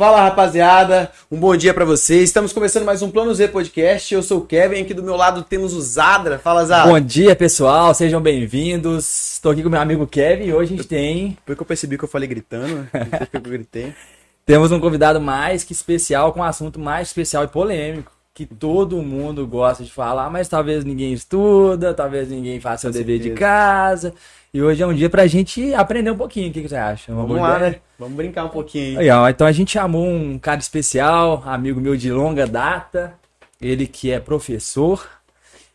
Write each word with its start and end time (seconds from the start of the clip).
Fala 0.00 0.22
rapaziada, 0.22 1.12
um 1.30 1.38
bom 1.38 1.54
dia 1.54 1.74
para 1.74 1.84
vocês. 1.84 2.22
Estamos 2.22 2.54
começando 2.54 2.86
mais 2.86 3.02
um 3.02 3.10
Plano 3.10 3.34
Z 3.34 3.48
Podcast. 3.48 4.14
Eu 4.14 4.22
sou 4.22 4.38
o 4.38 4.46
Kevin, 4.46 4.80
aqui 4.80 4.94
do 4.94 5.02
meu 5.02 5.14
lado 5.14 5.42
temos 5.42 5.74
o 5.74 5.80
Zadra. 5.82 6.38
Fala 6.38 6.64
Zadra. 6.64 6.90
Bom 6.90 6.98
dia 6.98 7.36
pessoal, 7.36 7.92
sejam 7.92 8.18
bem-vindos. 8.18 9.34
Estou 9.34 9.52
aqui 9.52 9.62
com 9.62 9.68
meu 9.68 9.78
amigo 9.78 10.06
Kevin 10.06 10.44
e 10.44 10.54
hoje 10.54 10.72
a 10.72 10.76
gente 10.78 10.88
tem. 10.88 11.36
Foi 11.44 11.54
que 11.54 11.60
eu 11.60 11.66
percebi 11.66 11.98
que 11.98 12.04
eu 12.04 12.08
falei 12.08 12.26
gritando, 12.26 12.88
que 13.30 13.36
eu 13.36 13.42
gritei. 13.42 13.94
Temos 14.46 14.72
um 14.72 14.80
convidado 14.80 15.20
mais 15.20 15.64
que 15.64 15.74
especial, 15.74 16.32
com 16.32 16.40
um 16.40 16.44
assunto 16.44 16.80
mais 16.80 17.08
especial 17.08 17.44
e 17.44 17.48
polêmico, 17.48 18.10
que 18.32 18.46
todo 18.46 19.02
mundo 19.02 19.46
gosta 19.46 19.82
de 19.84 19.90
falar, 19.92 20.30
mas 20.30 20.48
talvez 20.48 20.84
ninguém 20.84 21.12
estuda, 21.12 21.92
talvez 21.92 22.28
ninguém 22.30 22.60
faça 22.60 22.88
o 22.88 22.92
dever 22.92 23.18
de 23.18 23.30
casa. 23.30 24.14
E 24.52 24.62
hoje 24.62 24.82
é 24.82 24.86
um 24.86 24.94
dia 24.94 25.10
pra 25.10 25.26
gente 25.26 25.72
aprender 25.74 26.10
um 26.10 26.16
pouquinho. 26.16 26.48
O 26.50 26.52
que, 26.52 26.62
que 26.62 26.68
você 26.68 26.76
acha? 26.76 27.12
Uma 27.12 27.22
Vamos 27.22 27.40
lá, 27.42 27.56
ideia? 27.56 27.70
né? 27.70 27.76
Vamos 27.98 28.16
brincar 28.16 28.44
um 28.44 28.48
pouquinho. 28.48 28.98
Aí, 28.98 29.10
ó, 29.10 29.28
então 29.28 29.46
a 29.46 29.52
gente 29.52 29.72
chamou 29.72 30.06
um 30.06 30.38
cara 30.38 30.58
especial, 30.60 31.42
amigo 31.44 31.80
meu 31.80 31.96
de 31.96 32.10
longa 32.10 32.46
data. 32.46 33.14
Ele 33.60 33.86
que 33.86 34.10
é 34.10 34.18
professor, 34.18 35.06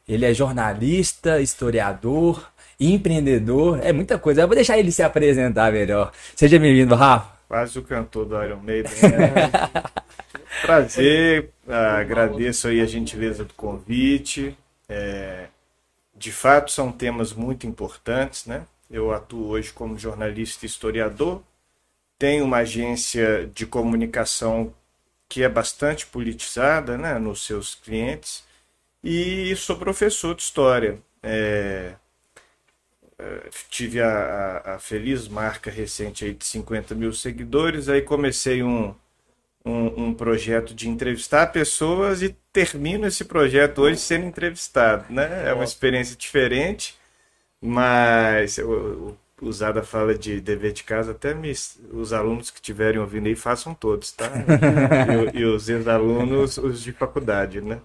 ele 0.08 0.26
é 0.26 0.34
jornalista, 0.34 1.40
historiador, 1.40 2.50
empreendedor, 2.80 3.80
é 3.84 3.94
muita 3.94 4.18
coisa. 4.18 4.42
Eu 4.42 4.48
vou 4.48 4.56
deixar 4.56 4.78
ele 4.78 4.92
se 4.92 5.04
apresentar 5.04 5.72
melhor. 5.72 6.12
Seja 6.36 6.58
bem-vindo, 6.58 6.96
Rafa. 6.96 7.36
Quase 7.48 7.78
o 7.78 7.84
cantor 7.84 8.26
do 8.26 8.44
Iron 8.44 8.60
Maiden. 8.64 8.92
Né? 9.04 9.52
Prazer, 10.62 11.52
agradeço 11.68 12.68
aí 12.68 12.82
a 12.82 12.86
gentileza 12.86 13.44
do 13.44 13.54
convite. 13.54 14.58
É, 14.88 15.48
de 16.16 16.32
fato, 16.32 16.72
são 16.72 16.92
temas 16.92 17.34
muito 17.34 17.68
importantes, 17.68 18.46
né? 18.46 18.66
Eu 18.90 19.12
atuo 19.12 19.48
hoje 19.48 19.74
como 19.74 19.98
jornalista 19.98 20.66
e 20.66 20.68
historiador, 20.68 21.42
tenho 22.18 22.46
uma 22.46 22.58
agência 22.58 23.50
de 23.54 23.66
comunicação 23.66 24.74
que 25.28 25.44
é 25.44 25.50
bastante 25.50 26.06
politizada 26.06 26.98
né, 26.98 27.18
nos 27.20 27.46
seus 27.46 27.76
clientes 27.76 28.44
e 29.04 29.56
sou 29.56 29.78
professor 29.78 30.36
de 30.36 30.44
história. 30.44 31.00
É, 31.22 31.96
é 33.20 33.50
tive 33.70 34.02
a, 34.02 34.08
a, 34.08 34.76
a, 34.76 34.80
feliz 34.80 35.28
marca 35.28 35.70
recente 35.72 36.26
aí 36.26 36.34
de 36.34 36.46
50 36.46 36.96
mil 36.96 37.12
seguidores, 37.14 37.90
aí 37.90 38.02
comecei 38.02 38.64
um, 38.64 38.96
um, 39.66 40.06
um, 40.06 40.14
projeto 40.14 40.74
de 40.74 40.88
entrevistar 40.88 41.48
pessoas 41.48 42.22
e 42.22 42.36
termino 42.54 43.08
esse 43.08 43.26
projeto 43.26 43.82
hoje 43.82 44.00
sendo 44.00 44.26
entrevistado, 44.26 45.06
né? 45.10 45.50
É 45.50 45.54
uma 45.54 45.64
experiência 45.64 46.16
diferente, 46.16 46.96
mas 47.60 48.60
o, 48.60 49.18
o 49.42 49.52
Zada 49.52 49.82
fala 49.82 50.16
de 50.16 50.40
dever 50.40 50.72
de 50.72 50.84
casa, 50.84 51.12
até 51.12 51.34
me, 51.34 51.52
os 51.92 52.14
alunos 52.14 52.52
que 52.52 52.58
estiverem 52.58 53.00
ouvindo 53.00 53.28
aí 53.28 53.36
façam 53.36 53.74
todos, 53.74 54.12
tá? 54.12 54.30
e, 55.34 55.40
e 55.40 55.46
os 55.46 55.68
ex-alunos, 55.68 56.58
os 56.58 56.82
de 56.82 56.92
faculdade, 56.92 57.60
né? 57.60 57.80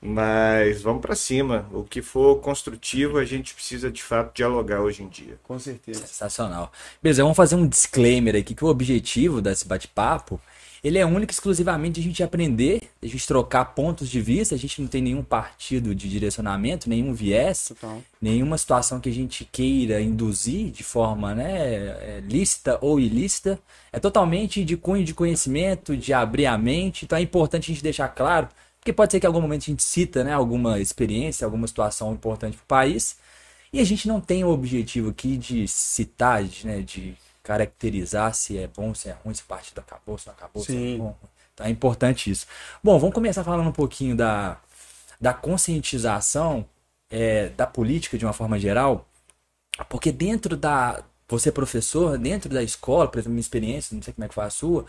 Mas 0.00 0.82
vamos 0.82 1.00
para 1.00 1.16
cima. 1.16 1.66
O 1.72 1.82
que 1.82 2.02
for 2.02 2.36
construtivo, 2.36 3.16
a 3.16 3.24
gente 3.24 3.54
precisa 3.54 3.90
de 3.90 4.02
fato 4.02 4.34
dialogar 4.34 4.82
hoje 4.82 5.02
em 5.02 5.08
dia. 5.08 5.38
Com 5.42 5.58
certeza. 5.58 6.06
Sensacional. 6.06 6.70
Beleza, 7.02 7.22
vamos 7.22 7.36
fazer 7.36 7.56
um 7.56 7.66
disclaimer 7.66 8.36
aqui 8.36 8.54
que 8.54 8.64
o 8.64 8.68
objetivo 8.68 9.40
desse 9.40 9.66
bate-papo 9.66 10.38
ele 10.84 10.98
é 10.98 11.06
único 11.06 11.32
exclusivamente 11.32 11.94
de 11.94 12.00
a 12.00 12.02
gente 12.04 12.22
aprender, 12.22 12.82
a 13.02 13.06
gente 13.06 13.26
trocar 13.26 13.64
pontos 13.64 14.06
de 14.06 14.20
vista, 14.20 14.54
a 14.54 14.58
gente 14.58 14.82
não 14.82 14.86
tem 14.86 15.00
nenhum 15.00 15.22
partido 15.22 15.94
de 15.94 16.06
direcionamento, 16.10 16.90
nenhum 16.90 17.14
viés, 17.14 17.68
Total. 17.68 18.02
nenhuma 18.20 18.58
situação 18.58 19.00
que 19.00 19.08
a 19.08 19.12
gente 19.12 19.46
queira 19.50 19.98
induzir 20.02 20.70
de 20.70 20.84
forma 20.84 21.34
né, 21.34 21.48
é, 21.48 22.22
lícita 22.28 22.78
ou 22.82 23.00
ilícita. 23.00 23.58
É 23.90 23.98
totalmente 23.98 24.62
de 24.62 24.76
cunho 24.76 25.02
de 25.02 25.14
conhecimento, 25.14 25.96
de 25.96 26.12
abrir 26.12 26.44
a 26.44 26.58
mente. 26.58 27.06
Então 27.06 27.16
é 27.16 27.22
importante 27.22 27.70
a 27.70 27.74
gente 27.74 27.82
deixar 27.82 28.08
claro, 28.08 28.48
porque 28.78 28.92
pode 28.92 29.10
ser 29.10 29.20
que 29.20 29.26
em 29.26 29.28
algum 29.28 29.40
momento 29.40 29.62
a 29.62 29.70
gente 29.70 29.82
cita 29.82 30.22
né, 30.22 30.34
alguma 30.34 30.78
experiência, 30.78 31.46
alguma 31.46 31.66
situação 31.66 32.12
importante 32.12 32.58
para 32.58 32.64
o 32.64 32.66
país. 32.66 33.16
E 33.72 33.80
a 33.80 33.84
gente 33.84 34.06
não 34.06 34.20
tem 34.20 34.44
o 34.44 34.50
objetivo 34.50 35.08
aqui 35.08 35.38
de 35.38 35.66
citar, 35.66 36.44
de, 36.44 36.66
né, 36.66 36.82
de 36.82 37.16
caracterizar 37.44 38.34
se 38.34 38.58
é 38.58 38.66
bom, 38.66 38.94
se 38.94 39.10
é 39.10 39.12
ruim, 39.12 39.34
se 39.34 39.42
o 39.42 39.46
partido 39.46 39.78
acabou, 39.78 40.18
se 40.18 40.26
não 40.26 40.34
acabou, 40.34 40.64
Sim. 40.64 40.72
se 40.72 40.94
é 40.94 40.98
bom. 40.98 41.16
Então 41.52 41.66
é 41.66 41.70
importante 41.70 42.30
isso. 42.30 42.46
Bom, 42.82 42.98
vamos 42.98 43.14
começar 43.14 43.44
falando 43.44 43.68
um 43.68 43.72
pouquinho 43.72 44.16
da, 44.16 44.58
da 45.20 45.32
conscientização 45.32 46.66
é, 47.10 47.50
da 47.50 47.66
política 47.66 48.18
de 48.18 48.24
uma 48.24 48.32
forma 48.32 48.58
geral, 48.58 49.06
porque 49.88 50.10
dentro 50.10 50.56
da. 50.56 51.04
Você 51.26 51.48
é 51.48 51.52
professor, 51.52 52.18
dentro 52.18 52.50
da 52.50 52.62
escola, 52.62 53.08
por 53.08 53.18
exemplo, 53.18 53.32
minha 53.32 53.40
experiência, 53.40 53.94
não 53.94 54.02
sei 54.02 54.12
como 54.12 54.26
é 54.26 54.28
que 54.28 54.34
foi 54.34 54.44
a 54.44 54.50
sua, 54.50 54.84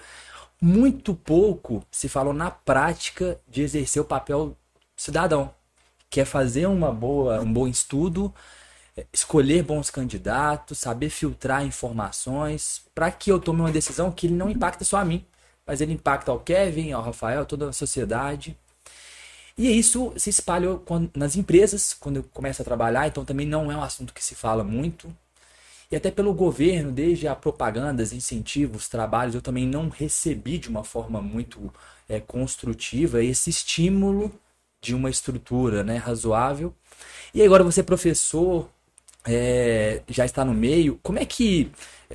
muito 0.61 1.15
pouco 1.15 1.81
se 1.89 2.09
falou 2.09 2.33
na 2.33 2.51
prática 2.51 3.39
de 3.47 3.61
exercer 3.61 4.01
o 4.01 4.05
papel 4.05 4.55
cidadão, 4.97 5.53
que 6.09 6.19
é 6.19 6.25
fazer 6.25 6.67
uma 6.67 6.91
boa, 6.91 7.39
um 7.39 7.51
bom 7.51 7.67
estudo 7.67 8.33
escolher 9.11 9.63
bons 9.63 9.89
candidatos, 9.89 10.79
saber 10.79 11.09
filtrar 11.09 11.65
informações, 11.65 12.81
para 12.93 13.11
que 13.11 13.31
eu 13.31 13.39
tome 13.39 13.61
uma 13.61 13.71
decisão 13.71 14.11
que 14.11 14.27
ele 14.27 14.35
não 14.35 14.49
impacta 14.49 14.85
só 14.85 14.97
a 14.97 15.05
mim, 15.05 15.25
mas 15.65 15.81
ele 15.81 15.93
impacta 15.93 16.31
ao 16.31 16.39
Kevin, 16.39 16.91
ao 16.91 17.01
Rafael, 17.01 17.45
toda 17.45 17.69
a 17.69 17.73
sociedade. 17.73 18.57
E 19.57 19.77
isso 19.77 20.13
se 20.17 20.29
espalha 20.29 20.79
nas 21.15 21.35
empresas, 21.35 21.93
quando 21.93 22.17
eu 22.17 22.23
começo 22.23 22.61
a 22.61 22.65
trabalhar, 22.65 23.07
então 23.07 23.25
também 23.25 23.47
não 23.47 23.71
é 23.71 23.77
um 23.77 23.83
assunto 23.83 24.13
que 24.13 24.23
se 24.23 24.35
fala 24.35 24.63
muito. 24.63 25.13
E 25.91 25.95
até 25.95 26.11
pelo 26.11 26.33
governo, 26.33 26.91
desde 26.91 27.27
a 27.27 27.35
propagandas, 27.35 28.11
incentivos, 28.11 28.89
trabalhos, 28.89 29.35
eu 29.35 29.41
também 29.41 29.67
não 29.67 29.89
recebi 29.89 30.57
de 30.57 30.67
uma 30.69 30.83
forma 30.83 31.21
muito 31.21 31.73
é, 32.09 32.19
construtiva 32.19 33.23
esse 33.23 33.49
estímulo 33.49 34.31
de 34.81 34.93
uma 34.95 35.09
estrutura 35.09 35.83
né, 35.83 35.97
razoável. 35.97 36.73
E 37.33 37.41
agora 37.43 37.63
você 37.63 37.81
é 37.81 37.83
professor, 37.83 38.69
é, 39.25 40.01
já 40.07 40.25
está 40.25 40.45
no 40.45 40.53
meio, 40.53 40.99
como 41.01 41.19
é 41.19 41.25
que 41.25 41.71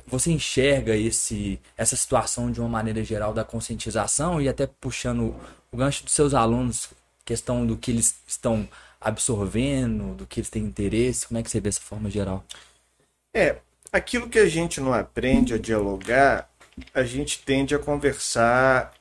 você 0.07 0.31
enxerga 0.31 0.95
esse, 0.95 1.59
essa 1.77 1.95
situação 1.95 2.51
de 2.51 2.59
uma 2.59 2.69
maneira 2.69 3.03
geral 3.03 3.33
da 3.33 3.43
conscientização 3.43 4.41
e 4.41 4.47
até 4.47 4.65
puxando 4.65 5.35
o 5.71 5.77
gancho 5.77 6.03
dos 6.03 6.13
seus 6.13 6.33
alunos, 6.33 6.89
questão 7.25 7.65
do 7.65 7.77
que 7.77 7.91
eles 7.91 8.15
estão 8.27 8.67
absorvendo, 8.99 10.15
do 10.15 10.25
que 10.25 10.39
eles 10.39 10.49
têm 10.49 10.63
interesse, 10.63 11.27
como 11.27 11.39
é 11.39 11.43
que 11.43 11.49
você 11.49 11.59
vê 11.59 11.69
essa 11.69 11.81
forma 11.81 12.09
geral? 12.09 12.43
É, 13.33 13.57
aquilo 13.91 14.29
que 14.29 14.39
a 14.39 14.47
gente 14.47 14.79
não 14.79 14.93
aprende 14.93 15.53
a 15.53 15.57
dialogar, 15.57 16.49
a 16.93 17.03
gente 17.03 17.41
tende 17.43 17.75
a 17.75 17.79
conversar 17.79 18.93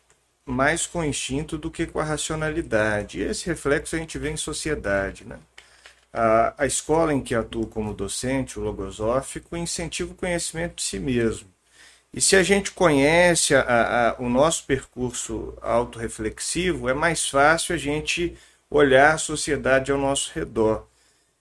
mais 0.44 0.86
com 0.86 1.00
o 1.00 1.04
instinto 1.04 1.56
do 1.56 1.70
que 1.70 1.86
com 1.86 2.00
a 2.00 2.04
racionalidade. 2.04 3.20
E 3.20 3.22
esse 3.22 3.46
reflexo 3.46 3.94
a 3.94 3.98
gente 3.98 4.18
vê 4.18 4.30
em 4.30 4.36
sociedade, 4.36 5.24
né? 5.24 5.38
A, 6.12 6.54
a 6.64 6.66
escola 6.66 7.14
em 7.14 7.20
que 7.22 7.34
atuo 7.34 7.66
como 7.66 7.94
docente, 7.94 8.58
o 8.58 8.62
logosófico, 8.62 9.56
incentiva 9.56 10.12
o 10.12 10.16
conhecimento 10.16 10.76
de 10.76 10.82
si 10.82 10.98
mesmo. 10.98 11.48
E 12.12 12.20
se 12.20 12.34
a 12.34 12.42
gente 12.42 12.72
conhece 12.72 13.54
a, 13.54 13.62
a, 14.10 14.16
o 14.20 14.28
nosso 14.28 14.64
percurso 14.66 15.56
autorreflexivo, 15.62 16.88
é 16.88 16.94
mais 16.94 17.28
fácil 17.28 17.74
a 17.74 17.78
gente 17.78 18.36
olhar 18.68 19.14
a 19.14 19.18
sociedade 19.18 19.92
ao 19.92 19.98
nosso 19.98 20.32
redor. 20.34 20.86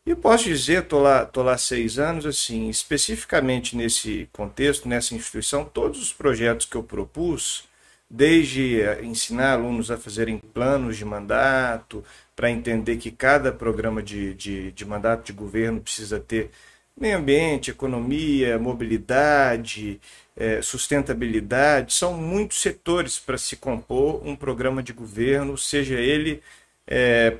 E 0.06 0.16
posso 0.16 0.46
dizer, 0.46 0.84
estou 0.84 1.01
lá, 1.01 1.25
tô 1.25 1.44
lá 1.44 1.57
seis 1.57 2.00
anos, 2.00 2.25
assim, 2.25 2.69
especificamente 2.69 3.75
nesse 3.75 4.30
contexto, 4.31 4.88
nessa 4.88 5.13
instituição, 5.13 5.66
todos 5.66 6.01
os 6.01 6.13
projetos 6.13 6.66
que 6.66 6.75
eu 6.75 6.84
propus, 6.84 7.66
desde 8.09 8.81
ensinar 9.03 9.53
alunos 9.53 9.91
a 9.91 9.97
fazerem 9.97 10.40
planos 10.40 10.97
de 10.97 11.06
mandato, 11.06 12.03
para 12.39 12.50
entender 12.50 12.95
que 12.95 13.11
cada 13.11 13.51
programa 13.51 14.01
de, 14.01 14.33
de, 14.33 14.72
de 14.72 14.85
mandato 14.85 15.25
de 15.25 15.33
governo 15.33 15.81
precisa 15.81 16.22
ter 16.22 16.51
meio 16.95 17.17
ambiente, 17.17 17.69
economia, 17.69 18.57
mobilidade, 18.57 20.00
é, 20.38 20.61
sustentabilidade, 20.61 21.94
são 21.94 22.13
muitos 22.13 22.61
setores 22.61 23.19
para 23.19 23.38
se 23.38 23.57
compor 23.57 24.25
um 24.25 24.38
programa 24.38 24.81
de 24.81 24.94
governo, 24.94 25.57
seja 25.57 25.95
ele 25.95 26.41
é, 26.88 27.39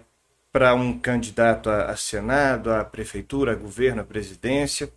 para 0.52 0.74
um 0.74 1.00
candidato 1.00 1.70
a, 1.70 1.92
a, 1.92 1.96
Senado, 1.96 2.70
a 2.70 2.84
prefeitura, 2.84 3.54
a 3.54 3.56
governo, 3.56 4.02
a 4.02 4.06
presidência. 4.06 4.92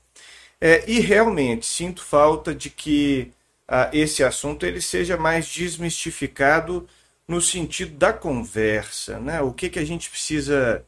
É, 0.60 0.82
e 0.90 0.98
realmente 0.98 1.64
sinto 1.64 2.02
falta 2.02 2.52
de 2.52 2.70
que 2.70 3.30
a, 3.68 3.88
esse 3.92 4.24
assunto 4.24 4.66
ele 4.66 4.80
seja 4.80 5.16
mais 5.16 5.46
desmistificado 5.46 6.88
no 7.28 7.40
sentido 7.40 7.96
da 7.96 8.12
conversa, 8.12 9.18
né? 9.18 9.40
O 9.40 9.52
que, 9.52 9.70
que 9.70 9.78
a 9.78 9.84
gente 9.84 10.10
precisa 10.10 10.84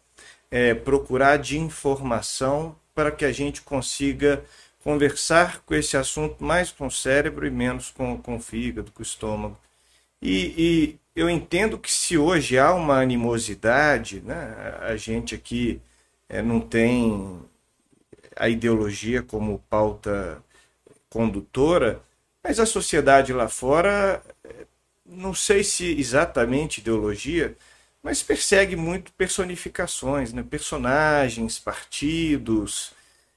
é, 0.51 0.75
procurar 0.75 1.39
de 1.39 1.59
informação 1.59 2.77
para 2.95 3.11
que 3.11 3.25
a 3.25 3.33
gente 3.33 3.63
consiga 3.63 4.45
conversar 4.83 5.63
com 5.63 5.75
esse 5.75 5.97
assunto 5.97 6.45
mais 6.45 6.71
com 6.71 6.87
o 6.87 6.91
cérebro 6.91 7.47
e 7.47 7.51
menos 7.51 7.91
com, 7.91 8.19
com 8.19 8.37
o 8.37 8.41
fígado, 8.41 8.93
com 8.93 9.01
o 9.01 9.03
estômago. 9.03 9.59
E, 10.21 10.55
e 10.57 10.99
eu 11.17 11.31
entendo 11.31 11.79
que 11.79 11.91
se 11.91 12.19
hoje 12.19 12.59
há 12.59 12.75
uma 12.75 13.01
animosidade, 13.01 14.21
né? 14.21 14.77
A 14.81 14.97
gente 14.97 15.35
aqui 15.35 15.81
é, 16.29 16.43
não 16.43 16.61
tem 16.61 17.41
a 18.37 18.49
ideologia 18.49 19.23
como 19.23 19.63
pauta 19.71 20.43
condutora, 21.09 22.03
mas 22.43 22.59
a 22.61 22.67
sociedade 22.67 23.33
lá 23.33 23.49
fora 23.49 24.23
não 25.05 25.35
sei 25.35 25.63
se 25.65 25.99
exatamente 25.99 26.81
ideologia, 26.81 27.57
mas 28.03 28.23
persegue 28.23 28.77
muito 28.77 29.13
personificações, 29.13 30.33
né? 30.33 30.43
personagens, 30.43 31.59
partidos, 31.59 32.93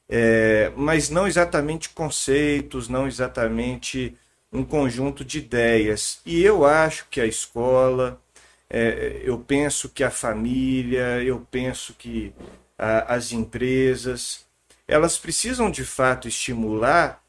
é, 0.09 0.71
mas 0.75 1.09
não 1.09 1.27
exatamente 1.27 1.89
conceitos, 1.89 2.89
não 2.89 3.07
exatamente 3.07 4.15
um 4.51 4.63
conjunto 4.63 5.23
de 5.25 5.39
ideias. 5.39 6.19
E 6.25 6.41
eu 6.43 6.65
acho 6.65 7.07
que 7.09 7.21
a 7.21 7.25
escola, 7.25 8.21
é, 8.69 9.21
eu 9.23 9.39
penso 9.39 9.89
que 9.89 10.03
a 10.03 10.11
família, 10.11 11.21
eu 11.23 11.45
penso 11.51 11.93
que 11.93 12.33
a, 12.77 13.15
as 13.15 13.31
empresas, 13.31 14.45
elas 14.87 15.17
precisam 15.17 15.69
de 15.71 15.83
fato 15.83 16.27
estimular 16.27 17.21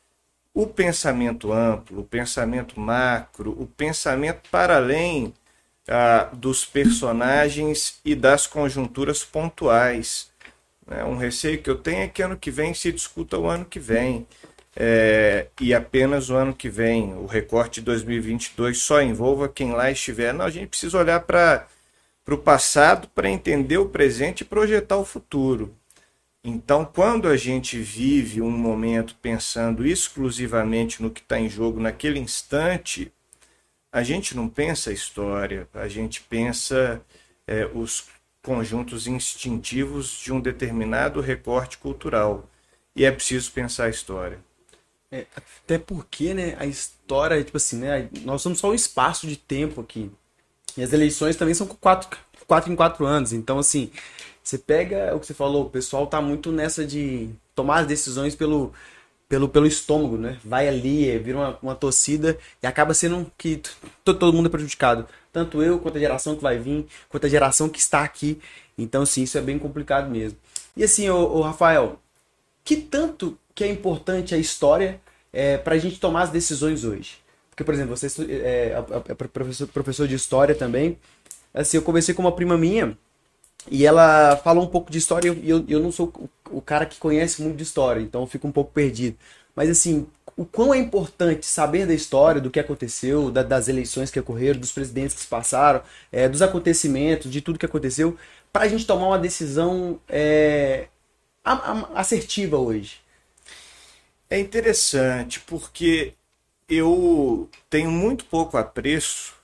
o 0.58 0.66
pensamento 0.66 1.52
amplo, 1.52 2.00
o 2.00 2.04
pensamento 2.04 2.80
macro, 2.80 3.52
o 3.62 3.64
pensamento 3.64 4.40
para 4.50 4.74
além 4.74 5.32
ah, 5.86 6.30
dos 6.32 6.64
personagens 6.64 8.00
e 8.04 8.16
das 8.16 8.44
conjunturas 8.44 9.22
pontuais. 9.22 10.32
Né? 10.84 11.04
Um 11.04 11.16
receio 11.16 11.62
que 11.62 11.70
eu 11.70 11.76
tenho 11.76 12.02
é 12.02 12.08
que 12.08 12.22
ano 12.22 12.36
que 12.36 12.50
vem 12.50 12.74
se 12.74 12.90
discuta 12.90 13.38
o 13.38 13.46
ano 13.46 13.64
que 13.64 13.78
vem. 13.78 14.26
É, 14.74 15.46
e 15.60 15.72
apenas 15.72 16.28
o 16.28 16.34
ano 16.34 16.52
que 16.52 16.68
vem, 16.68 17.14
o 17.14 17.26
recorte 17.26 17.80
de 17.80 17.86
2022 17.86 18.78
só 18.78 19.00
envolva 19.00 19.48
quem 19.48 19.70
lá 19.70 19.92
estiver. 19.92 20.34
Não, 20.34 20.44
a 20.44 20.50
gente 20.50 20.66
precisa 20.66 20.98
olhar 20.98 21.20
para 21.20 21.68
o 22.28 22.36
passado 22.36 23.06
para 23.14 23.30
entender 23.30 23.78
o 23.78 23.88
presente 23.88 24.40
e 24.40 24.44
projetar 24.44 24.96
o 24.96 25.04
futuro. 25.04 25.72
Então, 26.42 26.84
quando 26.84 27.28
a 27.28 27.36
gente 27.36 27.78
vive 27.78 28.40
um 28.40 28.50
momento 28.50 29.16
pensando 29.20 29.86
exclusivamente 29.86 31.02
no 31.02 31.10
que 31.10 31.20
está 31.20 31.38
em 31.38 31.48
jogo 31.48 31.80
naquele 31.80 32.18
instante, 32.18 33.12
a 33.92 34.02
gente 34.02 34.36
não 34.36 34.48
pensa 34.48 34.90
a 34.90 34.92
história, 34.92 35.68
a 35.74 35.88
gente 35.88 36.22
pensa 36.22 37.02
é, 37.46 37.66
os 37.66 38.06
conjuntos 38.42 39.06
instintivos 39.06 40.18
de 40.18 40.32
um 40.32 40.40
determinado 40.40 41.20
recorte 41.20 41.78
cultural. 41.78 42.48
E 42.94 43.04
é 43.04 43.10
preciso 43.10 43.50
pensar 43.52 43.84
a 43.84 43.90
história. 43.90 44.38
É, 45.10 45.26
até 45.34 45.78
porque, 45.78 46.34
né, 46.34 46.56
a 46.58 46.66
história, 46.66 47.42
tipo 47.42 47.56
assim, 47.56 47.78
né, 47.78 48.08
nós 48.22 48.42
somos 48.42 48.58
só 48.58 48.70
um 48.70 48.74
espaço 48.74 49.26
de 49.26 49.36
tempo 49.36 49.80
aqui. 49.80 50.10
E 50.76 50.82
as 50.82 50.92
eleições 50.92 51.36
também 51.36 51.54
são 51.54 51.66
quatro, 51.66 52.18
quatro 52.46 52.72
em 52.72 52.76
quatro 52.76 53.04
anos. 53.06 53.32
Então, 53.32 53.58
assim, 53.58 53.90
você 54.48 54.56
pega 54.56 55.14
o 55.14 55.20
que 55.20 55.26
você 55.26 55.34
falou, 55.34 55.66
o 55.66 55.70
pessoal 55.70 56.06
tá 56.06 56.22
muito 56.22 56.50
nessa 56.50 56.82
de 56.82 57.28
tomar 57.54 57.80
as 57.80 57.86
decisões 57.86 58.34
pelo, 58.34 58.72
pelo, 59.28 59.46
pelo 59.46 59.66
estômago, 59.66 60.16
né? 60.16 60.38
Vai 60.42 60.66
ali, 60.66 61.18
vira 61.18 61.36
uma, 61.36 61.58
uma 61.62 61.74
torcida 61.74 62.38
e 62.62 62.66
acaba 62.66 62.94
sendo 62.94 63.30
que 63.36 63.60
todo, 64.02 64.32
mundo 64.32 64.46
é 64.46 64.48
prejudicado. 64.48 65.06
Tanto 65.30 65.62
eu, 65.62 65.78
quanto 65.78 65.98
a 65.98 66.00
geração 66.00 66.34
que 66.34 66.42
vai 66.42 66.58
vir, 66.58 66.86
quanto 67.10 67.26
a 67.26 67.28
geração 67.28 67.68
que 67.68 67.78
está 67.78 68.02
aqui. 68.02 68.40
Então, 68.78 69.04
sim, 69.04 69.24
isso 69.24 69.36
é 69.36 69.42
bem 69.42 69.58
complicado 69.58 70.08
mesmo. 70.08 70.38
E 70.74 70.82
assim, 70.82 71.10
ô, 71.10 71.18
ô 71.18 71.42
Rafael, 71.42 72.00
que 72.64 72.76
tanto 72.76 73.38
que 73.54 73.62
é 73.62 73.68
importante 73.68 74.34
a 74.34 74.38
história 74.38 74.98
é, 75.30 75.58
para 75.58 75.74
a 75.74 75.78
gente 75.78 76.00
tomar 76.00 76.22
as 76.22 76.30
decisões 76.30 76.84
hoje? 76.84 77.18
Porque, 77.50 77.64
por 77.64 77.74
exemplo, 77.74 77.94
você 77.94 78.06
é, 78.32 78.72
é, 78.72 78.84
é 79.08 79.14
professor, 79.14 79.68
professor 79.68 80.08
de 80.08 80.14
história 80.14 80.54
também. 80.54 80.98
Assim, 81.52 81.76
eu 81.76 81.82
conversei 81.82 82.14
com 82.14 82.22
uma 82.22 82.32
prima 82.32 82.56
minha 82.56 82.96
e 83.70 83.84
ela 83.86 84.36
falou 84.36 84.64
um 84.64 84.68
pouco 84.68 84.90
de 84.90 84.98
história 84.98 85.36
e 85.42 85.50
eu, 85.50 85.64
eu 85.68 85.80
não 85.80 85.90
sou 85.92 86.12
o 86.50 86.60
cara 86.60 86.86
que 86.86 86.98
conhece 86.98 87.42
muito 87.42 87.56
de 87.56 87.62
história, 87.62 88.00
então 88.00 88.22
eu 88.22 88.26
fico 88.26 88.46
um 88.46 88.52
pouco 88.52 88.72
perdido. 88.72 89.16
Mas 89.54 89.68
assim, 89.68 90.06
o 90.36 90.44
quão 90.46 90.72
é 90.72 90.78
importante 90.78 91.44
saber 91.46 91.86
da 91.86 91.92
história, 91.92 92.40
do 92.40 92.50
que 92.50 92.60
aconteceu, 92.60 93.30
da, 93.30 93.42
das 93.42 93.68
eleições 93.68 94.10
que 94.10 94.20
ocorreram, 94.20 94.60
dos 94.60 94.72
presidentes 94.72 95.14
que 95.16 95.22
se 95.22 95.26
passaram, 95.26 95.82
é, 96.12 96.28
dos 96.28 96.42
acontecimentos, 96.42 97.30
de 97.30 97.40
tudo 97.40 97.58
que 97.58 97.66
aconteceu, 97.66 98.16
para 98.52 98.64
a 98.64 98.68
gente 98.68 98.86
tomar 98.86 99.08
uma 99.08 99.18
decisão 99.18 100.00
é, 100.08 100.88
assertiva 101.94 102.56
hoje. 102.56 103.00
É 104.30 104.38
interessante 104.38 105.40
porque 105.40 106.14
eu 106.68 107.48
tenho 107.68 107.90
muito 107.90 108.24
pouco 108.26 108.56
apreço 108.56 109.34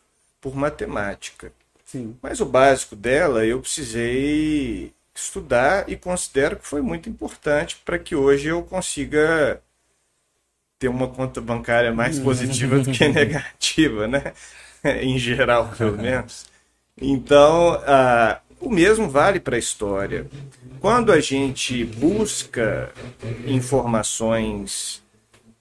por 0.40 0.54
matemática. 0.54 1.52
Sim. 1.94 2.16
Mas 2.20 2.40
o 2.40 2.44
básico 2.44 2.96
dela 2.96 3.46
eu 3.46 3.60
precisei 3.60 4.92
estudar 5.14 5.88
e 5.88 5.96
considero 5.96 6.56
que 6.56 6.66
foi 6.66 6.82
muito 6.82 7.08
importante 7.08 7.80
para 7.84 8.00
que 8.00 8.16
hoje 8.16 8.48
eu 8.48 8.64
consiga 8.64 9.62
ter 10.76 10.88
uma 10.88 11.06
conta 11.06 11.40
bancária 11.40 11.92
mais 11.94 12.18
positiva 12.18 12.80
do 12.80 12.90
que 12.90 13.06
negativa, 13.06 14.08
né? 14.08 14.32
em 15.02 15.16
geral, 15.16 15.72
pelo 15.78 15.96
menos. 15.96 16.46
Então, 17.00 17.80
o 18.60 18.68
mesmo 18.68 19.08
vale 19.08 19.38
para 19.38 19.54
a 19.54 19.58
história. 19.58 20.26
Quando 20.80 21.12
a 21.12 21.20
gente 21.20 21.84
busca 21.84 22.92
informações 23.46 25.00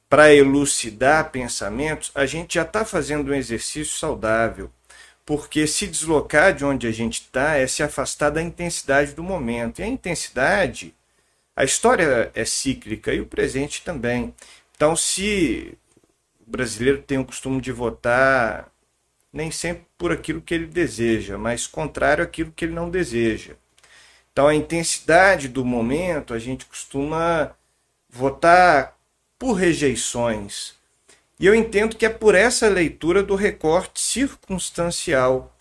para 0.09 0.33
elucidar 0.33 1.29
pensamentos, 1.29 2.09
a 2.15 2.25
gente 2.25 2.55
já 2.55 2.63
está 2.63 2.83
fazendo 2.83 3.29
um 3.29 3.35
exercício 3.35 3.95
saudável 3.95 4.71
porque 5.25 5.65
se 5.67 5.87
deslocar 5.87 6.53
de 6.53 6.65
onde 6.65 6.87
a 6.87 6.91
gente 6.91 7.21
está 7.21 7.55
é 7.55 7.67
se 7.67 7.81
afastar 7.81 8.29
da 8.29 8.41
intensidade 8.41 9.13
do 9.13 9.23
momento. 9.23 9.79
E 9.79 9.83
a 9.83 9.87
intensidade, 9.87 10.93
a 11.55 11.63
história 11.63 12.31
é 12.35 12.45
cíclica 12.45 13.13
e 13.13 13.21
o 13.21 13.25
presente 13.25 13.83
também. 13.83 14.33
Então, 14.75 14.95
se 14.95 15.77
o 16.45 16.51
brasileiro 16.51 17.01
tem 17.01 17.17
o 17.17 17.25
costume 17.25 17.61
de 17.61 17.71
votar 17.71 18.69
nem 19.31 19.49
sempre 19.49 19.85
por 19.97 20.11
aquilo 20.11 20.41
que 20.41 20.53
ele 20.53 20.67
deseja, 20.67 21.37
mas 21.37 21.65
contrário 21.65 22.23
àquilo 22.23 22.51
que 22.51 22.65
ele 22.65 22.73
não 22.73 22.89
deseja. 22.89 23.55
Então, 24.31 24.47
a 24.47 24.55
intensidade 24.55 25.47
do 25.47 25.65
momento, 25.65 26.33
a 26.33 26.39
gente 26.39 26.65
costuma 26.65 27.55
votar 28.09 28.95
por 29.39 29.53
rejeições, 29.53 30.75
e 31.39 31.45
eu 31.45 31.55
entendo 31.55 31.95
que 31.95 32.05
é 32.05 32.09
por 32.09 32.35
essa 32.35 32.67
leitura 32.69 33.23
do 33.23 33.35
recorte 33.35 33.99
circunstancial. 33.99 35.55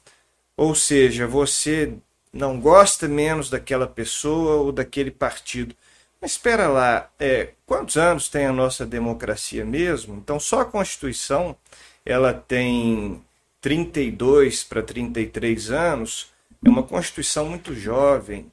Ou 0.56 0.74
seja, 0.74 1.26
você 1.26 1.94
não 2.32 2.60
gosta 2.60 3.08
menos 3.08 3.50
daquela 3.50 3.86
pessoa 3.86 4.56
ou 4.56 4.72
daquele 4.72 5.10
partido. 5.10 5.74
Mas 6.20 6.32
espera 6.32 6.68
lá, 6.68 7.10
é, 7.18 7.50
quantos 7.66 7.96
anos 7.96 8.28
tem 8.28 8.46
a 8.46 8.52
nossa 8.52 8.86
democracia 8.86 9.64
mesmo? 9.64 10.14
Então 10.16 10.38
só 10.38 10.60
a 10.60 10.64
Constituição 10.64 11.56
ela 12.04 12.32
tem 12.32 13.22
32 13.60 14.64
para 14.64 14.82
33 14.82 15.70
anos, 15.70 16.30
é 16.64 16.68
uma 16.68 16.82
Constituição 16.82 17.48
muito 17.48 17.74
jovem 17.74 18.50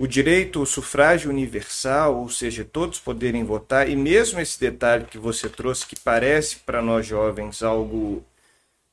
o 0.00 0.06
direito 0.06 0.60
ao 0.60 0.64
sufrágio 0.64 1.28
universal, 1.28 2.16
ou 2.16 2.30
seja, 2.30 2.64
todos 2.64 2.98
poderem 2.98 3.44
votar, 3.44 3.86
e 3.86 3.94
mesmo 3.94 4.40
esse 4.40 4.58
detalhe 4.58 5.04
que 5.04 5.18
você 5.18 5.46
trouxe, 5.46 5.86
que 5.86 5.94
parece 5.94 6.56
para 6.56 6.80
nós 6.80 7.04
jovens 7.06 7.62
algo 7.62 8.24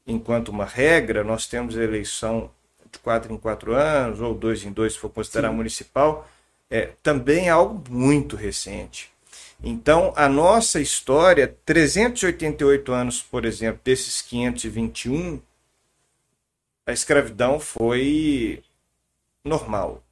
enquanto 0.06 0.50
uma 0.50 0.66
regra, 0.66 1.24
nós 1.24 1.48
temos 1.48 1.78
a 1.78 1.84
eleição 1.84 2.52
de 2.92 3.00
quatro 3.00 3.32
em 3.32 3.38
quatro 3.38 3.74
anos, 3.74 4.20
ou 4.20 4.36
dois 4.36 4.66
em 4.66 4.72
dois, 4.74 4.94
se 4.94 5.00
for 5.00 5.10
considerar 5.10 5.52
Sim. 5.52 5.56
municipal, 5.56 6.30
é, 6.70 6.90
também 7.02 7.48
é 7.48 7.52
algo 7.52 7.82
muito 7.90 8.36
recente. 8.36 9.10
Então, 9.64 10.12
a 10.14 10.28
nossa 10.28 10.82
história, 10.82 11.56
388 11.66 12.92
anos, 12.92 13.22
por 13.22 13.46
exemplo, 13.46 13.80
desses 13.82 14.22
521, 14.22 15.42
a 16.86 16.92
escravidão 16.92 17.62
foi 17.62 18.62
normal 19.42 20.04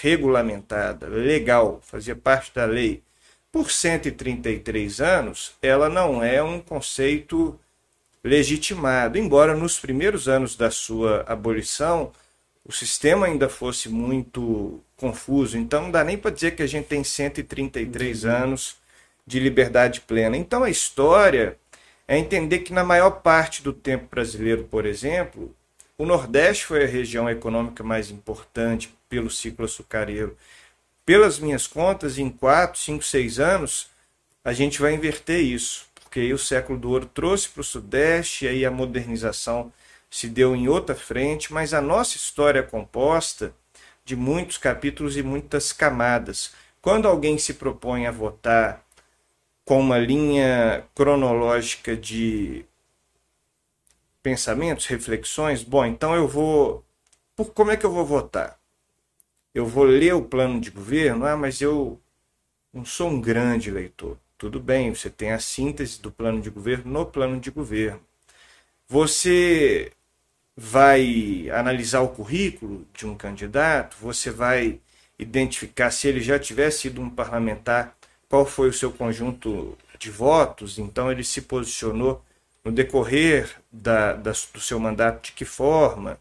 regulamentada, 0.00 1.06
legal, 1.06 1.80
fazia 1.82 2.16
parte 2.16 2.54
da 2.54 2.64
lei, 2.64 3.02
por 3.50 3.70
133 3.70 5.00
anos, 5.00 5.52
ela 5.60 5.88
não 5.88 6.24
é 6.24 6.42
um 6.42 6.58
conceito 6.58 7.58
legitimado, 8.24 9.18
embora 9.18 9.54
nos 9.54 9.78
primeiros 9.78 10.28
anos 10.28 10.56
da 10.56 10.70
sua 10.70 11.24
abolição 11.26 12.12
o 12.64 12.72
sistema 12.72 13.26
ainda 13.26 13.48
fosse 13.48 13.88
muito 13.88 14.80
confuso. 14.96 15.58
Então 15.58 15.82
não 15.82 15.90
dá 15.90 16.04
nem 16.04 16.16
para 16.16 16.30
dizer 16.30 16.54
que 16.54 16.62
a 16.62 16.66
gente 16.66 16.86
tem 16.86 17.02
133 17.02 18.24
uhum. 18.24 18.30
anos 18.30 18.76
de 19.26 19.40
liberdade 19.40 20.00
plena. 20.00 20.36
Então 20.36 20.62
a 20.62 20.70
história 20.70 21.56
é 22.06 22.18
entender 22.18 22.60
que 22.60 22.72
na 22.72 22.84
maior 22.84 23.22
parte 23.22 23.62
do 23.62 23.72
tempo 23.72 24.06
brasileiro, 24.10 24.64
por 24.64 24.86
exemplo, 24.86 25.54
o 26.02 26.04
Nordeste 26.04 26.64
foi 26.64 26.82
a 26.82 26.88
região 26.88 27.30
econômica 27.30 27.84
mais 27.84 28.10
importante 28.10 28.92
pelo 29.08 29.30
ciclo 29.30 29.66
açucareiro. 29.66 30.36
Pelas 31.06 31.38
minhas 31.38 31.68
contas, 31.68 32.18
em 32.18 32.28
4, 32.28 32.76
5, 32.80 33.04
6 33.04 33.38
anos, 33.38 33.88
a 34.44 34.52
gente 34.52 34.80
vai 34.80 34.94
inverter 34.94 35.38
isso, 35.38 35.86
porque 35.94 36.32
o 36.32 36.38
século 36.38 36.76
do 36.76 36.90
ouro 36.90 37.06
trouxe 37.06 37.48
para 37.48 37.60
o 37.60 37.64
Sudeste, 37.64 38.44
e 38.44 38.48
aí 38.48 38.66
a 38.66 38.70
modernização 38.70 39.72
se 40.10 40.28
deu 40.28 40.56
em 40.56 40.66
outra 40.66 40.96
frente, 40.96 41.52
mas 41.52 41.72
a 41.72 41.80
nossa 41.80 42.16
história 42.16 42.58
é 42.58 42.64
composta 42.64 43.54
de 44.04 44.16
muitos 44.16 44.58
capítulos 44.58 45.16
e 45.16 45.22
muitas 45.22 45.72
camadas. 45.72 46.52
Quando 46.80 47.06
alguém 47.06 47.38
se 47.38 47.54
propõe 47.54 48.08
a 48.08 48.10
votar 48.10 48.84
com 49.64 49.78
uma 49.78 49.98
linha 49.98 50.82
cronológica 50.96 51.96
de 51.96 52.64
pensamentos, 54.22 54.86
reflexões. 54.86 55.62
Bom, 55.62 55.84
então 55.84 56.14
eu 56.14 56.28
vou. 56.28 56.84
Por 57.36 57.52
como 57.52 57.70
é 57.70 57.76
que 57.76 57.84
eu 57.86 57.92
vou 57.92 58.04
votar? 58.04 58.58
Eu 59.54 59.66
vou 59.66 59.84
ler 59.84 60.14
o 60.14 60.22
plano 60.22 60.60
de 60.60 60.70
governo, 60.70 61.26
ah, 61.26 61.36
mas 61.36 61.60
eu 61.60 62.00
não 62.72 62.84
sou 62.84 63.10
um 63.10 63.20
grande 63.20 63.70
leitor. 63.70 64.18
Tudo 64.38 64.58
bem, 64.60 64.94
você 64.94 65.10
tem 65.10 65.32
a 65.32 65.38
síntese 65.38 66.00
do 66.00 66.10
plano 66.10 66.40
de 66.40 66.50
governo 66.50 66.90
no 66.90 67.06
plano 67.06 67.38
de 67.38 67.50
governo. 67.50 68.00
Você 68.88 69.92
vai 70.56 71.48
analisar 71.50 72.00
o 72.00 72.08
currículo 72.08 72.86
de 72.94 73.06
um 73.06 73.14
candidato, 73.16 73.96
você 74.00 74.30
vai 74.30 74.80
identificar 75.18 75.90
se 75.90 76.08
ele 76.08 76.20
já 76.20 76.38
tivesse 76.38 76.80
sido 76.82 77.00
um 77.00 77.10
parlamentar, 77.10 77.96
qual 78.28 78.44
foi 78.44 78.68
o 78.68 78.72
seu 78.72 78.92
conjunto 78.92 79.76
de 79.98 80.10
votos, 80.10 80.78
então 80.78 81.10
ele 81.10 81.24
se 81.24 81.42
posicionou 81.42 82.22
no 82.64 82.70
decorrer 82.70 83.50
da, 83.70 84.12
da 84.12 84.30
do 84.30 84.60
seu 84.60 84.78
mandato 84.78 85.26
de 85.26 85.32
que 85.32 85.44
forma, 85.44 86.18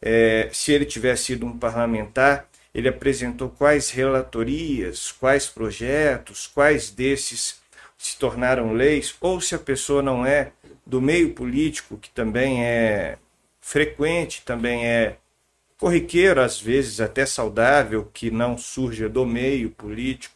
é, 0.00 0.48
se 0.52 0.72
ele 0.72 0.84
tivesse 0.84 1.24
sido 1.24 1.46
um 1.46 1.58
parlamentar, 1.58 2.48
ele 2.74 2.88
apresentou 2.88 3.48
quais 3.48 3.90
relatorias, 3.90 5.10
quais 5.12 5.46
projetos, 5.46 6.46
quais 6.46 6.90
desses 6.90 7.60
se 7.96 8.16
tornaram 8.16 8.72
leis, 8.72 9.14
ou 9.20 9.40
se 9.40 9.54
a 9.54 9.58
pessoa 9.58 10.02
não 10.02 10.24
é 10.24 10.52
do 10.86 11.00
meio 11.00 11.34
político, 11.34 11.96
que 11.98 12.10
também 12.10 12.64
é 12.64 13.18
frequente, 13.60 14.42
também 14.44 14.86
é 14.86 15.16
corriqueiro, 15.76 16.40
às 16.40 16.60
vezes 16.60 17.00
até 17.00 17.26
saudável, 17.26 18.08
que 18.12 18.30
não 18.30 18.56
surja 18.56 19.08
do 19.08 19.26
meio 19.26 19.70
político, 19.70 20.34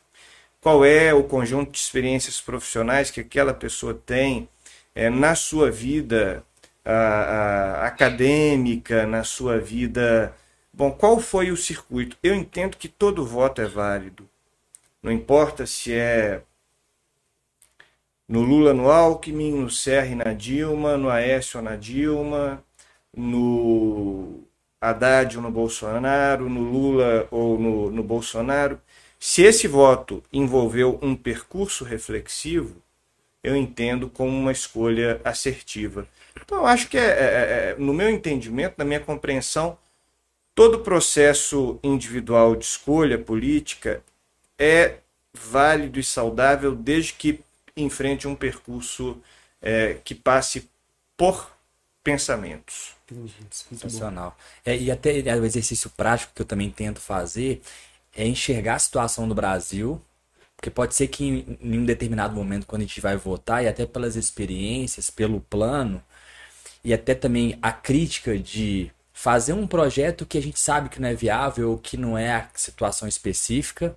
qual 0.60 0.84
é 0.84 1.12
o 1.14 1.24
conjunto 1.24 1.72
de 1.72 1.78
experiências 1.78 2.40
profissionais 2.40 3.10
que 3.10 3.20
aquela 3.20 3.54
pessoa 3.54 3.94
tem 3.94 4.48
é, 4.94 5.10
na 5.10 5.34
sua 5.34 5.70
vida 5.70 6.44
a, 6.84 6.92
a, 6.92 7.86
acadêmica, 7.86 9.06
na 9.06 9.24
sua 9.24 9.58
vida. 9.58 10.34
Bom, 10.72 10.90
qual 10.90 11.20
foi 11.20 11.50
o 11.50 11.56
circuito? 11.56 12.16
Eu 12.22 12.34
entendo 12.34 12.76
que 12.76 12.88
todo 12.88 13.26
voto 13.26 13.60
é 13.60 13.66
válido. 13.66 14.28
Não 15.02 15.12
importa 15.12 15.66
se 15.66 15.92
é 15.92 16.42
no 18.28 18.40
Lula 18.40 18.72
no 18.72 18.90
Alckmin, 18.90 19.52
no 19.60 19.70
Serra 19.70 20.16
na 20.16 20.32
Dilma, 20.32 20.96
no 20.96 21.10
Aécio 21.10 21.60
na 21.60 21.76
Dilma, 21.76 22.64
no 23.14 24.40
Haddad 24.80 25.36
ou 25.36 25.42
no 25.42 25.50
Bolsonaro, 25.50 26.48
no 26.48 26.62
Lula 26.62 27.28
ou 27.30 27.58
no, 27.58 27.90
no 27.90 28.02
Bolsonaro. 28.02 28.80
Se 29.18 29.42
esse 29.42 29.68
voto 29.68 30.22
envolveu 30.32 30.98
um 31.02 31.14
percurso 31.14 31.84
reflexivo, 31.84 32.82
eu 33.42 33.56
entendo 33.56 34.08
como 34.08 34.30
uma 34.30 34.52
escolha 34.52 35.20
assertiva. 35.24 36.06
Então, 36.40 36.58
eu 36.58 36.66
acho 36.66 36.88
que, 36.88 36.96
é, 36.96 37.00
é, 37.00 37.06
é, 37.06 37.70
é 37.70 37.76
no 37.78 37.92
meu 37.92 38.08
entendimento, 38.08 38.74
na 38.78 38.84
minha 38.84 39.00
compreensão, 39.00 39.76
todo 40.54 40.80
processo 40.80 41.78
individual 41.82 42.54
de 42.56 42.64
escolha 42.64 43.18
política 43.18 44.02
é 44.58 44.98
válido 45.32 45.98
e 45.98 46.04
saudável 46.04 46.74
desde 46.74 47.14
que 47.14 47.40
enfrente 47.76 48.28
um 48.28 48.34
percurso 48.34 49.20
é, 49.60 49.98
que 50.04 50.14
passe 50.14 50.68
por 51.16 51.50
pensamentos. 52.04 52.94
Sensacional. 53.50 54.36
É, 54.64 54.76
e 54.76 54.90
até 54.90 55.20
é, 55.20 55.36
o 55.36 55.44
exercício 55.44 55.90
prático 55.90 56.32
que 56.34 56.42
eu 56.42 56.46
também 56.46 56.70
tento 56.70 57.00
fazer 57.00 57.62
é 58.14 58.26
enxergar 58.26 58.74
a 58.74 58.78
situação 58.78 59.28
do 59.28 59.34
Brasil, 59.34 60.00
porque 60.62 60.70
pode 60.70 60.94
ser 60.94 61.08
que 61.08 61.24
em, 61.24 61.58
em 61.60 61.78
um 61.80 61.84
determinado 61.84 62.36
momento, 62.36 62.68
quando 62.68 62.82
a 62.82 62.84
gente 62.84 63.00
vai 63.00 63.16
votar, 63.16 63.64
e 63.64 63.66
até 63.66 63.84
pelas 63.84 64.14
experiências, 64.14 65.10
pelo 65.10 65.40
plano, 65.40 66.00
e 66.84 66.94
até 66.94 67.16
também 67.16 67.58
a 67.60 67.72
crítica 67.72 68.38
de 68.38 68.88
fazer 69.12 69.54
um 69.54 69.66
projeto 69.66 70.24
que 70.24 70.38
a 70.38 70.42
gente 70.42 70.60
sabe 70.60 70.88
que 70.88 71.00
não 71.00 71.08
é 71.08 71.14
viável 71.14 71.72
ou 71.72 71.78
que 71.78 71.96
não 71.96 72.16
é 72.16 72.32
a 72.32 72.48
situação 72.54 73.08
específica, 73.08 73.96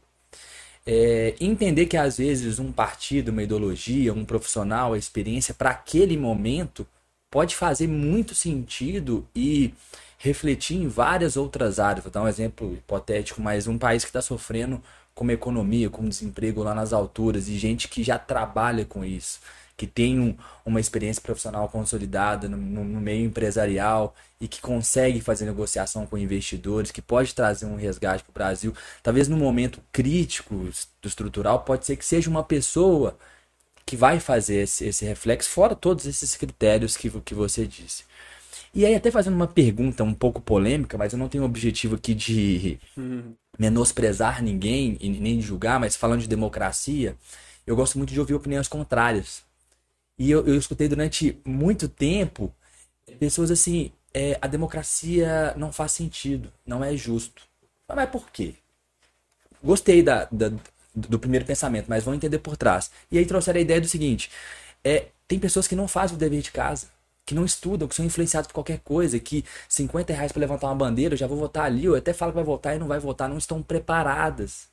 é, 0.87 1.35
entender 1.39 1.85
que 1.85 1.97
às 1.97 2.17
vezes 2.17 2.57
um 2.57 2.71
partido, 2.71 3.29
uma 3.29 3.43
ideologia, 3.43 4.11
um 4.11 4.25
profissional, 4.25 4.93
a 4.93 4.97
experiência 4.97 5.53
para 5.53 5.69
aquele 5.69 6.17
momento 6.17 6.87
pode 7.29 7.55
fazer 7.55 7.87
muito 7.87 8.33
sentido 8.33 9.27
e 9.35 9.71
refletir 10.17 10.77
em 10.77 10.87
várias 10.87 11.37
outras 11.37 11.79
áreas. 11.79 12.03
Vou 12.03 12.11
dar 12.11 12.23
um 12.23 12.27
exemplo 12.27 12.73
hipotético, 12.73 13.39
mas 13.39 13.67
um 13.67 13.77
país 13.77 14.03
que 14.03 14.09
está 14.09 14.21
sofrendo 14.21 14.81
com 15.15 15.23
uma 15.23 15.33
economia, 15.33 15.89
com 15.89 16.07
desemprego 16.07 16.61
lá 16.61 16.75
nas 16.75 16.93
alturas 16.93 17.47
e 17.47 17.57
gente 17.57 17.87
que 17.87 18.03
já 18.03 18.19
trabalha 18.19 18.85
com 18.85 19.03
isso 19.03 19.39
que 19.77 19.85
tem 19.85 20.19
um, 20.19 20.35
uma 20.65 20.79
experiência 20.79 21.21
profissional 21.21 21.67
consolidada 21.67 22.47
no, 22.47 22.57
no, 22.57 23.01
meio 23.01 23.25
empresarial 23.25 24.15
e 24.39 24.47
que 24.47 24.61
consegue 24.61 25.19
fazer 25.19 25.45
negociação 25.45 26.05
com 26.05 26.17
investidores, 26.17 26.91
que 26.91 27.01
pode 27.01 27.33
trazer 27.35 27.65
um 27.65 27.75
resgate 27.75 28.23
para 28.23 28.31
o 28.31 28.33
Brasil. 28.33 28.73
Talvez 29.03 29.27
no 29.27 29.37
momento 29.37 29.81
crítico 29.91 30.55
do 31.01 31.07
estrutural, 31.07 31.61
pode 31.63 31.85
ser 31.85 31.97
que 31.97 32.05
seja 32.05 32.29
uma 32.29 32.43
pessoa 32.43 33.17
que 33.85 33.95
vai 33.97 34.19
fazer 34.19 34.63
esse, 34.63 34.85
esse 34.85 35.05
reflexo, 35.05 35.49
fora 35.49 35.75
todos 35.75 36.05
esses 36.05 36.35
critérios 36.35 36.97
que, 36.97 37.09
que 37.21 37.35
você 37.35 37.67
disse. 37.67 38.03
E 38.73 38.85
aí, 38.85 38.95
até 38.95 39.09
fazendo 39.11 39.35
uma 39.35 39.47
pergunta 39.47 40.03
um 40.03 40.13
pouco 40.13 40.41
polêmica, 40.41 40.97
mas 40.97 41.13
eu 41.13 41.19
não 41.19 41.29
tenho 41.29 41.43
o 41.43 41.47
objetivo 41.47 41.95
aqui 41.95 42.13
de 42.13 42.77
hum. 42.97 43.33
Menosprezar 43.57 44.43
ninguém 44.43 44.97
e 44.99 45.09
nem 45.09 45.41
julgar, 45.41 45.79
mas 45.79 45.95
falando 45.95 46.21
de 46.21 46.27
democracia, 46.27 47.15
eu 47.65 47.75
gosto 47.75 47.97
muito 47.97 48.13
de 48.13 48.19
ouvir 48.19 48.33
opiniões 48.33 48.67
contrárias. 48.67 49.43
E 50.17 50.31
eu, 50.31 50.45
eu 50.47 50.55
escutei 50.55 50.87
durante 50.87 51.39
muito 51.45 51.89
tempo 51.89 52.53
pessoas 53.19 53.51
assim: 53.51 53.91
é, 54.13 54.37
a 54.41 54.47
democracia 54.47 55.53
não 55.57 55.71
faz 55.73 55.91
sentido, 55.91 56.51
não 56.65 56.83
é 56.83 56.95
justo. 56.95 57.43
Mas 57.87 58.09
por 58.09 58.29
quê? 58.31 58.55
Gostei 59.63 60.01
da, 60.01 60.27
da, 60.31 60.51
do 60.93 61.19
primeiro 61.19 61.45
pensamento, 61.45 61.87
mas 61.87 62.03
vão 62.03 62.13
entender 62.13 62.39
por 62.39 62.55
trás. 62.55 62.91
E 63.11 63.17
aí 63.17 63.25
trouxeram 63.25 63.59
a 63.59 63.61
ideia 63.61 63.81
do 63.81 63.87
seguinte: 63.87 64.31
é, 64.83 65.07
tem 65.27 65.39
pessoas 65.39 65.67
que 65.67 65.75
não 65.75 65.87
fazem 65.87 66.15
o 66.15 66.19
dever 66.19 66.41
de 66.41 66.51
casa, 66.51 66.87
que 67.25 67.33
não 67.33 67.45
estudam, 67.45 67.87
que 67.87 67.95
são 67.95 68.05
influenciados 68.05 68.47
por 68.47 68.53
qualquer 68.53 68.79
coisa, 68.79 69.19
que 69.19 69.43
50 69.67 70.13
reais 70.13 70.31
para 70.31 70.39
levantar 70.39 70.67
uma 70.67 70.75
bandeira, 70.75 71.15
eu 71.15 71.17
já 71.17 71.27
vou 71.27 71.37
votar 71.37 71.65
ali, 71.65 71.85
eu 71.85 71.95
até 71.95 72.13
falo 72.13 72.31
que 72.31 72.35
vai 72.35 72.43
votar 72.43 72.75
e 72.75 72.79
não 72.79 72.87
vai 72.87 72.99
votar, 72.99 73.27
não 73.27 73.37
estão 73.37 73.61
preparadas. 73.63 74.67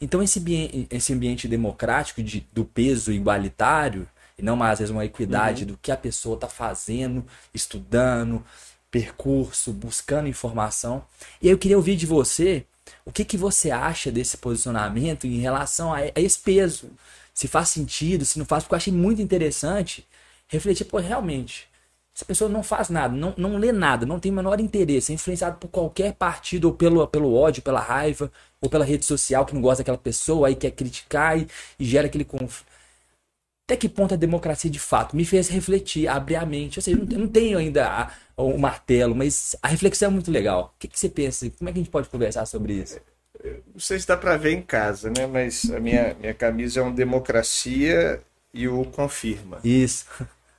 Então 0.00 0.22
esse, 0.22 0.42
esse 0.90 1.12
ambiente 1.12 1.48
democrático 1.48 2.22
de, 2.22 2.46
do 2.52 2.64
peso 2.64 3.12
igualitário 3.12 4.06
e 4.38 4.42
não 4.42 4.56
mais, 4.56 4.74
às 4.74 4.78
vezes, 4.80 4.92
uma 4.92 5.04
equidade 5.04 5.62
uhum. 5.62 5.68
do 5.68 5.78
que 5.78 5.90
a 5.90 5.96
pessoa 5.96 6.34
está 6.34 6.48
fazendo, 6.48 7.24
estudando, 7.54 8.44
percurso, 8.90 9.72
buscando 9.72 10.28
informação. 10.28 11.04
E 11.40 11.46
aí 11.46 11.52
eu 11.52 11.58
queria 11.58 11.76
ouvir 11.76 11.96
de 11.96 12.06
você 12.06 12.66
o 13.04 13.10
que, 13.10 13.24
que 13.24 13.36
você 13.36 13.70
acha 13.70 14.12
desse 14.12 14.36
posicionamento 14.36 15.26
em 15.26 15.38
relação 15.38 15.92
a, 15.92 15.98
a 15.98 16.20
esse 16.20 16.38
peso. 16.38 16.90
Se 17.32 17.48
faz 17.48 17.70
sentido, 17.70 18.24
se 18.24 18.38
não 18.38 18.46
faz, 18.46 18.62
porque 18.64 18.74
eu 18.74 18.78
achei 18.78 18.92
muito 18.92 19.22
interessante 19.22 20.06
refletir, 20.48 20.84
pô, 20.84 20.98
realmente, 20.98 21.68
essa 22.16 22.24
pessoa 22.24 22.48
não 22.48 22.62
faz 22.62 22.88
nada, 22.88 23.14
não, 23.14 23.34
não 23.36 23.58
lê 23.58 23.70
nada, 23.72 24.06
não 24.06 24.18
tem 24.18 24.32
o 24.32 24.34
menor 24.34 24.58
interesse, 24.58 25.12
é 25.12 25.14
influenciado 25.14 25.58
por 25.58 25.68
qualquer 25.68 26.14
partido, 26.14 26.68
ou 26.68 26.74
pelo, 26.74 27.06
pelo 27.06 27.34
ódio, 27.34 27.62
pela 27.62 27.78
raiva, 27.78 28.32
ou 28.58 28.70
pela 28.70 28.86
rede 28.86 29.04
social 29.04 29.44
que 29.44 29.54
não 29.54 29.60
gosta 29.60 29.82
daquela 29.82 29.98
pessoa, 29.98 30.48
aí 30.48 30.54
quer 30.54 30.70
criticar 30.70 31.38
e, 31.38 31.46
e 31.78 31.84
gera 31.84 32.06
aquele 32.06 32.24
conflito 32.24 32.74
até 33.66 33.76
que 33.76 33.88
ponto 33.88 34.14
a 34.14 34.16
democracia 34.16 34.70
de 34.70 34.78
fato 34.78 35.16
me 35.16 35.24
fez 35.24 35.48
refletir, 35.48 36.06
abrir 36.06 36.36
a 36.36 36.46
mente. 36.46 36.78
Ou 36.78 36.82
seja, 36.82 36.96
eu 36.96 37.18
não 37.18 37.26
tenho 37.26 37.58
ainda 37.58 38.12
o 38.36 38.56
martelo, 38.56 39.12
mas 39.12 39.56
a 39.60 39.66
reflexão 39.66 40.08
é 40.08 40.12
muito 40.12 40.30
legal. 40.30 40.72
O 40.76 40.78
que, 40.78 40.86
que, 40.86 40.96
você 40.96 41.08
pensa? 41.08 41.50
Como 41.58 41.68
é 41.68 41.72
que 41.72 41.80
a 41.80 41.82
gente 41.82 41.90
pode 41.90 42.08
conversar 42.08 42.46
sobre 42.46 42.74
isso? 42.74 43.00
Não 43.44 43.80
sei 43.80 43.98
se 43.98 44.06
dá 44.06 44.16
para 44.16 44.36
ver 44.36 44.52
em 44.52 44.62
casa, 44.62 45.10
né? 45.10 45.26
Mas 45.26 45.68
a 45.68 45.80
minha, 45.80 46.14
minha 46.14 46.32
camisa 46.32 46.78
é 46.78 46.82
uma 46.84 46.92
democracia 46.92 48.22
e 48.54 48.68
o 48.68 48.84
confirma. 48.84 49.58
Isso. 49.64 50.06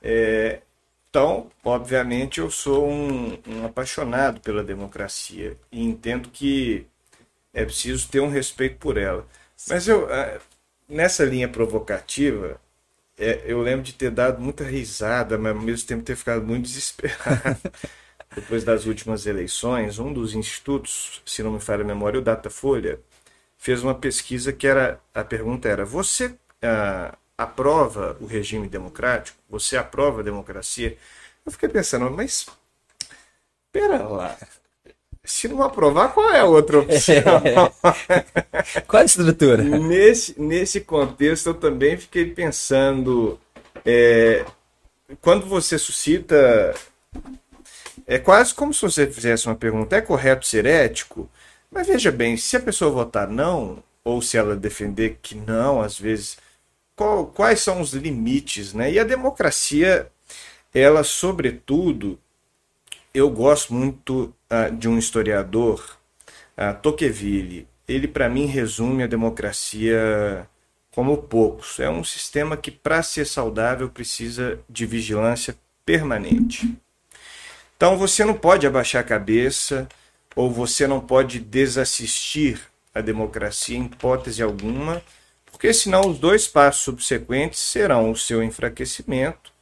É, 0.02 0.60
então, 1.10 1.50
obviamente, 1.64 2.40
eu 2.40 2.50
sou 2.50 2.88
um, 2.88 3.38
um 3.46 3.64
apaixonado 3.66 4.40
pela 4.40 4.62
democracia 4.62 5.56
e 5.72 5.82
entendo 5.82 6.28
que 6.30 6.86
é 7.52 7.64
preciso 7.64 8.08
ter 8.08 8.20
um 8.20 8.28
respeito 8.28 8.76
por 8.78 8.96
ela. 8.98 9.26
Mas 9.68 9.88
eu, 9.88 10.12
ah, 10.12 10.38
nessa 10.88 11.24
linha 11.24 11.48
provocativa, 11.48 12.60
é, 13.18 13.42
eu 13.46 13.60
lembro 13.60 13.82
de 13.84 13.94
ter 13.94 14.10
dado 14.10 14.40
muita 14.40 14.64
risada, 14.64 15.38
mas 15.38 15.56
ao 15.56 15.62
mesmo 15.62 15.86
tempo 15.88 16.04
ter 16.04 16.16
ficado 16.16 16.44
muito 16.46 16.64
desesperado. 16.68 17.58
Depois 18.34 18.64
das 18.64 18.86
últimas 18.86 19.26
eleições, 19.26 19.98
um 19.98 20.12
dos 20.12 20.34
institutos, 20.34 21.22
se 21.26 21.42
não 21.42 21.52
me 21.52 21.60
falha 21.60 21.82
a 21.82 21.86
memória, 21.86 22.20
o 22.20 22.22
Datafolha, 22.22 23.00
fez 23.56 23.82
uma 23.82 23.94
pesquisa 23.94 24.52
que 24.52 24.66
era 24.66 25.00
a 25.14 25.24
pergunta 25.24 25.68
era: 25.68 25.84
você 25.84 26.36
ah, 26.62 27.16
aprova 27.38 28.16
o 28.20 28.26
regime 28.26 28.68
democrático? 28.68 29.38
Você 29.48 29.76
aprova 29.76 30.20
a 30.20 30.24
democracia? 30.24 30.98
Eu 31.46 31.52
fiquei 31.52 31.68
pensando, 31.68 32.10
mas 32.10 32.46
pera 33.72 34.02
lá. 34.02 34.36
Se 35.24 35.46
não 35.46 35.62
aprovar, 35.62 36.12
qual 36.12 36.32
é 36.32 36.40
a 36.40 36.44
outra 36.44 36.80
opção? 36.80 37.22
qual 38.88 39.02
a 39.02 39.04
estrutura? 39.04 39.62
Nesse, 39.62 40.40
nesse 40.40 40.80
contexto, 40.80 41.48
eu 41.48 41.54
também 41.54 41.96
fiquei 41.96 42.26
pensando: 42.26 43.38
é, 43.84 44.44
quando 45.20 45.46
você 45.46 45.78
suscita 45.78 46.74
É 48.06 48.18
quase 48.18 48.54
como 48.54 48.72
se 48.72 48.82
você 48.82 49.06
fizesse 49.06 49.46
uma 49.46 49.54
pergunta: 49.54 49.96
é 49.96 50.00
correto 50.00 50.46
ser 50.46 50.66
ético? 50.66 51.30
Mas 51.70 51.86
veja 51.86 52.10
bem, 52.10 52.36
se 52.36 52.56
a 52.56 52.60
pessoa 52.60 52.90
votar 52.90 53.28
não, 53.28 53.82
ou 54.02 54.22
se 54.22 54.38
ela 54.38 54.56
defender 54.56 55.18
que 55.20 55.34
não, 55.34 55.82
às 55.82 55.98
vezes, 55.98 56.38
qual, 56.98 57.26
quais 57.26 57.60
são 57.60 57.80
os 57.80 57.92
limites, 57.92 58.74
né? 58.74 58.90
E 58.90 58.98
a 58.98 59.04
democracia, 59.04 60.10
ela, 60.74 61.04
sobretudo, 61.04 62.18
eu 63.14 63.30
gosto 63.30 63.72
muito 63.72 64.34
uh, 64.50 64.74
de 64.76 64.88
um 64.88 64.98
historiador, 64.98 65.96
uh, 66.58 66.76
Tocqueville. 66.82 67.68
Ele, 67.86 68.08
para 68.08 68.28
mim, 68.28 68.46
resume 68.46 69.04
a 69.04 69.06
democracia 69.06 70.48
como 70.90 71.16
poucos. 71.18 71.78
É 71.78 71.88
um 71.88 72.02
sistema 72.02 72.56
que, 72.56 72.72
para 72.72 73.00
ser 73.04 73.26
saudável, 73.26 73.88
precisa 73.88 74.58
de 74.68 74.84
vigilância 74.84 75.56
permanente. 75.86 76.76
Então, 77.76 77.96
você 77.96 78.24
não 78.24 78.34
pode 78.34 78.66
abaixar 78.66 79.02
a 79.02 79.06
cabeça 79.06 79.88
ou 80.34 80.50
você 80.50 80.84
não 80.88 81.00
pode 81.00 81.38
desassistir 81.38 82.60
a 82.92 83.00
democracia 83.00 83.78
em 83.78 83.84
hipótese 83.84 84.42
alguma, 84.42 85.00
porque 85.58 85.74
senão 85.74 86.02
os 86.02 86.20
dois 86.20 86.46
passos 86.46 86.84
subsequentes 86.84 87.58
serão 87.58 88.12
o 88.12 88.16
seu 88.16 88.44
enfraquecimento 88.44 89.52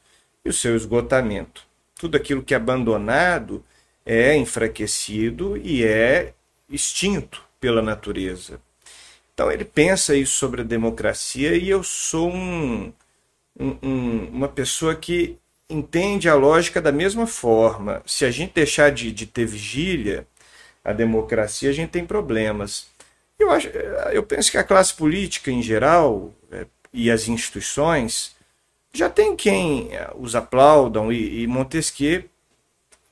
e 0.45 0.49
o 0.49 0.53
seu 0.53 0.75
esgotamento. 0.75 1.65
Tudo 1.95 2.15
aquilo 2.15 2.43
que 2.43 2.53
é 2.53 2.57
abandonado 2.57 3.65
é 4.05 4.37
enfraquecido 4.37 5.57
e 5.57 5.83
é 5.83 6.35
extinto 6.69 7.43
pela 7.59 7.81
natureza. 7.81 8.61
Então 9.33 9.51
ele 9.51 9.65
pensa 9.65 10.15
isso 10.15 10.33
sobre 10.33 10.61
a 10.61 10.63
democracia 10.63 11.57
e 11.57 11.67
eu 11.67 11.81
sou 11.81 12.31
um, 12.31 12.93
um, 13.59 14.25
uma 14.31 14.47
pessoa 14.47 14.93
que 14.93 15.35
entende 15.67 16.29
a 16.29 16.35
lógica 16.35 16.79
da 16.79 16.91
mesma 16.91 17.25
forma. 17.25 18.03
Se 18.05 18.23
a 18.23 18.29
gente 18.29 18.53
deixar 18.53 18.91
de, 18.91 19.11
de 19.11 19.25
ter 19.25 19.47
vigília, 19.47 20.27
a 20.85 20.93
democracia, 20.93 21.71
a 21.71 21.73
gente 21.73 21.89
tem 21.89 22.05
problemas. 22.05 22.87
Eu, 23.39 23.51
acho, 23.51 23.67
eu 23.67 24.23
penso 24.23 24.51
que 24.51 24.57
a 24.57 24.63
classe 24.63 24.93
política 24.93 25.51
em 25.51 25.61
geral 25.61 26.33
é, 26.51 26.65
e 26.91 27.11
as 27.11 27.27
instituições 27.27 28.35
já 28.91 29.09
tem 29.09 29.35
quem 29.35 29.93
é, 29.95 30.09
os 30.15 30.35
aplaudam 30.35 31.11
e, 31.11 31.43
e 31.43 31.47
Montesquieu 31.47 32.23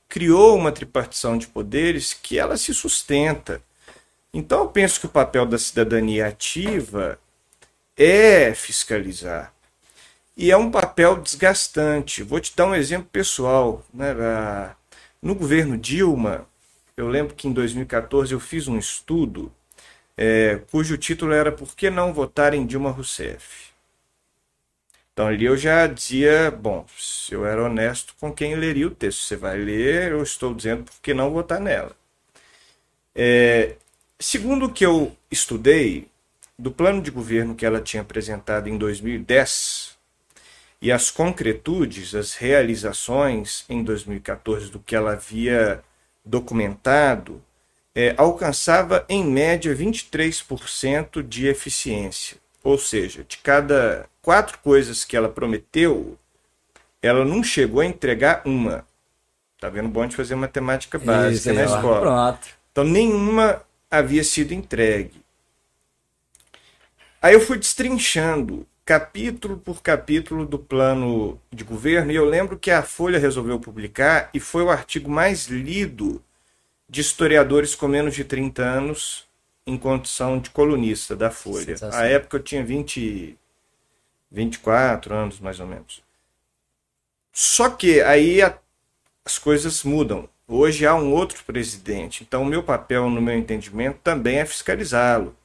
criou 0.08 0.56
uma 0.56 0.72
tripartição 0.72 1.36
de 1.36 1.46
poderes 1.46 2.12
que 2.12 2.38
ela 2.38 2.56
se 2.56 2.72
sustenta. 2.74 3.62
Então 4.32 4.60
eu 4.60 4.68
penso 4.68 5.00
que 5.00 5.06
o 5.06 5.10
papel 5.10 5.46
da 5.46 5.58
cidadania 5.58 6.26
ativa 6.26 7.18
é 7.96 8.52
fiscalizar. 8.54 9.52
E 10.36 10.50
é 10.50 10.56
um 10.56 10.70
papel 10.70 11.16
desgastante. 11.16 12.22
Vou 12.22 12.40
te 12.40 12.54
dar 12.54 12.66
um 12.66 12.74
exemplo 12.74 13.08
pessoal. 13.10 13.84
Né? 13.92 14.14
No 15.22 15.34
governo 15.34 15.78
Dilma, 15.78 16.46
eu 16.96 17.08
lembro 17.08 17.34
que 17.34 17.48
em 17.48 17.52
2014 17.52 18.32
eu 18.32 18.40
fiz 18.40 18.68
um 18.68 18.78
estudo 18.78 19.50
é, 20.16 20.60
cujo 20.70 20.96
título 20.96 21.32
era 21.32 21.52
Por 21.52 21.74
que 21.76 21.90
não 21.90 22.12
votar 22.12 22.54
em 22.54 22.66
Dilma 22.66 22.90
Rousseff? 22.90 23.66
Então 25.12 25.28
ali 25.28 25.46
eu 25.46 25.56
já 25.56 25.86
dizia, 25.86 26.50
bom, 26.50 26.86
se 26.98 27.34
eu 27.34 27.46
era 27.46 27.64
honesto 27.64 28.14
com 28.20 28.32
quem 28.32 28.54
leria 28.54 28.86
o 28.86 28.90
texto, 28.90 29.22
você 29.22 29.36
vai 29.36 29.56
ler, 29.56 30.12
eu 30.12 30.22
estou 30.22 30.54
dizendo 30.54 30.84
por 30.84 31.00
que 31.00 31.14
não 31.14 31.30
votar 31.30 31.60
nela. 31.60 31.96
É, 33.14 33.76
segundo 34.18 34.66
o 34.66 34.72
que 34.72 34.84
eu 34.84 35.16
estudei, 35.30 36.08
do 36.58 36.70
plano 36.70 37.02
de 37.02 37.10
governo 37.10 37.54
que 37.54 37.66
ela 37.66 37.80
tinha 37.80 38.02
apresentado 38.02 38.68
em 38.68 38.78
2010 38.78 39.96
e 40.80 40.90
as 40.90 41.10
concretudes, 41.10 42.14
as 42.14 42.34
realizações 42.34 43.64
em 43.68 43.82
2014 43.82 44.70
do 44.70 44.78
que 44.78 44.96
ela 44.96 45.12
havia 45.12 45.82
documentado, 46.24 47.42
é, 47.96 48.14
alcançava 48.18 49.06
em 49.08 49.24
média 49.24 49.74
23% 49.74 51.22
de 51.22 51.46
eficiência. 51.46 52.36
Ou 52.62 52.76
seja, 52.76 53.24
de 53.26 53.38
cada 53.38 54.06
quatro 54.20 54.58
coisas 54.58 55.02
que 55.02 55.16
ela 55.16 55.30
prometeu, 55.30 56.18
ela 57.00 57.24
não 57.24 57.42
chegou 57.42 57.80
a 57.80 57.86
entregar 57.86 58.42
uma. 58.44 58.86
Tá 59.58 59.70
vendo 59.70 59.88
bom 59.88 60.06
de 60.06 60.14
fazer 60.14 60.34
matemática 60.34 60.98
básica 60.98 61.50
Isso, 61.50 61.54
na 61.54 61.64
escola. 61.64 62.00
Pronto. 62.00 62.48
Então 62.70 62.84
nenhuma 62.84 63.62
havia 63.90 64.22
sido 64.22 64.52
entregue. 64.52 65.24
Aí 67.22 67.32
eu 67.32 67.40
fui 67.40 67.56
destrinchando 67.56 68.66
capítulo 68.84 69.56
por 69.56 69.82
capítulo 69.82 70.44
do 70.44 70.58
plano 70.58 71.40
de 71.50 71.64
governo, 71.64 72.12
e 72.12 72.14
eu 72.14 72.26
lembro 72.26 72.58
que 72.58 72.70
a 72.70 72.82
Folha 72.82 73.18
resolveu 73.18 73.58
publicar, 73.58 74.28
e 74.34 74.38
foi 74.38 74.62
o 74.62 74.70
artigo 74.70 75.10
mais 75.10 75.46
lido 75.46 76.22
de 76.88 77.00
historiadores 77.00 77.74
com 77.74 77.88
menos 77.88 78.14
de 78.14 78.24
30 78.24 78.62
anos 78.62 79.26
em 79.66 79.76
condição 79.76 80.38
de 80.38 80.50
colunista 80.50 81.16
da 81.16 81.30
Folha. 81.30 81.74
A 81.92 82.04
época 82.04 82.36
eu 82.36 82.42
tinha 82.42 82.64
20, 82.64 83.36
24 84.30 85.14
anos, 85.14 85.40
mais 85.40 85.58
ou 85.58 85.66
menos. 85.66 86.02
Só 87.32 87.68
que 87.68 88.00
aí 88.00 88.40
a, 88.40 88.56
as 89.24 89.38
coisas 89.38 89.82
mudam. 89.82 90.28
Hoje 90.48 90.86
há 90.86 90.94
um 90.94 91.12
outro 91.12 91.42
presidente, 91.44 92.22
então 92.22 92.42
o 92.42 92.46
meu 92.46 92.62
papel, 92.62 93.10
no 93.10 93.20
meu 93.20 93.36
entendimento, 93.36 93.98
também 94.04 94.38
é 94.38 94.46
fiscalizá-lo. 94.46 95.36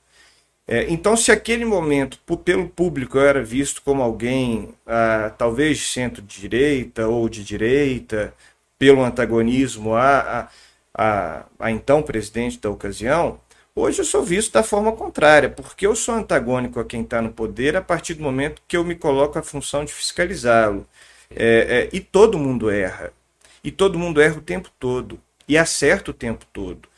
É, 0.67 0.86
então, 0.89 1.17
se 1.17 1.32
aquele 1.32 1.65
momento, 1.65 2.19
pelo 2.45 2.69
público, 2.69 3.17
eu 3.17 3.25
era 3.25 3.43
visto 3.43 3.82
como 3.82 4.01
alguém, 4.04 4.73
ah, 4.86 5.34
talvez 5.38 5.80
de 5.80 5.86
centro-direita 5.86 7.08
ou 7.08 7.27
de 7.27 7.43
direita, 7.43 8.34
pelo 8.77 9.04
antagonismo 9.04 9.95
a, 9.95 10.19
a, 10.19 10.49
a, 10.93 11.45
a, 11.60 11.71
então 11.71 12.01
presidente 12.01 12.60
da 12.60 12.69
ocasião, 12.69 13.39
hoje 13.75 13.99
eu 13.99 14.06
sou 14.06 14.23
visto 14.23 14.54
da 14.54 14.63
forma 14.63 14.91
contrária, 14.91 15.49
porque 15.49 15.86
eu 15.88 15.95
sou 15.95 16.15
antagônico 16.15 16.80
a 16.80 16.86
quem 16.86 17.01
está 17.01 17.21
no 17.21 17.32
poder 17.32 17.75
a 17.75 17.82
partir 17.82 18.13
do 18.15 18.23
momento 18.23 18.62
que 18.67 18.77
eu 18.77 18.84
me 18.84 18.95
coloco 18.95 19.39
a 19.39 19.43
função 19.43 19.86
de 19.86 19.93
fiscalizá-lo. 19.93 20.86
É, 21.34 21.89
é, 21.89 21.89
e 21.93 21.99
todo 21.99 22.38
mundo 22.38 22.69
erra. 22.69 23.13
E 23.63 23.71
todo 23.71 23.99
mundo 23.99 24.21
erra 24.21 24.38
o 24.38 24.41
tempo 24.41 24.69
todo. 24.80 25.19
E 25.47 25.58
acerta 25.58 26.12
o 26.12 26.13
tempo 26.13 26.45
todo. 26.51 26.89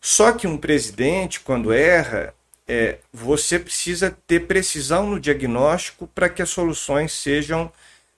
Só 0.00 0.32
que 0.32 0.46
um 0.46 0.56
presidente, 0.56 1.40
quando 1.40 1.72
erra, 1.72 2.34
é, 2.68 2.98
você 3.12 3.58
precisa 3.58 4.16
ter 4.26 4.40
precisão 4.46 5.08
no 5.08 5.20
diagnóstico 5.20 6.06
para 6.08 6.28
que 6.28 6.42
as 6.42 6.50
soluções 6.50 7.12
sejam 7.12 7.72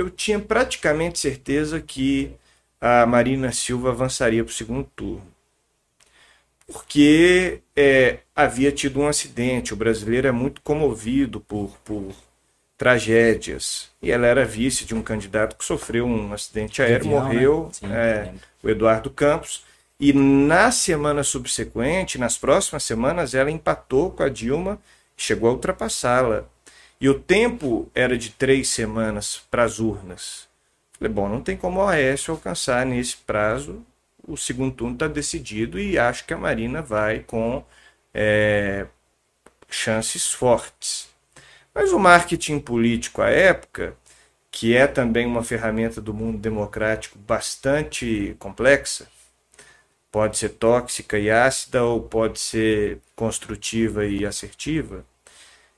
eu 0.00 0.08
tinha 0.08 0.38
praticamente 0.38 1.18
certeza 1.18 1.78
que 1.78 2.32
a 2.80 3.04
Marina 3.04 3.52
Silva 3.52 3.90
avançaria 3.90 4.42
para 4.42 4.50
o 4.50 4.54
segundo 4.54 4.88
turno. 4.96 5.26
Porque 6.66 7.60
é, 7.76 8.20
havia 8.34 8.72
tido 8.72 9.00
um 9.00 9.06
acidente. 9.06 9.74
O 9.74 9.76
brasileiro 9.76 10.26
é 10.26 10.32
muito 10.32 10.62
comovido 10.62 11.38
por, 11.40 11.76
por 11.84 12.14
tragédias. 12.78 13.90
E 14.00 14.10
ela 14.10 14.26
era 14.26 14.44
vice 14.46 14.86
de 14.86 14.94
um 14.94 15.02
candidato 15.02 15.56
que 15.56 15.64
sofreu 15.64 16.06
um 16.06 16.32
acidente 16.32 16.80
aéreo, 16.80 17.18
avião, 17.18 17.24
morreu, 17.24 17.64
né? 17.64 17.70
Sim, 17.72 17.92
é, 17.92 18.34
o 18.62 18.70
Eduardo 18.70 19.10
Campos. 19.10 19.64
E 19.98 20.14
na 20.14 20.70
semana 20.70 21.22
subsequente, 21.22 22.16
nas 22.16 22.38
próximas 22.38 22.84
semanas, 22.84 23.34
ela 23.34 23.50
empatou 23.50 24.10
com 24.10 24.22
a 24.22 24.30
Dilma, 24.30 24.80
chegou 25.14 25.50
a 25.50 25.52
ultrapassá-la. 25.52 26.46
E 27.00 27.08
o 27.08 27.18
tempo 27.18 27.90
era 27.94 28.16
de 28.18 28.30
três 28.30 28.68
semanas 28.68 29.42
para 29.50 29.64
as 29.64 29.78
urnas. 29.78 30.48
Falei, 30.98 31.12
bom, 31.12 31.28
não 31.28 31.40
tem 31.40 31.56
como 31.56 31.80
o 31.80 31.88
Aécio 31.88 32.32
alcançar 32.32 32.84
nesse 32.84 33.16
prazo. 33.16 33.84
O 34.26 34.36
segundo 34.36 34.74
turno 34.74 34.94
está 34.94 35.08
decidido 35.08 35.80
e 35.80 35.98
acho 35.98 36.26
que 36.26 36.34
a 36.34 36.38
Marina 36.38 36.82
vai 36.82 37.20
com 37.20 37.64
é, 38.12 38.86
chances 39.70 40.30
fortes. 40.30 41.08
Mas 41.74 41.92
o 41.92 41.98
marketing 41.98 42.60
político 42.60 43.22
à 43.22 43.30
época, 43.30 43.96
que 44.50 44.76
é 44.76 44.86
também 44.86 45.26
uma 45.26 45.42
ferramenta 45.42 46.00
do 46.00 46.12
mundo 46.12 46.38
democrático 46.38 47.18
bastante 47.18 48.36
complexa, 48.38 49.08
pode 50.12 50.36
ser 50.38 50.50
tóxica 50.50 51.18
e 51.18 51.30
ácida 51.30 51.84
ou 51.84 52.02
pode 52.02 52.38
ser 52.40 52.98
construtiva 53.16 54.04
e 54.06 54.26
assertiva. 54.26 55.04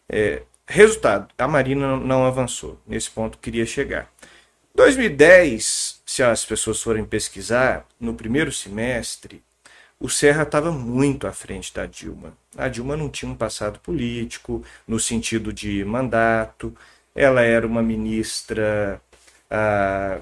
É, 0.09 0.43
resultado, 0.66 1.29
a 1.37 1.48
Marina 1.48 1.96
não 1.96 2.27
avançou. 2.27 2.81
Nesse 2.87 3.11
ponto 3.11 3.38
queria 3.38 3.66
chegar. 3.66 4.11
2010, 4.75 6.03
se 6.07 6.22
as 6.22 6.44
pessoas 6.44 6.83
forem 6.83 7.05
pesquisar, 7.05 7.87
no 8.01 8.14
primeiro 8.14 8.51
semestre, 8.51 9.42
o 10.01 10.09
Serra 10.09 10.42
estava 10.42 10.72
muito 10.72 11.27
à 11.27 11.33
frente 11.33 11.72
da 11.72 11.87
Dilma. 11.87 12.37
A 12.57 12.68
Dilma 12.68 12.96
não 12.96 13.09
tinha 13.09 13.31
um 13.31 13.37
passado 13.37 13.79
político, 13.81 14.64
no 14.88 14.98
sentido 14.98 15.53
de 15.53 15.85
mandato. 15.85 16.77
Ela 17.14 17.42
era 17.42 17.66
uma 17.66 17.83
ministra 17.83 19.01
ah, 19.51 20.20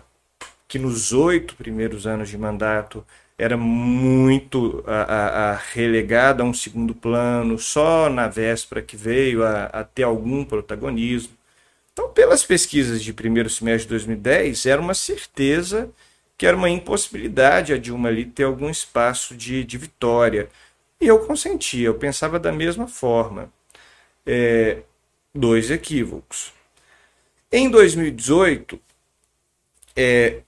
que 0.68 0.78
nos 0.78 1.12
oito 1.12 1.56
primeiros 1.56 2.06
anos 2.06 2.28
de 2.28 2.36
mandato 2.36 3.06
era 3.40 3.56
muito 3.56 4.84
a, 4.86 5.02
a, 5.02 5.52
a 5.52 5.56
relegada 5.56 6.42
a 6.42 6.46
um 6.46 6.52
segundo 6.52 6.94
plano, 6.94 7.58
só 7.58 8.10
na 8.10 8.28
véspera 8.28 8.82
que 8.82 8.96
veio 8.96 9.42
a, 9.42 9.64
a, 9.64 9.82
ter 9.82 10.02
algum 10.02 10.44
protagonismo. 10.44 11.32
Então, 11.90 12.10
pelas 12.10 12.44
pesquisas 12.44 13.02
de 13.02 13.14
primeiro 13.14 13.48
semestre 13.48 13.84
de 13.84 13.88
2010, 13.88 14.66
era 14.66 14.78
uma 14.78 14.92
certeza 14.92 15.90
que 16.36 16.46
era 16.46 16.54
uma 16.54 16.68
impossibilidade 16.68 17.72
a 17.72 17.78
Dilma 17.78 18.10
ali 18.10 18.26
ter 18.26 18.44
algum 18.44 18.68
espaço 18.68 19.34
de, 19.34 19.64
de 19.64 19.78
vitória. 19.78 20.50
E 21.00 21.06
eu 21.06 21.20
consentia, 21.20 21.86
eu 21.86 21.94
pensava 21.94 22.38
da 22.38 22.52
mesma 22.52 22.86
forma. 22.86 23.50
É, 24.26 24.82
dois 25.34 25.70
equívocos. 25.70 26.52
Em 27.50 27.70
2018, 27.70 28.78
é, 29.96 30.42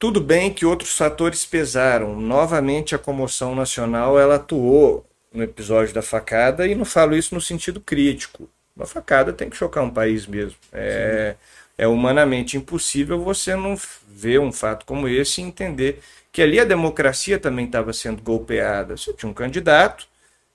tudo 0.00 0.18
bem 0.18 0.52
que 0.52 0.64
outros 0.64 0.96
fatores 0.96 1.44
pesaram. 1.44 2.18
Novamente, 2.18 2.94
a 2.94 2.98
comoção 2.98 3.54
nacional 3.54 4.18
ela 4.18 4.36
atuou 4.36 5.06
no 5.32 5.42
episódio 5.42 5.94
da 5.94 6.00
facada 6.00 6.66
e 6.66 6.74
não 6.74 6.86
falo 6.86 7.14
isso 7.14 7.34
no 7.34 7.40
sentido 7.40 7.80
crítico. 7.80 8.48
Uma 8.74 8.86
facada 8.86 9.30
tem 9.30 9.50
que 9.50 9.56
chocar 9.56 9.84
um 9.84 9.90
país 9.90 10.26
mesmo. 10.26 10.56
É, 10.72 11.36
é 11.76 11.86
humanamente 11.86 12.56
impossível 12.56 13.20
você 13.20 13.54
não 13.54 13.76
ver 14.08 14.40
um 14.40 14.50
fato 14.50 14.86
como 14.86 15.06
esse 15.06 15.42
e 15.42 15.44
entender 15.44 16.00
que 16.32 16.40
ali 16.40 16.58
a 16.58 16.64
democracia 16.64 17.38
também 17.38 17.66
estava 17.66 17.92
sendo 17.92 18.22
golpeada. 18.22 18.96
Você 18.96 19.12
tinha 19.12 19.30
um 19.30 19.34
candidato, 19.34 20.08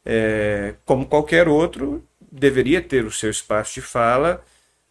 é, 0.04 0.74
como 0.86 1.06
qualquer 1.06 1.48
outro, 1.48 2.04
deveria 2.32 2.82
ter 2.82 3.06
o 3.06 3.12
seu 3.12 3.30
espaço 3.30 3.76
de 3.76 3.82
fala 3.82 4.44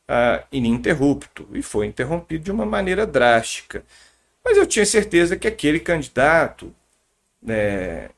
ah, 0.09 0.45
ininterrupto 0.53 1.49
e 1.53 1.63
foi 1.63 1.87
interrompido 1.87 2.45
de 2.45 2.53
uma 2.53 2.67
maneira 2.67 3.05
drástica. 3.05 3.85
Mas 4.45 4.59
eu 4.59 4.67
tinha 4.67 4.85
certeza 4.85 5.37
que 5.37 5.49
aquele 5.49 5.81
candidato 5.81 6.75
é, 7.49 8.11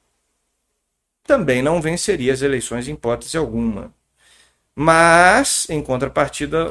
também 1.25 1.63
não 1.63 1.81
venceria 1.81 2.33
as 2.33 2.43
eleições 2.43 2.89
em 2.89 2.93
hipótese 2.93 3.37
alguma. 3.37 3.95
Mas, 4.75 5.67
em 5.71 5.81
contrapartida, 5.83 6.67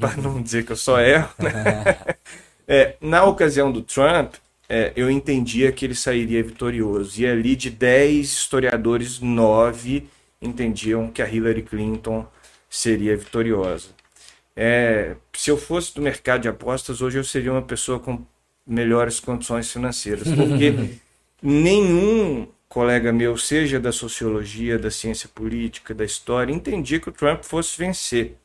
para 0.00 0.16
não 0.16 0.42
dizer 0.42 0.64
que 0.64 0.72
eu 0.72 0.76
só 0.76 1.00
erro, 1.00 1.30
né? 1.38 1.96
é, 2.66 2.96
na 3.00 3.24
ocasião 3.24 3.70
do 3.70 3.82
Trump, 3.82 4.34
é, 4.68 4.92
eu 4.96 5.10
entendia 5.10 5.70
que 5.70 5.84
ele 5.84 5.94
sairia 5.94 6.42
vitorioso. 6.42 7.20
E 7.20 7.26
ali 7.26 7.54
de 7.54 7.70
10 7.70 8.26
historiadores, 8.26 9.20
9 9.20 10.08
entendiam 10.42 11.08
que 11.08 11.22
a 11.22 11.28
Hillary 11.28 11.62
Clinton 11.62 12.26
seria 12.68 13.16
vitoriosa. 13.16 13.90
É, 14.56 15.14
se 15.32 15.50
eu 15.50 15.56
fosse 15.56 15.94
do 15.94 16.02
mercado 16.02 16.42
de 16.42 16.48
apostas, 16.48 17.00
hoje 17.00 17.18
eu 17.18 17.24
seria 17.24 17.52
uma 17.52 17.62
pessoa 17.62 18.00
com 18.00 18.24
melhores 18.66 19.20
condições 19.20 19.70
financeiras, 19.70 20.26
porque 20.34 20.98
nenhum 21.42 22.48
colega 22.68 23.12
meu, 23.12 23.36
seja 23.36 23.78
da 23.78 23.92
sociologia, 23.92 24.78
da 24.78 24.90
ciência 24.90 25.28
política, 25.28 25.94
da 25.94 26.04
história, 26.04 26.52
entendia 26.52 27.00
que 27.00 27.08
o 27.08 27.12
Trump 27.12 27.42
fosse 27.44 27.78
vencer. 27.78 28.36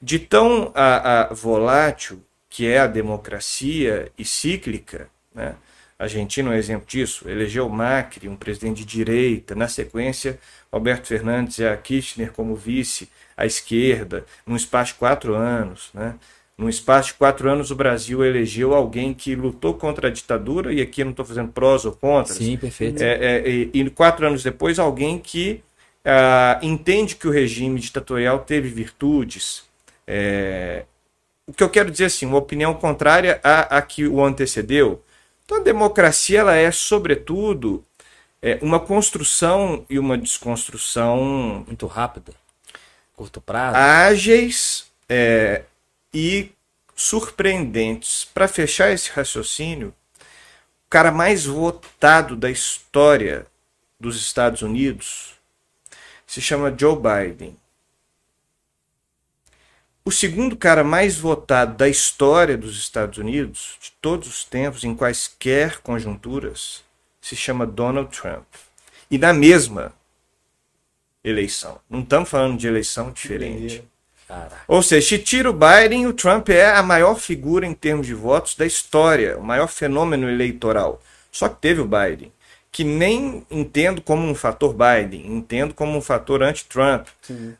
De 0.00 0.18
tão 0.18 0.72
a, 0.74 1.22
a 1.22 1.34
volátil 1.34 2.22
que 2.48 2.66
é 2.66 2.78
a 2.78 2.86
democracia 2.86 4.10
e 4.16 4.24
cíclica, 4.24 5.08
né? 5.34 5.54
A 5.98 6.04
Argentina 6.04 6.48
é 6.48 6.52
um 6.52 6.56
exemplo 6.56 6.86
disso, 6.86 7.28
elegeu 7.28 7.68
Macri, 7.68 8.28
um 8.28 8.36
presidente 8.36 8.84
de 8.84 8.84
direita, 8.84 9.56
na 9.56 9.66
sequência, 9.66 10.38
Alberto 10.70 11.08
Fernandes 11.08 11.58
e 11.58 11.66
a 11.66 11.76
Kirchner 11.76 12.32
como 12.32 12.54
vice, 12.54 13.08
à 13.36 13.44
esquerda, 13.44 14.24
num 14.46 14.54
espaço 14.54 14.92
de 14.92 14.98
quatro 15.00 15.34
anos, 15.34 15.90
né? 15.92 16.14
Num 16.58 16.68
espaço 16.68 17.10
de 17.10 17.14
quatro 17.14 17.48
anos, 17.48 17.70
o 17.70 17.76
Brasil 17.76 18.24
elegeu 18.24 18.74
alguém 18.74 19.14
que 19.14 19.36
lutou 19.36 19.74
contra 19.74 20.08
a 20.08 20.10
ditadura, 20.10 20.72
e 20.72 20.80
aqui 20.80 21.02
eu 21.02 21.04
não 21.04 21.12
estou 21.12 21.24
fazendo 21.24 21.52
prós 21.52 21.84
ou 21.84 21.92
contras. 21.92 22.36
Sim, 22.38 22.56
perfeito. 22.56 23.00
É, 23.00 23.38
é, 23.38 23.48
e, 23.48 23.70
e, 23.72 23.90
quatro 23.90 24.26
anos 24.26 24.42
depois, 24.42 24.80
alguém 24.80 25.20
que 25.20 25.62
ah, 26.04 26.58
entende 26.60 27.14
que 27.14 27.28
o 27.28 27.30
regime 27.30 27.78
ditatorial 27.78 28.40
teve 28.40 28.68
virtudes. 28.70 29.62
É, 30.04 30.84
o 31.46 31.52
que 31.52 31.62
eu 31.62 31.70
quero 31.70 31.92
dizer 31.92 32.06
assim, 32.06 32.26
uma 32.26 32.38
opinião 32.38 32.74
contrária 32.74 33.40
à, 33.44 33.78
à 33.78 33.82
que 33.82 34.08
o 34.08 34.24
antecedeu. 34.24 35.00
Então, 35.44 35.58
a 35.58 35.62
democracia 35.62 36.40
ela 36.40 36.56
é, 36.56 36.72
sobretudo, 36.72 37.84
é, 38.42 38.58
uma 38.60 38.80
construção 38.80 39.86
e 39.88 39.96
uma 39.96 40.18
desconstrução. 40.18 41.64
Muito 41.66 41.86
rápida, 41.86 42.32
curto 43.14 43.40
prazo. 43.40 43.76
Ágeis, 43.76 44.86
é, 45.08 45.62
e 46.12 46.52
surpreendentes. 46.94 48.24
Para 48.24 48.48
fechar 48.48 48.90
esse 48.90 49.10
raciocínio, 49.10 49.94
o 50.86 50.90
cara 50.90 51.10
mais 51.10 51.46
votado 51.46 52.34
da 52.34 52.50
história 52.50 53.46
dos 53.98 54.16
Estados 54.16 54.62
Unidos 54.62 55.34
se 56.26 56.40
chama 56.40 56.74
Joe 56.76 56.96
Biden. 56.96 57.56
O 60.04 60.10
segundo 60.10 60.56
cara 60.56 60.82
mais 60.82 61.18
votado 61.18 61.76
da 61.76 61.88
história 61.88 62.56
dos 62.56 62.78
Estados 62.78 63.18
Unidos, 63.18 63.76
de 63.80 63.92
todos 64.00 64.28
os 64.28 64.44
tempos, 64.44 64.82
em 64.82 64.94
quaisquer 64.94 65.80
conjunturas, 65.80 66.82
se 67.20 67.36
chama 67.36 67.66
Donald 67.66 68.10
Trump. 68.16 68.46
E 69.10 69.18
na 69.18 69.34
mesma 69.34 69.92
eleição. 71.22 71.80
Não 71.88 72.00
estamos 72.00 72.28
falando 72.28 72.58
de 72.58 72.66
eleição 72.66 73.10
diferente. 73.10 73.84
Caraca. 74.28 74.58
Ou 74.68 74.82
seja, 74.82 75.08
se 75.08 75.18
tira 75.18 75.48
o 75.48 75.54
Biden, 75.54 76.06
o 76.06 76.12
Trump 76.12 76.50
é 76.50 76.66
a 76.70 76.82
maior 76.82 77.18
figura 77.18 77.66
em 77.66 77.72
termos 77.72 78.06
de 78.06 78.12
votos 78.12 78.54
da 78.54 78.66
história, 78.66 79.38
o 79.38 79.42
maior 79.42 79.68
fenômeno 79.68 80.28
eleitoral. 80.28 81.00
Só 81.32 81.48
que 81.48 81.60
teve 81.62 81.80
o 81.80 81.88
Biden, 81.88 82.30
que 82.70 82.84
nem 82.84 83.46
entendo 83.50 84.02
como 84.02 84.26
um 84.26 84.34
fator 84.34 84.74
Biden, 84.74 85.26
entendo 85.26 85.72
como 85.72 85.96
um 85.96 86.02
fator 86.02 86.42
anti-Trump. 86.42 87.06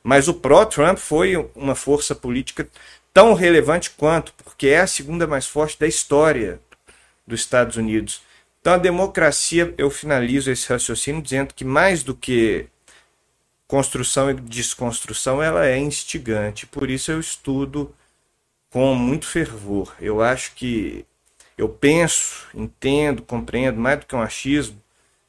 Mas 0.03 0.29
o 0.29 0.35
pró-Trump 0.35 0.99
foi 0.99 1.37
uma 1.55 1.75
força 1.75 2.15
política 2.15 2.69
tão 3.15 3.33
relevante 3.33 3.91
quanto, 3.91 4.35
porque 4.35 4.69
é 4.69 4.81
a 4.81 4.87
segunda 4.87 5.27
mais 5.27 5.47
forte 5.47 5.79
da 5.81 5.87
história 5.87 6.61
dos 7.27 7.41
Estados 7.41 7.77
Unidos. 7.77 8.21
Então 8.61 8.75
a 8.75 8.79
democracia, 8.79 9.73
eu 9.79 9.91
finalizo 9.91 10.51
esse 10.51 10.69
raciocínio 10.69 11.23
dizendo 11.23 11.55
que 11.55 11.65
mais 11.65 12.03
do 12.03 12.15
que 12.15 12.67
construção 13.69 14.31
e 14.31 14.35
desconstrução 14.35 15.43
ela 15.43 15.67
é 15.67 15.79
instigante. 15.79 16.67
Por 16.67 16.91
isso 16.91 17.13
eu 17.13 17.21
estudo 17.21 17.95
com 18.71 18.95
muito 18.95 19.27
fervor. 19.27 19.95
Eu 20.01 20.23
acho 20.23 20.55
que 20.55 21.05
eu 21.57 21.69
penso, 21.69 22.49
entendo, 22.55 23.23
compreendo 23.23 23.79
mais 23.79 24.01
do 24.01 24.07
que 24.07 24.17
um 24.17 24.23
achismo 24.23 24.81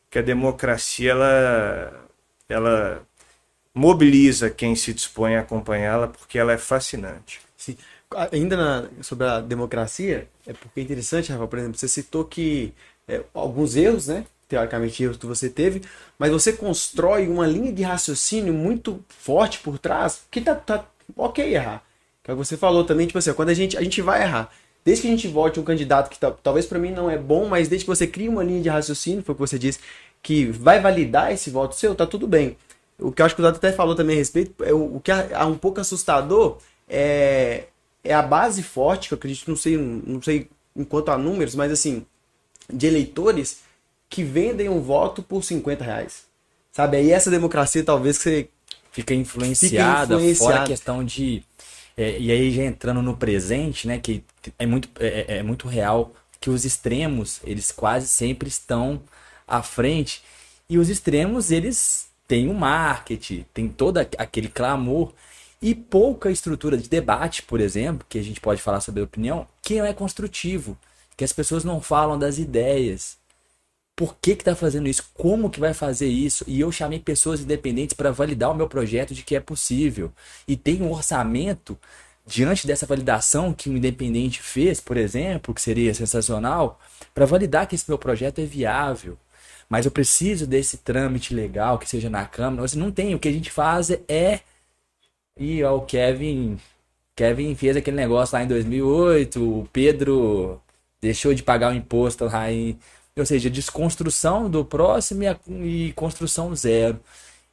que 0.09 0.17
a 0.17 0.23
democracia 0.23 1.11
ela 1.11 2.05
ela 2.47 3.05
mobiliza 3.73 4.49
quem 4.49 4.75
se 4.75 4.93
dispõe 4.93 5.35
a 5.35 5.41
acompanhá-la 5.41 6.07
porque 6.07 6.39
ela 6.39 6.53
é 6.53 6.57
fascinante. 6.57 7.41
Sim. 7.55 7.77
Ainda 8.31 8.57
na, 8.57 8.89
sobre 9.03 9.27
a 9.27 9.39
democracia, 9.39 10.27
é 10.47 10.53
porque 10.53 10.79
é 10.79 10.83
interessante, 10.83 11.31
Rafa, 11.31 11.47
por 11.47 11.59
exemplo, 11.59 11.77
você 11.77 11.87
citou 11.87 12.25
que 12.25 12.73
é, 13.07 13.21
alguns 13.33 13.75
erros, 13.75 14.07
né? 14.07 14.25
Teoricamente 14.49 15.01
erros 15.03 15.15
que 15.15 15.27
você 15.27 15.47
teve, 15.47 15.81
mas 16.17 16.31
você 16.31 16.51
constrói 16.51 17.27
uma 17.27 17.45
linha 17.45 17.71
de 17.71 17.83
raciocínio 17.83 18.53
muito 18.53 18.99
forte 19.07 19.59
por 19.59 19.77
trás, 19.77 20.23
que 20.29 20.41
tá, 20.41 20.55
tá 20.55 20.85
ok 21.15 21.53
errar. 21.53 21.83
Que 22.23 22.31
é 22.31 22.35
você 22.35 22.57
falou 22.57 22.83
também, 22.83 23.07
tipo 23.07 23.19
assim, 23.19 23.31
quando 23.33 23.49
a 23.49 23.53
gente, 23.53 23.77
a 23.77 23.81
gente 23.81 24.01
vai 24.01 24.23
errar. 24.23 24.51
Desde 24.83 25.03
que 25.03 25.07
a 25.07 25.11
gente 25.11 25.27
vote 25.27 25.59
um 25.59 25.63
candidato 25.63 26.09
que 26.09 26.17
tá, 26.17 26.31
talvez 26.31 26.65
para 26.65 26.79
mim 26.79 26.91
não 26.91 27.09
é 27.09 27.17
bom, 27.17 27.47
mas 27.47 27.67
desde 27.67 27.85
que 27.85 27.89
você 27.89 28.07
cria 28.07 28.29
uma 28.29 28.43
linha 28.43 28.61
de 28.61 28.69
raciocínio, 28.69 29.23
foi 29.23 29.33
o 29.33 29.35
que 29.35 29.41
você 29.41 29.59
disse, 29.59 29.79
que 30.21 30.45
vai 30.45 30.81
validar 30.81 31.31
esse 31.31 31.51
voto 31.51 31.75
seu, 31.75 31.93
tá 31.93 32.07
tudo 32.07 32.27
bem. 32.27 32.57
O 32.97 33.11
que 33.11 33.21
eu 33.21 33.25
acho 33.25 33.35
que 33.35 33.41
o 33.41 33.43
Dato 33.43 33.57
até 33.57 33.71
falou 33.71 33.95
também 33.95 34.15
a 34.15 34.19
respeito, 34.19 34.63
é 34.63 34.73
o, 34.73 34.95
o 34.95 34.99
que 34.99 35.11
é, 35.11 35.29
é 35.31 35.45
um 35.45 35.57
pouco 35.57 35.79
assustador 35.79 36.57
é, 36.87 37.65
é 38.03 38.13
a 38.13 38.21
base 38.21 38.63
forte, 38.63 39.07
que 39.07 39.13
eu 39.13 39.17
acredito, 39.17 39.47
não 39.47 39.55
sei, 39.55 39.77
não 39.77 40.21
sei 40.21 40.49
enquanto 40.75 41.09
a 41.09 41.17
números, 41.17 41.55
mas 41.55 41.71
assim, 41.71 42.05
de 42.71 42.87
eleitores 42.87 43.61
que 44.09 44.23
vendem 44.23 44.67
um 44.67 44.81
voto 44.81 45.21
por 45.21 45.43
50 45.43 45.83
reais. 45.83 46.23
Sabe? 46.71 46.97
Aí 46.97 47.11
essa 47.11 47.29
democracia 47.29 47.83
talvez 47.83 48.17
que 48.17 48.23
você. 48.23 48.49
Fica 48.91 49.13
influenciada, 49.13 50.15
Fica 50.17 50.31
influenciada. 50.31 50.53
fora 50.53 50.63
a 50.63 50.67
questão 50.67 51.03
de. 51.03 51.43
É, 51.95 52.17
e 52.19 52.31
aí 52.31 52.51
já 52.51 52.63
entrando 52.63 53.01
no 53.01 53.15
presente, 53.15 53.87
né? 53.87 53.99
Que 53.99 54.23
é 54.57 54.65
muito, 54.65 54.89
é, 54.99 55.07
é, 55.07 55.37
é 55.37 55.43
muito 55.43 55.67
real 55.67 56.13
que 56.39 56.49
os 56.49 56.65
extremos, 56.65 57.39
eles 57.43 57.71
quase 57.71 58.07
sempre 58.07 58.47
estão 58.47 59.01
à 59.47 59.61
frente. 59.61 60.23
E 60.69 60.77
os 60.77 60.89
extremos, 60.89 61.51
eles 61.51 62.07
têm 62.27 62.47
o 62.47 62.51
um 62.51 62.53
marketing, 62.53 63.45
tem 63.53 63.67
todo 63.67 63.97
aquele 63.97 64.47
clamor. 64.47 65.13
E 65.61 65.75
pouca 65.75 66.31
estrutura 66.31 66.77
de 66.77 66.87
debate, 66.87 67.43
por 67.43 67.59
exemplo, 67.59 68.05
que 68.07 68.17
a 68.17 68.23
gente 68.23 68.39
pode 68.39 68.61
falar 68.61 68.79
sobre 68.79 69.01
a 69.01 69.03
opinião, 69.03 69.45
que 69.61 69.77
não 69.77 69.85
é 69.85 69.93
construtivo, 69.93 70.77
que 71.17 71.23
as 71.23 71.33
pessoas 71.33 71.65
não 71.65 71.81
falam 71.81 72.17
das 72.17 72.37
ideias. 72.37 73.18
Por 73.99 74.15
que 74.21 74.33
que 74.33 74.45
tá 74.45 74.55
fazendo 74.55 74.87
isso? 74.87 75.11
Como 75.13 75.49
que 75.49 75.59
vai 75.59 75.73
fazer 75.73 76.07
isso? 76.07 76.45
E 76.47 76.57
eu 76.61 76.71
chamei 76.71 76.99
pessoas 76.99 77.41
independentes 77.41 77.93
para 77.93 78.11
validar 78.11 78.49
o 78.49 78.55
meu 78.55 78.65
projeto 78.65 79.13
de 79.13 79.23
que 79.23 79.35
é 79.35 79.41
possível. 79.41 80.09
E 80.47 80.55
tem 80.55 80.81
um 80.81 80.89
orçamento 80.89 81.77
diante 82.25 82.65
dessa 82.65 82.85
validação 82.85 83.51
que 83.51 83.69
um 83.69 83.75
independente 83.75 84.41
fez, 84.41 84.79
por 84.79 84.95
exemplo, 84.95 85.53
que 85.53 85.61
seria 85.61 85.93
sensacional, 85.93 86.79
para 87.13 87.25
validar 87.25 87.67
que 87.67 87.75
esse 87.75 87.89
meu 87.89 87.97
projeto 87.97 88.39
é 88.39 88.45
viável. 88.45 89.17
Mas 89.67 89.85
eu 89.85 89.91
preciso 89.91 90.47
desse 90.47 90.77
trâmite 90.77 91.35
legal 91.35 91.77
que 91.77 91.89
seja 91.89 92.09
na 92.09 92.25
Câmara. 92.25 92.65
Você 92.65 92.77
não 92.79 92.91
tem. 92.91 93.13
O 93.13 93.19
que 93.19 93.27
a 93.27 93.33
gente 93.33 93.51
faz 93.51 93.91
é. 94.07 94.39
E 95.37 95.61
ó, 95.61 95.75
o 95.75 95.81
Kevin. 95.81 96.57
Kevin 97.17 97.53
fez 97.53 97.75
aquele 97.75 97.97
negócio 97.97 98.33
lá 98.37 98.45
em 98.45 98.47
2008. 98.47 99.43
O 99.43 99.67
Pedro 99.73 100.61
deixou 101.01 101.33
de 101.33 101.43
pagar 101.43 101.73
o 101.73 101.75
imposto 101.75 102.23
lá 102.23 102.49
em. 102.49 102.79
Ou 103.17 103.25
seja, 103.25 103.49
desconstrução 103.49 104.49
do 104.49 104.63
próximo 104.63 105.23
e, 105.23 105.27
a, 105.27 105.37
e 105.61 105.93
construção 105.93 106.55
zero. 106.55 106.99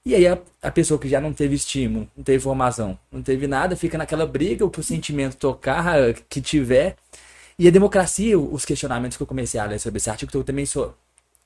E 0.04 0.14
aí 0.14 0.26
a, 0.28 0.38
a, 0.62 0.70
pessoa 0.70 1.00
que 1.00 1.08
já 1.08 1.20
não 1.20 1.32
teve 1.32 1.56
estímulo, 1.56 2.08
não 2.16 2.22
teve 2.22 2.38
formação, 2.38 2.96
não 3.10 3.20
teve 3.20 3.48
nada, 3.48 3.74
fica 3.74 3.98
naquela 3.98 4.24
briga, 4.24 4.64
o 4.64 4.82
sentimento 4.82 5.36
tocar, 5.36 6.14
que 6.28 6.40
tiver. 6.40 6.96
E 7.58 7.66
a 7.66 7.70
democracia, 7.70 8.38
os 8.38 8.64
questionamentos 8.64 9.16
que 9.16 9.22
eu 9.22 9.26
comecei 9.26 9.58
a 9.58 9.64
ler 9.64 9.80
sobre 9.80 9.96
esse 9.96 10.08
artigo, 10.08 10.30
que 10.30 10.36
eu 10.36 10.44
também 10.44 10.64
sou 10.64 10.94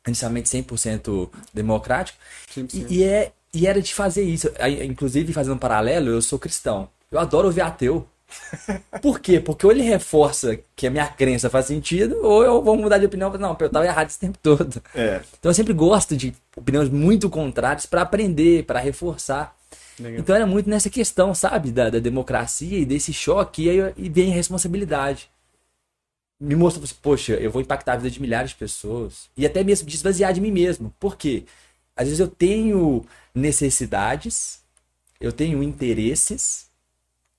inicialmente 0.07 0.49
100% 0.49 1.31
democrático, 1.55 2.19
100%. 2.55 2.87
E, 2.91 2.99
e, 2.99 3.05
é, 3.05 3.33
e 3.55 3.67
era 3.67 3.81
de 3.81 3.95
fazer 3.95 4.25
isso. 4.25 4.51
Inclusive, 4.85 5.33
fazendo 5.33 5.55
um 5.55 5.59
paralelo, 5.59 6.11
eu 6.11 6.21
sou 6.21 6.39
cristão. 6.39 6.89
Eu 7.11 7.19
adoro 7.19 7.47
ouvir 7.47 7.63
ateu. 7.63 8.07
Por 9.01 9.21
quê? 9.21 9.41
Porque 9.41 9.67
ou 9.67 9.73
ele 9.73 9.83
reforça 9.83 10.59
que 10.77 10.87
a 10.87 10.91
minha 10.91 11.07
crença 11.07 11.51
faz 11.51 11.67
sentido, 11.67 12.19
ou 12.23 12.43
eu 12.45 12.63
vou 12.63 12.77
mudar 12.77 12.99
de 12.99 13.07
opinião. 13.07 13.31
Não, 13.33 13.57
eu 13.59 13.67
estava 13.67 13.87
errado 13.87 14.09
esse 14.09 14.19
tempo 14.19 14.39
todo. 14.43 14.83
É. 14.95 15.21
Então 15.39 15.51
eu 15.51 15.55
sempre 15.55 15.73
gosto 15.73 16.17
de 16.17 16.35
opiniões 16.57 16.89
muito 16.89 17.29
contrárias 17.29 17.87
para 17.87 18.03
aprender, 18.03 18.65
para 18.65 18.81
reforçar. 18.81 19.57
Legal. 19.99 20.21
Então 20.21 20.35
era 20.35 20.47
muito 20.47 20.69
nessa 20.69 20.89
questão, 20.89 21.35
sabe? 21.35 21.71
Da, 21.71 21.91
da 21.91 21.99
democracia 21.99 22.79
e 22.79 22.85
desse 22.85 23.13
choque, 23.13 23.65
e 23.65 23.71
aí 23.71 23.95
e 23.97 24.09
vem 24.09 24.33
a 24.33 24.35
responsabilidade. 24.35 25.29
Me 26.41 26.57
mostra, 26.57 26.83
assim, 26.83 26.95
poxa, 27.03 27.35
eu 27.35 27.51
vou 27.51 27.61
impactar 27.61 27.93
a 27.93 27.97
vida 27.97 28.11
de 28.11 28.21
milhares 28.21 28.51
de 28.51 28.57
pessoas. 28.57 29.29
E 29.37 29.45
até 29.45 29.63
mesmo 29.63 29.87
desvaziar 29.87 30.33
de 30.33 30.41
mim 30.41 30.51
mesmo. 30.51 30.95
Por 30.99 31.17
quê? 31.17 31.45
Às 31.95 32.07
vezes 32.07 32.21
eu 32.21 32.29
tenho 32.29 33.05
necessidades, 33.35 34.63
eu 35.21 35.33
tenho 35.33 35.63
interesses, 35.63 36.70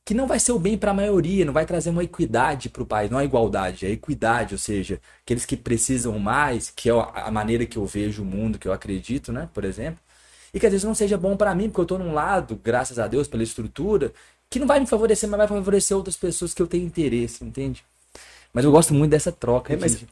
que 0.03 0.13
não 0.13 0.27
vai 0.27 0.39
ser 0.39 0.51
o 0.51 0.59
bem 0.59 0.77
para 0.77 0.91
a 0.91 0.93
maioria, 0.93 1.45
não 1.45 1.53
vai 1.53 1.65
trazer 1.65 1.89
uma 1.89 2.03
equidade 2.03 2.69
para 2.69 2.83
o 2.83 2.85
país, 2.85 3.09
não 3.11 3.19
é 3.19 3.25
igualdade, 3.25 3.85
é 3.85 3.91
equidade, 3.91 4.53
ou 4.53 4.57
seja, 4.57 4.99
aqueles 5.23 5.45
que 5.45 5.55
precisam 5.55 6.17
mais, 6.17 6.69
que 6.69 6.89
é 6.89 6.93
a 6.93 7.29
maneira 7.31 7.65
que 7.65 7.77
eu 7.77 7.85
vejo 7.85 8.23
o 8.23 8.25
mundo, 8.25 8.57
que 8.57 8.67
eu 8.67 8.73
acredito, 8.73 9.31
né, 9.31 9.47
por 9.53 9.63
exemplo, 9.63 9.99
e 10.53 10.59
que 10.59 10.65
às 10.65 10.71
vezes 10.71 10.85
não 10.85 10.95
seja 10.95 11.17
bom 11.17 11.37
para 11.37 11.53
mim, 11.55 11.69
porque 11.69 11.81
eu 11.81 11.83
estou 11.83 11.99
num 11.99 12.13
lado, 12.13 12.59
graças 12.63 12.99
a 12.99 13.07
Deus, 13.07 13.27
pela 13.27 13.43
estrutura, 13.43 14.11
que 14.49 14.59
não 14.59 14.67
vai 14.67 14.79
me 14.79 14.87
favorecer, 14.87 15.29
mas 15.29 15.37
vai 15.37 15.47
favorecer 15.47 15.95
outras 15.95 16.17
pessoas 16.17 16.53
que 16.53 16.61
eu 16.61 16.67
tenho 16.67 16.85
interesse, 16.85 17.43
entende? 17.43 17.83
Mas 18.53 18.65
eu 18.65 18.71
gosto 18.71 18.93
muito 18.93 19.11
dessa 19.11 19.31
troca. 19.31 19.73
É, 19.73 19.77
mas 19.77 20.03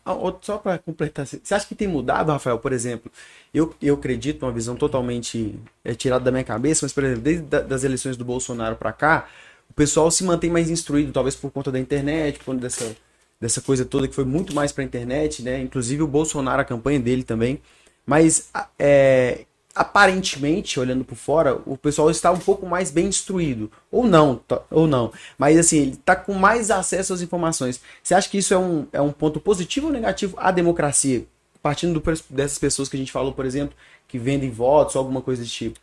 só 0.42 0.58
para 0.58 0.78
completar, 0.78 1.28
você 1.28 1.54
acha 1.54 1.68
que 1.68 1.76
tem 1.76 1.88
mudado, 1.88 2.32
Rafael? 2.32 2.58
Por 2.58 2.72
exemplo, 2.72 3.12
eu, 3.54 3.76
eu 3.82 3.96
acredito, 3.96 4.44
uma 4.44 4.52
visão 4.52 4.78
totalmente 4.78 5.60
é, 5.84 5.94
tirada 5.94 6.24
da 6.24 6.32
minha 6.32 6.44
cabeça, 6.44 6.86
mas, 6.86 6.94
por 6.94 7.04
exemplo, 7.04 7.22
desde 7.22 7.44
das 7.44 7.84
eleições 7.84 8.16
do 8.16 8.24
Bolsonaro 8.24 8.78
para 8.78 8.94
cá, 8.94 9.28
o 9.70 9.74
pessoal 9.74 10.10
se 10.12 10.24
mantém 10.24 10.50
mais 10.50 10.70
instruído, 10.70 11.12
talvez 11.12 11.36
por 11.36 11.52
conta 11.52 11.72
da 11.72 11.80
internet, 11.80 12.40
por 12.40 12.46
conta 12.46 12.62
dessa, 12.62 12.96
dessa 13.40 13.62
coisa 13.62 13.86
toda 13.86 14.08
que 14.08 14.16
foi 14.16 14.26
muito 14.26 14.54
mais 14.54 14.72
para 14.72 14.84
a 14.84 14.86
internet, 14.86 15.44
né? 15.44 15.62
Inclusive 15.62 16.04
o 16.04 16.08
Bolsonaro, 16.08 16.62
a 16.62 16.66
campanha 16.66 17.00
dele 17.00 17.24
também. 17.24 17.62
Mas 18.06 18.50
é, 18.78 19.46
aparentemente, 19.80 20.80
olhando 20.80 21.06
por 21.06 21.16
fora, 21.16 21.62
o 21.66 21.78
pessoal 21.78 22.10
está 22.10 22.32
um 22.32 22.40
pouco 22.40 22.66
mais 22.66 22.92
bem 22.92 23.08
instruído. 23.08 23.72
Ou 23.92 24.06
não, 24.06 24.42
ou 24.70 24.88
não. 24.88 25.14
Mas 25.38 25.58
assim, 25.58 25.78
ele 25.78 25.92
está 25.92 26.16
com 26.16 26.34
mais 26.34 26.72
acesso 26.72 27.14
às 27.14 27.22
informações. 27.22 27.80
Você 28.04 28.14
acha 28.14 28.30
que 28.30 28.38
isso 28.38 28.54
é 28.54 28.58
um, 28.58 28.88
é 28.92 29.02
um 29.02 29.12
ponto 29.12 29.40
positivo 29.40 29.88
ou 29.88 29.94
negativo 29.94 30.36
à 30.38 30.52
democracia? 30.52 31.26
Partindo 31.62 32.00
do, 32.00 32.14
dessas 32.30 32.58
pessoas 32.58 32.90
que 32.90 32.98
a 32.98 33.00
gente 33.00 33.12
falou, 33.12 33.32
por 33.32 33.46
exemplo, 33.46 33.76
que 34.08 34.18
vendem 34.20 34.50
votos 34.50 34.96
ou 34.96 35.00
alguma 35.00 35.22
coisa 35.22 35.42
desse 35.42 35.54
tipo. 35.54 35.80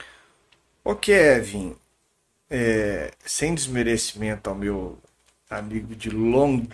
Ô 0.84 0.94
Kevin, 0.94 1.74
é, 2.50 3.10
sem 3.24 3.54
desmerecimento 3.54 4.48
ao 4.48 4.56
meu 4.56 4.98
amigo 5.48 5.94
de 5.94 6.10
longa 6.10 6.66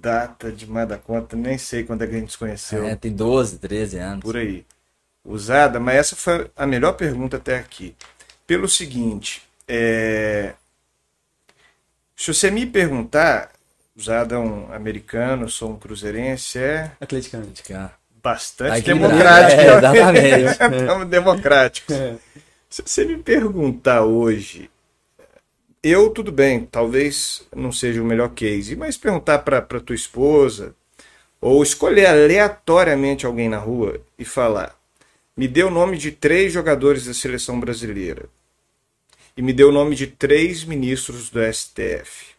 data, 0.00 0.52
de 0.52 0.66
mais 0.66 0.88
da 0.88 0.96
conta, 0.96 1.36
nem 1.36 1.58
sei 1.58 1.84
quando 1.84 2.02
é 2.02 2.06
que 2.06 2.14
a 2.14 2.18
gente 2.18 2.32
se 2.32 2.38
conheceu. 2.38 2.86
É, 2.86 2.94
tem 2.94 3.12
12, 3.12 3.58
13 3.58 3.98
anos. 3.98 4.22
Por 4.22 4.36
aí. 4.36 4.64
Usada, 5.24 5.80
mas 5.80 5.96
essa 5.96 6.16
foi 6.16 6.50
a 6.54 6.66
melhor 6.66 6.92
pergunta 6.92 7.38
até 7.38 7.58
aqui. 7.58 7.94
Pelo 8.46 8.68
seguinte, 8.68 9.42
é... 9.66 10.52
se 12.14 12.32
você 12.32 12.50
me 12.50 12.66
perguntar, 12.66 13.50
usada 13.96 14.34
é 14.34 14.38
um 14.38 14.72
americano, 14.72 15.48
sou 15.48 15.70
um 15.70 15.78
cruzeirense, 15.78 16.58
é. 16.58 16.92
Atleticano. 17.00 17.50
Bastante 18.22 18.82
democrático. 18.82 19.60
É, 19.60 19.66
exatamente. 19.66 20.76
Estamos 20.78 21.08
democráticos. 21.08 21.94
É. 21.94 22.16
Se 22.68 22.82
você 22.82 23.04
me 23.04 23.16
perguntar 23.16 24.02
hoje, 24.02 24.70
eu, 25.84 26.08
tudo 26.08 26.32
bem, 26.32 26.64
talvez 26.64 27.46
não 27.54 27.70
seja 27.70 28.02
o 28.02 28.06
melhor 28.06 28.30
case, 28.30 28.74
mas 28.74 28.96
perguntar 28.96 29.40
para 29.40 29.60
tua 29.60 29.94
esposa, 29.94 30.74
ou 31.38 31.62
escolher 31.62 32.06
aleatoriamente 32.06 33.26
alguém 33.26 33.50
na 33.50 33.58
rua 33.58 34.00
e 34.18 34.24
falar: 34.24 34.74
me 35.36 35.46
dê 35.46 35.62
o 35.62 35.70
nome 35.70 35.98
de 35.98 36.10
três 36.10 36.50
jogadores 36.50 37.04
da 37.04 37.12
seleção 37.12 37.60
brasileira 37.60 38.30
e 39.36 39.42
me 39.42 39.52
dê 39.52 39.62
o 39.62 39.72
nome 39.72 39.94
de 39.94 40.06
três 40.06 40.64
ministros 40.64 41.28
do 41.28 41.40
STF. 41.52 42.34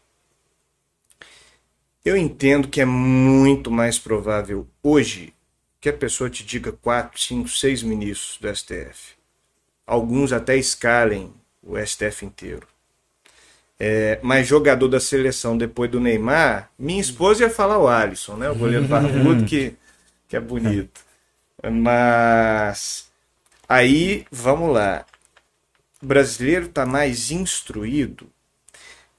Eu 2.03 2.17
entendo 2.17 2.67
que 2.67 2.81
é 2.81 2.86
muito 2.86 3.69
mais 3.69 3.99
provável 3.99 4.67
hoje 4.81 5.36
que 5.79 5.89
a 5.89 5.93
pessoa 5.93 6.31
te 6.31 6.43
diga 6.43 6.71
quatro, 6.71 7.21
cinco, 7.21 7.47
seis 7.49 7.84
ministros 7.84 8.39
do 8.39 8.55
STF. 8.55 9.13
Alguns 9.86 10.34
até 10.34 10.58
escalem 10.58 11.31
o 11.62 11.77
STF 11.77 12.25
inteiro. 12.25 12.74
É, 13.79 14.19
mas 14.21 14.47
jogador 14.47 14.88
da 14.88 14.99
seleção 14.99 15.57
depois 15.57 15.91
do 15.91 15.99
Neymar, 15.99 16.69
minha 16.79 17.01
esposa 17.01 17.43
ia 17.43 17.49
falar 17.49 17.77
o 17.77 17.88
Alisson, 17.88 18.35
né? 18.38 18.49
O 18.49 18.55
goleiro 18.55 18.88
barbudo 18.88 19.45
que, 19.45 19.75
que 20.27 20.38
é 20.38 20.39
bonito. 20.39 21.01
Mas 21.71 23.09
aí, 23.67 24.25
vamos 24.31 24.73
lá. 24.73 25.05
O 26.01 26.05
brasileiro 26.05 26.67
está 26.67 26.85
mais 26.85 27.31
instruído. 27.31 28.29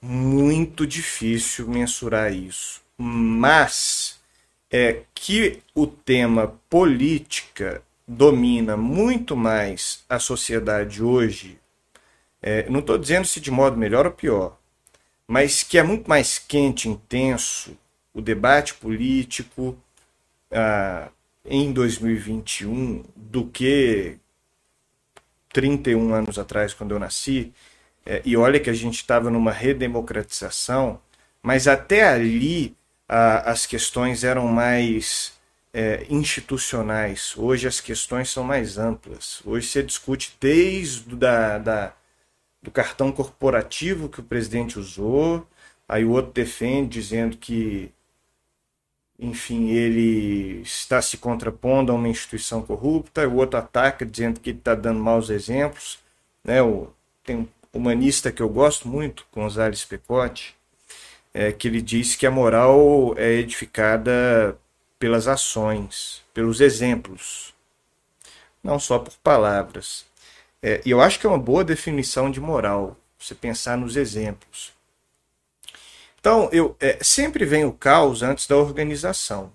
Muito 0.01 0.87
difícil 0.87 1.67
mensurar 1.67 2.33
isso. 2.33 2.81
Mas 2.97 4.19
é 4.71 5.01
que 5.13 5.61
o 5.75 5.85
tema 5.85 6.59
política 6.69 7.81
domina 8.07 8.77
muito 8.77 9.35
mais 9.35 10.03
a 10.09 10.17
sociedade 10.17 11.03
hoje 11.03 11.59
é, 12.41 12.69
não 12.69 12.79
estou 12.79 12.97
dizendo 12.97 13.25
se 13.25 13.39
de 13.39 13.51
modo 13.51 13.77
melhor 13.77 14.05
ou 14.05 14.11
pior, 14.11 14.57
mas 15.27 15.63
que 15.63 15.77
é 15.77 15.83
muito 15.83 16.09
mais 16.09 16.39
quente, 16.39 16.87
intenso 16.87 17.77
o 18.13 18.21
debate 18.21 18.73
político 18.73 19.77
ah, 20.51 21.09
em 21.45 21.71
2021 21.71 23.03
do 23.15 23.45
que 23.45 24.17
31 25.53 26.13
anos 26.13 26.39
atrás, 26.39 26.73
quando 26.73 26.91
eu 26.91 26.99
nasci. 26.99 27.53
É, 28.05 28.21
e 28.23 28.37
olha 28.37 28.59
que 28.59 28.69
a 28.69 28.73
gente 28.73 28.95
estava 28.95 29.29
numa 29.29 29.51
redemocratização, 29.51 30.99
mas 31.43 31.67
até 31.67 32.07
ali 32.07 32.75
ah, 33.07 33.51
as 33.51 33.65
questões 33.65 34.23
eram 34.23 34.47
mais 34.47 35.33
é, 35.73 36.05
institucionais. 36.09 37.33
Hoje 37.37 37.67
as 37.67 37.81
questões 37.81 38.29
são 38.29 38.43
mais 38.43 38.77
amplas. 38.77 39.41
Hoje 39.45 39.67
você 39.67 39.83
discute 39.83 40.35
desde 40.39 41.15
da, 41.15 41.57
da 41.57 41.93
do 42.61 42.71
cartão 42.71 43.11
corporativo 43.11 44.09
que 44.09 44.19
o 44.19 44.23
presidente 44.23 44.79
usou, 44.79 45.47
aí 45.87 46.03
o 46.03 46.11
outro 46.11 46.31
defende 46.33 46.99
dizendo 46.99 47.37
que, 47.37 47.91
enfim, 49.19 49.69
ele 49.69 50.61
está 50.61 51.01
se 51.01 51.17
contrapondo 51.17 51.91
a 51.91 51.95
uma 51.95 52.09
instituição 52.09 52.61
corrupta, 52.61 53.27
o 53.27 53.35
outro 53.35 53.59
ataca 53.59 54.05
dizendo 54.05 54.39
que 54.39 54.49
ele 54.51 54.59
está 54.59 54.75
dando 54.75 54.99
maus 54.99 55.29
exemplos. 55.29 55.99
Né? 56.43 56.61
O, 56.61 56.89
tem 57.23 57.37
um 57.37 57.47
humanista 57.73 58.31
que 58.31 58.41
eu 58.41 58.49
gosto 58.49 58.87
muito, 58.87 59.25
Gonzales 59.33 59.85
Pecotti, 59.85 60.55
é, 61.33 61.51
que 61.51 61.67
ele 61.67 61.81
diz 61.81 62.15
que 62.15 62.25
a 62.25 62.31
moral 62.31 63.13
é 63.17 63.33
edificada 63.33 64.57
pelas 64.99 65.27
ações, 65.27 66.23
pelos 66.33 66.61
exemplos, 66.61 67.53
não 68.63 68.79
só 68.79 68.99
por 68.99 69.13
palavras. 69.17 70.05
É, 70.61 70.81
e 70.85 70.91
eu 70.91 71.01
acho 71.01 71.19
que 71.19 71.25
é 71.25 71.29
uma 71.29 71.37
boa 71.37 71.63
definição 71.63 72.31
de 72.31 72.39
moral. 72.39 72.97
Você 73.19 73.33
pensar 73.33 73.77
nos 73.77 73.95
exemplos. 73.95 74.71
Então, 76.19 76.49
eu 76.51 76.75
é, 76.79 76.97
sempre 77.01 77.45
vem 77.45 77.65
o 77.65 77.71
caos 77.71 78.21
antes 78.21 78.47
da 78.47 78.57
organização. 78.57 79.51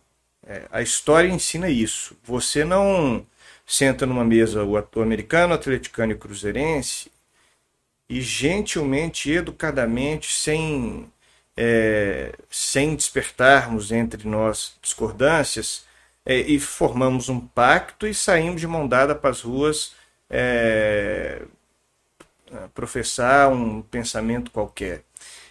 É, 0.46 0.62
a 0.70 0.82
história 0.82 1.28
ensina 1.28 1.68
isso. 1.68 2.16
Você 2.24 2.64
não 2.64 3.26
senta 3.66 4.06
numa 4.06 4.24
mesa 4.24 4.64
o 4.64 4.76
ator 4.76 5.02
americano, 5.02 5.54
atleticano 5.54 6.12
e 6.12 6.16
cruzeirense 6.16 7.10
e 8.08 8.20
gentilmente, 8.20 9.30
educadamente, 9.30 10.32
sem, 10.32 11.10
é, 11.56 12.34
sem 12.50 12.94
despertarmos 12.94 13.90
entre 13.90 14.28
nós 14.28 14.76
discordâncias, 14.82 15.86
é, 16.24 16.36
e 16.36 16.60
formamos 16.60 17.28
um 17.28 17.40
pacto 17.40 18.06
e 18.06 18.14
saímos 18.14 18.60
de 18.60 18.66
mão 18.66 18.86
dada 18.86 19.14
para 19.14 19.30
as 19.30 19.40
ruas 19.40 19.94
é, 20.32 21.42
professar 22.74 23.52
um 23.52 23.82
pensamento 23.82 24.50
qualquer. 24.50 25.02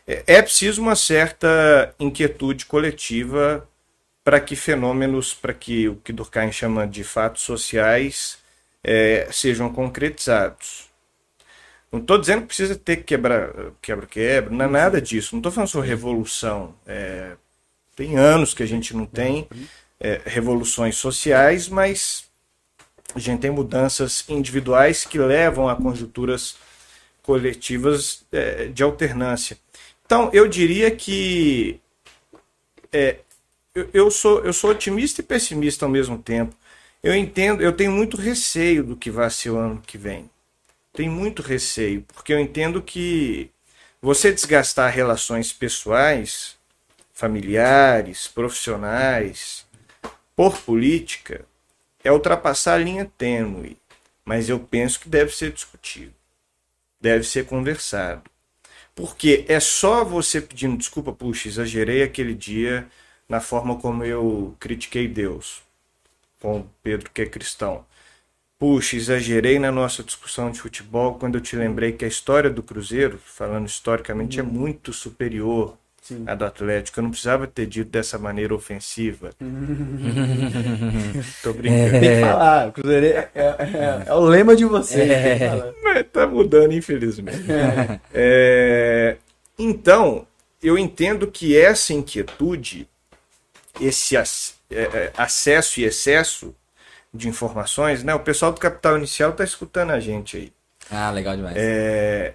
É, 0.08 0.24
é 0.26 0.42
preciso 0.42 0.82
uma 0.82 0.96
certa 0.96 1.94
inquietude 2.00 2.66
coletiva 2.66 3.68
para 4.24 4.40
que 4.40 4.56
fenômenos, 4.56 5.34
para 5.34 5.54
que 5.54 5.88
o 5.88 5.96
que 5.98 6.12
Durkheim 6.12 6.52
chama 6.52 6.88
de 6.88 7.04
fatos 7.04 7.44
sociais 7.44 8.40
é, 8.84 9.28
sejam 9.32 9.72
concretizados. 9.72 10.90
Não 11.92 12.00
estou 12.00 12.18
dizendo 12.18 12.42
que 12.42 12.48
precisa 12.48 12.76
ter 12.76 12.98
quebra, 12.98 13.74
quebra, 13.82 14.08
quebra, 14.08 14.50
não 14.50 14.66
é 14.66 14.68
nada 14.68 15.02
disso. 15.02 15.36
Não 15.36 15.40
estou 15.40 15.52
falando 15.52 15.70
sobre 15.70 15.90
revolução. 15.90 16.74
É, 16.88 17.34
tem 17.96 18.18
anos 18.18 18.54
que 18.54 18.64
a 18.64 18.66
gente 18.66 18.96
não 18.96 19.06
tem 19.06 19.48
é, 20.00 20.22
revoluções 20.26 20.96
sociais, 20.96 21.68
mas 21.68 22.31
a 23.16 23.20
gente 23.20 23.42
tem 23.42 23.52
mudanças 23.52 24.24
individuais 24.30 25.06
que 25.06 25.18
levam 25.18 25.68
a 25.68 25.76
conjunturas 25.76 26.56
coletivas 27.22 28.24
é, 28.32 28.66
de 28.66 28.84
alternância. 28.84 29.58
Então, 30.06 30.30
eu 30.34 30.48
diria 30.48 30.92
que 30.92 31.80
é, 32.92 33.18
eu, 33.74 33.90
eu, 33.94 34.12
sou, 34.12 34.44
eu 34.44 34.52
sou 34.54 34.72
otimista 34.72 35.22
e 35.22 35.24
pessimista 35.24 35.86
ao 35.86 35.92
mesmo 35.92 36.18
tempo. 36.18 36.56
Eu 37.02 37.16
entendo, 37.16 37.62
eu 37.62 37.72
tenho 37.72 37.92
muito 37.92 38.18
receio 38.18 38.84
do 38.84 38.96
que 38.96 39.10
vai 39.10 39.30
ser 39.30 39.52
o 39.52 39.58
ano 39.58 39.82
que 39.86 39.98
vem. 39.98 40.30
Tenho 40.94 41.12
muito 41.12 41.42
receio, 41.42 42.04
porque 42.14 42.34
eu 42.34 42.40
entendo 42.40 42.82
que 42.82 43.50
você 44.02 44.32
desgastar 44.32 44.92
relações 44.94 45.54
pessoais, 45.54 46.58
familiares, 47.14 48.28
profissionais, 48.28 49.66
por 50.36 50.58
política, 50.58 51.46
é 52.04 52.12
ultrapassar 52.12 52.76
a 52.76 52.78
linha 52.78 53.12
tênue. 53.18 53.78
Mas 54.24 54.50
eu 54.50 54.60
penso 54.60 55.00
que 55.00 55.10
deve 55.10 55.32
ser 55.32 55.52
discutido, 55.52 56.14
deve 57.00 57.24
ser 57.24 57.46
conversado. 57.46 58.24
Porque 58.96 59.46
é 59.48 59.60
só 59.60 60.04
você 60.04 60.42
pedindo 60.42 60.78
desculpa, 60.78 61.12
puxa, 61.12 61.48
exagerei 61.48 62.04
aquele 62.04 62.34
dia 62.34 62.88
na 63.28 63.40
forma 63.40 63.78
como 63.80 64.04
eu 64.04 64.56
critiquei 64.60 65.08
Deus, 65.08 65.64
com 66.40 66.68
Pedro 66.84 67.10
que 67.12 67.22
é 67.22 67.26
cristão. 67.26 67.86
Puxa, 68.60 68.96
exagerei 68.96 69.58
na 69.58 69.72
nossa 69.72 70.04
discussão 70.04 70.52
de 70.52 70.62
futebol 70.62 71.16
quando 71.16 71.36
eu 71.36 71.42
te 71.42 71.56
lembrei 71.56 71.94
que 71.94 72.06
a 72.06 72.08
história 72.08 72.50
do 72.50 72.62
Cruzeiro, 72.62 73.18
falando 73.18 73.68
historicamente, 73.68 74.40
é 74.40 74.44
muito 74.44 74.94
superior 74.94 75.78
Sim. 76.02 76.24
à 76.28 76.34
do 76.36 76.44
Atlético. 76.46 77.00
Eu 77.00 77.04
não 77.04 77.12
precisava 77.12 77.46
ter 77.48 77.68
dito 77.68 77.90
dessa 77.90 78.18
maneira 78.18 78.54
ofensiva. 78.56 79.30
Tô 81.44 81.54
brincando. 81.54 81.96
É. 81.96 82.00
Tem 82.00 82.16
que 82.16 82.22
falar, 82.22 82.68
o 82.68 82.72
Cruzeiro 82.72 83.06
é, 83.06 83.30
é, 83.36 83.44
é, 83.44 84.04
é 84.08 84.14
o 84.14 84.22
lema 84.22 84.56
de 84.56 84.66
vocês. 84.66 85.10
É. 85.10 85.74
Mas 85.84 86.06
tá 86.12 86.26
mudando, 86.28 86.74
infelizmente. 86.74 87.46
É. 88.14 89.18
então, 89.58 90.26
eu 90.62 90.78
entendo 90.78 91.28
que 91.28 91.58
essa 91.58 91.94
inquietude 91.94 92.90
esse 93.80 94.18
é, 94.18 94.22
é, 94.72 95.14
acesso 95.16 95.80
e 95.80 95.84
excesso 95.84 96.56
de 97.14 97.28
informações, 97.28 98.04
né? 98.04 98.14
O 98.14 98.20
pessoal 98.20 98.52
do 98.52 98.60
Capital 98.60 98.98
Inicial 98.98 99.32
está 99.32 99.44
escutando 99.44 99.92
a 99.92 100.00
gente 100.00 100.38
aí. 100.38 100.54
Ah, 100.90 101.12
legal 101.12 101.36
demais. 101.36 101.56
É... 101.58 102.34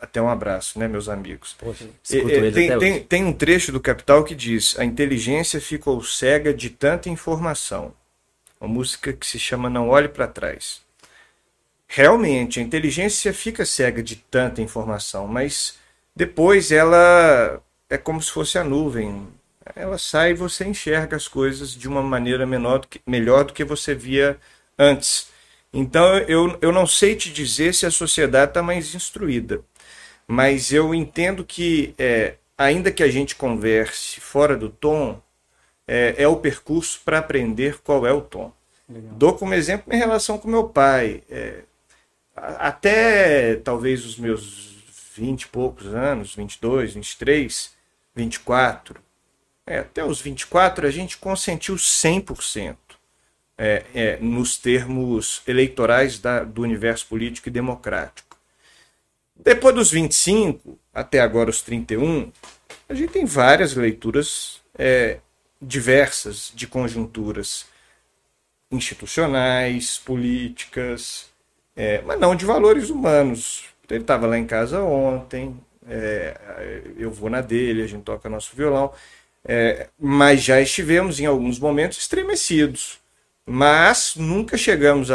Até 0.00 0.20
um 0.20 0.28
abraço, 0.28 0.78
né, 0.78 0.86
meus 0.86 1.08
amigos. 1.08 1.56
Poxa, 1.58 1.88
é, 2.10 2.50
tem, 2.50 2.78
tem, 2.78 3.02
tem, 3.02 3.24
um 3.24 3.32
trecho 3.32 3.72
do 3.72 3.80
Capital 3.80 4.24
que 4.24 4.34
diz: 4.34 4.78
A 4.78 4.84
inteligência 4.84 5.60
ficou 5.60 6.02
cega 6.02 6.52
de 6.52 6.70
tanta 6.70 7.08
informação. 7.08 7.94
Uma 8.60 8.68
música 8.68 9.12
que 9.12 9.26
se 9.26 9.38
chama 9.38 9.70
Não 9.70 9.88
Olhe 9.88 10.08
para 10.08 10.26
Trás. 10.26 10.82
Realmente, 11.88 12.58
a 12.58 12.62
inteligência 12.62 13.32
fica 13.32 13.64
cega 13.64 14.02
de 14.02 14.16
tanta 14.16 14.60
informação, 14.60 15.26
mas 15.26 15.78
depois 16.14 16.72
ela 16.72 17.62
é 17.88 17.96
como 17.96 18.20
se 18.20 18.30
fosse 18.30 18.58
a 18.58 18.64
nuvem 18.64 19.26
ela 19.74 19.98
sai 19.98 20.30
e 20.30 20.34
você 20.34 20.64
enxerga 20.64 21.16
as 21.16 21.26
coisas 21.26 21.74
de 21.74 21.88
uma 21.88 22.02
maneira 22.02 22.46
menor 22.46 22.80
do 22.80 22.88
que, 22.88 23.00
melhor 23.06 23.44
do 23.44 23.52
que 23.52 23.64
você 23.64 23.94
via 23.94 24.38
antes. 24.78 25.28
Então 25.72 26.18
eu, 26.18 26.56
eu 26.60 26.70
não 26.70 26.86
sei 26.86 27.16
te 27.16 27.32
dizer 27.32 27.74
se 27.74 27.86
a 27.86 27.90
sociedade 27.90 28.50
está 28.50 28.62
mais 28.62 28.94
instruída, 28.94 29.60
mas 30.26 30.72
eu 30.72 30.94
entendo 30.94 31.44
que, 31.44 31.94
é, 31.98 32.34
ainda 32.56 32.90
que 32.90 33.02
a 33.02 33.10
gente 33.10 33.36
converse 33.36 34.20
fora 34.20 34.56
do 34.56 34.68
tom, 34.68 35.20
é, 35.86 36.14
é 36.18 36.28
o 36.28 36.36
percurso 36.36 37.00
para 37.04 37.18
aprender 37.18 37.80
qual 37.82 38.06
é 38.06 38.12
o 38.12 38.20
tom. 38.20 38.52
Legal. 38.88 39.12
Dou 39.14 39.34
como 39.34 39.54
exemplo 39.54 39.88
minha 39.88 40.04
relação 40.04 40.38
com 40.38 40.48
meu 40.48 40.68
pai. 40.68 41.22
É, 41.30 41.62
até 42.34 43.56
talvez 43.56 44.04
os 44.04 44.18
meus 44.18 44.76
20 45.16 45.42
e 45.42 45.48
poucos 45.48 45.86
anos, 45.94 46.34
22, 46.34 46.94
23, 46.94 47.70
24, 48.14 49.00
é, 49.66 49.78
até 49.78 50.04
os 50.04 50.20
24 50.20 50.86
a 50.86 50.90
gente 50.90 51.18
consentiu 51.18 51.74
100% 51.76 52.76
é, 53.58 53.84
é, 53.94 54.16
nos 54.18 54.58
termos 54.58 55.42
eleitorais 55.46 56.18
da, 56.18 56.44
do 56.44 56.62
universo 56.62 57.06
político 57.06 57.48
e 57.48 57.52
democrático. 57.52 58.25
Depois 59.38 59.74
dos 59.74 59.90
25, 59.90 60.78
até 60.92 61.20
agora 61.20 61.50
os 61.50 61.62
31, 61.62 62.32
a 62.88 62.94
gente 62.94 63.12
tem 63.12 63.24
várias 63.24 63.74
leituras 63.74 64.60
é, 64.78 65.18
diversas 65.60 66.52
de 66.54 66.66
conjunturas 66.66 67.66
institucionais, 68.70 69.98
políticas, 69.98 71.30
é, 71.74 72.00
mas 72.02 72.18
não 72.18 72.34
de 72.34 72.44
valores 72.44 72.90
humanos. 72.90 73.64
Ele 73.88 74.00
estava 74.00 74.26
lá 74.26 74.38
em 74.38 74.46
casa 74.46 74.82
ontem, 74.82 75.56
é, 75.88 76.82
eu 76.96 77.10
vou 77.10 77.30
na 77.30 77.40
dele, 77.40 77.82
a 77.82 77.86
gente 77.86 78.02
toca 78.02 78.28
nosso 78.28 78.54
violão. 78.56 78.92
É, 79.44 79.88
mas 79.98 80.42
já 80.42 80.60
estivemos 80.60 81.20
em 81.20 81.26
alguns 81.26 81.58
momentos 81.58 81.98
estremecidos. 81.98 82.98
Mas 83.48 84.16
nunca 84.16 84.56
chegamos 84.56 85.08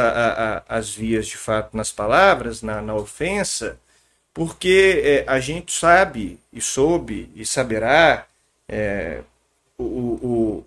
às 0.68 0.96
vias 0.96 1.28
de 1.28 1.36
fato 1.36 1.76
nas 1.76 1.92
palavras, 1.92 2.62
na, 2.62 2.82
na 2.82 2.96
ofensa, 2.96 3.78
porque 4.34 5.02
é, 5.04 5.26
a 5.28 5.40
gente 5.40 5.72
sabe 5.72 6.40
e 6.52 6.62
soube 6.62 7.30
e 7.36 7.46
saberá 7.46 8.26
é, 8.68 9.22
o, 9.78 9.84
o, 9.84 10.66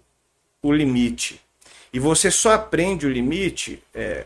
o 0.63 0.73
limite. 0.73 1.41
E 1.93 1.99
você 1.99 2.31
só 2.31 2.53
aprende 2.53 3.07
o 3.07 3.11
limite 3.11 3.83
é, 3.95 4.25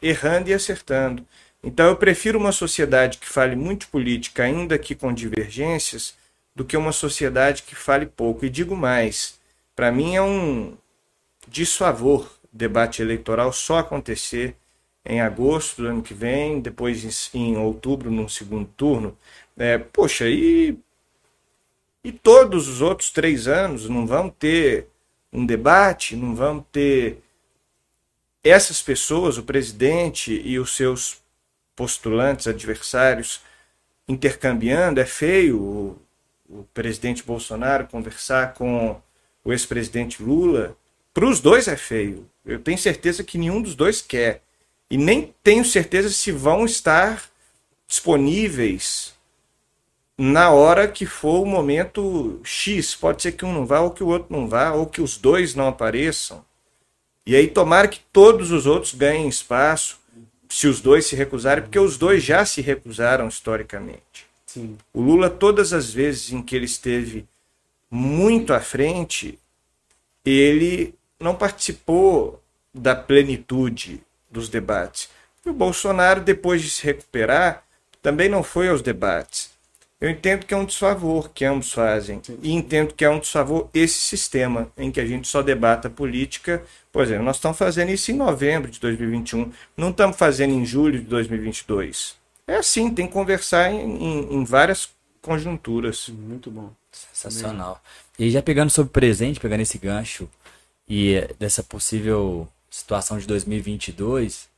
errando 0.00 0.50
e 0.50 0.54
acertando. 0.54 1.26
Então 1.62 1.86
eu 1.86 1.96
prefiro 1.96 2.38
uma 2.38 2.52
sociedade 2.52 3.18
que 3.18 3.28
fale 3.28 3.56
muito 3.56 3.88
política, 3.88 4.44
ainda 4.44 4.78
que 4.78 4.94
com 4.94 5.12
divergências, 5.12 6.14
do 6.54 6.64
que 6.64 6.76
uma 6.76 6.92
sociedade 6.92 7.62
que 7.62 7.74
fale 7.74 8.06
pouco. 8.06 8.44
E 8.46 8.50
digo 8.50 8.76
mais, 8.76 9.38
para 9.74 9.90
mim 9.90 10.14
é 10.14 10.22
um 10.22 10.76
desfavor 11.48 12.30
debate 12.52 13.02
eleitoral 13.02 13.52
só 13.52 13.78
acontecer 13.78 14.54
em 15.06 15.20
agosto 15.20 15.82
do 15.82 15.88
ano 15.88 16.02
que 16.02 16.12
vem, 16.12 16.60
depois 16.60 17.32
em, 17.34 17.56
outubro, 17.56 18.10
num 18.10 18.28
segundo 18.28 18.68
turno. 18.76 19.16
É, 19.56 19.78
poxa, 19.78 20.28
e, 20.28 20.76
e 22.04 22.12
todos 22.12 22.68
os 22.68 22.80
outros 22.80 23.10
três 23.10 23.46
anos 23.48 23.88
não 23.88 24.06
vão 24.06 24.28
ter 24.28 24.88
um 25.32 25.46
debate, 25.46 26.16
não 26.16 26.34
vão 26.34 26.60
ter 26.72 27.18
essas 28.42 28.82
pessoas, 28.82 29.38
o 29.38 29.42
presidente 29.42 30.32
e 30.44 30.58
os 30.58 30.74
seus 30.76 31.22
postulantes, 31.74 32.46
adversários, 32.46 33.40
intercambiando, 34.08 35.00
é 35.00 35.04
feio 35.04 35.98
o 36.48 36.64
presidente 36.72 37.22
Bolsonaro 37.24 37.88
conversar 37.88 38.54
com 38.54 39.00
o 39.44 39.52
ex-presidente 39.52 40.22
Lula, 40.22 40.76
para 41.12 41.26
os 41.26 41.40
dois 41.40 41.66
é 41.66 41.76
feio. 41.76 42.28
Eu 42.44 42.60
tenho 42.60 42.78
certeza 42.78 43.24
que 43.24 43.38
nenhum 43.38 43.60
dos 43.60 43.74
dois 43.74 44.00
quer. 44.00 44.42
E 44.90 44.96
nem 44.96 45.34
tenho 45.42 45.64
certeza 45.64 46.10
se 46.10 46.30
vão 46.30 46.64
estar 46.64 47.22
disponíveis 47.88 49.14
na 50.18 50.50
hora 50.50 50.88
que 50.88 51.04
for 51.04 51.42
o 51.42 51.46
momento 51.46 52.40
X. 52.44 52.94
Pode 52.94 53.22
ser 53.22 53.32
que 53.32 53.44
um 53.44 53.52
não 53.52 53.66
vá, 53.66 53.80
ou 53.80 53.90
que 53.90 54.02
o 54.02 54.08
outro 54.08 54.28
não 54.30 54.48
vá, 54.48 54.72
ou 54.72 54.86
que 54.86 55.00
os 55.00 55.16
dois 55.16 55.54
não 55.54 55.68
apareçam. 55.68 56.44
E 57.24 57.34
aí 57.34 57.48
tomara 57.48 57.88
que 57.88 58.00
todos 58.12 58.52
os 58.52 58.66
outros 58.66 58.94
ganhem 58.94 59.28
espaço, 59.28 59.98
se 60.48 60.68
os 60.68 60.80
dois 60.80 61.06
se 61.06 61.16
recusarem, 61.16 61.64
porque 61.64 61.78
os 61.78 61.98
dois 61.98 62.22
já 62.22 62.44
se 62.44 62.60
recusaram 62.60 63.26
historicamente. 63.26 64.26
Sim. 64.46 64.78
O 64.94 65.00
Lula, 65.00 65.28
todas 65.28 65.72
as 65.72 65.92
vezes 65.92 66.32
em 66.32 66.40
que 66.40 66.54
ele 66.54 66.66
esteve 66.66 67.26
muito 67.90 68.54
à 68.54 68.60
frente, 68.60 69.38
ele 70.24 70.94
não 71.18 71.34
participou 71.34 72.40
da 72.72 72.94
plenitude 72.94 74.00
dos 74.36 74.48
debates. 74.48 75.08
E 75.44 75.50
o 75.50 75.52
Bolsonaro, 75.52 76.20
depois 76.20 76.62
de 76.62 76.70
se 76.70 76.84
recuperar, 76.84 77.64
também 78.02 78.28
não 78.28 78.42
foi 78.42 78.68
aos 78.68 78.82
debates. 78.82 79.50
Eu 79.98 80.10
entendo 80.10 80.44
que 80.44 80.52
é 80.52 80.56
um 80.56 80.64
desfavor 80.64 81.30
que 81.30 81.44
ambos 81.44 81.72
fazem. 81.72 82.20
Sim. 82.22 82.38
E 82.42 82.52
entendo 82.52 82.92
que 82.92 83.04
é 83.04 83.08
um 83.08 83.18
desfavor 83.18 83.70
esse 83.72 83.98
sistema, 83.98 84.70
em 84.76 84.90
que 84.90 85.00
a 85.00 85.06
gente 85.06 85.26
só 85.26 85.42
debata 85.42 85.88
política. 85.88 86.62
Por 86.92 87.02
exemplo, 87.02 87.24
nós 87.24 87.36
estamos 87.36 87.56
fazendo 87.56 87.90
isso 87.90 88.10
em 88.10 88.14
novembro 88.14 88.70
de 88.70 88.78
2021, 88.78 89.50
não 89.76 89.90
estamos 89.90 90.16
fazendo 90.16 90.52
em 90.52 90.66
julho 90.66 91.00
de 91.00 91.06
2022. 91.06 92.14
É 92.46 92.56
assim, 92.56 92.90
tem 92.90 93.06
que 93.06 93.12
conversar 93.12 93.72
em, 93.72 93.80
em, 93.80 94.34
em 94.34 94.44
várias 94.44 94.90
conjunturas. 95.22 96.08
Muito 96.08 96.50
bom. 96.50 96.70
Sensacional. 96.92 97.82
E 98.18 98.30
já 98.30 98.42
pegando 98.42 98.70
sobre 98.70 98.90
o 98.90 98.92
presente, 98.92 99.40
pegando 99.40 99.62
esse 99.62 99.78
gancho 99.78 100.28
e 100.88 101.26
dessa 101.38 101.62
possível 101.62 102.48
situação 102.70 103.18
de 103.18 103.26
2022, 103.26 104.48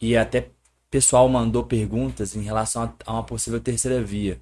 e 0.00 0.16
até 0.16 0.48
pessoal 0.90 1.28
mandou 1.28 1.64
perguntas 1.64 2.34
em 2.34 2.42
relação 2.42 2.92
a, 3.06 3.12
uma 3.12 3.22
possível 3.22 3.60
terceira 3.60 4.02
via. 4.02 4.40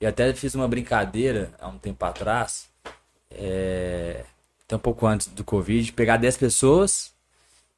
E 0.00 0.06
até 0.06 0.32
fiz 0.34 0.54
uma 0.54 0.68
brincadeira 0.68 1.52
há 1.60 1.68
um 1.68 1.78
tempo 1.78 2.04
atrás, 2.04 2.68
é, 3.30 4.24
até 4.64 4.76
um 4.76 4.80
pouco 4.80 5.06
antes 5.06 5.28
do 5.28 5.44
Covid, 5.44 5.92
pegar 5.92 6.16
10 6.16 6.36
pessoas 6.36 7.12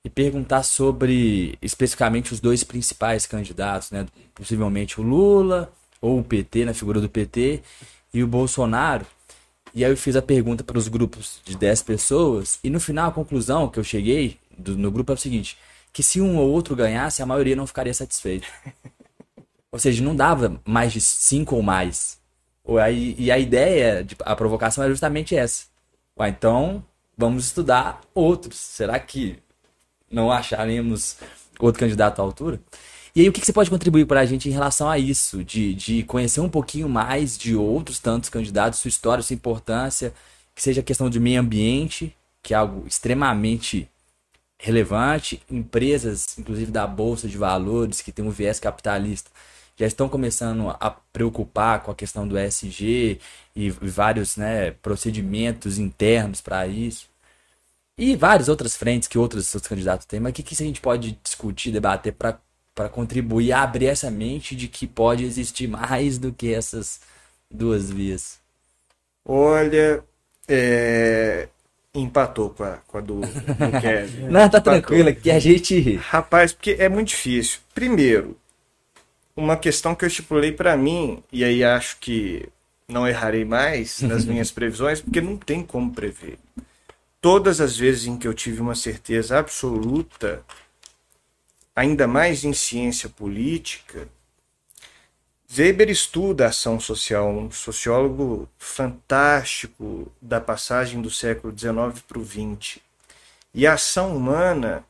e 0.04 0.08
perguntar 0.08 0.62
sobre 0.62 1.58
especificamente 1.60 2.32
os 2.32 2.40
dois 2.40 2.64
principais 2.64 3.26
candidatos, 3.26 3.90
né? 3.90 4.06
Possivelmente 4.34 5.00
o 5.00 5.04
Lula 5.04 5.70
ou 6.00 6.18
o 6.18 6.24
PT, 6.24 6.64
na 6.64 6.74
figura 6.74 7.00
do 7.00 7.08
PT, 7.08 7.62
e 8.12 8.22
o 8.22 8.26
Bolsonaro. 8.26 9.06
E 9.74 9.84
aí 9.84 9.90
eu 9.90 9.96
fiz 9.96 10.16
a 10.16 10.22
pergunta 10.22 10.64
para 10.64 10.78
os 10.78 10.88
grupos 10.88 11.40
de 11.44 11.56
10 11.56 11.82
pessoas, 11.82 12.58
e 12.64 12.70
no 12.70 12.80
final 12.80 13.08
a 13.10 13.12
conclusão 13.12 13.68
que 13.68 13.78
eu 13.78 13.84
cheguei 13.84 14.38
do, 14.56 14.76
no 14.76 14.90
grupo 14.90 15.12
é 15.12 15.14
o 15.14 15.18
seguinte: 15.18 15.56
que 15.92 16.02
se 16.02 16.20
um 16.20 16.36
ou 16.36 16.50
outro 16.50 16.74
ganhasse, 16.76 17.22
a 17.22 17.26
maioria 17.26 17.56
não 17.56 17.66
ficaria 17.66 17.94
satisfeita. 17.94 18.46
Ou 19.72 19.78
seja, 19.78 20.02
não 20.02 20.16
dava 20.16 20.60
mais 20.64 20.92
de 20.92 21.00
cinco 21.00 21.54
ou 21.54 21.62
mais. 21.62 22.18
E 23.16 23.30
a 23.30 23.38
ideia, 23.38 24.02
de- 24.02 24.16
a 24.24 24.34
provocação 24.34 24.82
era 24.82 24.92
justamente 24.92 25.36
essa. 25.36 25.66
Ué, 26.18 26.28
então, 26.28 26.84
vamos 27.16 27.46
estudar 27.46 28.00
outros. 28.12 28.56
Será 28.58 28.98
que 28.98 29.38
não 30.10 30.30
acharemos 30.32 31.16
outro 31.60 31.78
candidato 31.80 32.20
à 32.20 32.24
altura? 32.24 32.60
E 33.14 33.22
aí, 33.22 33.28
o 33.28 33.32
que 33.32 33.40
que 33.40 33.46
você 33.46 33.52
pode 33.52 33.70
contribuir 33.70 34.06
para 34.06 34.20
a 34.20 34.24
gente 34.26 34.48
em 34.48 34.52
relação 34.52 34.88
a 34.88 34.98
isso? 34.98 35.42
De, 35.44 35.74
de 35.74 36.02
conhecer 36.04 36.40
um 36.40 36.48
pouquinho 36.48 36.88
mais 36.88 37.36
de 37.36 37.56
outros 37.56 37.98
tantos 37.98 38.30
candidatos, 38.30 38.78
sua 38.78 38.88
história, 38.88 39.22
sua 39.22 39.34
importância, 39.34 40.14
que 40.54 40.62
seja 40.62 40.82
questão 40.82 41.10
de 41.10 41.18
meio 41.18 41.40
ambiente, 41.40 42.14
que 42.42 42.54
é 42.54 42.56
algo 42.56 42.86
extremamente 42.86 43.88
relevante, 44.58 45.42
empresas, 45.50 46.38
inclusive 46.38 46.70
da 46.70 46.86
Bolsa 46.86 47.26
de 47.26 47.38
Valores, 47.38 48.02
que 48.02 48.12
tem 48.12 48.24
um 48.24 48.30
viés 48.30 48.60
capitalista, 48.60 49.30
já 49.76 49.86
estão 49.86 50.08
começando 50.08 50.68
a 50.68 50.90
preocupar 51.12 51.82
com 51.82 51.90
a 51.90 51.94
questão 51.94 52.28
do 52.28 52.38
ESG 52.38 53.18
e 53.56 53.70
vários 53.70 54.36
né, 54.36 54.72
procedimentos 54.72 55.78
internos 55.78 56.40
para 56.42 56.66
isso. 56.66 57.08
E 57.96 58.16
várias 58.16 58.48
outras 58.48 58.76
frentes 58.76 59.08
que 59.08 59.18
outros, 59.18 59.54
outros 59.54 59.68
candidatos 59.68 60.06
têm, 60.06 60.20
mas 60.20 60.30
o 60.30 60.34
que, 60.34 60.42
que 60.42 60.54
a 60.54 60.66
gente 60.66 60.80
pode 60.80 61.18
discutir, 61.22 61.70
debater 61.72 62.12
para 62.12 62.38
contribuir 62.88 63.52
a 63.52 63.62
abrir 63.62 63.86
essa 63.86 64.10
mente 64.10 64.56
de 64.56 64.68
que 64.68 64.86
pode 64.86 65.24
existir 65.24 65.66
mais 65.68 66.18
do 66.18 66.32
que 66.32 66.52
essas 66.52 67.00
duas 67.50 67.90
vias? 67.90 68.38
Olha, 69.24 70.02
é, 70.48 71.48
empatou 71.94 72.50
com 72.50 72.64
a, 72.64 72.78
com 72.86 72.98
a 72.98 73.00
do, 73.00 73.20
do 73.20 73.72
Kevin. 73.80 74.28
Não, 74.28 74.48
tá 74.48 74.60
Empatou. 74.60 74.60
tranquilo, 74.60 75.14
que 75.14 75.30
a 75.30 75.38
gente. 75.38 75.96
Rapaz, 75.96 76.52
porque 76.52 76.76
é 76.78 76.88
muito 76.88 77.08
difícil. 77.08 77.60
Primeiro, 77.74 78.36
uma 79.36 79.56
questão 79.56 79.94
que 79.94 80.04
eu 80.04 80.08
estipulei 80.08 80.52
para 80.52 80.76
mim, 80.76 81.22
e 81.32 81.44
aí 81.44 81.62
acho 81.64 81.98
que 82.00 82.48
não 82.88 83.06
errarei 83.06 83.44
mais 83.44 84.00
nas 84.02 84.24
minhas 84.26 84.50
previsões, 84.50 85.00
porque 85.00 85.20
não 85.20 85.36
tem 85.36 85.62
como 85.62 85.92
prever. 85.92 86.38
Todas 87.20 87.60
as 87.60 87.76
vezes 87.76 88.06
em 88.06 88.16
que 88.16 88.26
eu 88.26 88.32
tive 88.34 88.60
uma 88.62 88.74
certeza 88.74 89.38
absoluta, 89.38 90.42
ainda 91.74 92.06
mais 92.06 92.44
em 92.44 92.52
ciência 92.52 93.08
política, 93.08 94.08
Weber 95.52 95.90
estuda 95.90 96.44
a 96.44 96.48
ação 96.48 96.78
social, 96.78 97.28
um 97.28 97.50
sociólogo 97.50 98.48
fantástico 98.56 100.10
da 100.22 100.40
passagem 100.40 101.02
do 101.02 101.10
século 101.10 101.52
XIX 101.56 102.00
para 102.06 102.18
o 102.20 102.24
XX. 102.24 102.78
E 103.52 103.66
a 103.66 103.72
ação 103.72 104.16
humana 104.16 104.84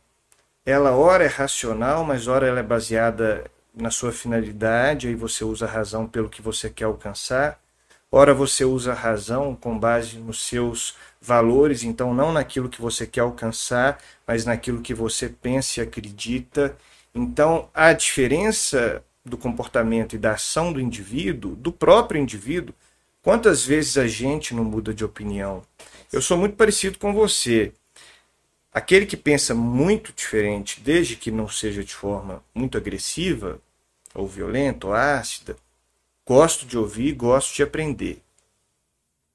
ela 0.65 0.95
ora 0.95 1.25
é 1.25 1.29
racional, 1.29 2.05
mas 2.05 2.29
ora 2.29 2.47
ela 2.47 2.61
é 2.61 2.63
baseada 2.63 3.51
na 3.75 3.91
sua 3.91 4.13
finalidade, 4.13 5.09
aí 5.09 5.15
você 5.15 5.45
usa 5.45 5.65
a 5.65 5.71
razão 5.71 6.07
pelo 6.07 6.29
que 6.29 6.43
você 6.43 6.69
quer 6.69 6.85
alcançar. 6.85 7.59
Ora 8.13 8.35
você 8.35 8.65
usa 8.65 8.93
a 8.93 8.95
razão 8.95 9.57
com 9.57 9.79
base 9.79 10.19
nos 10.19 10.43
seus 10.43 10.95
valores, 11.21 11.83
então 11.83 12.15
não 12.15 12.33
naquilo 12.33 12.69
que 12.69 12.81
você 12.81 13.07
quer 13.07 13.21
alcançar, 13.21 14.01
mas 14.27 14.45
naquilo 14.45 14.81
que 14.81 14.95
você 14.95 15.29
pensa 15.29 15.81
e 15.81 15.83
acredita. 15.83 16.77
Então 17.15 17.69
a 17.75 17.93
diferença 17.93 19.05
do 19.25 19.37
comportamento 19.37 20.15
e 20.15 20.19
da 20.19 20.33
ação 20.33 20.73
do 20.73 20.81
indivíduo, 20.81 21.55
do 21.55 21.71
próprio 21.71 22.21
indivíduo, 22.21 22.75
quantas 23.23 23.65
vezes 23.65 23.99
a 23.99 24.07
gente 24.07 24.55
não 24.55 24.65
muda 24.65 24.95
de 24.95 25.05
opinião? 25.05 25.63
Eu 26.13 26.23
sou 26.23 26.39
muito 26.39 26.57
parecido 26.57 26.99
com 26.99 27.13
você. 27.13 27.73
Aquele 28.73 29.05
que 29.05 29.17
pensa 29.17 29.55
muito 29.55 30.13
diferente, 30.13 30.81
desde 30.81 31.17
que 31.17 31.31
não 31.31 31.49
seja 31.49 31.85
de 31.85 31.95
forma 31.95 32.43
muito 32.55 32.79
agressiva, 32.79 33.61
ou 34.15 34.27
violenta, 34.27 34.87
ou 34.87 34.95
ácida, 34.95 35.57
gosto 36.27 36.65
de 36.65 36.79
ouvir, 36.79 37.13
gosto 37.13 37.55
de 37.55 37.63
aprender. 37.63 38.23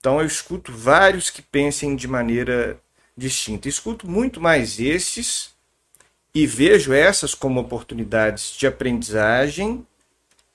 Então 0.05 0.19
eu 0.21 0.27
escuto 0.27 0.71
vários 0.71 1.31
que 1.31 1.41
pensem 1.41 1.95
de 1.95 2.07
maneira 2.07 2.79
distinta. 3.17 3.67
Escuto 3.67 4.07
muito 4.07 4.39
mais 4.39 4.79
esses 4.79 5.49
e 6.31 6.45
vejo 6.45 6.93
essas 6.93 7.33
como 7.33 7.59
oportunidades 7.59 8.55
de 8.55 8.67
aprendizagem 8.67 9.83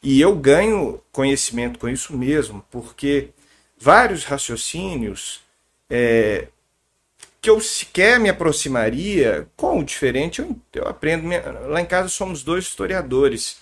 e 0.01 0.21
eu 0.21 0.37
ganho 0.37 1.03
conhecimento 1.11 1.81
com 1.81 1.89
isso 1.89 2.17
mesmo, 2.17 2.65
porque 2.71 3.31
vários 3.77 4.23
raciocínios 4.23 5.41
é, 5.91 6.47
que 7.43 7.51
eu 7.51 7.61
sequer 7.61 8.21
me 8.21 8.29
aproximaria 8.29 9.49
com 9.57 9.81
o 9.81 9.85
diferente, 9.85 10.41
eu, 10.41 10.57
eu 10.75 10.87
aprendo. 10.87 11.29
Lá 11.67 11.81
em 11.81 11.87
casa 11.87 12.09
somos 12.09 12.45
dois 12.45 12.67
historiadores. 12.67 13.57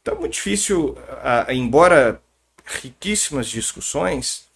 Então 0.00 0.14
é 0.14 0.20
muito 0.20 0.32
difícil, 0.32 0.96
a- 1.22 1.50
a- 1.50 1.54
embora 1.54 2.18
riquíssimas 2.64 3.46
discussões, 3.46 4.50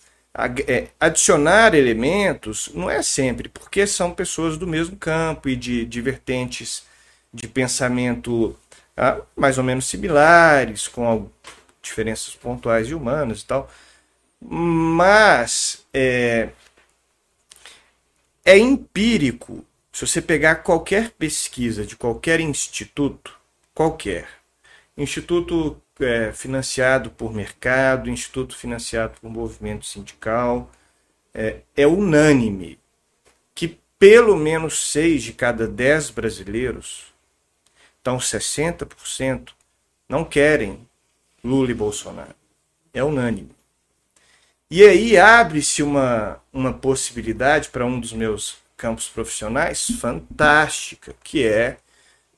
adicionar 1.00 1.74
elementos 1.74 2.70
não 2.74 2.90
é 2.90 3.02
sempre, 3.02 3.48
porque 3.48 3.86
são 3.86 4.12
pessoas 4.12 4.58
do 4.58 4.66
mesmo 4.66 4.96
campo 4.96 5.48
e 5.48 5.56
de, 5.56 6.00
vertentes 6.02 6.84
de 7.32 7.48
pensamento 7.48 8.54
ah, 8.96 9.20
mais 9.34 9.56
ou 9.56 9.64
menos 9.64 9.86
similares, 9.86 10.88
com 10.88 11.30
diferenças 11.82 12.34
pontuais 12.34 12.88
e 12.88 12.94
humanas 12.94 13.40
e 13.40 13.46
tal. 13.46 13.70
Mas 14.40 15.86
é, 15.92 16.50
é 18.44 18.58
empírico. 18.58 19.64
Se 19.92 20.06
você 20.06 20.20
pegar 20.20 20.56
qualquer 20.56 21.10
pesquisa 21.12 21.86
de 21.86 21.96
qualquer 21.96 22.40
instituto, 22.40 23.34
qualquer, 23.74 24.28
instituto 24.96 25.80
é, 26.00 26.32
financiado 26.32 27.10
por 27.10 27.32
mercado, 27.32 28.10
instituto 28.10 28.56
financiado 28.56 29.14
por 29.20 29.30
movimento 29.30 29.86
sindical, 29.86 30.70
é, 31.32 31.60
é 31.76 31.86
unânime 31.86 32.78
que 33.54 33.78
pelo 33.98 34.36
menos 34.36 34.90
seis 34.90 35.22
de 35.22 35.32
cada 35.32 35.66
dez 35.66 36.10
brasileiros, 36.10 37.06
então 38.00 38.18
60%, 38.18 39.50
não 40.08 40.24
querem 40.24 40.86
Lula 41.42 41.70
e 41.70 41.74
Bolsonaro. 41.74 42.34
É 42.92 43.02
unânime. 43.02 43.50
E 44.70 44.82
aí 44.82 45.16
abre-se 45.16 45.82
uma, 45.82 46.40
uma 46.52 46.72
possibilidade 46.72 47.68
para 47.68 47.86
um 47.86 48.00
dos 48.00 48.12
meus 48.12 48.58
campos 48.76 49.08
profissionais 49.08 49.86
fantástica, 50.00 51.14
que 51.22 51.46
é 51.46 51.78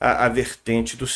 a, 0.00 0.26
a 0.26 0.28
vertente 0.28 0.96
do, 0.96 1.06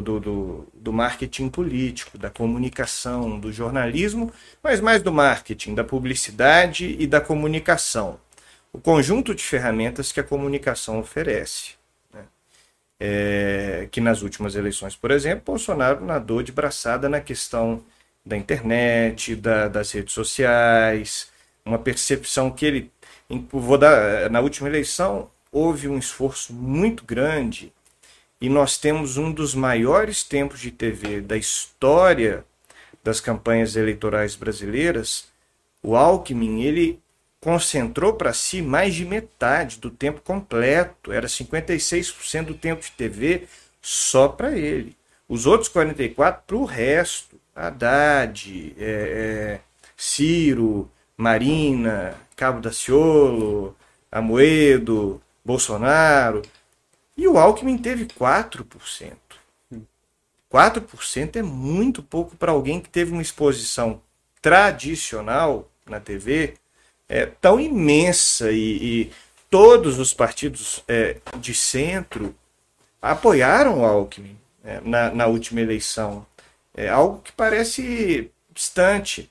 do, 0.00 0.20
do, 0.20 0.68
do 0.72 0.92
marketing 0.92 1.48
político, 1.48 2.16
da 2.16 2.30
comunicação, 2.30 3.38
do 3.38 3.52
jornalismo, 3.52 4.32
mas 4.62 4.80
mais 4.80 5.02
do 5.02 5.12
marketing, 5.12 5.74
da 5.74 5.84
publicidade 5.84 6.96
e 6.98 7.06
da 7.06 7.20
comunicação. 7.20 8.18
O 8.72 8.78
conjunto 8.78 9.34
de 9.34 9.42
ferramentas 9.42 10.12
que 10.12 10.20
a 10.20 10.24
comunicação 10.24 10.98
oferece. 10.98 11.74
né? 12.12 12.24
É, 12.98 13.88
que 13.90 14.00
nas 14.00 14.22
últimas 14.22 14.54
eleições, 14.54 14.96
por 14.96 15.10
exemplo, 15.10 15.42
Bolsonaro 15.46 16.04
nadou 16.04 16.42
de 16.42 16.52
braçada 16.52 17.08
na 17.08 17.20
questão 17.20 17.82
da 18.24 18.36
internet, 18.36 19.36
da, 19.36 19.68
das 19.68 19.92
redes 19.92 20.14
sociais, 20.14 21.30
uma 21.64 21.78
percepção 21.78 22.50
que 22.50 22.66
ele. 22.66 22.92
Vou 23.50 23.78
dar, 23.78 24.30
na 24.30 24.40
última 24.40 24.68
eleição, 24.68 25.30
houve 25.50 25.88
um 25.88 25.98
esforço 25.98 26.52
muito 26.52 27.04
grande 27.04 27.72
e 28.40 28.48
nós 28.48 28.76
temos 28.76 29.16
um 29.16 29.32
dos 29.32 29.54
maiores 29.54 30.22
tempos 30.22 30.60
de 30.60 30.70
TV 30.70 31.20
da 31.20 31.36
história 31.36 32.44
das 33.02 33.20
campanhas 33.20 33.76
eleitorais 33.76 34.34
brasileiras. 34.34 35.28
O 35.82 35.96
Alckmin, 35.96 36.62
ele 36.62 37.00
concentrou 37.40 38.14
para 38.14 38.32
si 38.32 38.60
mais 38.60 38.94
de 38.94 39.04
metade 39.04 39.78
do 39.78 39.90
tempo 39.90 40.20
completo, 40.20 41.12
era 41.12 41.28
56% 41.28 42.44
do 42.46 42.54
tempo 42.54 42.82
de 42.82 42.90
TV 42.90 43.46
só 43.80 44.28
para 44.28 44.56
ele. 44.56 44.96
Os 45.28 45.46
outros 45.46 45.70
44% 45.70 46.40
para 46.46 46.56
o 46.56 46.64
resto. 46.64 47.36
Haddad, 47.54 48.74
é, 48.78 48.84
é, 48.84 49.60
Ciro, 49.96 50.90
Marina, 51.16 52.14
Cabo 52.36 52.60
Daciolo, 52.60 53.74
Amoedo, 54.12 55.22
Bolsonaro. 55.44 56.42
E 57.16 57.26
o 57.26 57.38
Alckmin 57.38 57.78
teve 57.78 58.06
4%. 58.06 59.16
4% 60.52 61.36
é 61.36 61.42
muito 61.42 62.02
pouco 62.02 62.36
para 62.36 62.52
alguém 62.52 62.80
que 62.80 62.88
teve 62.88 63.12
uma 63.12 63.22
exposição 63.22 64.00
tradicional 64.40 65.68
na 65.84 65.98
TV 65.98 66.54
é, 67.08 67.26
tão 67.26 67.60
imensa 67.60 68.50
e, 68.50 68.56
e 69.06 69.12
todos 69.50 69.98
os 69.98 70.12
partidos 70.12 70.82
é, 70.88 71.16
de 71.38 71.54
centro 71.54 72.34
apoiaram 73.00 73.80
o 73.80 73.84
Alckmin 73.84 74.36
é, 74.64 74.80
na, 74.82 75.10
na, 75.10 75.26
última 75.26 75.60
eleição. 75.60 76.26
É 76.74 76.88
algo 76.88 77.20
que 77.22 77.32
parece 77.32 78.30
distante. 78.52 79.30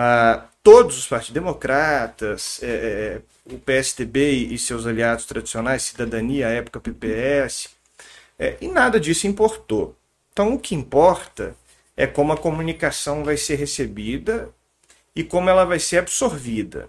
Ah, 0.00 0.46
todos 0.62 0.96
os 0.96 1.08
partidos 1.08 1.34
democratas, 1.34 2.60
é, 2.62 3.20
é 3.48 3.52
o 3.52 3.58
PSDB 3.58 4.30
e 4.30 4.56
seus 4.56 4.86
aliados 4.86 5.24
tradicionais, 5.24 5.82
Cidadania, 5.82 6.46
à 6.46 6.50
época 6.50 6.78
PPS, 6.78 7.70
é, 8.38 8.56
e 8.60 8.68
nada 8.68 9.00
disso 9.00 9.26
importou. 9.26 9.96
Então, 10.32 10.54
o 10.54 10.58
que 10.58 10.76
importa 10.76 11.56
é 11.96 12.06
como 12.06 12.32
a 12.32 12.36
comunicação 12.36 13.24
vai 13.24 13.36
ser 13.36 13.56
recebida 13.56 14.54
e 15.16 15.24
como 15.24 15.50
ela 15.50 15.64
vai 15.64 15.80
ser 15.80 15.98
absorvida. 15.98 16.88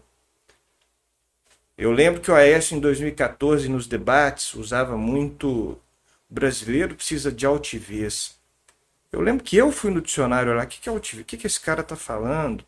Eu 1.76 1.92
lembro 1.92 2.22
que 2.22 2.30
o 2.30 2.36
Aécio, 2.36 2.78
em 2.78 2.80
2014, 2.80 3.68
nos 3.70 3.88
debates, 3.88 4.54
usava 4.54 4.96
muito 4.96 5.50
o 5.50 5.82
brasileiro 6.30 6.94
precisa 6.94 7.32
de 7.32 7.44
altivez. 7.44 8.38
Eu 9.12 9.22
lembro 9.22 9.44
que 9.44 9.58
eu 9.58 9.72
fui 9.72 9.90
no 9.90 10.00
dicionário 10.00 10.54
lá, 10.54 10.64
o 10.64 10.68
que, 10.68 10.80
que 10.80 10.88
é 10.88 10.92
altivez? 10.92 11.24
O 11.24 11.26
que, 11.26 11.38
que 11.38 11.48
esse 11.48 11.60
cara 11.60 11.82
está 11.82 11.96
falando? 11.96 12.64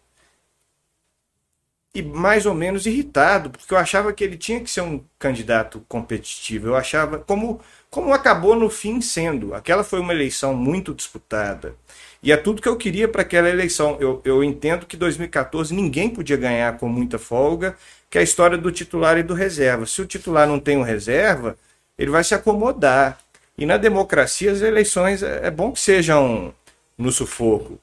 E 1.94 2.02
mais 2.02 2.46
ou 2.46 2.54
menos 2.54 2.86
irritado, 2.86 3.50
porque 3.50 3.74
eu 3.74 3.78
achava 3.78 4.14
que 4.14 4.24
ele 4.24 4.38
tinha 4.38 4.62
que 4.62 4.70
ser 4.70 4.82
um 4.82 5.04
candidato 5.20 5.84
competitivo. 5.90 6.68
Eu 6.68 6.76
achava, 6.76 7.20
como, 7.20 7.60
como 7.90 8.14
acabou 8.14 8.56
no 8.56 8.70
fim 8.70 9.02
sendo. 9.02 9.54
Aquela 9.54 9.84
foi 9.84 10.00
uma 10.00 10.14
eleição 10.14 10.54
muito 10.54 10.94
disputada. 10.94 11.76
E 12.24 12.32
é 12.32 12.38
tudo 12.38 12.62
que 12.62 12.70
eu 12.70 12.78
queria 12.78 13.08
para 13.10 13.24
aquela 13.24 13.50
eleição. 13.50 13.98
Eu, 14.00 14.22
eu 14.24 14.44
entendo 14.44 14.86
que 14.86 14.96
2014 14.96 15.74
ninguém 15.74 16.10
podia 16.10 16.38
ganhar 16.38 16.78
com 16.78 16.88
muita 16.88 17.20
folga 17.20 17.76
que 18.12 18.18
é 18.18 18.22
a 18.22 18.24
história 18.26 18.58
do 18.58 18.70
titular 18.72 19.18
e 19.18 19.24
do 19.24 19.34
reserva. 19.34 19.86
Se 19.86 20.02
o 20.02 20.06
titular 20.06 20.46
não 20.46 20.60
tem 20.60 20.78
um 20.78 20.84
reserva, 20.84 21.58
ele 21.98 22.12
vai 22.12 22.26
se 22.26 22.36
acomodar. 22.36 23.18
E 23.58 23.66
na 23.66 23.78
democracia, 23.78 24.52
as 24.52 24.62
eleições 24.62 25.24
é, 25.24 25.48
é 25.48 25.50
bom 25.50 25.72
que 25.72 25.80
sejam 25.80 26.54
no 26.98 27.10
sufoco. 27.10 27.80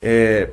É, 0.00 0.48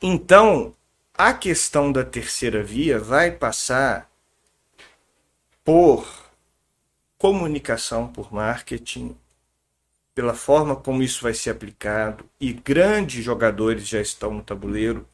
então, 0.00 0.72
a 1.18 1.32
questão 1.32 1.90
da 1.90 2.04
terceira 2.04 2.62
via 2.62 3.00
vai 3.00 3.32
passar 3.32 4.08
por 5.64 6.06
comunicação, 7.18 8.06
por 8.06 8.32
marketing, 8.32 9.16
pela 10.14 10.32
forma 10.32 10.76
como 10.76 11.02
isso 11.02 11.20
vai 11.20 11.34
ser 11.34 11.50
aplicado, 11.50 12.24
e 12.40 12.52
grandes 12.52 13.24
jogadores 13.24 13.88
já 13.88 14.00
estão 14.00 14.32
no 14.32 14.42
tabuleiro 14.44 15.04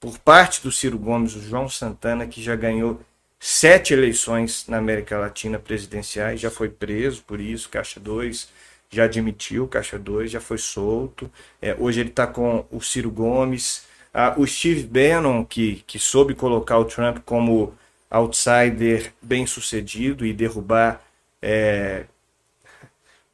por 0.00 0.18
parte 0.18 0.60
do 0.60 0.72
Ciro 0.72 0.98
Gomes, 0.98 1.36
o 1.36 1.40
João 1.40 1.68
Santana, 1.68 2.26
que 2.26 2.42
já 2.42 2.56
ganhou 2.56 3.00
sete 3.38 3.92
eleições 3.92 4.66
na 4.66 4.78
América 4.78 5.16
Latina 5.16 5.56
presidenciais, 5.56 6.40
já 6.40 6.50
foi 6.50 6.68
preso 6.68 7.22
por 7.22 7.40
isso, 7.40 7.68
Caixa 7.68 8.00
2, 8.00 8.48
já 8.90 9.04
admitiu 9.04 9.68
Caixa 9.68 10.00
2, 10.00 10.32
já 10.32 10.40
foi 10.40 10.58
solto. 10.58 11.30
É, 11.60 11.76
hoje 11.78 12.00
ele 12.00 12.08
está 12.10 12.26
com 12.26 12.66
o 12.72 12.80
Ciro 12.80 13.10
Gomes, 13.10 13.84
ah, 14.12 14.34
o 14.36 14.46
Steve 14.46 14.82
Bannon, 14.84 15.44
que, 15.44 15.82
que 15.86 15.98
soube 15.98 16.34
colocar 16.34 16.78
o 16.78 16.84
Trump 16.84 17.18
como 17.24 17.74
outsider 18.10 19.12
bem 19.22 19.46
sucedido 19.46 20.26
e 20.26 20.32
derrubar 20.34 21.02
é, 21.40 22.04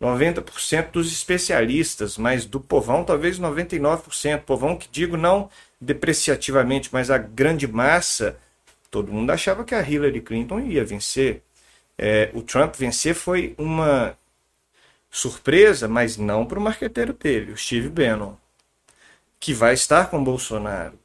90% 0.01 0.93
dos 0.93 1.13
especialistas, 1.13 2.17
mas 2.17 2.45
do 2.45 2.61
povão 2.61 3.03
talvez 3.05 3.39
99%. 3.39 4.43
Povão 4.43 4.77
que 4.77 4.89
digo 4.91 5.17
não 5.17 5.51
depreciativamente, 5.81 6.91
mas 6.93 7.11
a 7.11 7.19
grande 7.19 7.67
massa, 7.67 8.39
todo 8.91 9.13
mundo 9.13 9.31
achava 9.31 9.65
que 9.65 9.75
a 9.75 9.83
Hillary 9.83 10.21
Clinton 10.21 10.61
ia 10.61 10.85
vencer. 10.85 11.43
É, 11.97 12.31
o 12.33 12.43
Trump 12.43 12.77
vencer 12.77 13.15
foi 13.15 13.55
uma 13.59 14.17
surpresa, 15.11 15.89
mas 15.89 16.17
não 16.17 16.47
para 16.47 16.59
o 16.59 16.63
marqueteiro 16.63 17.13
dele, 17.13 17.53
o 17.53 17.57
Steve 17.57 17.89
Bannon, 17.89 18.37
que 19.41 19.53
vai 19.55 19.75
estar 19.75 20.11
com 20.11 20.23
Bolsonaro. 20.23 20.99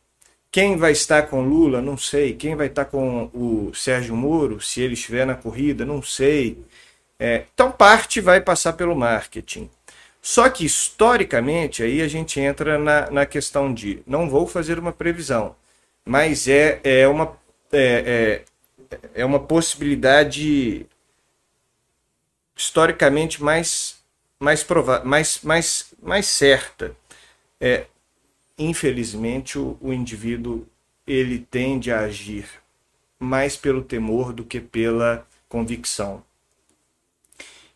Quem 0.51 0.77
vai 0.77 0.91
estar 0.91 1.23
com 1.23 1.41
Lula, 1.41 1.81
não 1.81 1.97
sei. 1.97 2.33
Quem 2.35 2.55
vai 2.55 2.67
estar 2.67 2.85
com 2.85 3.25
o 3.33 3.73
Sérgio 3.73 4.15
Moro, 4.15 4.61
se 4.61 4.81
ele 4.81 4.93
estiver 4.93 5.25
na 5.25 5.35
corrida, 5.35 5.83
não 5.85 6.01
sei. 6.01 6.63
É, 7.19 7.45
então, 7.53 7.71
parte 7.71 8.21
vai 8.21 8.39
passar 8.41 8.73
pelo 8.73 8.95
marketing. 8.95 9.69
Só 10.21 10.49
que, 10.49 10.65
historicamente, 10.65 11.83
aí 11.83 12.01
a 12.01 12.07
gente 12.07 12.39
entra 12.39 12.77
na, 12.77 13.09
na 13.11 13.25
questão 13.25 13.73
de 13.73 14.03
não 14.07 14.29
vou 14.29 14.47
fazer 14.47 14.79
uma 14.79 14.93
previsão, 14.93 15.55
mas 16.05 16.47
é, 16.47 16.79
é, 16.83 17.07
uma, 17.07 17.37
é, 17.71 18.43
é, 18.91 19.21
é 19.21 19.25
uma 19.25 19.39
possibilidade 19.39 20.85
historicamente 22.55 23.41
mais, 23.43 23.97
mais, 24.39 24.63
prova 24.63 25.03
mais, 25.03 25.39
mais, 25.43 25.93
mais 26.01 26.27
certa. 26.27 26.95
É, 27.59 27.85
infelizmente, 28.57 29.57
o, 29.57 29.77
o 29.81 29.93
indivíduo 29.93 30.65
ele 31.05 31.39
tende 31.39 31.91
a 31.91 32.01
agir 32.01 32.47
mais 33.19 33.55
pelo 33.55 33.81
temor 33.81 34.33
do 34.33 34.43
que 34.43 34.59
pela 34.59 35.25
convicção. 35.47 36.23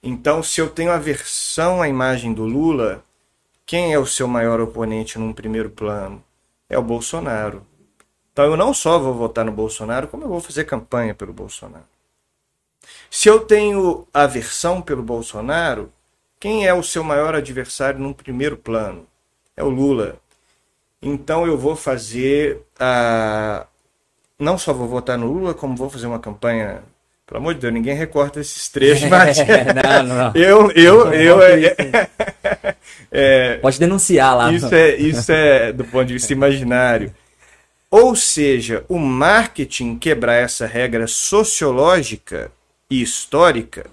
Então, 0.01 0.43
se 0.43 0.61
eu 0.61 0.69
tenho 0.69 0.91
aversão 0.91 1.81
à 1.81 1.87
imagem 1.87 2.33
do 2.33 2.45
Lula, 2.45 3.03
quem 3.65 3.93
é 3.93 3.99
o 3.99 4.05
seu 4.05 4.27
maior 4.27 4.61
oponente 4.61 5.19
num 5.19 5.33
primeiro 5.33 5.69
plano? 5.69 6.23
É 6.69 6.77
o 6.77 6.83
Bolsonaro. 6.83 7.65
Então, 8.31 8.45
eu 8.45 8.55
não 8.55 8.73
só 8.73 8.99
vou 8.99 9.13
votar 9.13 9.43
no 9.43 9.51
Bolsonaro, 9.51 10.07
como 10.07 10.23
eu 10.23 10.29
vou 10.29 10.39
fazer 10.39 10.65
campanha 10.65 11.15
pelo 11.15 11.33
Bolsonaro. 11.33 11.85
Se 13.09 13.27
eu 13.27 13.39
tenho 13.39 14.07
aversão 14.13 14.81
pelo 14.81 15.01
Bolsonaro, 15.01 15.91
quem 16.39 16.67
é 16.67 16.73
o 16.73 16.83
seu 16.83 17.03
maior 17.03 17.35
adversário 17.35 17.99
num 17.99 18.13
primeiro 18.13 18.55
plano? 18.55 19.07
É 19.55 19.63
o 19.63 19.69
Lula. 19.69 20.19
Então 21.01 21.45
eu 21.45 21.57
vou 21.57 21.75
fazer 21.75 22.61
a. 22.79 23.65
Não 24.39 24.57
só 24.57 24.73
vou 24.73 24.87
votar 24.87 25.17
no 25.17 25.31
Lula, 25.31 25.53
como 25.53 25.75
vou 25.75 25.89
fazer 25.89 26.07
uma 26.07 26.19
campanha 26.19 26.83
pelo 27.27 27.41
amor 27.41 27.55
de 27.55 27.59
Deus, 27.59 27.73
ninguém 27.73 27.93
recorta 27.93 28.39
esses 28.39 28.69
trechos, 28.69 29.07
mas. 29.11 29.37
não, 29.37 30.03
não, 30.03 30.15
não. 30.15 30.31
Eu, 30.35 30.71
eu, 30.71 31.13
eu. 31.13 31.41
É, 31.41 31.75
é, 33.11 33.57
Pode 33.57 33.77
denunciar 33.77 34.35
lá. 34.35 34.51
Isso 34.53 34.73
é, 34.73 34.95
isso 34.95 35.31
é 35.31 35.73
do 35.73 35.83
ponto 35.83 36.05
de 36.05 36.13
vista 36.13 36.31
imaginário. 36.31 37.13
Ou 37.91 38.15
seja, 38.15 38.85
o 38.87 38.97
marketing 38.97 39.97
quebrar 39.97 40.35
essa 40.35 40.65
regra 40.65 41.05
sociológica 41.05 42.49
e 42.89 43.01
histórica 43.01 43.85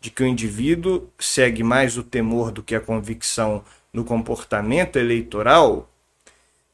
de 0.00 0.10
que 0.10 0.22
o 0.22 0.26
indivíduo 0.26 1.08
segue 1.18 1.62
mais 1.62 1.98
o 1.98 2.02
temor 2.02 2.50
do 2.50 2.62
que 2.62 2.74
a 2.74 2.80
convicção 2.80 3.62
no 3.92 4.04
comportamento 4.04 4.96
eleitoral. 4.96 5.88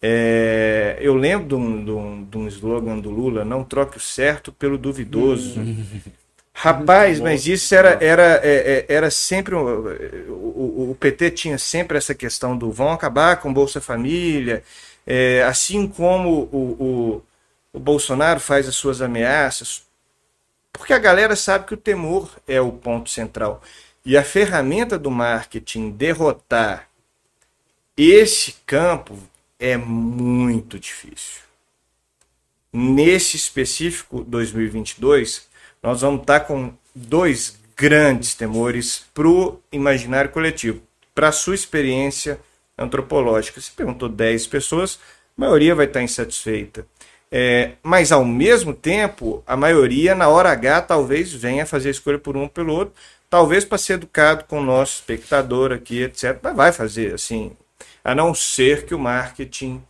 É, 0.07 0.99
eu 1.01 1.15
lembro 1.15 1.49
de 1.49 1.55
um, 1.55 1.83
de, 1.83 1.91
um, 1.91 2.25
de 2.25 2.37
um 2.37 2.47
slogan 2.49 2.99
do 2.99 3.09
Lula: 3.09 3.43
não 3.43 3.65
troque 3.65 3.97
o 3.97 4.01
certo 4.01 4.53
pelo 4.53 4.77
duvidoso. 4.77 5.59
Rapaz, 6.53 7.19
mas 7.21 7.47
isso 7.47 7.75
era, 7.75 8.05
era, 8.05 8.39
é, 8.45 8.85
é, 8.89 8.95
era 8.95 9.11
sempre. 9.11 9.55
O, 9.55 10.29
o, 10.29 10.91
o, 10.91 10.97
PT 11.01 11.31
tinha 11.31 11.57
sempre 11.57 11.97
essa 11.97 12.15
questão 12.15 12.55
do 12.55 12.71
vão 12.71 12.93
acabar 12.93 13.41
com 13.41 13.53
Bolsa 13.53 13.81
Família, 13.81 14.63
é, 15.07 15.43
assim 15.45 15.89
como 15.89 16.51
o, 16.53 17.23
o, 17.23 17.23
o 17.73 17.79
Bolsonaro 17.81 18.41
faz 18.41 18.69
as 18.69 18.77
suas 18.77 19.01
ameaças, 19.01 19.87
porque 20.71 20.93
a 20.93 20.99
galera 20.99 21.35
sabe 21.35 21.65
que 21.65 21.75
o 21.75 21.79
temor 21.79 22.31
é 22.47 22.61
o 22.61 22.71
ponto 22.71 23.09
central. 23.09 23.63
E 24.05 24.19
a 24.19 24.23
ferramenta 24.23 24.99
do 24.99 25.11
marketing 25.11 25.91
derrotar 25.91 26.91
esse 27.97 28.57
campo 28.67 29.19
é 29.59 29.77
muito 29.77 30.79
difícil. 30.79 31.43
Nesse 32.73 33.37
específico 33.37 34.25
2022, 34.25 35.49
nós 35.83 36.01
vamos 36.01 36.23
estar 36.23 36.41
com 36.41 36.73
dois 36.95 37.59
grandes 37.77 38.35
temores 38.35 39.05
para 39.13 39.29
o 39.29 39.61
imaginário 39.71 40.31
coletivo, 40.31 40.83
para 41.15 41.29
a 41.29 41.33
sua 41.33 41.55
experiência 41.55 42.41
antropológica. 42.77 43.61
Se 43.61 43.71
perguntou 43.71 44.09
10 44.09 44.47
pessoas, 44.47 44.99
a 45.37 45.41
maioria 45.41 45.75
vai 45.75 45.87
estar 45.87 46.03
insatisfeita. 46.03 46.87
É, 47.31 47.73
mas 47.83 48.13
ao 48.13 48.25
mesmo 48.25 48.73
tempo, 48.73 49.43
a 49.47 49.57
maioria, 49.57 50.15
na 50.15 50.29
hora 50.29 50.51
H, 50.51 50.83
talvez 50.83 51.33
venha 51.33 51.67
fazer 51.67 51.89
a 51.89 51.91
escolha 51.91 52.19
por 52.19 52.37
um 52.37 52.43
ou 52.43 52.49
pelo 52.49 52.73
outro, 52.73 52.95
talvez 53.29 53.65
para 53.65 53.79
ser 53.79 53.95
educado 53.95 54.45
com 54.45 54.61
o 54.61 54.65
nosso 54.65 54.95
espectador 54.95 55.73
aqui, 55.73 56.03
etc. 56.03 56.39
Mas 56.41 56.55
vai 56.55 56.73
fazer, 56.73 57.15
assim, 57.15 57.51
a 58.05 58.15
não 58.15 58.35
ser 58.35 58.85
que 58.85 58.95
o 58.95 58.99
marketing 58.99 59.83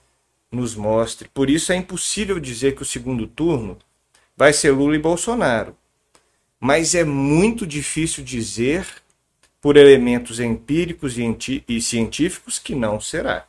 nos 0.50 0.76
mostre. 0.76 1.28
Por 1.28 1.50
isso 1.50 1.72
é 1.72 1.76
impossível 1.76 2.38
dizer 2.38 2.76
que 2.76 2.82
o 2.82 2.86
segundo 2.86 3.26
turno 3.26 3.76
vai 4.36 4.52
ser 4.52 4.70
Lula 4.70 4.94
e 4.94 5.00
Bolsonaro. 5.00 5.76
Mas 6.60 6.94
é 6.94 7.04
muito 7.04 7.66
difícil 7.66 8.22
dizer, 8.22 8.86
por 9.60 9.76
elementos 9.76 10.38
empíricos 10.38 11.16
e, 11.18 11.80
científicos, 11.80 12.58
que 12.58 12.74
não 12.74 13.00
será. 13.00 13.46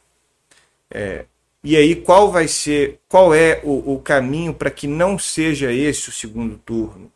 É, 0.90 1.26
e 1.64 1.76
aí, 1.78 1.96
qual 1.96 2.32
vai 2.32 2.48
ser, 2.48 3.00
qual 3.08 3.34
é 3.34 3.62
o, 3.64 3.94
o 3.94 4.00
caminho 4.00 4.54
para 4.54 4.72
que 4.72 4.88
não 4.88 5.18
seja 5.18 5.72
esse 5.72 6.10
o 6.10 6.12
segundo 6.12 6.58
turno? 6.58 7.12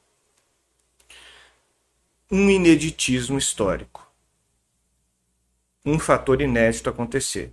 Um 2.31 2.49
ineditismo 2.49 3.37
histórico. 3.37 4.08
Um 5.85 5.99
fator 5.99 6.41
inédito 6.41 6.89
acontecer. 6.89 7.51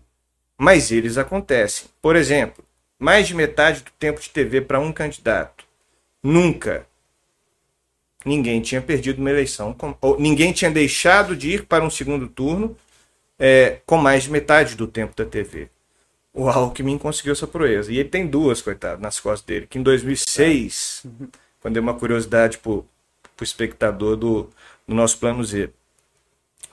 Mas 0.59 0.91
eles 0.91 1.19
acontecem. 1.19 1.89
Por 2.01 2.17
exemplo, 2.17 2.65
mais 2.99 3.29
de 3.29 3.35
metade 3.35 3.83
do 3.83 3.91
tempo 3.99 4.21
de 4.21 4.31
TV 4.31 4.61
para 4.61 4.81
um 4.81 4.93
candidato. 4.93 5.65
Nunca 6.23 6.87
ninguém 8.25 8.61
tinha 8.61 8.83
perdido 8.83 9.21
uma 9.21 9.31
eleição, 9.31 9.77
ou 10.01 10.19
ninguém 10.19 10.53
tinha 10.53 10.71
deixado 10.71 11.37
de 11.37 11.51
ir 11.51 11.67
para 11.67 11.85
um 11.85 11.91
segundo 11.91 12.27
turno 12.27 12.77
é, 13.39 13.79
com 13.87 13.97
mais 13.97 14.25
de 14.25 14.31
metade 14.33 14.75
do 14.75 14.89
tempo 14.89 15.15
da 15.15 15.25
TV 15.25 15.71
o 16.37 16.51
Alckmin 16.51 16.99
conseguiu 16.99 17.33
essa 17.33 17.47
proeza. 17.47 17.91
E 17.91 17.99
ele 17.99 18.11
tem 18.11 18.27
duas, 18.27 18.61
coitado, 18.61 19.01
nas 19.01 19.19
costas 19.19 19.47
dele. 19.47 19.67
Que 19.67 19.79
em 19.79 19.83
2006, 19.83 21.03
é. 21.07 21.27
quando 21.61 21.75
deu 21.75 21.83
uma 21.83 21.95
curiosidade 21.95 22.59
pro, 22.59 22.87
pro 23.35 23.43
espectador 23.43 24.17
do, 24.17 24.51
do 24.87 24.95
nosso 24.95 25.19
plano 25.19 25.43
Z. 25.43 25.71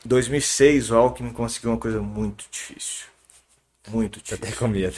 2006, 0.05 0.91
o 0.91 0.95
Alckmin 0.95 1.31
conseguiu 1.31 1.71
uma 1.71 1.79
coisa 1.79 2.01
muito 2.01 2.45
difícil. 2.51 3.05
Muito 3.89 4.19
difícil. 4.19 4.37
Até 4.47 4.55
com 4.55 4.67
medo. 4.67 4.95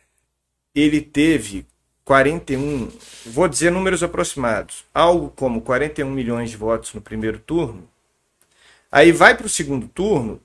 ele 0.74 1.00
teve 1.00 1.66
41, 2.04 2.90
vou 3.26 3.46
dizer 3.46 3.70
números 3.70 4.02
aproximados, 4.02 4.84
algo 4.92 5.30
como 5.30 5.60
41 5.60 6.10
milhões 6.10 6.50
de 6.50 6.56
votos 6.56 6.92
no 6.94 7.00
primeiro 7.00 7.38
turno. 7.38 7.88
Aí 8.90 9.12
vai 9.12 9.36
para 9.36 9.46
o 9.46 9.48
segundo 9.48 9.86
turno, 9.86 10.40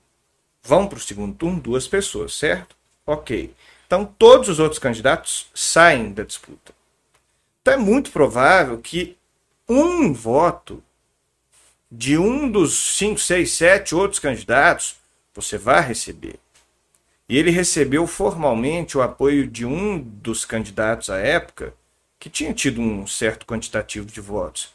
vão 0.62 0.86
para 0.86 0.98
o 0.98 1.00
segundo 1.00 1.34
turno 1.34 1.60
duas 1.60 1.88
pessoas, 1.88 2.34
certo? 2.34 2.76
Ok. 3.04 3.52
Então 3.86 4.04
todos 4.04 4.48
os 4.48 4.58
outros 4.58 4.78
candidatos 4.78 5.48
saem 5.54 6.12
da 6.12 6.22
disputa. 6.22 6.72
Então 7.62 7.74
é 7.74 7.76
muito 7.76 8.10
provável 8.12 8.78
que 8.78 9.16
um 9.68 10.12
voto 10.12 10.82
de 11.90 12.18
um 12.18 12.50
dos 12.50 12.96
cinco, 12.96 13.20
seis, 13.20 13.52
sete 13.52 13.94
outros 13.94 14.18
candidatos 14.18 14.96
você 15.34 15.56
vai 15.56 15.80
receber. 15.80 16.36
E 17.28 17.36
ele 17.36 17.50
recebeu 17.50 18.06
formalmente 18.06 18.96
o 18.96 19.02
apoio 19.02 19.46
de 19.46 19.64
um 19.66 19.98
dos 19.98 20.44
candidatos 20.44 21.10
à 21.10 21.18
época, 21.18 21.74
que 22.18 22.30
tinha 22.30 22.54
tido 22.54 22.80
um 22.80 23.06
certo 23.06 23.44
quantitativo 23.44 24.06
de 24.06 24.20
votos. 24.20 24.72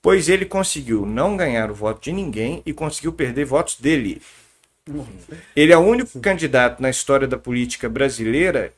Pois 0.00 0.28
ele 0.28 0.44
conseguiu 0.44 1.06
não 1.06 1.36
ganhar 1.36 1.70
o 1.70 1.74
voto 1.74 2.02
de 2.02 2.12
ninguém 2.12 2.62
e 2.66 2.72
conseguiu 2.72 3.12
perder 3.12 3.44
votos 3.44 3.76
dele. 3.76 4.20
Ele 5.54 5.72
é 5.72 5.76
o 5.76 5.80
único 5.80 6.18
candidato 6.20 6.82
na 6.82 6.90
história 6.90 7.28
da 7.28 7.38
política 7.38 7.88
brasileira 7.88 8.74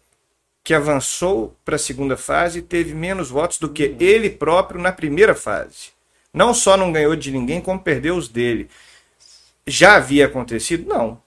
que 0.63 0.75
avançou 0.75 1.57
para 1.65 1.77
a 1.77 1.79
segunda 1.79 2.17
fase 2.17 2.59
e 2.59 2.63
teve 2.63 2.95
menos 2.95 3.31
votos 3.31 3.59
do 3.59 3.69
que 3.69 3.95
ele 3.99 4.29
próprio 4.29 4.81
na 4.81 4.93
primeira 4.93 5.35
fase. 5.35 5.95
Não 6.35 6.53
só 6.53 6.77
não 6.77 6.91
ganhou 6.91 7.15
de 7.15 7.31
ninguém, 7.31 7.61
como 7.61 7.79
perdeu 7.79 8.17
os 8.17 8.29
dele. 8.29 8.69
Já 9.65 9.95
havia 9.95 10.27
acontecido? 10.27 10.85
Não. 10.87 11.23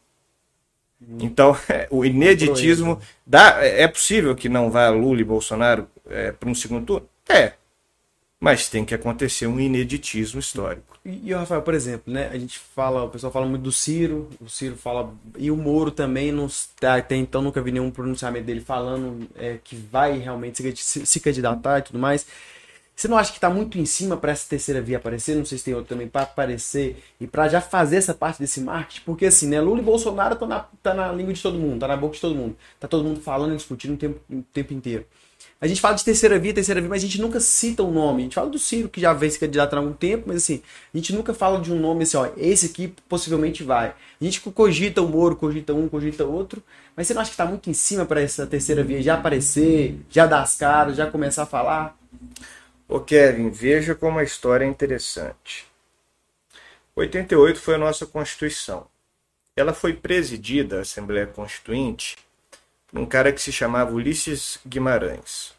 Então, 1.19 1.57
o 1.89 2.03
ineditismo. 2.03 2.99
Dá, 3.25 3.59
é 3.63 3.87
possível 3.87 4.35
que 4.35 4.49
não 4.49 4.69
vá 4.69 4.89
Lula 4.89 5.21
e 5.21 5.23
Bolsonaro 5.23 5.87
é, 6.09 6.33
para 6.33 6.49
um 6.49 6.55
segundo 6.55 6.85
turno? 6.85 7.09
É. 7.29 7.53
Mas 8.39 8.69
tem 8.69 8.85
que 8.85 8.93
acontecer 8.93 9.47
um 9.47 9.59
ineditismo 9.59 10.39
histórico. 10.39 10.99
E, 11.03 11.29
e 11.29 11.33
Rafael, 11.33 11.61
por 11.61 11.73
exemplo, 11.73 12.13
né? 12.13 12.29
A 12.31 12.37
gente 12.37 12.59
fala, 12.59 13.03
o 13.03 13.09
pessoal 13.09 13.31
fala 13.31 13.47
muito 13.47 13.63
do 13.63 13.71
Ciro, 13.71 14.29
o 14.39 14.49
Ciro 14.49 14.75
fala. 14.75 15.11
E 15.37 15.49
o 15.49 15.55
Moro 15.55 15.89
também, 15.89 16.31
não, 16.31 16.47
até 16.81 17.15
então 17.15 17.41
nunca 17.41 17.61
vi 17.61 17.71
nenhum 17.71 17.89
pronunciamento 17.89 18.45
dele 18.45 18.61
falando 18.61 19.27
é, 19.35 19.57
que 19.63 19.75
vai 19.75 20.19
realmente 20.19 20.57
se, 20.57 20.75
se, 20.75 21.05
se 21.05 21.19
candidatar 21.19 21.79
e 21.79 21.83
tudo 21.83 21.97
mais. 21.97 22.27
Você 22.97 23.07
não 23.07 23.15
acha 23.15 23.29
que 23.29 23.37
está 23.37 23.47
muito 23.47 23.77
em 23.77 23.85
cima 23.85 24.17
para 24.17 24.31
essa 24.31 24.49
terceira 24.49 24.81
via 24.81 24.97
aparecer? 24.97 25.35
Não 25.35 25.45
sei 25.45 25.59
se 25.59 25.65
tem 25.65 25.73
outro 25.75 25.89
também 25.89 26.07
para 26.07 26.23
aparecer 26.23 26.97
e 27.21 27.27
para 27.27 27.47
já 27.47 27.61
fazer 27.61 27.97
essa 27.97 28.11
parte 28.11 28.39
desse 28.39 28.59
marketing, 28.59 29.01
porque 29.05 29.27
assim, 29.27 29.47
né? 29.47 29.61
Lula 29.61 29.79
e 29.79 29.83
Bolsonaro 29.83 30.33
estão 30.33 30.47
na, 30.47 30.65
tá 30.81 30.95
na 30.95 31.11
língua 31.11 31.31
de 31.31 31.39
todo 31.39 31.59
mundo, 31.59 31.79
tá 31.79 31.87
na 31.87 31.95
boca 31.95 32.15
de 32.15 32.21
todo 32.21 32.33
mundo, 32.33 32.57
tá 32.79 32.87
todo 32.87 33.03
mundo 33.03 33.21
falando 33.21 33.53
e 33.53 33.55
discutindo 33.55 33.93
o 33.93 33.97
tempo, 33.97 34.19
o 34.27 34.41
tempo 34.51 34.73
inteiro. 34.73 35.05
A 35.61 35.67
gente 35.67 35.79
fala 35.79 35.93
de 35.93 36.03
terceira 36.03 36.39
via, 36.39 36.51
terceira 36.51 36.81
via, 36.81 36.89
mas 36.89 37.03
a 37.03 37.05
gente 37.05 37.21
nunca 37.21 37.39
cita 37.39 37.83
um 37.83 37.91
nome. 37.91 38.21
A 38.21 38.23
gente 38.23 38.33
fala 38.33 38.49
do 38.49 38.57
Ciro, 38.57 38.89
que 38.89 38.99
já 38.99 39.13
vem 39.13 39.29
se 39.29 39.37
candidato 39.37 39.75
há 39.75 39.77
algum 39.77 39.93
tempo, 39.93 40.23
mas 40.25 40.37
assim, 40.37 40.63
a 40.91 40.97
gente 40.97 41.13
nunca 41.13 41.35
fala 41.35 41.61
de 41.61 41.71
um 41.71 41.79
nome 41.79 42.01
assim, 42.01 42.17
ó, 42.17 42.29
esse 42.35 42.65
aqui 42.65 42.95
possivelmente 43.07 43.61
vai. 43.63 43.93
A 44.19 44.23
gente 44.23 44.41
cogita 44.41 45.03
o 45.03 45.07
Moro, 45.07 45.35
cogita 45.35 45.71
um, 45.71 45.87
cogita 45.87 46.25
outro, 46.25 46.63
mas 46.95 47.05
você 47.05 47.13
não 47.13 47.21
acha 47.21 47.29
que 47.29 47.35
está 47.35 47.45
muito 47.45 47.69
em 47.69 47.73
cima 47.73 48.07
para 48.07 48.21
essa 48.21 48.47
terceira 48.47 48.83
via 48.83 49.03
já 49.03 49.13
aparecer, 49.13 49.99
já 50.09 50.25
dar 50.25 50.41
as 50.41 50.55
caras, 50.55 50.97
já 50.97 51.05
começar 51.05 51.43
a 51.43 51.45
falar? 51.45 51.95
Ô 52.89 53.01
Kevin, 53.01 53.49
veja 53.49 53.93
como 53.93 54.17
a 54.17 54.23
história 54.23 54.63
é 54.63 54.67
interessante. 54.67 55.67
88 56.95 57.59
foi 57.59 57.75
a 57.75 57.77
nossa 57.77 58.05
Constituição. 58.05 58.87
Ela 59.57 59.73
foi 59.73 59.93
presidida, 59.93 60.77
a 60.77 60.81
Assembleia 60.81 61.27
Constituinte, 61.27 62.15
um 62.93 63.05
cara 63.05 63.33
que 63.33 63.41
se 63.41 63.51
chamava 63.51 63.91
Ulisses 63.91 64.57
Guimarães. 64.65 65.53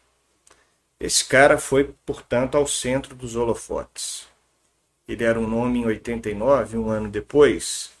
Esse 0.99 1.23
cara 1.23 1.59
foi, 1.59 1.93
portanto, 2.03 2.57
ao 2.57 2.65
centro 2.65 3.13
dos 3.15 3.35
holofotes. 3.35 4.27
Ele 5.07 5.23
era 5.23 5.39
um 5.39 5.47
nome 5.47 5.79
em 5.79 5.85
89, 5.85 6.79
um 6.79 6.89
ano 6.89 7.09
depois. 7.09 7.91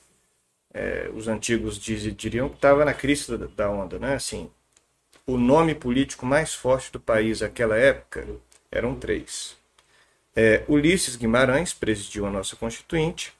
É, 0.73 1.07
os 1.13 1.27
antigos 1.27 1.77
diriam 1.79 2.49
que 2.49 2.55
estava 2.55 2.83
na 2.83 2.95
crista 2.95 3.37
da 3.37 3.69
onda, 3.69 3.99
né? 3.99 4.15
Assim, 4.15 4.49
o 5.27 5.37
nome 5.37 5.75
político 5.75 6.25
mais 6.25 6.55
forte 6.55 6.91
do 6.91 6.99
país 6.99 7.41
naquela 7.41 7.77
época 7.77 8.27
eram 8.71 8.95
três. 8.95 9.57
É, 10.35 10.63
Ulisses 10.67 11.15
Guimarães 11.15 11.73
presidiu 11.73 12.25
a 12.25 12.31
nossa 12.31 12.55
Constituinte. 12.55 13.33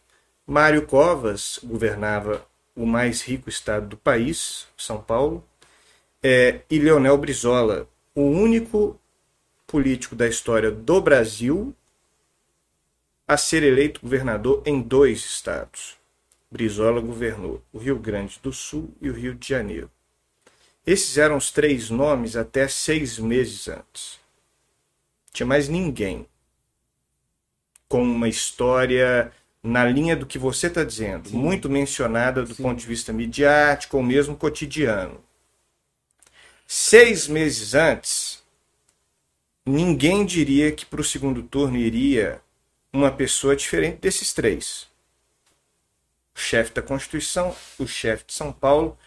Mário 0.45 0.85
Covas 0.85 1.59
governava 1.63 2.45
o 2.75 2.85
mais 2.85 3.21
rico 3.21 3.49
estado 3.49 3.87
do 3.87 3.97
país, 3.97 4.67
São 4.77 5.01
Paulo 5.01 5.43
é, 6.23 6.61
e 6.69 6.79
Leonel 6.79 7.17
Brizola, 7.17 7.87
o 8.15 8.21
único 8.21 8.99
político 9.65 10.15
da 10.15 10.27
história 10.27 10.71
do 10.71 10.99
Brasil 10.99 11.75
a 13.27 13.37
ser 13.37 13.61
eleito 13.61 14.01
governador 14.01 14.63
em 14.65 14.81
dois 14.81 15.19
estados. 15.19 15.97
Brizola 16.49 16.99
governou 16.99 17.61
o 17.71 17.77
Rio 17.77 17.99
Grande 17.99 18.39
do 18.41 18.51
Sul 18.51 18.91
e 18.99 19.07
o 19.07 19.13
Rio 19.13 19.35
de 19.35 19.47
Janeiro. 19.47 19.91
Esses 20.85 21.17
eram 21.17 21.37
os 21.37 21.51
três 21.51 21.91
nomes 21.91 22.35
até 22.35 22.67
seis 22.67 23.19
meses 23.19 23.67
antes. 23.67 24.19
Tinha 25.39 25.47
mais 25.47 25.69
ninguém 25.69 26.27
com 27.87 28.03
uma 28.03 28.27
história 28.27 29.31
na 29.63 29.85
linha 29.85 30.13
do 30.13 30.25
que 30.25 30.37
você 30.37 30.67
está 30.67 30.83
dizendo, 30.83 31.29
Sim. 31.29 31.37
muito 31.37 31.69
mencionada 31.69 32.43
do 32.43 32.53
Sim. 32.53 32.61
ponto 32.61 32.77
de 32.77 32.85
vista 32.85 33.13
midiático 33.13 33.95
ou 33.95 34.03
mesmo 34.03 34.35
cotidiano. 34.35 35.23
Seis 36.67 37.25
meses 37.29 37.73
antes, 37.73 38.43
ninguém 39.65 40.25
diria 40.25 40.73
que 40.73 40.85
para 40.85 40.99
o 40.99 41.05
segundo 41.05 41.41
turno 41.41 41.77
iria 41.77 42.41
uma 42.91 43.09
pessoa 43.09 43.55
diferente 43.55 43.99
desses 44.01 44.33
três: 44.33 44.89
o 46.35 46.39
chefe 46.41 46.73
da 46.73 46.81
Constituição, 46.81 47.55
o 47.77 47.87
chefe 47.87 48.25
de 48.27 48.33
São 48.33 48.51
Paulo 48.51 48.97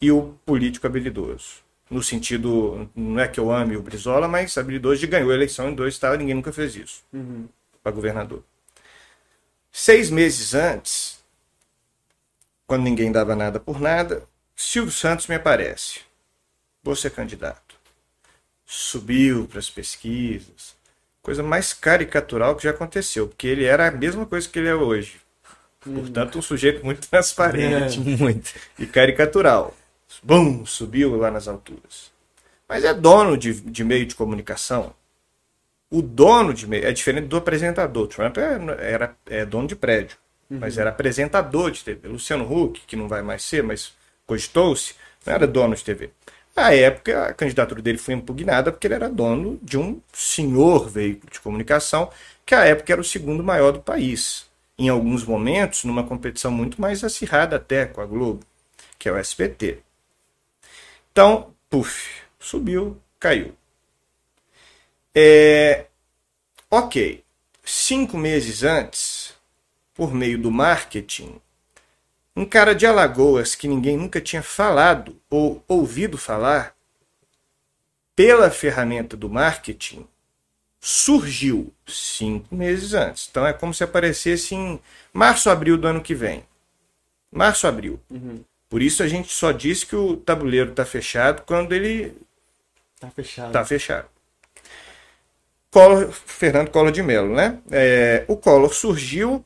e 0.00 0.12
o 0.12 0.38
político 0.46 0.86
habilidoso. 0.86 1.61
No 1.92 2.02
sentido, 2.02 2.88
não 2.94 3.20
é 3.20 3.28
que 3.28 3.38
eu 3.38 3.52
ame 3.52 3.76
o 3.76 3.82
Brizola, 3.82 4.26
mas 4.26 4.56
habilidoso 4.56 5.00
de 5.00 5.06
ganhou 5.06 5.30
a 5.30 5.34
eleição 5.34 5.68
em 5.68 5.74
dois 5.74 5.94
estados, 5.94 6.18
ninguém 6.18 6.34
nunca 6.34 6.52
fez 6.52 6.74
isso 6.74 7.02
uhum. 7.12 7.46
para 7.82 7.92
governador. 7.92 8.42
Seis 9.70 10.10
meses 10.10 10.54
antes, 10.54 11.18
quando 12.66 12.82
ninguém 12.84 13.12
dava 13.12 13.36
nada 13.36 13.60
por 13.60 13.80
nada, 13.80 14.24
Silvio 14.56 14.92
Santos 14.92 15.26
me 15.26 15.34
aparece 15.34 16.00
vou 16.82 16.96
ser 16.96 17.10
candidato. 17.10 17.76
Subiu 18.66 19.46
para 19.46 19.58
as 19.58 19.70
pesquisas. 19.70 20.74
Coisa 21.22 21.42
mais 21.42 21.72
caricatural 21.72 22.56
que 22.56 22.64
já 22.64 22.70
aconteceu, 22.70 23.28
porque 23.28 23.46
ele 23.46 23.64
era 23.64 23.86
a 23.86 23.90
mesma 23.90 24.26
coisa 24.26 24.48
que 24.48 24.58
ele 24.58 24.68
é 24.68 24.74
hoje. 24.74 25.20
Portanto, 25.80 26.38
um 26.38 26.42
sujeito 26.42 26.84
muito 26.84 27.06
transparente 27.08 27.98
É, 27.98 28.02
muito. 28.16 28.52
e 28.78 28.86
caricatural. 28.86 29.74
Bum, 30.22 30.64
subiu 30.66 31.16
lá 31.16 31.30
nas 31.30 31.48
alturas. 31.48 32.12
Mas 32.68 32.84
é 32.84 32.94
dono 32.94 33.36
de, 33.36 33.60
de 33.60 33.84
meio 33.84 34.06
de 34.06 34.14
comunicação. 34.14 34.94
O 35.90 36.00
dono 36.00 36.54
de 36.54 36.66
meio 36.66 36.86
é 36.86 36.92
diferente 36.92 37.26
do 37.26 37.36
apresentador. 37.36 38.06
Trump 38.08 38.38
é, 38.38 38.92
era 38.92 39.16
é 39.26 39.44
dono 39.44 39.68
de 39.68 39.76
prédio, 39.76 40.16
mas 40.48 40.78
era 40.78 40.90
apresentador 40.90 41.70
de 41.70 41.84
TV. 41.84 42.08
Luciano 42.08 42.50
Huck, 42.50 42.80
que 42.86 42.96
não 42.96 43.08
vai 43.08 43.22
mais 43.22 43.42
ser, 43.42 43.62
mas 43.62 43.92
cogitou-se, 44.26 44.94
não 45.26 45.34
era 45.34 45.46
dono 45.46 45.74
de 45.74 45.84
TV. 45.84 46.10
Na 46.54 46.72
época, 46.72 47.26
a 47.26 47.34
candidatura 47.34 47.80
dele 47.80 47.98
foi 47.98 48.14
impugnada 48.14 48.70
porque 48.70 48.86
ele 48.86 48.94
era 48.94 49.08
dono 49.08 49.58
de 49.62 49.78
um 49.78 50.00
senhor 50.12 50.88
veículo 50.88 51.30
de 51.30 51.40
comunicação, 51.40 52.10
que 52.44 52.54
à 52.54 52.64
época 52.64 52.92
era 52.92 53.00
o 53.00 53.04
segundo 53.04 53.42
maior 53.42 53.72
do 53.72 53.80
país. 53.80 54.46
Em 54.78 54.88
alguns 54.88 55.24
momentos, 55.24 55.84
numa 55.84 56.04
competição 56.04 56.50
muito 56.50 56.80
mais 56.80 57.04
acirrada 57.04 57.56
até 57.56 57.86
com 57.86 58.00
a 58.00 58.06
Globo, 58.06 58.44
que 58.98 59.08
é 59.08 59.12
o 59.12 59.16
SBT. 59.16 59.78
Então, 61.12 61.54
puf, 61.68 62.22
subiu, 62.40 62.98
caiu. 63.20 63.54
É, 65.14 65.86
ok, 66.70 67.22
cinco 67.62 68.16
meses 68.16 68.62
antes, 68.62 69.34
por 69.92 70.14
meio 70.14 70.38
do 70.38 70.50
marketing, 70.50 71.38
um 72.34 72.46
cara 72.46 72.74
de 72.74 72.86
Alagoas 72.86 73.54
que 73.54 73.68
ninguém 73.68 73.94
nunca 73.94 74.22
tinha 74.22 74.42
falado 74.42 75.20
ou 75.28 75.62
ouvido 75.68 76.16
falar, 76.16 76.74
pela 78.16 78.50
ferramenta 78.50 79.14
do 79.14 79.28
marketing, 79.28 80.08
surgiu 80.80 81.74
cinco 81.86 82.54
meses 82.54 82.94
antes. 82.94 83.28
Então 83.30 83.46
é 83.46 83.52
como 83.52 83.74
se 83.74 83.84
aparecesse 83.84 84.54
em 84.54 84.80
março, 85.12 85.50
abril 85.50 85.76
do 85.76 85.86
ano 85.86 86.00
que 86.00 86.14
vem. 86.14 86.42
Março, 87.30 87.66
abril. 87.66 88.00
Por 88.72 88.80
isso 88.80 89.02
a 89.02 89.06
gente 89.06 89.30
só 89.30 89.52
diz 89.52 89.84
que 89.84 89.94
o 89.94 90.16
tabuleiro 90.16 90.70
está 90.70 90.82
fechado 90.82 91.42
quando 91.44 91.74
ele 91.74 92.16
Tá 92.98 93.10
fechado. 93.10 93.52
Tá 93.52 93.64
fechado. 93.66 94.06
Collor, 95.70 96.10
Fernando 96.10 96.70
Collor 96.70 96.90
de 96.90 97.02
Mello, 97.02 97.34
né? 97.34 97.58
É, 97.70 98.24
o 98.26 98.34
Collor 98.34 98.72
surgiu, 98.72 99.44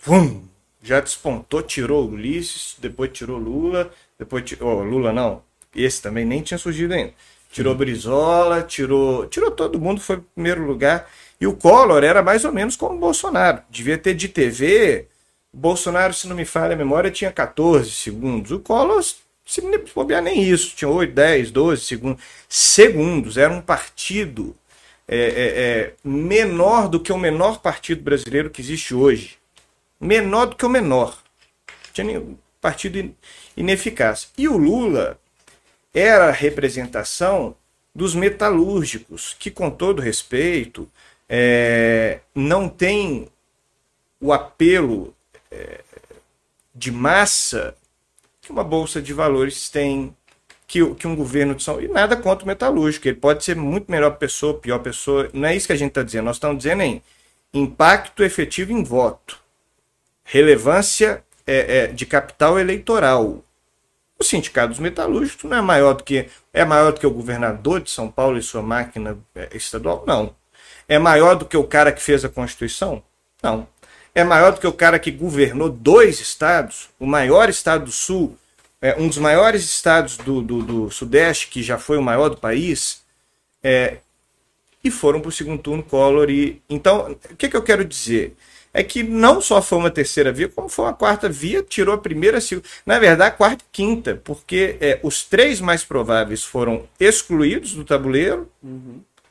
vum, 0.00 0.42
já 0.82 0.98
despontou, 0.98 1.60
tirou 1.60 2.08
Ulisses, 2.08 2.76
depois 2.78 3.10
tirou 3.12 3.36
Lula, 3.36 3.92
depois 4.18 4.42
tirou, 4.44 4.78
oh, 4.78 4.82
Lula 4.82 5.12
não, 5.12 5.42
esse 5.74 6.00
também 6.00 6.24
nem 6.24 6.40
tinha 6.40 6.56
surgido 6.56 6.94
ainda. 6.94 7.12
Tirou 7.52 7.74
Brizola, 7.74 8.62
tirou, 8.62 9.26
tirou 9.26 9.50
todo 9.50 9.78
mundo, 9.78 10.00
foi 10.00 10.22
primeiro 10.34 10.64
lugar. 10.64 11.06
E 11.38 11.46
o 11.46 11.54
Collor 11.54 12.02
era 12.02 12.22
mais 12.22 12.46
ou 12.46 12.52
menos 12.52 12.76
como 12.76 12.96
o 12.96 12.98
Bolsonaro. 12.98 13.60
Devia 13.68 13.98
ter 13.98 14.14
de 14.14 14.26
TV. 14.26 15.06
Bolsonaro, 15.58 16.12
se 16.12 16.28
não 16.28 16.36
me 16.36 16.44
falha 16.44 16.74
a 16.74 16.76
memória, 16.76 17.10
tinha 17.10 17.32
14 17.32 17.90
segundos. 17.90 18.50
O 18.52 18.60
Collor, 18.60 19.02
se 19.02 19.62
não 19.62 19.70
bobear 19.94 20.22
nem 20.22 20.42
isso, 20.42 20.76
tinha 20.76 20.88
8, 20.88 21.14
10, 21.14 21.50
12 21.50 21.82
segundos. 21.82 22.22
Segundos, 22.46 23.38
era 23.38 23.50
um 23.50 23.62
partido 23.62 24.54
é, 25.08 25.16
é, 25.16 25.22
é, 25.24 25.94
menor 26.04 26.88
do 26.88 27.00
que 27.00 27.10
o 27.10 27.16
menor 27.16 27.60
partido 27.62 28.02
brasileiro 28.02 28.50
que 28.50 28.60
existe 28.60 28.94
hoje. 28.94 29.38
Menor 29.98 30.46
do 30.46 30.56
que 30.56 30.66
o 30.66 30.68
menor. 30.68 31.16
Tinha 31.94 32.06
nenhum 32.06 32.36
partido 32.60 32.98
in- 32.98 33.14
ineficaz. 33.56 34.28
E 34.36 34.46
o 34.46 34.58
Lula 34.58 35.18
era 35.94 36.26
a 36.28 36.32
representação 36.32 37.56
dos 37.94 38.14
metalúrgicos, 38.14 39.34
que, 39.38 39.50
com 39.50 39.70
todo 39.70 40.02
respeito, 40.02 40.86
é, 41.26 42.20
não 42.34 42.68
tem 42.68 43.28
o 44.20 44.34
apelo 44.34 45.15
de 46.74 46.90
massa 46.90 47.74
que 48.42 48.52
uma 48.52 48.62
bolsa 48.62 49.02
de 49.02 49.12
valores 49.12 49.68
tem, 49.68 50.14
que, 50.66 50.94
que 50.94 51.06
um 51.06 51.16
governo 51.16 51.54
de 51.54 51.62
São 51.62 51.80
E 51.80 51.88
nada 51.88 52.16
contra 52.16 52.44
o 52.44 52.46
metalúrgico. 52.46 53.08
Ele 53.08 53.16
pode 53.16 53.44
ser 53.44 53.56
muito 53.56 53.90
melhor 53.90 54.10
pessoa, 54.18 54.58
pior 54.58 54.78
pessoa. 54.78 55.28
Não 55.32 55.48
é 55.48 55.56
isso 55.56 55.66
que 55.66 55.72
a 55.72 55.76
gente 55.76 55.90
está 55.90 56.02
dizendo. 56.02 56.26
Nós 56.26 56.36
estamos 56.36 56.58
dizendo 56.58 56.82
em 56.82 57.02
impacto 57.52 58.22
efetivo 58.22 58.72
em 58.72 58.84
voto, 58.84 59.38
relevância 60.24 61.24
é, 61.46 61.78
é, 61.78 61.86
de 61.86 62.04
capital 62.04 62.58
eleitoral. 62.58 63.42
O 64.18 64.24
sindicato 64.24 64.68
dos 64.68 64.78
metalúrgicos 64.78 65.44
não 65.44 65.58
é 65.58 65.60
maior 65.60 65.94
do 65.94 66.02
que 66.02 66.28
é 66.52 66.64
maior 66.64 66.92
do 66.92 67.00
que 67.00 67.06
o 67.06 67.10
governador 67.10 67.80
de 67.80 67.90
São 67.90 68.10
Paulo 68.10 68.38
e 68.38 68.42
sua 68.42 68.62
máquina 68.62 69.18
é, 69.34 69.50
estadual? 69.54 70.04
Não. 70.06 70.34
É 70.88 70.98
maior 70.98 71.34
do 71.34 71.44
que 71.44 71.56
o 71.56 71.64
cara 71.64 71.92
que 71.92 72.02
fez 72.02 72.24
a 72.24 72.28
Constituição? 72.28 73.02
Não. 73.42 73.68
É 74.16 74.24
maior 74.24 74.54
do 74.54 74.60
que 74.60 74.66
o 74.66 74.72
cara 74.72 74.98
que 74.98 75.10
governou 75.10 75.68
dois 75.68 76.20
estados, 76.20 76.88
o 76.98 77.04
maior 77.04 77.50
estado 77.50 77.84
do 77.84 77.92
Sul, 77.92 78.34
é, 78.80 78.96
um 78.98 79.08
dos 79.08 79.18
maiores 79.18 79.62
estados 79.62 80.16
do, 80.16 80.40
do, 80.40 80.62
do 80.62 80.90
Sudeste, 80.90 81.48
que 81.48 81.62
já 81.62 81.76
foi 81.76 81.98
o 81.98 82.02
maior 82.02 82.30
do 82.30 82.38
país, 82.38 83.02
é, 83.62 83.98
e 84.82 84.90
foram 84.90 85.20
para 85.20 85.28
o 85.28 85.32
segundo 85.32 85.60
turno 85.60 85.82
Collor. 85.82 86.30
E, 86.30 86.62
então, 86.66 87.14
o 87.30 87.36
que, 87.36 87.46
que 87.46 87.54
eu 87.54 87.62
quero 87.62 87.84
dizer? 87.84 88.34
É 88.72 88.82
que 88.82 89.02
não 89.02 89.38
só 89.42 89.60
foi 89.60 89.76
uma 89.76 89.90
terceira 89.90 90.32
via, 90.32 90.48
como 90.48 90.70
foi 90.70 90.86
uma 90.86 90.94
quarta 90.94 91.28
via, 91.28 91.62
tirou 91.62 91.94
a 91.94 91.98
primeira, 91.98 92.38
a 92.38 92.40
segunda, 92.40 92.66
na 92.86 92.98
verdade, 92.98 93.34
a 93.34 93.36
quarta 93.36 93.62
e 93.64 93.68
quinta, 93.70 94.18
porque 94.24 94.78
é, 94.80 94.98
os 95.02 95.24
três 95.24 95.60
mais 95.60 95.84
prováveis 95.84 96.42
foram 96.42 96.88
excluídos 96.98 97.74
do 97.74 97.84
tabuleiro. 97.84 98.50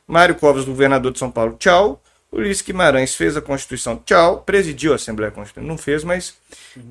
Mário 0.06 0.36
Covas, 0.36 0.64
governador 0.64 1.10
de 1.10 1.18
São 1.18 1.30
Paulo, 1.32 1.56
tchau. 1.58 2.00
Ulisses 2.36 2.62
Guimarães 2.62 3.14
fez 3.14 3.36
a 3.36 3.40
Constituição, 3.40 4.02
tchau. 4.04 4.42
Presidiu 4.42 4.92
a 4.92 4.96
Assembleia 4.96 5.32
Constituinte, 5.32 5.68
não 5.68 5.78
fez, 5.78 6.04
mas. 6.04 6.34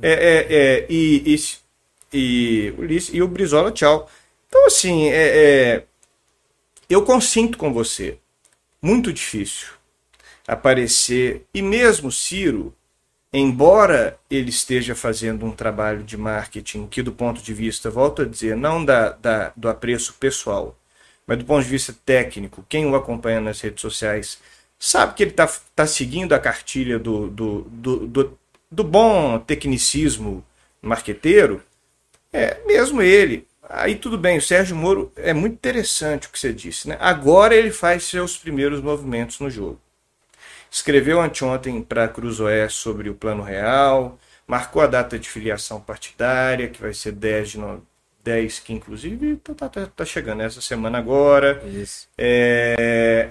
É, 0.01 0.11
é, 0.11 0.47
é, 0.49 0.85
e, 0.89 1.35
e, 1.35 2.17
e, 2.17 2.73
Ulisses, 2.77 3.13
e 3.13 3.21
o 3.21 3.27
Brizola, 3.27 3.71
tchau. 3.71 4.09
Então, 4.47 4.65
assim, 4.65 5.07
é, 5.09 5.13
é, 5.13 5.83
eu 6.89 7.03
consinto 7.03 7.57
com 7.57 7.73
você. 7.73 8.17
Muito 8.81 9.11
difícil 9.13 9.69
aparecer. 10.47 11.43
E 11.53 11.61
mesmo 11.61 12.11
Ciro, 12.11 12.73
embora 13.33 14.17
ele 14.29 14.49
esteja 14.49 14.95
fazendo 14.95 15.45
um 15.45 15.51
trabalho 15.51 16.03
de 16.03 16.17
marketing 16.17 16.87
que, 16.87 17.01
do 17.01 17.11
ponto 17.11 17.41
de 17.41 17.53
vista, 17.53 17.89
volto 17.89 18.21
a 18.21 18.25
dizer, 18.25 18.55
não 18.55 18.83
da, 18.83 19.09
da, 19.11 19.51
do 19.55 19.67
apreço 19.67 20.13
pessoal, 20.19 20.77
mas 21.27 21.37
do 21.37 21.45
ponto 21.45 21.63
de 21.63 21.69
vista 21.69 21.95
técnico, 22.05 22.65
quem 22.69 22.85
o 22.85 22.95
acompanha 22.95 23.41
nas 23.41 23.59
redes 23.59 23.81
sociais 23.81 24.39
sabe 24.79 25.13
que 25.13 25.23
ele 25.23 25.31
está 25.31 25.49
tá 25.75 25.87
seguindo 25.87 26.33
a 26.33 26.39
cartilha 26.39 26.99
do, 26.99 27.27
do, 27.27 27.61
do, 27.61 28.07
do, 28.07 28.39
do 28.71 28.83
bom 28.83 29.39
tecnicismo 29.39 30.45
marqueteiro, 30.81 31.61
é 32.31 32.59
mesmo 32.65 33.01
ele. 33.01 33.47
Aí 33.67 33.95
tudo 33.95 34.17
bem, 34.17 34.37
o 34.37 34.41
Sérgio 34.41 34.75
Moro 34.75 35.11
é 35.15 35.33
muito 35.33 35.53
interessante 35.53 36.27
o 36.27 36.29
que 36.29 36.37
você 36.37 36.53
disse, 36.53 36.87
né? 36.87 36.97
Agora 36.99 37.55
ele 37.55 37.71
faz 37.71 38.03
seus 38.03 38.37
primeiros 38.37 38.79
movimentos 38.81 39.39
no 39.39 39.49
jogo. 39.49 39.79
Escreveu 40.69 41.19
anteontem 41.21 41.81
para 41.81 42.03
a 42.03 42.07
Cruzoé 42.07 42.69
sobre 42.69 43.09
o 43.09 43.15
Plano 43.15 43.41
Real, 43.41 44.19
marcou 44.45 44.81
a 44.81 44.87
data 44.87 45.17
de 45.17 45.27
filiação 45.29 45.79
partidária, 45.79 46.67
que 46.67 46.81
vai 46.81 46.93
ser 46.93 47.13
10 47.13 47.49
de 47.49 47.57
no... 47.59 47.85
10, 48.23 48.59
que 48.59 48.73
inclusive 48.73 49.35
tá, 49.37 49.69
tá, 49.69 49.85
tá 49.85 50.05
chegando 50.05 50.41
essa 50.41 50.59
semana 50.59 50.97
agora. 50.97 51.63
Isso. 51.67 52.07
É, 52.17 53.29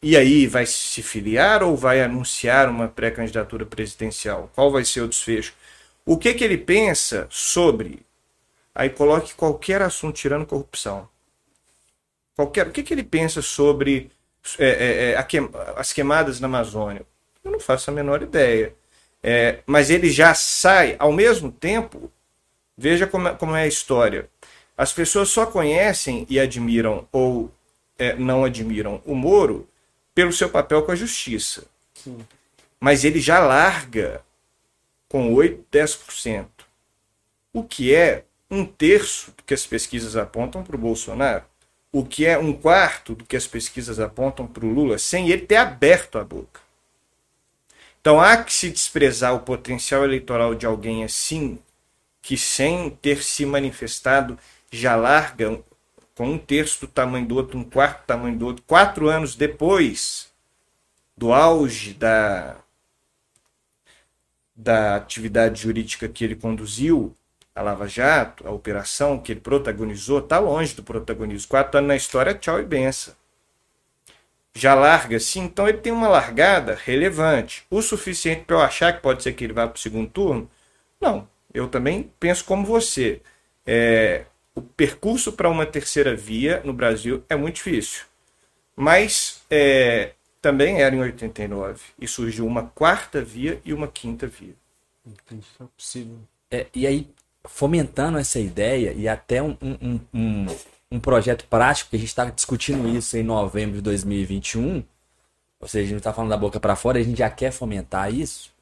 E 0.00 0.16
aí, 0.16 0.46
vai 0.46 0.64
se 0.64 1.02
filiar 1.02 1.62
ou 1.62 1.76
vai 1.76 2.00
anunciar 2.00 2.68
uma 2.68 2.86
pré-candidatura 2.86 3.66
presidencial? 3.66 4.48
Qual 4.54 4.70
vai 4.70 4.84
ser 4.84 5.00
o 5.00 5.08
desfecho? 5.08 5.54
O 6.06 6.16
que, 6.16 6.34
que 6.34 6.44
ele 6.44 6.56
pensa 6.56 7.26
sobre. 7.30 8.06
Aí 8.74 8.90
coloque 8.90 9.34
qualquer 9.34 9.82
assunto 9.82 10.14
tirando 10.16 10.46
corrupção. 10.46 11.08
Qualquer... 12.36 12.68
O 12.68 12.70
que, 12.70 12.84
que 12.84 12.94
ele 12.94 13.02
pensa 13.02 13.42
sobre 13.42 14.12
é, 14.56 14.68
é, 14.68 15.10
é, 15.10 15.16
a 15.16 15.22
queim- 15.24 15.50
as 15.76 15.92
queimadas 15.92 16.38
na 16.38 16.46
Amazônia? 16.46 17.02
Eu 17.42 17.50
não 17.50 17.60
faço 17.60 17.90
a 17.90 17.94
menor 17.94 18.22
ideia. 18.22 18.74
É, 19.20 19.58
mas 19.66 19.90
ele 19.90 20.10
já 20.10 20.32
sai, 20.32 20.94
ao 20.96 21.12
mesmo 21.12 21.50
tempo, 21.50 22.10
veja 22.76 23.04
como 23.04 23.28
é, 23.28 23.34
como 23.34 23.56
é 23.56 23.64
a 23.64 23.66
história. 23.66 24.30
As 24.76 24.92
pessoas 24.92 25.28
só 25.28 25.44
conhecem 25.44 26.24
e 26.30 26.38
admiram 26.38 27.08
ou 27.10 27.50
é, 27.98 28.14
não 28.14 28.44
admiram 28.44 29.02
o 29.04 29.12
Moro 29.12 29.68
pelo 30.18 30.32
seu 30.32 30.50
papel 30.50 30.82
com 30.82 30.90
a 30.90 30.96
justiça. 30.96 31.64
Mas 32.80 33.04
ele 33.04 33.20
já 33.20 33.38
larga 33.38 34.20
com 35.08 35.32
8, 35.32 35.64
10%. 35.70 36.48
O 37.52 37.62
que 37.62 37.94
é 37.94 38.24
um 38.50 38.64
terço 38.64 39.30
do 39.36 39.44
que 39.44 39.54
as 39.54 39.64
pesquisas 39.64 40.16
apontam 40.16 40.64
para 40.64 40.74
o 40.74 40.78
Bolsonaro. 40.78 41.44
O 41.92 42.04
que 42.04 42.26
é 42.26 42.36
um 42.36 42.52
quarto 42.52 43.14
do 43.14 43.24
que 43.24 43.36
as 43.36 43.46
pesquisas 43.46 44.00
apontam 44.00 44.44
para 44.44 44.66
o 44.66 44.72
Lula, 44.72 44.98
sem 44.98 45.30
ele 45.30 45.46
ter 45.46 45.54
aberto 45.54 46.18
a 46.18 46.24
boca. 46.24 46.60
Então 48.00 48.20
há 48.20 48.42
que 48.42 48.52
se 48.52 48.70
desprezar 48.70 49.36
o 49.36 49.40
potencial 49.42 50.02
eleitoral 50.02 50.52
de 50.52 50.66
alguém 50.66 51.04
assim, 51.04 51.60
que 52.20 52.36
sem 52.36 52.90
ter 52.90 53.22
se 53.22 53.46
manifestado 53.46 54.36
já 54.68 54.96
larga 54.96 55.60
com 56.18 56.32
um 56.32 56.36
terço 56.36 56.80
do 56.80 56.88
tamanho 56.88 57.24
do 57.24 57.36
outro, 57.36 57.56
um 57.56 57.62
quarto 57.62 58.00
do 58.00 58.06
tamanho 58.06 58.36
do 58.36 58.46
outro, 58.46 58.64
quatro 58.66 59.08
anos 59.08 59.36
depois 59.36 60.32
do 61.16 61.32
auge 61.32 61.94
da, 61.94 62.56
da 64.54 64.96
atividade 64.96 65.62
jurídica 65.62 66.08
que 66.08 66.24
ele 66.24 66.34
conduziu, 66.34 67.14
a 67.54 67.62
Lava 67.62 67.86
Jato, 67.86 68.48
a 68.48 68.50
operação 68.50 69.16
que 69.20 69.30
ele 69.30 69.40
protagonizou, 69.40 70.18
está 70.18 70.40
longe 70.40 70.74
do 70.74 70.82
protagonismo. 70.82 71.48
Quatro 71.48 71.78
anos 71.78 71.88
na 71.88 71.96
história, 71.96 72.34
tchau 72.34 72.58
e 72.58 72.64
benção. 72.64 73.14
Já 74.54 74.74
larga, 74.74 75.20
sim, 75.20 75.42
então 75.42 75.68
ele 75.68 75.78
tem 75.78 75.92
uma 75.92 76.08
largada 76.08 76.74
relevante. 76.84 77.64
O 77.70 77.80
suficiente 77.80 78.44
para 78.44 78.56
eu 78.56 78.60
achar 78.60 78.92
que 78.92 79.02
pode 79.02 79.22
ser 79.22 79.34
que 79.34 79.44
ele 79.44 79.52
vá 79.52 79.68
para 79.68 79.76
o 79.76 79.80
segundo 79.80 80.10
turno? 80.10 80.50
Não, 81.00 81.28
eu 81.54 81.68
também 81.68 82.12
penso 82.18 82.44
como 82.44 82.66
você. 82.66 83.22
É, 83.64 84.24
o 84.58 84.62
percurso 84.62 85.32
para 85.32 85.48
uma 85.48 85.64
terceira 85.64 86.14
via 86.14 86.60
no 86.64 86.72
Brasil 86.72 87.22
é 87.28 87.36
muito 87.36 87.56
difícil. 87.56 88.04
Mas 88.76 89.42
é, 89.50 90.12
também 90.40 90.82
era 90.82 90.94
em 90.94 91.00
89. 91.00 91.80
E 91.98 92.06
surgiu 92.06 92.46
uma 92.46 92.64
quarta 92.64 93.22
via 93.22 93.60
e 93.64 93.72
uma 93.72 93.88
quinta 93.88 94.26
via. 94.26 94.54
Entendi, 95.06 95.46
é 95.60 95.64
possível. 95.76 96.16
É, 96.50 96.66
e 96.74 96.86
aí, 96.86 97.08
fomentando 97.44 98.18
essa 98.18 98.38
ideia 98.38 98.92
e 98.92 99.08
até 99.08 99.42
um, 99.42 99.56
um, 99.62 100.00
um, 100.12 100.46
um 100.92 101.00
projeto 101.00 101.46
prático, 101.46 101.90
que 101.90 101.96
a 101.96 101.98
gente 101.98 102.08
está 102.08 102.24
discutindo 102.26 102.88
isso 102.88 103.16
em 103.16 103.22
novembro 103.22 103.76
de 103.76 103.82
2021, 103.82 104.84
ou 105.60 105.68
seja, 105.68 105.80
a 105.80 105.84
gente 105.84 105.92
não 105.92 105.98
está 105.98 106.12
falando 106.12 106.30
da 106.30 106.36
boca 106.36 106.60
para 106.60 106.76
fora, 106.76 106.98
a 106.98 107.02
gente 107.02 107.18
já 107.18 107.30
quer 107.30 107.50
fomentar 107.50 108.12
isso. 108.12 108.52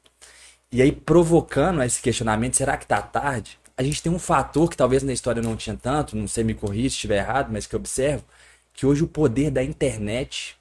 E 0.71 0.81
aí, 0.81 0.91
provocando 0.91 1.81
esse 1.83 2.01
questionamento, 2.01 2.55
será 2.55 2.75
que 2.77 2.85
está 2.85 3.01
tarde? 3.01 3.57
A 3.77 3.83
gente 3.83 4.01
tem 4.01 4.11
um 4.11 4.19
fator 4.19 4.69
que 4.69 4.75
talvez 4.75 5.03
na 5.03 5.13
história 5.13 5.41
não 5.41 5.55
tinha 5.55 5.77
tanto, 5.77 6.17
não 6.17 6.27
sei 6.27 6.43
me 6.43 6.55
corrija 6.55 6.89
se 6.89 6.95
estiver 6.95 7.17
errado, 7.17 7.49
mas 7.51 7.67
que 7.67 7.75
eu 7.75 7.79
observo, 7.79 8.25
que 8.73 8.85
hoje 8.85 9.03
o 9.03 9.07
poder 9.07 9.51
da 9.51 9.63
internet, 9.63 10.57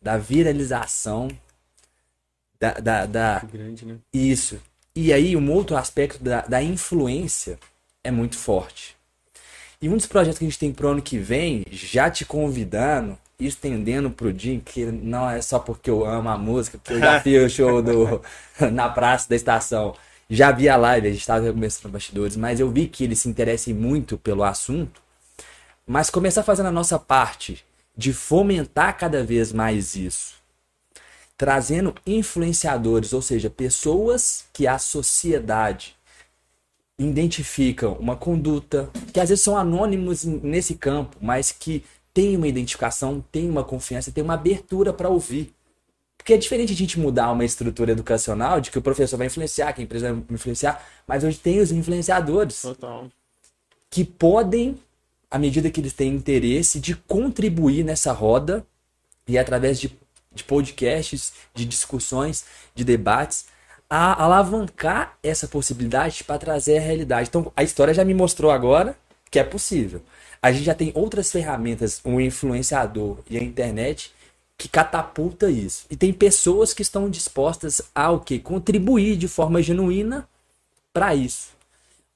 da 0.00 0.16
viralização, 0.16 1.28
da... 2.60 2.74
da, 2.74 3.06
da... 3.06 3.38
Grande, 3.40 3.84
né? 3.84 3.96
Isso, 4.12 4.60
e 4.96 5.12
aí, 5.12 5.36
um 5.36 5.52
outro 5.52 5.76
aspecto 5.76 6.24
da, 6.24 6.40
da 6.40 6.62
influência 6.62 7.58
é 8.02 8.10
muito 8.10 8.34
forte. 8.38 8.96
E 9.80 9.90
um 9.90 9.96
dos 9.98 10.06
projetos 10.06 10.38
que 10.38 10.44
a 10.46 10.48
gente 10.48 10.58
tem 10.58 10.72
pro 10.72 10.88
ano 10.88 11.02
que 11.02 11.18
vem, 11.18 11.66
já 11.70 12.10
te 12.10 12.24
convidando, 12.24 13.18
estendendo 13.38 14.10
pro 14.10 14.32
dia, 14.32 14.58
que 14.58 14.86
não 14.86 15.28
é 15.28 15.42
só 15.42 15.58
porque 15.58 15.90
eu 15.90 16.06
amo 16.06 16.30
a 16.30 16.38
música, 16.38 16.78
porque 16.78 16.94
eu 16.94 17.00
já 17.00 17.20
fiz 17.20 17.44
o 17.44 17.54
show 17.54 17.82
do, 17.82 18.22
na 18.72 18.88
praça 18.88 19.28
da 19.28 19.36
estação. 19.36 19.94
Já 20.28 20.50
vi 20.50 20.68
a 20.68 20.76
live, 20.76 21.08
a 21.08 21.10
gente 21.10 21.20
estava 21.20 21.52
começando 21.52 21.92
bastidores, 21.92 22.36
mas 22.36 22.60
eu 22.60 22.70
vi 22.70 22.88
que 22.88 23.04
eles 23.04 23.20
se 23.20 23.28
interessem 23.28 23.72
muito 23.72 24.18
pelo 24.18 24.42
assunto. 24.42 25.00
Mas 25.86 26.10
começar 26.10 26.42
fazendo 26.42 26.66
a 26.66 26.72
nossa 26.72 26.98
parte 26.98 27.64
de 27.96 28.12
fomentar 28.12 28.96
cada 28.98 29.22
vez 29.22 29.52
mais 29.52 29.94
isso 29.94 30.36
trazendo 31.36 31.94
influenciadores, 32.06 33.12
ou 33.12 33.20
seja, 33.20 33.50
pessoas 33.50 34.46
que 34.52 34.66
a 34.66 34.78
sociedade 34.78 35.94
identificam 36.98 37.92
uma 37.94 38.16
conduta, 38.16 38.90
que 39.12 39.20
às 39.20 39.28
vezes 39.28 39.44
são 39.44 39.56
anônimos 39.56 40.24
nesse 40.24 40.74
campo, 40.76 41.16
mas 41.20 41.52
que 41.52 41.84
tem 42.14 42.36
uma 42.36 42.48
identificação, 42.48 43.22
tem 43.30 43.50
uma 43.50 43.62
confiança, 43.62 44.10
tem 44.10 44.24
uma 44.24 44.34
abertura 44.34 44.94
para 44.94 45.10
ouvir. 45.10 45.52
Porque 46.26 46.34
é 46.34 46.38
diferente 46.38 46.72
a 46.72 46.76
gente 46.76 46.98
mudar 46.98 47.30
uma 47.30 47.44
estrutura 47.44 47.92
educacional 47.92 48.60
de 48.60 48.72
que 48.72 48.78
o 48.78 48.82
professor 48.82 49.16
vai 49.16 49.28
influenciar, 49.28 49.72
que 49.72 49.80
a 49.80 49.84
empresa 49.84 50.12
vai 50.12 50.24
influenciar, 50.28 50.84
mas 51.06 51.22
hoje 51.22 51.38
tem 51.38 51.60
os 51.60 51.70
influenciadores 51.70 52.62
Total. 52.62 53.08
que 53.88 54.02
podem, 54.04 54.76
à 55.30 55.38
medida 55.38 55.70
que 55.70 55.80
eles 55.80 55.92
têm 55.92 56.12
interesse, 56.12 56.80
de 56.80 56.96
contribuir 56.96 57.84
nessa 57.84 58.10
roda 58.10 58.66
e 59.28 59.38
através 59.38 59.78
de 59.78 59.96
de 60.36 60.44
podcasts, 60.44 61.32
de 61.54 61.64
discussões, 61.64 62.44
de 62.74 62.84
debates, 62.84 63.46
a 63.88 64.22
alavancar 64.22 65.16
essa 65.22 65.48
possibilidade 65.48 66.24
para 66.24 66.38
trazer 66.38 66.78
a 66.78 66.80
realidade. 66.80 67.28
Então, 67.28 67.52
a 67.56 67.62
história 67.62 67.94
já 67.94 68.04
me 68.04 68.14
mostrou 68.14 68.50
agora 68.50 68.96
que 69.30 69.38
é 69.38 69.44
possível. 69.44 70.02
A 70.42 70.52
gente 70.52 70.64
já 70.64 70.74
tem 70.74 70.92
outras 70.94 71.32
ferramentas, 71.32 72.00
um 72.04 72.20
influenciador 72.20 73.20
e 73.30 73.38
a 73.38 73.42
internet 73.42 74.12
que 74.56 74.68
catapulta 74.68 75.50
isso. 75.50 75.86
E 75.90 75.96
tem 75.96 76.12
pessoas 76.12 76.72
que 76.72 76.82
estão 76.82 77.10
dispostas 77.10 77.82
a 77.94 78.10
o 78.10 78.20
quê? 78.20 78.38
Contribuir 78.38 79.16
de 79.16 79.28
forma 79.28 79.62
genuína 79.62 80.28
para 80.92 81.14
isso. 81.14 81.48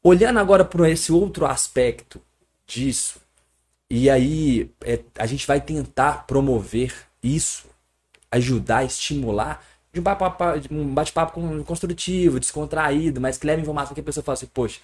Olhando 0.02 0.38
agora 0.38 0.64
para 0.64 0.88
esse 0.88 1.12
outro 1.12 1.44
aspecto 1.44 2.20
disso, 2.66 3.20
e 3.90 4.08
aí 4.08 4.70
é, 4.82 5.00
a 5.18 5.26
gente 5.26 5.46
vai 5.46 5.60
tentar 5.60 6.26
promover 6.26 6.94
isso 7.22 7.68
ajudar, 8.30 8.84
estimular 8.84 9.64
de 9.92 9.98
um 9.98 10.02
bate-papo 10.94 11.40
bate 11.40 11.64
construtivo, 11.64 12.38
descontraído, 12.38 13.20
mas 13.20 13.36
que 13.36 13.46
leva 13.46 13.60
informação 13.60 13.92
que 13.92 14.00
a 14.00 14.04
pessoa 14.04 14.22
fala 14.22 14.34
assim, 14.34 14.46
poxa, 14.46 14.78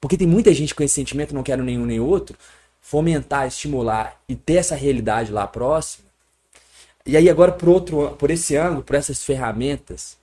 porque 0.00 0.16
tem 0.16 0.26
muita 0.26 0.54
gente 0.54 0.74
com 0.74 0.84
esse 0.84 0.94
sentimento, 0.94 1.34
não 1.34 1.42
quero 1.42 1.64
nenhum 1.64 1.84
nem 1.84 1.98
outro, 1.98 2.36
fomentar, 2.80 3.46
estimular 3.46 4.20
e 4.28 4.36
ter 4.36 4.54
essa 4.54 4.76
realidade 4.76 5.32
lá 5.32 5.46
próxima. 5.46 6.11
E 7.04 7.16
aí 7.16 7.28
agora 7.28 7.52
por 7.52 7.68
outro, 7.68 8.16
por 8.16 8.30
esse 8.30 8.56
ângulo, 8.56 8.82
por 8.82 8.94
essas 8.96 9.24
ferramentas, 9.24 10.16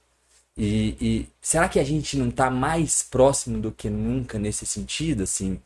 e, 0.57 0.97
e 0.99 1.29
será 1.41 1.69
que 1.69 1.79
a 1.79 1.83
gente 1.85 2.17
não 2.17 2.27
está 2.27 2.49
mais 2.49 3.01
próximo 3.01 3.59
do 3.61 3.71
que 3.71 3.89
nunca 3.89 4.37
nesse 4.37 4.65
sentido, 4.65 5.23
assim? 5.23 5.61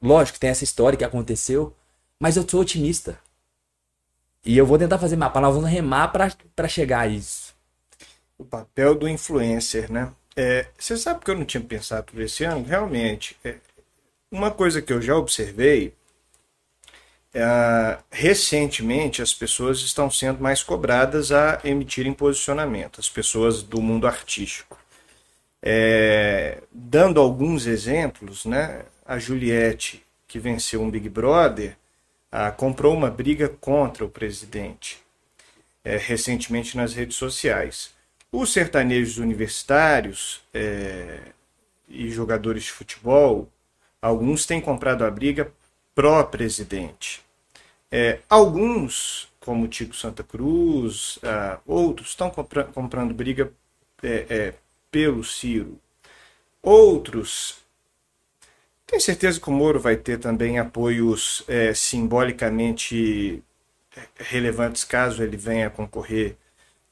Lógico, 0.00 0.38
tem 0.38 0.48
essa 0.48 0.64
história 0.64 0.96
que 0.96 1.04
aconteceu, 1.04 1.74
mas 2.18 2.36
eu 2.36 2.48
sou 2.48 2.62
otimista. 2.62 3.18
E 4.44 4.56
eu 4.56 4.64
vou 4.64 4.78
tentar 4.78 4.98
fazer 4.98 5.16
mapa, 5.16 5.40
nós 5.42 5.54
vamos 5.54 5.68
remar 5.68 6.08
para 6.08 6.68
chegar 6.68 7.00
a 7.00 7.06
isso. 7.06 7.54
O 8.38 8.44
papel 8.44 8.94
do 8.94 9.06
influencer, 9.06 9.92
né? 9.92 10.10
É, 10.34 10.68
você 10.78 10.96
sabe 10.96 11.22
que 11.22 11.30
eu 11.30 11.36
não 11.36 11.44
tinha 11.44 11.62
pensado 11.62 12.10
por 12.12 12.20
esse 12.22 12.44
ano? 12.44 12.64
Realmente, 12.64 13.36
é, 13.44 13.56
uma 14.30 14.50
coisa 14.50 14.80
que 14.80 14.92
eu 14.92 15.02
já 15.02 15.16
observei, 15.16 15.92
é, 17.34 17.98
recentemente 18.10 19.22
as 19.22 19.34
pessoas 19.34 19.80
estão 19.80 20.10
sendo 20.10 20.40
mais 20.40 20.62
cobradas 20.62 21.30
a 21.30 21.60
emitirem 21.64 22.12
posicionamento, 22.12 23.00
as 23.00 23.08
pessoas 23.08 23.62
do 23.62 23.80
mundo 23.80 24.06
artístico. 24.06 24.78
É, 25.62 26.62
dando 26.72 27.20
alguns 27.20 27.66
exemplos, 27.66 28.44
né? 28.44 28.84
A 29.04 29.18
Juliette, 29.18 30.04
que 30.26 30.38
venceu 30.38 30.82
um 30.82 30.90
Big 30.90 31.08
Brother, 31.08 31.76
ah, 32.30 32.50
comprou 32.50 32.94
uma 32.94 33.10
briga 33.10 33.48
contra 33.48 34.04
o 34.04 34.08
presidente 34.08 35.02
é, 35.84 35.96
recentemente 35.96 36.76
nas 36.76 36.92
redes 36.94 37.16
sociais. 37.16 37.90
Os 38.30 38.52
sertanejos 38.52 39.16
universitários 39.18 40.42
é, 40.52 41.20
e 41.88 42.10
jogadores 42.10 42.64
de 42.64 42.72
futebol, 42.72 43.48
alguns 44.00 44.44
têm 44.44 44.60
comprado 44.60 45.04
a 45.04 45.10
briga 45.10 45.50
pró-presidente. 45.98 47.20
É, 47.90 48.20
alguns, 48.30 49.28
como 49.40 49.66
Tico 49.66 49.96
Santa 49.96 50.22
Cruz, 50.22 51.18
ah, 51.24 51.58
outros 51.66 52.10
estão 52.10 52.30
compra 52.30 52.62
comprando 52.62 53.12
briga 53.12 53.52
é, 54.00 54.26
é, 54.30 54.54
pelo 54.92 55.24
Ciro. 55.24 55.76
Outros 56.62 57.56
tenho 58.86 59.02
certeza 59.02 59.40
que 59.40 59.48
o 59.48 59.52
Moro 59.52 59.80
vai 59.80 59.96
ter 59.96 60.20
também 60.20 60.60
apoios 60.60 61.42
é, 61.48 61.74
simbolicamente 61.74 63.42
relevantes 64.16 64.84
caso 64.84 65.20
ele 65.20 65.36
venha 65.36 65.68
concorrer. 65.68 66.36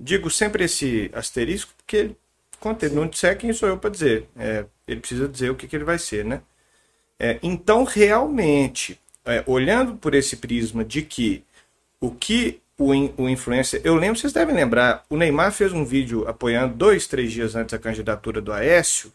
Digo 0.00 0.28
sempre 0.32 0.64
esse 0.64 1.12
asterisco 1.14 1.72
porque 1.76 2.11
ele 2.82 2.94
não 2.96 3.07
disser 3.07 3.38
quem 3.38 3.52
sou 3.52 3.68
eu 3.68 3.78
para 3.78 3.90
dizer. 3.90 4.28
É, 4.36 4.66
ele 4.84 4.98
precisa 4.98 5.28
dizer 5.28 5.50
o 5.50 5.54
que, 5.54 5.68
que 5.68 5.76
ele 5.76 5.84
vai 5.84 5.98
ser, 5.98 6.24
né? 6.24 6.42
É, 7.19 7.39
então, 7.43 7.85
realmente, 7.85 8.99
é, 9.25 9.43
olhando 9.47 9.97
por 9.97 10.14
esse 10.14 10.37
prisma 10.37 10.85
de 10.85 11.03
que 11.03 11.43
o 12.01 12.11
que 12.11 12.61
o, 12.79 12.95
in, 12.95 13.12
o 13.17 13.29
influencer. 13.29 13.81
Eu 13.85 13.97
lembro, 13.97 14.19
vocês 14.19 14.33
devem 14.33 14.55
lembrar, 14.55 15.05
o 15.09 15.17
Neymar 15.17 15.53
fez 15.53 15.73
um 15.73 15.85
vídeo 15.85 16.29
apoiando 16.29 16.75
dois, 16.75 17.07
três 17.07 17.33
dias 17.33 17.55
antes 17.55 17.73
da 17.73 17.79
candidatura 17.79 18.41
do 18.41 18.53
Aécio, 18.53 19.12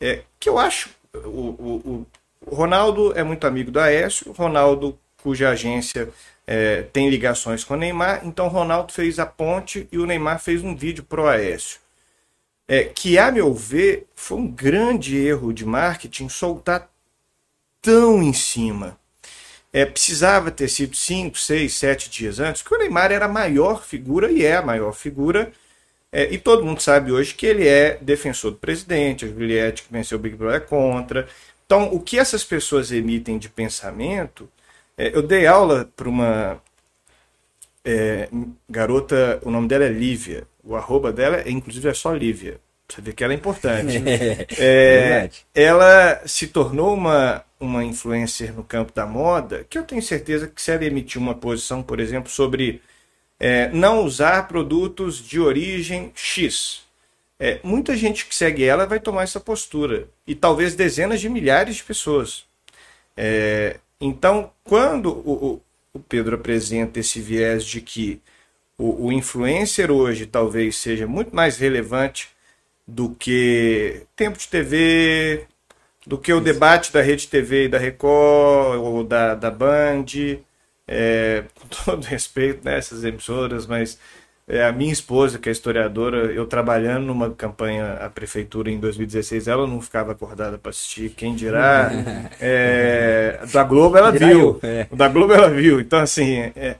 é, 0.00 0.22
que 0.38 0.48
eu 0.48 0.58
acho 0.58 0.90
o, 1.14 1.18
o, 1.18 2.06
o 2.46 2.54
Ronaldo 2.54 3.12
é 3.16 3.22
muito 3.22 3.46
amigo 3.46 3.70
do 3.70 3.80
Aécio, 3.80 4.32
Ronaldo, 4.32 4.98
cuja 5.22 5.50
agência 5.50 6.08
é, 6.46 6.82
tem 6.82 7.08
ligações 7.08 7.62
com 7.62 7.74
o 7.74 7.76
Neymar, 7.76 8.22
então 8.24 8.48
Ronaldo 8.48 8.92
fez 8.92 9.18
a 9.18 9.26
ponte 9.26 9.88
e 9.92 9.98
o 9.98 10.06
Neymar 10.06 10.40
fez 10.40 10.62
um 10.62 10.74
vídeo 10.74 11.04
pro 11.04 11.28
Aécio. 11.28 11.78
É, 12.66 12.84
que, 12.84 13.18
a 13.18 13.32
meu 13.32 13.52
ver, 13.52 14.06
foi 14.14 14.38
um 14.38 14.46
grande 14.46 15.16
erro 15.16 15.52
de 15.52 15.64
marketing 15.66 16.28
soltar 16.28 16.88
tão 17.80 18.22
em 18.22 18.32
cima. 18.32 18.98
É, 19.72 19.86
precisava 19.86 20.50
ter 20.50 20.68
sido 20.68 20.96
5, 20.96 21.38
6, 21.38 21.72
7 21.74 22.10
dias 22.10 22.40
antes, 22.40 22.62
porque 22.62 22.74
o 22.74 22.78
Neymar 22.78 23.12
era 23.12 23.26
a 23.26 23.28
maior 23.28 23.84
figura 23.84 24.30
e 24.30 24.44
é 24.44 24.56
a 24.56 24.62
maior 24.62 24.92
figura 24.92 25.52
é, 26.12 26.32
e 26.32 26.38
todo 26.38 26.64
mundo 26.64 26.80
sabe 26.80 27.12
hoje 27.12 27.34
que 27.34 27.46
ele 27.46 27.68
é 27.68 27.96
defensor 28.00 28.50
do 28.50 28.56
presidente, 28.56 29.24
a 29.24 29.28
Juliette 29.28 29.84
que 29.84 29.92
venceu 29.92 30.18
o 30.18 30.20
Big 30.20 30.36
Brother 30.36 30.60
é 30.60 30.64
contra. 30.64 31.28
Então, 31.64 31.92
o 31.94 32.00
que 32.00 32.18
essas 32.18 32.42
pessoas 32.44 32.90
emitem 32.90 33.38
de 33.38 33.48
pensamento 33.48 34.48
É, 34.98 35.16
eu 35.16 35.22
dei 35.22 35.46
aula 35.46 35.88
para 35.96 36.08
uma 36.08 36.60
é, 37.84 38.28
garota, 38.68 39.40
o 39.44 39.50
nome 39.50 39.68
dela 39.68 39.84
é 39.84 39.88
Lívia. 39.88 40.46
O 40.64 40.76
arroba 40.76 41.12
dela, 41.12 41.48
inclusive, 41.48 41.88
é 41.88 41.94
só 41.94 42.12
Lívia. 42.12 42.60
Você 42.88 43.00
vê 43.00 43.12
que 43.12 43.24
ela 43.24 43.32
é 43.32 43.36
importante. 43.36 44.02
é, 44.58 45.30
ela 45.54 46.22
se 46.26 46.48
tornou 46.48 46.94
uma, 46.94 47.44
uma 47.60 47.84
influencer 47.84 48.54
no 48.54 48.64
campo 48.64 48.92
da 48.92 49.06
moda, 49.06 49.66
que 49.68 49.78
eu 49.78 49.84
tenho 49.84 50.02
certeza 50.02 50.48
que 50.48 50.60
se 50.60 50.72
ela 50.72 50.84
emitir 50.84 51.20
uma 51.20 51.34
posição, 51.34 51.82
por 51.82 52.00
exemplo, 52.00 52.30
sobre 52.30 52.80
é, 53.38 53.68
não 53.68 54.02
usar 54.04 54.48
produtos 54.48 55.18
de 55.18 55.38
origem 55.38 56.10
X, 56.14 56.82
é, 57.38 57.60
muita 57.62 57.96
gente 57.96 58.26
que 58.26 58.34
segue 58.34 58.64
ela 58.64 58.86
vai 58.86 59.00
tomar 59.00 59.22
essa 59.22 59.40
postura. 59.40 60.08
E 60.26 60.34
talvez 60.34 60.74
dezenas 60.74 61.20
de 61.20 61.28
milhares 61.28 61.76
de 61.76 61.84
pessoas. 61.84 62.44
É, 63.16 63.78
então, 64.00 64.52
quando 64.64 65.10
o, 65.10 65.62
o, 65.94 66.00
Pedro 66.00 66.36
apresenta 66.36 67.00
esse 67.00 67.20
viés 67.20 67.64
de 67.64 67.80
que 67.80 68.20
o, 68.78 69.06
o 69.06 69.12
influencer 69.12 69.90
hoje 69.90 70.26
talvez 70.26 70.76
seja 70.76 71.06
muito 71.06 71.34
mais 71.34 71.58
relevante 71.58 72.28
do 72.86 73.10
que 73.10 74.02
tempo 74.16 74.38
de 74.38 74.48
TV, 74.48 75.46
do 76.06 76.18
que 76.18 76.32
o 76.32 76.40
debate 76.40 76.92
da 76.92 77.02
Rede 77.02 77.28
TV 77.28 77.64
e 77.64 77.68
da 77.68 77.78
Record 77.78 78.80
ou 78.80 79.04
da, 79.04 79.34
da 79.34 79.50
Band. 79.50 80.06
É, 80.86 81.44
com 81.54 81.68
todo 81.68 82.04
respeito 82.06 82.64
nessas 82.64 83.02
né, 83.02 83.10
emissoras, 83.10 83.66
mas 83.66 83.98
é, 84.48 84.64
a 84.64 84.72
minha 84.72 84.92
esposa, 84.92 85.38
que 85.38 85.48
é 85.48 85.52
historiadora, 85.52 86.32
eu 86.32 86.44
trabalhando 86.44 87.06
numa 87.06 87.30
campanha 87.30 87.92
à 88.00 88.10
prefeitura 88.10 88.68
em 88.68 88.80
2016, 88.80 89.46
ela 89.46 89.64
não 89.64 89.80
ficava 89.80 90.10
acordada 90.10 90.58
para 90.58 90.70
assistir, 90.70 91.10
quem 91.10 91.36
dirá. 91.36 91.88
é, 92.40 93.38
da 93.52 93.62
Globo 93.62 93.96
ela 93.96 94.10
viu. 94.10 94.58
É. 94.60 94.88
Da 94.90 95.06
Globo 95.06 95.32
ela 95.32 95.48
viu. 95.48 95.80
Então, 95.80 96.00
assim, 96.00 96.52
é, 96.56 96.74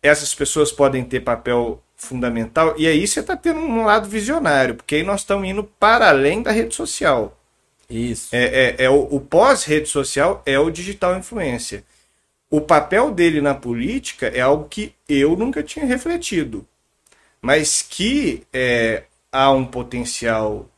essas 0.00 0.32
pessoas 0.32 0.70
podem 0.70 1.02
ter 1.02 1.18
papel 1.18 1.82
fundamental, 1.96 2.76
e 2.78 2.86
aí 2.86 3.04
você 3.04 3.18
está 3.18 3.36
tendo 3.36 3.58
um 3.58 3.84
lado 3.84 4.08
visionário, 4.08 4.76
porque 4.76 4.94
aí 4.94 5.02
nós 5.02 5.22
estamos 5.22 5.48
indo 5.48 5.64
para 5.64 6.08
além 6.08 6.42
da 6.42 6.52
rede 6.52 6.76
social. 6.76 7.36
Isso. 7.88 8.34
É, 8.34 8.44
é, 8.44 8.84
é 8.84 8.90
o, 8.90 9.00
o 9.14 9.20
pós-rede 9.20 9.88
social 9.88 10.42
é 10.44 10.58
o 10.58 10.70
digital 10.70 11.16
influência. 11.16 11.84
O 12.50 12.60
papel 12.60 13.10
dele 13.10 13.40
na 13.40 13.54
política 13.54 14.26
é 14.28 14.40
algo 14.40 14.68
que 14.68 14.94
eu 15.08 15.36
nunca 15.36 15.62
tinha 15.62 15.86
refletido, 15.86 16.66
mas 17.40 17.82
que 17.82 18.46
é, 18.52 19.04
há 19.32 19.50
um 19.50 19.64
potencial 19.64 20.68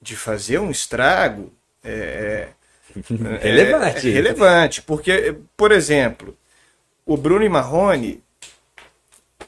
de 0.00 0.16
fazer 0.16 0.58
um 0.58 0.70
estrago 0.70 1.52
é, 1.82 2.52
é 2.94 2.98
relevante. 3.40 4.08
É, 4.08 4.12
relevante, 4.12 4.82
porque, 4.82 5.36
por 5.56 5.70
exemplo, 5.72 6.36
o 7.04 7.16
Bruno 7.16 7.44
e 7.44 7.48
Marrone, 7.48 8.22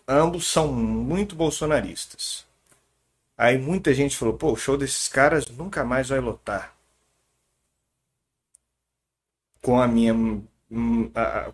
ambos 0.07 0.47
são 0.47 0.69
muito 0.69 1.35
bolsonaristas. 1.35 2.45
Aí 3.39 3.59
muita 3.59 3.95
gente 3.95 4.17
falou, 4.17 4.35
pô, 4.35 4.53
o 4.53 4.57
show 4.57 4.77
desses 4.77 5.09
caras 5.09 5.47
nunca 5.49 5.85
mais 5.85 6.09
vai 6.09 6.21
lotar 6.21 6.75
com 9.63 9.81
a 9.81 9.87
minha 9.87 10.15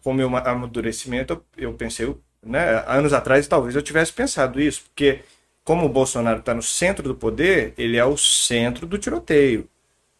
com 0.02 0.10
o 0.10 0.14
meu 0.14 0.34
amadurecimento 0.36 1.42
eu 1.56 1.72
pensei 1.72 2.14
né 2.42 2.84
anos 2.86 3.12
atrás 3.12 3.46
talvez 3.48 3.74
eu 3.74 3.82
tivesse 3.82 4.12
pensado 4.12 4.60
isso 4.60 4.82
porque 4.84 5.20
como 5.64 5.86
o 5.86 5.88
Bolsonaro 5.88 6.40
está 6.40 6.54
no 6.54 6.62
centro 6.62 7.02
do 7.02 7.14
poder 7.14 7.72
ele 7.78 7.96
é 7.96 8.04
o 8.04 8.16
centro 8.16 8.86
do 8.86 8.98
tiroteio 8.98 9.68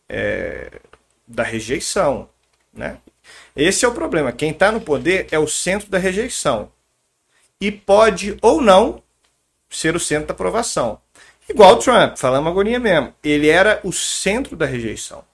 é, 0.09 0.81
da 1.27 1.43
rejeição 1.43 2.29
né? 2.73 2.99
Esse 3.55 3.85
é 3.85 3.89
o 3.89 3.95
problema 3.95 4.33
quem 4.33 4.51
está 4.51 4.73
no 4.73 4.81
poder 4.81 5.27
é 5.31 5.39
o 5.39 5.47
centro 5.47 5.89
da 5.91 5.99
rejeição 5.99 6.73
e 7.61 7.71
pode 7.71 8.37
ou 8.41 8.61
não 8.61 9.03
ser 9.69 9.97
o 9.97 10.01
centro 10.01 10.29
da 10.29 10.35
aprovação. 10.35 11.01
Igual 11.49 11.75
o 11.75 11.79
Trump 11.79 12.17
falamos 12.17 12.51
agora 12.51 12.79
mesmo 12.79 13.15
ele 13.23 13.49
era 13.49 13.81
o 13.85 13.93
centro 13.93 14.57
da 14.57 14.67
rejeição 14.67 15.25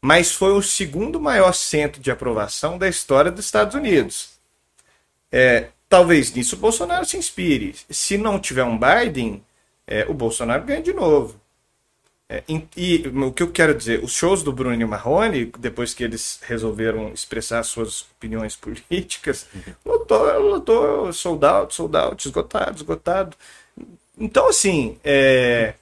mas 0.00 0.32
foi 0.32 0.52
o 0.52 0.62
segundo 0.62 1.20
maior 1.20 1.52
centro 1.52 2.00
de 2.00 2.10
aprovação 2.10 2.78
da 2.78 2.88
história 2.88 3.30
dos 3.30 3.44
Estados 3.44 3.74
Unidos. 3.74 4.30
É, 5.30 5.68
talvez 5.88 6.32
nisso 6.32 6.56
o 6.56 6.58
Bolsonaro 6.58 7.04
se 7.04 7.16
inspire. 7.16 7.74
Se 7.90 8.16
não 8.16 8.38
tiver 8.38 8.64
um 8.64 8.78
Biden, 8.78 9.44
é, 9.86 10.06
o 10.08 10.14
Bolsonaro 10.14 10.64
ganha 10.64 10.82
de 10.82 10.92
novo. 10.92 11.40
É, 12.30 12.42
e, 12.76 13.02
o 13.08 13.32
que 13.32 13.42
eu 13.42 13.50
quero 13.50 13.74
dizer, 13.74 14.04
os 14.04 14.12
shows 14.12 14.42
do 14.42 14.52
Bruno 14.52 14.86
Marrone, 14.86 15.50
depois 15.58 15.94
que 15.94 16.04
eles 16.04 16.38
resolveram 16.42 17.08
expressar 17.08 17.62
suas 17.62 18.02
opiniões 18.02 18.54
políticas, 18.56 19.46
lotou, 19.84 20.38
lotou 20.38 21.12
sold 21.12 21.44
out, 21.44 21.74
sold 21.74 21.96
out, 21.96 22.26
esgotado, 22.26 22.76
esgotado. 22.76 23.36
Então, 24.20 24.48
assim, 24.48 24.98
é 25.02 25.74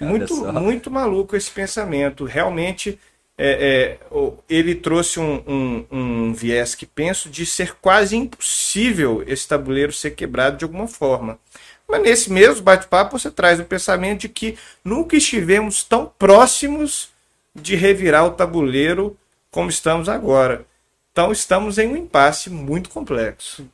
muito, 0.00 0.34
muito 0.52 0.90
maluco 0.90 1.36
esse 1.36 1.50
pensamento. 1.50 2.24
Realmente, 2.24 2.98
é, 3.38 3.98
é, 3.98 3.98
ele 4.48 4.74
trouxe 4.74 5.18
um, 5.18 5.42
um, 5.46 5.86
um, 5.90 6.34
viés 6.34 6.74
que 6.74 6.84
penso 6.84 7.30
de 7.30 7.46
ser 7.46 7.74
quase 7.80 8.16
impossível 8.16 9.24
esse 9.26 9.48
tabuleiro 9.48 9.92
ser 9.92 10.12
quebrado 10.12 10.58
de 10.58 10.64
alguma 10.64 10.86
forma. 10.86 11.38
Mas 11.88 12.02
nesse 12.02 12.32
mesmo 12.32 12.62
bate-papo 12.62 13.18
você 13.18 13.30
traz 13.30 13.58
o 13.58 13.64
pensamento 13.64 14.22
de 14.22 14.28
que 14.28 14.56
nunca 14.84 15.16
estivemos 15.16 15.82
tão 15.82 16.06
próximos 16.18 17.10
de 17.54 17.74
revirar 17.74 18.26
o 18.26 18.32
tabuleiro 18.32 19.16
como 19.50 19.68
estamos 19.68 20.08
agora. 20.08 20.64
Então 21.10 21.32
estamos 21.32 21.78
em 21.78 21.88
um 21.88 21.96
impasse 21.96 22.48
muito 22.48 22.90
complexo. 22.90 23.66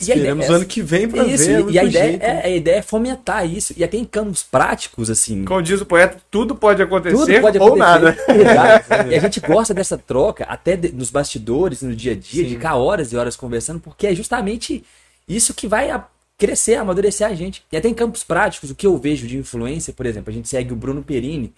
E 0.00 0.02
Esperamos 0.02 0.46
é, 0.46 0.48
ano 0.52 0.64
que 0.64 0.82
vem 0.82 1.08
para 1.08 1.22
ver. 1.22 1.70
E 1.70 1.78
a 1.78 1.84
ideia, 1.84 2.16
é, 2.20 2.46
a 2.46 2.50
ideia 2.50 2.76
é 2.78 2.82
fomentar 2.82 3.48
isso. 3.48 3.72
E 3.76 3.84
até 3.84 3.96
em 3.96 4.04
campos 4.04 4.42
práticos, 4.42 5.08
assim. 5.08 5.44
Como 5.44 5.62
diz 5.62 5.80
o 5.80 5.86
poeta, 5.86 6.18
tudo 6.28 6.56
pode 6.56 6.82
acontecer, 6.82 7.16
tudo 7.16 7.40
pode 7.40 7.56
acontecer 7.56 7.60
ou 7.60 7.76
nada. 7.76 8.16
e 9.08 9.14
a 9.14 9.20
gente 9.20 9.38
gosta 9.38 9.72
dessa 9.72 9.96
troca, 9.96 10.44
até 10.44 10.76
de, 10.76 10.90
nos 10.90 11.10
bastidores, 11.10 11.82
no 11.82 11.94
dia 11.94 12.12
a 12.12 12.16
dia, 12.16 12.42
Sim. 12.42 12.48
de 12.48 12.54
ficar 12.56 12.74
horas 12.74 13.12
e 13.12 13.16
horas 13.16 13.36
conversando, 13.36 13.78
porque 13.78 14.08
é 14.08 14.14
justamente 14.14 14.84
isso 15.28 15.54
que 15.54 15.68
vai 15.68 15.88
a, 15.90 16.04
crescer, 16.36 16.74
amadurecer 16.74 17.26
a 17.26 17.34
gente. 17.34 17.64
E 17.70 17.76
até 17.76 17.88
em 17.88 17.94
campos 17.94 18.24
práticos, 18.24 18.70
o 18.70 18.74
que 18.74 18.86
eu 18.86 18.98
vejo 18.98 19.26
de 19.26 19.38
influência, 19.38 19.92
por 19.92 20.04
exemplo, 20.04 20.30
a 20.30 20.34
gente 20.34 20.48
segue 20.48 20.72
o 20.72 20.76
Bruno 20.76 21.02
Perini, 21.02 21.54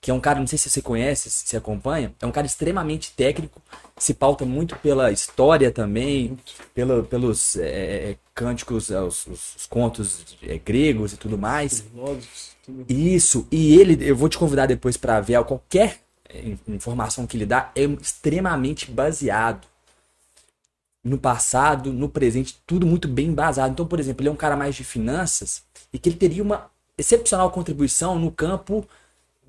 que 0.00 0.10
é 0.10 0.14
um 0.14 0.20
cara, 0.20 0.40
não 0.40 0.46
sei 0.46 0.58
se 0.58 0.68
você 0.68 0.82
conhece, 0.82 1.30
se 1.30 1.46
você 1.46 1.56
acompanha, 1.56 2.12
é 2.20 2.26
um 2.26 2.32
cara 2.32 2.46
extremamente 2.46 3.12
técnico, 3.16 3.62
se 4.02 4.14
pauta 4.14 4.44
muito 4.44 4.74
pela 4.78 5.12
história 5.12 5.70
também, 5.70 6.36
pela, 6.74 7.04
pelos 7.04 7.54
é, 7.54 7.68
é, 7.68 8.10
é 8.10 8.16
cânticos, 8.34 8.90
é, 8.90 9.00
os, 9.00 9.28
os 9.28 9.66
contos 9.70 10.36
é, 10.42 10.58
gregos 10.58 11.12
e 11.12 11.16
tudo 11.16 11.38
mais. 11.38 11.84
Isso, 12.88 13.46
e 13.48 13.78
ele, 13.78 13.96
eu 14.00 14.16
vou 14.16 14.28
te 14.28 14.36
convidar 14.36 14.66
depois 14.66 14.96
para 14.96 15.20
ver 15.20 15.44
qualquer 15.44 16.00
informação 16.66 17.28
que 17.28 17.36
ele 17.36 17.46
dá, 17.46 17.70
é 17.76 17.84
extremamente 17.84 18.90
baseado 18.90 19.68
no 21.04 21.16
passado, 21.16 21.92
no 21.92 22.08
presente, 22.08 22.60
tudo 22.66 22.84
muito 22.84 23.06
bem 23.06 23.28
embasado. 23.28 23.70
Então, 23.70 23.86
por 23.86 24.00
exemplo, 24.00 24.22
ele 24.22 24.30
é 24.30 24.32
um 24.32 24.36
cara 24.36 24.56
mais 24.56 24.74
de 24.74 24.82
finanças 24.82 25.62
e 25.92 25.98
que 25.98 26.08
ele 26.08 26.16
teria 26.16 26.42
uma 26.42 26.68
excepcional 26.98 27.52
contribuição 27.52 28.18
no 28.18 28.32
campo 28.32 28.84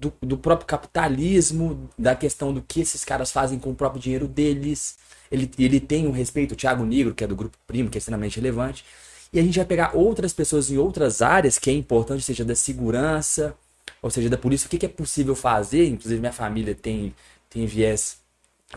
do, 0.04 0.14
do 0.22 0.38
próprio 0.38 0.68
capitalismo, 0.68 1.90
da 1.98 2.16
questão 2.16 2.54
do 2.54 2.62
que 2.62 2.82
esses 2.82 3.06
caras 3.06 3.32
fazem 3.32 3.58
com 3.58 3.72
o 3.72 3.76
próprio 3.76 4.02
dinheiro 4.02 4.28
deles. 4.28 4.98
Ele, 5.32 5.50
ele 5.58 5.80
tem 5.80 6.08
um 6.08 6.12
respeito, 6.12 6.54
o 6.54 6.56
Thiago 6.56 6.86
Negro, 6.86 7.14
que 7.14 7.24
é 7.24 7.28
do 7.28 7.36
Grupo 7.36 7.58
Primo, 7.66 7.90
que 7.90 7.98
é 7.98 8.00
extremamente 8.00 8.36
relevante. 8.36 8.84
E 9.32 9.40
a 9.40 9.44
gente 9.44 9.58
vai 9.58 9.66
pegar 9.66 9.96
outras 9.96 10.34
pessoas 10.34 10.70
em 10.70 10.78
outras 10.78 11.22
áreas 11.22 11.58
que 11.58 11.70
é 11.70 11.74
importante, 11.74 12.24
seja 12.24 12.46
da 12.46 12.56
segurança, 12.56 13.56
ou 14.02 14.10
seja, 14.10 14.30
da 14.30 14.38
polícia, 14.38 14.68
o 14.68 14.70
que, 14.70 14.78
que 14.78 14.86
é 14.86 14.90
possível 14.90 15.36
fazer. 15.36 15.88
Inclusive, 15.88 16.20
minha 16.20 16.34
família 16.34 16.76
tem, 16.76 17.16
tem 17.50 17.66
viés 17.66 18.18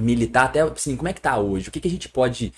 militar, 0.01 0.47
até 0.47 0.61
assim, 0.63 0.97
como 0.97 1.09
é 1.09 1.13
que 1.13 1.21
tá 1.21 1.39
hoje? 1.39 1.69
O 1.69 1.73
que, 1.73 1.81
que 1.81 1.89
a 1.89 1.91
gente 1.91 2.09
pode 2.09 2.53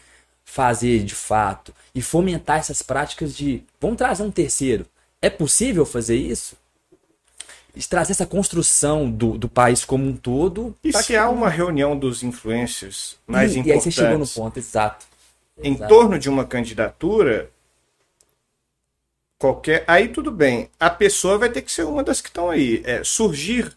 fazer 0.44 1.02
de 1.02 1.14
fato? 1.14 1.74
E 1.94 2.02
fomentar 2.02 2.58
essas 2.58 2.82
práticas 2.82 3.34
de. 3.34 3.64
Vamos 3.80 3.96
trazer 3.96 4.22
um 4.22 4.30
terceiro. 4.30 4.86
É 5.20 5.30
possível 5.30 5.84
fazer 5.84 6.16
isso? 6.16 6.56
Trazer 7.86 8.12
essa 8.12 8.26
construção 8.26 9.10
do, 9.10 9.38
do 9.38 9.48
país 9.48 9.84
como 9.84 10.06
um 10.06 10.16
todo. 10.16 10.74
E 10.82 10.92
se 10.92 11.16
há 11.16 11.28
uma 11.28 11.48
reunião 11.48 11.96
dos 11.96 12.22
influencers 12.22 13.16
mais 13.26 13.54
e, 13.54 13.58
importantes... 13.60 13.84
E 13.84 13.88
aí 13.88 13.92
você 13.92 14.00
chegou 14.02 14.18
no 14.18 14.26
ponto, 14.26 14.58
exato. 14.58 15.06
Em 15.62 15.74
exato. 15.74 15.88
torno 15.92 16.18
de 16.18 16.28
uma 16.28 16.44
candidatura, 16.44 17.50
qualquer... 19.38 19.84
Aí 19.86 20.08
tudo 20.08 20.30
bem, 20.32 20.70
a 20.80 20.90
pessoa 20.90 21.38
vai 21.38 21.50
ter 21.50 21.62
que 21.62 21.70
ser 21.70 21.84
uma 21.84 22.02
das 22.02 22.20
que 22.20 22.28
estão 22.28 22.50
aí. 22.50 22.82
É, 22.84 23.04
surgir 23.04 23.76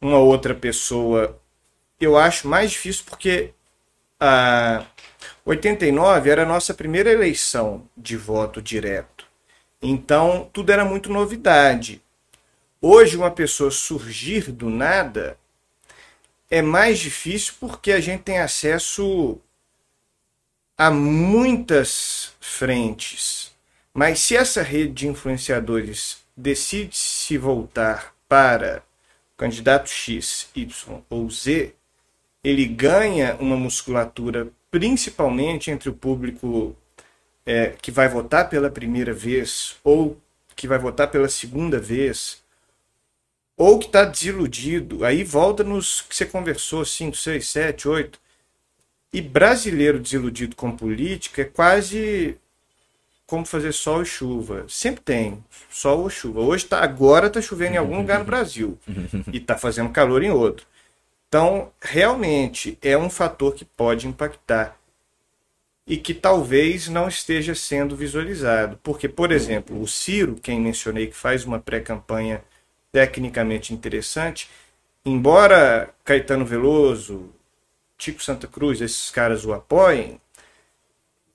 uma 0.00 0.18
outra 0.18 0.54
pessoa, 0.54 1.38
eu 2.00 2.16
acho 2.16 2.48
mais 2.48 2.70
difícil 2.72 3.04
porque 3.06 3.52
a 4.18 4.84
89 5.44 6.30
era 6.30 6.42
a 6.42 6.46
nossa 6.46 6.74
primeira 6.74 7.10
eleição 7.10 7.88
de 7.96 8.16
voto 8.16 8.60
direto. 8.60 9.26
Então, 9.80 10.48
tudo 10.52 10.72
era 10.72 10.84
muito 10.84 11.12
novidade. 11.12 12.02
Hoje, 12.88 13.16
uma 13.16 13.32
pessoa 13.32 13.68
surgir 13.68 14.52
do 14.52 14.70
nada 14.70 15.36
é 16.48 16.62
mais 16.62 17.00
difícil 17.00 17.54
porque 17.58 17.90
a 17.90 17.98
gente 17.98 18.22
tem 18.22 18.38
acesso 18.38 19.40
há 20.78 20.88
muitas 20.88 22.32
frentes, 22.40 23.52
mas 23.92 24.20
se 24.20 24.36
essa 24.36 24.62
rede 24.62 24.92
de 24.92 25.08
influenciadores 25.08 26.18
decide 26.36 26.96
se 26.96 27.36
voltar 27.36 28.14
para 28.28 28.84
o 29.34 29.36
candidato 29.36 29.90
X, 29.90 30.48
Y 30.54 31.02
ou 31.10 31.28
Z, 31.28 31.74
ele 32.44 32.66
ganha 32.66 33.34
uma 33.40 33.56
musculatura 33.56 34.46
principalmente 34.70 35.72
entre 35.72 35.88
o 35.88 35.92
público 35.92 36.76
é, 37.44 37.70
que 37.82 37.90
vai 37.90 38.08
votar 38.08 38.48
pela 38.48 38.70
primeira 38.70 39.12
vez 39.12 39.74
ou 39.82 40.16
que 40.54 40.68
vai 40.68 40.78
votar 40.78 41.10
pela 41.10 41.28
segunda 41.28 41.80
vez 41.80 42.45
ou 43.56 43.78
que 43.78 43.86
está 43.86 44.04
desiludido, 44.04 45.04
aí 45.04 45.24
volta 45.24 45.64
nos 45.64 46.02
que 46.02 46.14
você 46.14 46.26
conversou, 46.26 46.84
5, 46.84 47.16
6, 47.16 47.48
7, 47.48 47.88
8. 47.88 48.20
E 49.12 49.22
brasileiro 49.22 49.98
desiludido 49.98 50.54
com 50.54 50.76
política 50.76 51.42
é 51.42 51.44
quase 51.46 52.36
como 53.26 53.46
fazer 53.46 53.72
sol 53.72 54.02
e 54.02 54.06
chuva. 54.06 54.66
Sempre 54.68 55.02
tem 55.02 55.44
sol 55.70 56.00
ou 56.02 56.10
chuva. 56.10 56.40
Hoje 56.40 56.66
tá, 56.66 56.80
agora 56.82 57.28
está 57.28 57.40
chovendo 57.40 57.74
em 57.74 57.78
algum 57.78 57.96
lugar 57.96 58.18
no 58.18 58.24
Brasil 58.26 58.78
e 59.32 59.38
está 59.38 59.56
fazendo 59.56 59.90
calor 59.90 60.22
em 60.22 60.30
outro. 60.30 60.66
Então, 61.28 61.72
realmente 61.80 62.78
é 62.82 62.96
um 62.96 63.10
fator 63.10 63.54
que 63.54 63.64
pode 63.64 64.06
impactar 64.06 64.78
e 65.86 65.96
que 65.96 66.14
talvez 66.14 66.88
não 66.88 67.08
esteja 67.08 67.54
sendo 67.54 67.96
visualizado. 67.96 68.78
Porque, 68.82 69.08
por 69.08 69.32
exemplo, 69.32 69.80
o 69.80 69.88
Ciro, 69.88 70.36
quem 70.36 70.60
mencionei 70.60 71.06
que 71.06 71.16
faz 71.16 71.44
uma 71.44 71.58
pré-campanha 71.58 72.44
tecnicamente 72.96 73.74
interessante, 73.74 74.48
embora 75.04 75.94
Caetano 76.02 76.46
Veloso, 76.46 77.30
Tico 77.98 78.22
Santa 78.22 78.46
Cruz, 78.46 78.80
esses 78.80 79.10
caras 79.10 79.44
o 79.44 79.52
apoiem, 79.52 80.18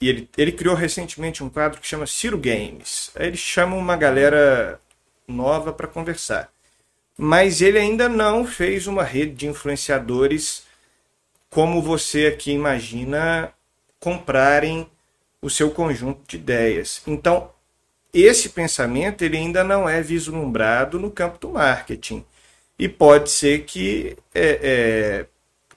e 0.01 0.09
ele, 0.09 0.29
ele 0.35 0.51
criou 0.51 0.73
recentemente 0.73 1.43
um 1.43 1.49
quadro 1.51 1.79
que 1.79 1.85
chama 1.85 2.07
Ciro 2.07 2.35
Games. 2.35 3.11
Aí 3.15 3.27
ele 3.27 3.37
chama 3.37 3.75
uma 3.75 3.95
galera 3.95 4.81
nova 5.27 5.71
para 5.71 5.85
conversar. 5.85 6.51
Mas 7.15 7.61
ele 7.61 7.77
ainda 7.77 8.09
não 8.09 8.43
fez 8.43 8.87
uma 8.87 9.03
rede 9.03 9.33
de 9.33 9.47
influenciadores 9.47 10.63
como 11.47 11.79
você 11.79 12.25
aqui 12.25 12.51
imagina 12.53 13.53
comprarem 13.99 14.89
o 15.39 15.47
seu 15.47 15.69
conjunto 15.69 16.21
de 16.27 16.37
ideias. 16.37 17.03
Então, 17.05 17.51
esse 18.13 18.49
pensamento 18.49 19.23
ele 19.23 19.37
ainda 19.37 19.63
não 19.63 19.87
é 19.87 20.01
vislumbrado 20.01 20.99
no 20.99 21.11
campo 21.11 21.37
do 21.39 21.49
marketing. 21.49 22.25
E 22.77 22.89
pode 22.89 23.29
ser 23.29 23.63
que, 23.65 24.17
é, 24.33 24.59
é, 24.61 25.25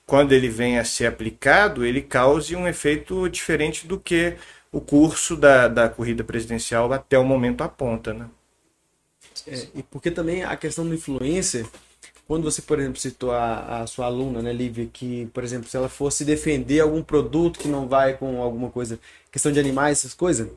quando 0.06 0.32
ele 0.32 0.48
venha 0.48 0.80
a 0.80 0.84
ser 0.84 1.06
aplicado, 1.06 1.84
ele 1.84 2.02
cause 2.02 2.56
um 2.56 2.66
efeito 2.66 3.28
diferente 3.28 3.86
do 3.86 4.00
que 4.00 4.36
o 4.72 4.80
curso 4.80 5.36
da, 5.36 5.68
da 5.68 5.88
corrida 5.88 6.24
presidencial 6.24 6.92
até 6.92 7.18
o 7.18 7.24
momento 7.24 7.62
aponta. 7.62 8.12
Né? 8.12 8.28
É, 9.46 9.66
e 9.74 9.82
porque 9.82 10.10
também 10.10 10.44
a 10.44 10.56
questão 10.56 10.86
do 10.86 10.94
influencer, 10.94 11.66
quando 12.26 12.44
você, 12.44 12.62
por 12.62 12.80
exemplo, 12.80 12.98
citou 12.98 13.32
a, 13.32 13.82
a 13.82 13.86
sua 13.86 14.06
aluna, 14.06 14.40
né, 14.40 14.52
Lívia, 14.52 14.88
que, 14.92 15.26
por 15.26 15.44
exemplo, 15.44 15.68
se 15.68 15.76
ela 15.76 15.88
fosse 15.88 16.24
defender 16.24 16.80
algum 16.80 17.02
produto 17.02 17.58
que 17.58 17.68
não 17.68 17.86
vai 17.86 18.16
com 18.16 18.40
alguma 18.40 18.70
coisa, 18.70 18.98
questão 19.30 19.52
de 19.52 19.60
animais, 19.60 19.98
essas 19.98 20.14
coisas, 20.14 20.48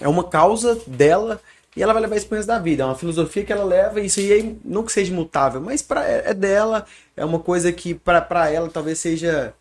é 0.00 0.08
uma 0.08 0.24
causa 0.24 0.78
dela 0.86 1.40
e 1.76 1.82
ela 1.82 1.92
vai 1.92 2.02
levar 2.02 2.16
isso 2.16 2.26
pro 2.26 2.36
resto 2.36 2.48
da 2.48 2.58
vida. 2.58 2.82
É 2.82 2.86
uma 2.86 2.94
filosofia 2.94 3.44
que 3.44 3.52
ela 3.52 3.64
leva, 3.64 4.00
isso 4.00 4.18
aí 4.18 4.58
não 4.64 4.82
que 4.82 4.92
seja 4.92 5.12
imutável, 5.12 5.60
mas 5.60 5.80
pra, 5.82 6.04
é 6.04 6.34
dela, 6.34 6.84
é 7.16 7.24
uma 7.24 7.38
coisa 7.38 7.70
que 7.72 7.94
para 7.94 8.50
ela 8.50 8.68
talvez 8.68 8.98
seja 8.98 9.54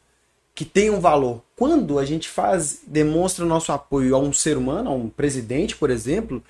que 0.55 0.65
tenha 0.65 0.91
um 0.91 0.99
valor. 0.99 1.43
Quando 1.55 1.99
a 1.99 2.05
gente 2.05 2.27
faz, 2.27 2.79
demonstra 2.87 3.45
o 3.45 3.47
nosso 3.47 3.71
apoio 3.71 4.15
a 4.15 4.19
um 4.19 4.33
ser 4.33 4.57
humano, 4.57 4.89
a 4.89 4.93
um 4.93 5.07
presidente, 5.07 5.75
por 5.75 5.91
exemplo, 5.91 6.41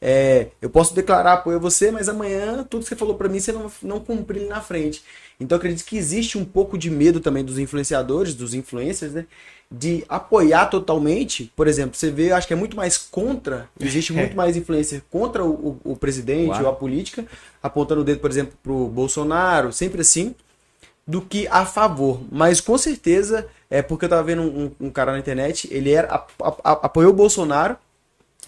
é, 0.00 0.48
eu 0.62 0.70
posso 0.70 0.94
declarar 0.94 1.32
apoio 1.32 1.56
a 1.56 1.60
você, 1.60 1.90
mas 1.90 2.08
amanhã 2.08 2.62
tudo 2.62 2.82
que 2.82 2.88
você 2.88 2.94
falou 2.94 3.16
para 3.16 3.28
mim 3.28 3.40
você 3.40 3.50
não, 3.50 3.70
não 3.82 3.98
cumprir 3.98 4.46
na 4.46 4.60
frente. 4.60 5.02
Então 5.40 5.56
acredito 5.56 5.84
que 5.84 5.96
existe 5.96 6.38
um 6.38 6.44
pouco 6.44 6.78
de 6.78 6.88
medo 6.90 7.18
também 7.18 7.44
dos 7.44 7.58
influenciadores, 7.58 8.34
dos 8.34 8.54
influencers, 8.54 9.12
né? 9.12 9.26
De 9.70 10.04
apoiar 10.08 10.66
totalmente, 10.66 11.52
por 11.56 11.66
exemplo, 11.66 11.96
você 11.96 12.10
vê, 12.10 12.32
acho 12.32 12.46
que 12.46 12.52
é 12.52 12.56
muito 12.56 12.76
mais 12.76 12.96
contra, 12.96 13.68
existe 13.80 14.12
muito 14.12 14.32
é. 14.32 14.34
mais 14.34 14.56
influência 14.56 15.02
contra 15.10 15.44
o, 15.44 15.78
o, 15.84 15.92
o 15.92 15.96
presidente 15.96 16.48
claro. 16.48 16.64
ou 16.64 16.70
a 16.70 16.74
política, 16.74 17.26
apontando 17.62 18.02
o 18.02 18.04
dedo, 18.04 18.20
por 18.20 18.30
exemplo, 18.30 18.54
para 18.62 18.72
o 18.72 18.86
Bolsonaro, 18.86 19.72
sempre 19.72 20.00
assim, 20.00 20.34
do 21.06 21.20
que 21.20 21.48
a 21.48 21.66
favor. 21.66 22.20
Mas 22.30 22.60
com 22.60 22.78
certeza, 22.78 23.48
é 23.68 23.82
porque 23.82 24.04
eu 24.04 24.08
tava 24.08 24.22
vendo 24.22 24.42
um, 24.42 24.70
um 24.80 24.90
cara 24.90 25.12
na 25.12 25.18
internet, 25.18 25.68
ele 25.72 25.90
era 25.90 26.14
a, 26.14 26.48
a, 26.62 26.72
apoiou 26.72 27.10
o 27.10 27.16
Bolsonaro 27.16 27.76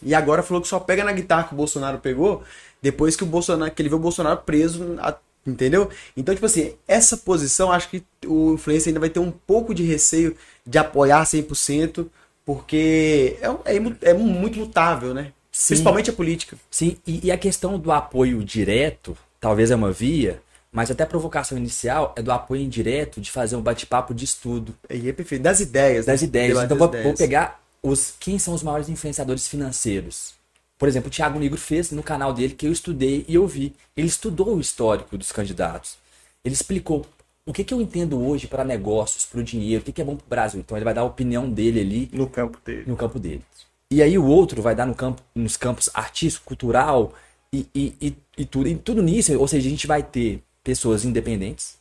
e 0.03 0.15
agora 0.15 0.43
falou 0.43 0.63
que 0.63 0.69
só 0.69 0.79
pega 0.79 1.03
na 1.03 1.13
guitarra 1.13 1.49
que 1.49 1.55
o 1.55 1.57
Bolsonaro 1.57 1.99
pegou 1.99 2.45
depois 2.81 3.17
que 3.17 3.25
o 3.25 3.27
Bolsonaro, 3.27 3.73
que 3.73 3.83
ele 3.83 3.89
viu 3.89 3.99
o 3.99 4.01
Bolsonaro 4.01 4.39
preso 4.39 4.97
a, 4.99 5.17
Entendeu? 5.49 5.89
Então, 6.17 6.35
tipo 6.35 6.47
assim, 6.47 6.75
essa 6.87 7.17
posição, 7.17 7.73
acho 7.73 7.89
que 7.89 8.03
o 8.27 8.55
influencer 8.55 8.91
ainda 8.91 9.01
vai 9.01 9.09
ter 9.09 9.21
um 9.21 9.31
pouco 9.31 9.75
de 9.75 9.83
receio 9.83 10.37
de 10.67 10.79
apoiar 10.79 11.25
100%, 11.25 12.07
porque 12.45 13.39
é, 13.41 13.77
é, 13.77 14.11
é 14.11 14.15
muito 14.15 14.59
mutável, 14.59 15.15
né? 15.15 15.33
Sim. 15.51 15.75
Principalmente 15.75 16.11
a 16.11 16.13
política. 16.13 16.57
Sim, 16.71 16.99
e, 17.07 17.27
e, 17.27 17.33
a 17.33 17.39
questão 17.39 17.79
do 17.79 17.91
apoio 17.91 18.45
direto, 18.45 19.17
talvez 19.41 19.71
é 19.71 19.77
uma 19.77 19.91
via, 19.91 20.41
mas 20.71 20.91
até 20.91 21.03
a 21.03 21.07
provocação 21.07 21.57
inicial 21.57 22.15
é 22.17 22.23
do 22.23 22.31
apoio 22.31 22.63
indireto 22.63 23.21
de 23.21 23.31
fazer 23.31 23.57
um 23.57 23.63
bate-papo 23.63 24.15
de 24.15 24.25
estudo. 24.25 24.75
E 24.89 25.09
é 25.09 25.13
perfeito. 25.13 25.43
Das 25.43 25.61
ideias. 25.61 26.07
Das 26.07 26.21
né? 26.21 26.29
ideias. 26.29 26.63
Então, 26.63 26.77
vou, 26.77 26.89
ideias. 26.89 27.05
vou 27.07 27.15
pegar 27.15 27.61
os 27.83 28.15
quem 28.21 28.39
são 28.39 28.55
os 28.55 28.63
maiores 28.63 28.89
influenciadores 28.89 29.49
financeiros. 29.49 30.38
Por 30.79 30.87
exemplo, 30.87 31.09
o 31.09 31.11
Thiago 31.11 31.39
Negro 31.39 31.59
fez 31.59 31.91
no 31.91 32.03
canal 32.03 32.33
dele 32.33 32.55
que 32.55 32.67
eu 32.67 32.73
estudei 32.73 33.25
e 33.27 33.35
eu 33.35 33.47
vi. 33.47 33.75
Ele 33.97 34.07
estudou 34.07 34.55
o 34.55 34.61
histórico 34.61 35.19
dos 35.19 35.33
candidatos. 35.33 35.99
Ele 36.45 36.55
explicou 36.55 37.05
o 37.45 37.53
que, 37.53 37.65
que 37.65 37.75
eu 37.75 37.81
entendo 37.81 38.23
hoje 38.25 38.47
para 38.47 38.65
negócios, 38.65 39.25
para 39.27 39.41
o 39.41 39.43
dinheiro, 39.43 39.83
o 39.83 39.85
que, 39.85 39.91
que 39.91 40.01
é 40.01 40.05
bom 40.05 40.15
para 40.15 40.25
o 40.25 40.29
Brasil. 40.29 40.61
Então 40.61 40.77
ele 40.77 40.85
vai 40.85 40.95
dar 40.95 41.01
a 41.01 41.05
opinião 41.05 41.51
dele 41.51 41.81
ali. 41.81 42.11
No 42.13 42.29
campo 42.29 42.59
dele. 42.65 42.85
No 42.87 42.97
campo 42.97 43.19
dele. 43.19 43.43
E 43.91 44.03
aí 44.03 44.17
o 44.19 44.25
outro 44.25 44.61
vai 44.61 44.75
dar 44.75 44.87
no 44.87 44.95
campo, 44.95 45.23
nos 45.35 45.57
campos 45.57 45.89
artístico, 45.95 46.45
cultural 46.45 47.13
e, 47.53 47.67
e, 47.75 47.95
e, 48.01 48.17
e 48.37 48.45
tudo. 48.45 48.69
E 48.69 48.77
tudo 48.77 49.03
nisso, 49.03 49.37
ou 49.39 49.49
seja, 49.49 49.67
a 49.67 49.71
gente 49.71 49.87
vai 49.87 50.03
ter 50.03 50.43
pessoas 50.63 51.05
independentes, 51.05 51.79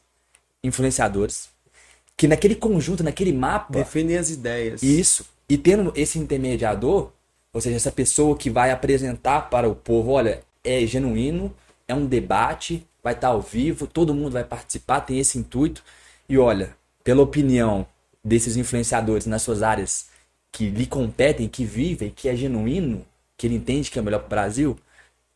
influenciadores, 0.63 1.49
que 2.15 2.27
naquele 2.27 2.55
conjunto, 2.55 3.03
naquele 3.03 3.33
mapa. 3.33 3.73
Defendem 3.73 4.17
as 4.17 4.29
ideias. 4.29 4.81
Isso. 4.81 5.25
E 5.49 5.57
tendo 5.57 5.91
esse 5.95 6.17
intermediador, 6.17 7.11
ou 7.57 7.61
seja, 7.61 7.75
essa 7.75 7.91
pessoa 7.91 8.37
que 8.37 8.51
vai 8.51 8.69
apresentar 8.69 9.49
para 9.49 9.67
o 9.67 9.73
povo, 9.73 10.11
olha, 10.11 10.43
é 10.63 10.85
genuíno, 10.85 11.51
é 11.87 11.95
um 11.95 12.05
debate, 12.05 12.85
vai 13.03 13.15
estar 13.15 13.29
ao 13.29 13.41
vivo, 13.41 13.87
todo 13.87 14.13
mundo 14.13 14.33
vai 14.33 14.43
participar, 14.43 15.01
tem 15.01 15.17
esse 15.17 15.39
intuito. 15.39 15.83
E 16.29 16.37
olha, 16.37 16.75
pela 17.03 17.23
opinião 17.23 17.87
desses 18.23 18.57
influenciadores 18.57 19.25
nas 19.25 19.41
suas 19.41 19.63
áreas 19.63 20.09
que 20.51 20.69
lhe 20.69 20.85
competem, 20.85 21.47
que 21.47 21.65
vivem, 21.65 22.11
que 22.11 22.29
é 22.29 22.35
genuíno, 22.35 23.03
que 23.35 23.47
ele 23.47 23.55
entende 23.55 23.89
que 23.89 23.97
é 23.97 24.03
melhor 24.03 24.19
para 24.19 24.27
o 24.27 24.29
Brasil, 24.29 24.79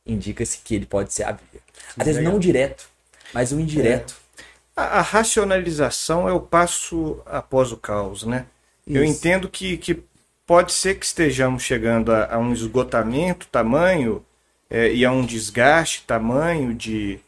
indica-se 0.05 0.59
que 0.59 0.75
ele 0.75 0.85
pode 0.85 1.11
ser 1.11 1.23
a 1.23 1.31
via. 1.31 1.59
Às 1.97 2.05
vezes 2.05 2.23
não 2.23 2.37
direto, 2.37 2.87
mas 3.33 3.51
o 3.51 3.59
indireto. 3.59 4.15
É. 4.37 4.43
A, 4.75 4.99
a, 4.99 5.01
racionalização 5.01 6.29
é 6.29 6.31
o 6.31 6.39
passo 6.39 7.19
após 7.25 7.71
o 7.71 7.77
caos, 7.77 8.21
né? 8.25 8.45
Isso. 8.85 8.95
Eu 8.95 9.03
entendo 9.03 9.49
que, 9.49 9.75
que 9.77 10.03
pode 10.51 10.73
ser 10.73 10.95
que 10.95 11.05
estejamos 11.05 11.63
chegando 11.63 12.11
a, 12.11 12.35
a 12.35 12.37
um 12.37 12.51
esgotamento 12.51 13.47
tamanho 13.47 14.21
é, 14.69 14.91
e 14.91 15.05
a 15.05 15.09
um 15.09 15.25
desgaste 15.25 16.03
tamanho 16.05 16.73
de, 16.73 17.21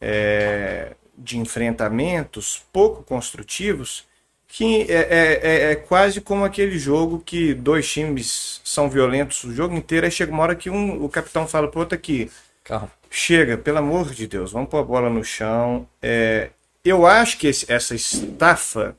é, 0.00 0.92
de 1.16 1.38
enfrentamentos 1.38 2.64
pouco 2.72 3.02
construtivos 3.02 4.06
que 4.46 4.82
é, 4.82 4.94
é, 4.94 5.40
é, 5.42 5.72
é, 5.72 5.74
quase 5.74 6.20
como 6.20 6.44
aquele 6.44 6.78
jogo 6.78 7.18
que 7.18 7.52
dois 7.52 7.92
times 7.92 8.60
são 8.62 8.88
violentos 8.88 9.42
o 9.42 9.52
jogo 9.52 9.74
inteiro, 9.74 10.06
aí 10.06 10.12
chega 10.12 10.30
uma 10.30 10.44
hora 10.44 10.54
que 10.54 10.70
um, 10.70 11.04
o 11.04 11.08
capitão 11.08 11.48
fala 11.48 11.66
pro 11.66 11.80
outro 11.80 11.96
aqui, 11.96 12.30
Calma. 12.62 12.92
chega, 13.10 13.58
pelo 13.58 13.78
amor 13.78 14.12
de 14.14 14.28
Deus, 14.28 14.52
vamos 14.52 14.70
pôr 14.70 14.78
a 14.78 14.84
bola 14.84 15.10
no 15.10 15.24
chão. 15.24 15.84
É, 16.00 16.50
eu 16.84 17.04
acho 17.04 17.38
que 17.38 17.48
esse, 17.48 17.70
essa 17.72 17.96
estafa 17.96 18.96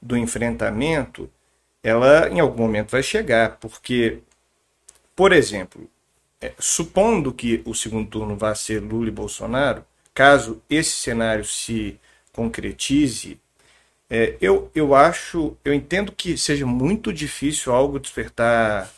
do 0.00 0.16
enfrentamento 0.16 1.28
ela 1.82 2.28
em 2.28 2.40
algum 2.40 2.62
momento 2.64 2.90
vai 2.90 3.02
chegar, 3.02 3.56
porque, 3.58 4.18
por 5.16 5.32
exemplo, 5.32 5.88
é, 6.40 6.52
supondo 6.58 7.32
que 7.32 7.62
o 7.64 7.74
segundo 7.74 8.08
turno 8.08 8.36
vá 8.36 8.54
ser 8.54 8.80
Lula 8.80 9.08
e 9.08 9.10
Bolsonaro, 9.12 9.84
caso 10.14 10.62
esse 10.68 10.92
cenário 10.92 11.44
se 11.44 11.98
concretize, 12.32 13.38
é, 14.08 14.36
eu, 14.40 14.70
eu 14.74 14.94
acho, 14.94 15.56
eu 15.64 15.72
entendo 15.72 16.12
que 16.12 16.36
seja 16.36 16.66
muito 16.66 17.12
difícil 17.12 17.72
algo 17.72 18.00
despertar 18.00 18.90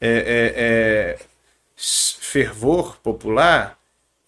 é, 0.00 0.08
é, 0.08 0.52
é 0.56 1.18
fervor 1.76 2.98
popular 2.98 3.78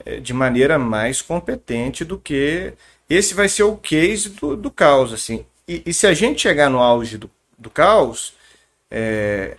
é, 0.04 0.20
de 0.20 0.32
maneira 0.32 0.78
mais 0.78 1.22
competente 1.22 2.04
do 2.04 2.18
que 2.18 2.74
esse 3.08 3.34
vai 3.34 3.48
ser 3.48 3.64
o 3.64 3.76
case 3.76 4.30
do, 4.30 4.56
do 4.56 4.70
caos, 4.70 5.12
assim. 5.12 5.46
E, 5.66 5.82
e 5.86 5.94
se 5.94 6.06
a 6.06 6.14
gente 6.14 6.42
chegar 6.42 6.70
no 6.70 6.78
auge 6.78 7.18
do, 7.18 7.30
do 7.58 7.70
caos, 7.70 8.34
é, 8.90 9.56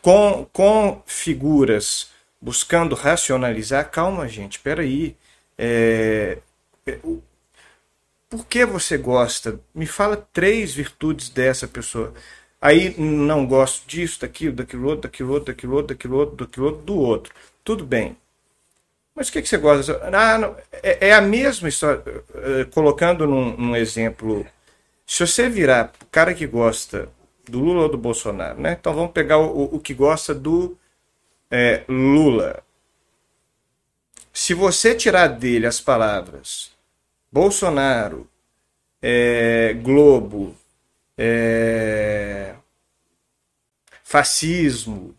com, 0.00 0.46
com 0.52 1.02
figuras 1.06 2.10
buscando 2.40 2.94
racionalizar, 2.94 3.90
calma, 3.90 4.28
gente, 4.28 4.58
peraí. 4.58 5.16
É, 5.56 6.38
é, 6.86 6.98
por 8.28 8.46
que 8.46 8.64
você 8.64 8.96
gosta? 8.96 9.60
Me 9.74 9.86
fala 9.86 10.16
três 10.32 10.74
virtudes 10.74 11.28
dessa 11.28 11.68
pessoa. 11.68 12.12
Aí 12.60 12.98
não 12.98 13.46
gosto 13.46 13.86
disso, 13.86 14.20
daquilo, 14.20 14.54
daquilo 14.54 14.88
outro, 14.88 15.02
daquilo 15.02 15.32
outro, 15.32 15.46
daquilo 15.52 15.74
outro, 15.74 15.94
daquilo 15.94 16.16
outro, 16.16 16.36
daquilo 16.36 16.66
outro, 16.66 16.82
do 16.82 16.96
outro. 16.96 17.34
Tudo 17.64 17.84
bem. 17.84 18.16
Mas 19.14 19.28
o 19.28 19.32
que, 19.32 19.42
que 19.42 19.48
você 19.48 19.58
gosta? 19.58 20.00
Ah, 20.12 20.38
não, 20.38 20.56
é, 20.82 21.08
é, 21.08 21.14
a 21.14 21.20
mesma 21.20 21.68
história. 21.68 22.02
Eh, 22.34 22.64
colocando 22.72 23.26
num, 23.26 23.56
num, 23.56 23.76
exemplo, 23.76 24.46
se 25.06 25.26
você 25.26 25.48
virar 25.48 25.92
o 26.02 26.06
cara 26.06 26.34
que 26.34 26.46
gosta 26.46 27.08
do 27.48 27.58
Lula 27.60 27.82
ou 27.82 27.88
do 27.88 27.98
Bolsonaro, 27.98 28.60
né? 28.60 28.76
Então 28.78 28.94
vamos 28.94 29.12
pegar 29.12 29.38
o, 29.38 29.74
o 29.74 29.80
que 29.80 29.94
gosta 29.94 30.34
do 30.34 30.76
é, 31.50 31.84
Lula. 31.88 32.62
Se 34.32 34.54
você 34.54 34.94
tirar 34.94 35.28
dele 35.28 35.66
as 35.66 35.80
palavras 35.80 36.72
Bolsonaro, 37.30 38.28
é, 39.00 39.72
Globo, 39.74 40.54
é, 41.16 42.54
fascismo, 44.04 45.16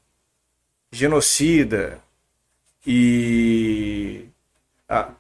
genocida 0.92 2.00
e 2.86 4.28
ah, 4.88 5.12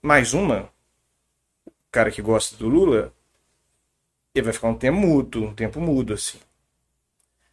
mais 0.00 0.34
uma, 0.34 0.70
o 1.66 1.72
cara 1.90 2.10
que 2.12 2.22
gosta 2.22 2.56
do 2.56 2.68
Lula, 2.68 3.12
ele 4.38 4.44
vai 4.44 4.52
ficar 4.52 4.68
um 4.68 4.74
tempo 4.74 4.98
mudo, 4.98 5.44
um 5.44 5.54
tempo 5.54 5.80
mudo 5.80 6.14
assim. 6.14 6.38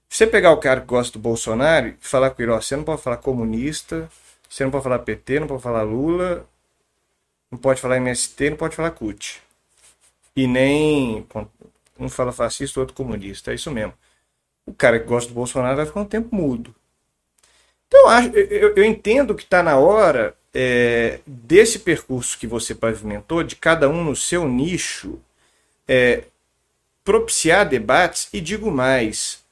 Se 0.09 0.17
você 0.17 0.27
pegar 0.27 0.51
o 0.51 0.57
cara 0.57 0.81
que 0.81 0.87
gosta 0.87 1.13
do 1.13 1.21
Bolsonaro 1.21 1.87
e 1.87 1.97
falar 1.99 2.29
com 2.31 2.41
ele, 2.41 2.51
ó, 2.51 2.61
você 2.61 2.75
não 2.75 2.83
pode 2.83 3.01
falar 3.01 3.17
comunista, 3.17 4.09
você 4.47 4.63
não 4.63 4.71
pode 4.71 4.83
falar 4.83 4.99
PT, 4.99 5.39
não 5.39 5.47
pode 5.47 5.63
falar 5.63 5.81
Lula, 5.81 6.45
não 7.49 7.57
pode 7.57 7.81
falar 7.81 7.97
MST, 7.97 8.51
não 8.51 8.57
pode 8.57 8.75
falar 8.75 8.91
CUT. 8.91 9.41
E 10.35 10.47
nem 10.47 11.25
um 11.99 12.09
fala 12.09 12.31
fascista, 12.31 12.79
outro 12.79 12.95
comunista. 12.95 13.51
É 13.51 13.55
isso 13.55 13.71
mesmo. 13.71 13.93
O 14.65 14.73
cara 14.73 14.99
que 14.99 15.05
gosta 15.05 15.29
do 15.29 15.35
Bolsonaro 15.35 15.75
vai 15.75 15.85
ficar 15.85 16.01
um 16.01 16.05
tempo 16.05 16.35
mudo. 16.35 16.73
Então, 17.87 18.09
eu, 18.33 18.75
eu 18.75 18.83
entendo 18.83 19.35
que 19.35 19.43
está 19.43 19.61
na 19.61 19.77
hora 19.77 20.35
é, 20.53 21.19
desse 21.25 21.79
percurso 21.79 22.37
que 22.37 22.47
você 22.47 22.73
pavimentou, 22.73 23.43
de 23.43 23.55
cada 23.55 23.89
um 23.89 24.03
no 24.03 24.15
seu 24.15 24.47
nicho, 24.47 25.19
é, 25.87 26.23
propiciar 27.03 27.67
debates 27.67 28.29
e 28.31 28.39
digo 28.39 28.71
mais, 28.71 29.43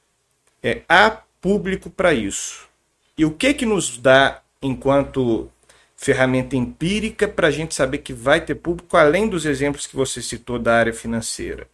é, 0.62 0.82
há 0.88 1.10
público 1.40 1.90
para 1.90 2.14
isso. 2.14 2.68
E 3.16 3.24
o 3.24 3.32
que 3.32 3.52
que 3.52 3.66
nos 3.66 3.98
dá, 3.98 4.40
enquanto 4.60 5.50
ferramenta 5.96 6.56
empírica, 6.56 7.28
para 7.28 7.48
a 7.48 7.50
gente 7.50 7.74
saber 7.74 7.98
que 7.98 8.12
vai 8.12 8.40
ter 8.40 8.54
público, 8.54 8.96
além 8.96 9.28
dos 9.28 9.44
exemplos 9.44 9.86
que 9.86 9.94
você 9.94 10.22
citou 10.22 10.58
da 10.58 10.74
área 10.74 10.92
financeira? 10.92 11.68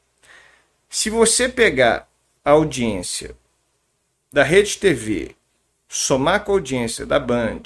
Se 0.88 1.10
você 1.10 1.48
pegar 1.48 2.08
a 2.44 2.50
audiência 2.50 3.36
da 4.32 4.42
Rede 4.42 4.78
TV, 4.78 5.36
somar 5.88 6.44
com 6.44 6.52
a 6.52 6.54
audiência 6.54 7.06
da 7.06 7.20
Band, 7.20 7.62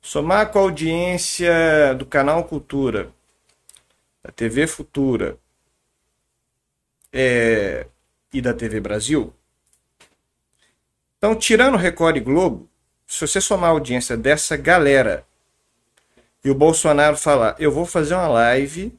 somar 0.00 0.50
com 0.50 0.58
a 0.58 0.62
audiência 0.62 1.94
do 1.98 2.06
canal 2.06 2.44
Cultura, 2.44 3.10
da 4.22 4.30
TV 4.30 4.66
Futura 4.66 5.38
é, 7.16 7.86
e 8.32 8.40
da 8.40 8.52
TV 8.52 8.78
Brasil, 8.80 9.34
então, 11.18 11.34
tirando 11.34 11.76
Record 11.76 12.16
e 12.18 12.20
Globo, 12.20 12.68
se 13.06 13.26
você 13.26 13.40
somar 13.40 13.70
a 13.70 13.72
audiência 13.72 14.16
dessa 14.16 14.56
galera 14.56 15.26
e 16.44 16.50
o 16.50 16.54
Bolsonaro 16.54 17.16
falar, 17.16 17.56
eu 17.58 17.72
vou 17.72 17.86
fazer 17.86 18.14
uma 18.14 18.28
live 18.28 18.96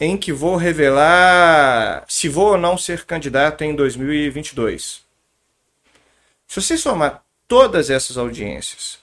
em 0.00 0.16
que 0.16 0.32
vou 0.32 0.56
revelar 0.56 2.04
se 2.08 2.28
vou 2.28 2.52
ou 2.52 2.58
não 2.58 2.76
ser 2.76 3.04
candidato 3.04 3.62
em 3.62 3.74
2022. 3.74 5.04
Se 6.46 6.60
você 6.60 6.76
somar 6.76 7.22
todas 7.46 7.90
essas 7.90 8.16
audiências 8.16 8.98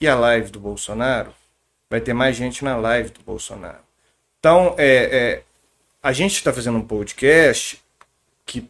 e 0.00 0.08
a 0.08 0.14
live 0.14 0.50
do 0.50 0.60
Bolsonaro, 0.60 1.32
vai 1.88 2.00
ter 2.00 2.12
mais 2.12 2.36
gente 2.36 2.64
na 2.64 2.76
live 2.76 3.10
do 3.10 3.22
Bolsonaro. 3.22 3.82
Então, 4.38 4.74
é, 4.76 4.86
é 4.86 5.42
a 6.02 6.12
gente 6.12 6.34
está 6.34 6.52
fazendo 6.52 6.78
um 6.78 6.86
podcast 6.86 7.82
que 8.44 8.68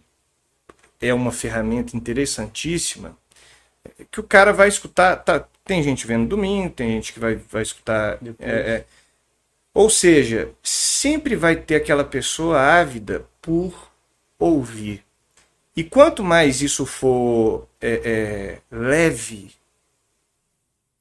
é 1.00 1.14
uma 1.14 1.32
ferramenta 1.32 1.96
interessantíssima 1.96 3.16
que 4.10 4.20
o 4.20 4.22
cara 4.22 4.52
vai 4.52 4.68
escutar. 4.68 5.16
Tá, 5.16 5.46
tem 5.64 5.82
gente 5.82 6.06
vendo 6.06 6.28
domingo, 6.28 6.70
tem 6.70 6.90
gente 6.90 7.12
que 7.12 7.20
vai, 7.20 7.36
vai 7.36 7.62
escutar. 7.62 8.18
É, 8.38 8.50
é, 8.50 8.84
ou 9.74 9.88
seja, 9.88 10.52
sempre 10.62 11.34
vai 11.34 11.56
ter 11.56 11.76
aquela 11.76 12.04
pessoa 12.04 12.60
ávida 12.60 13.24
por 13.40 13.90
ouvir. 14.38 15.04
E 15.74 15.82
quanto 15.82 16.22
mais 16.22 16.60
isso 16.60 16.84
for 16.84 17.66
é, 17.80 18.60
é, 18.70 18.76
leve, 18.76 19.52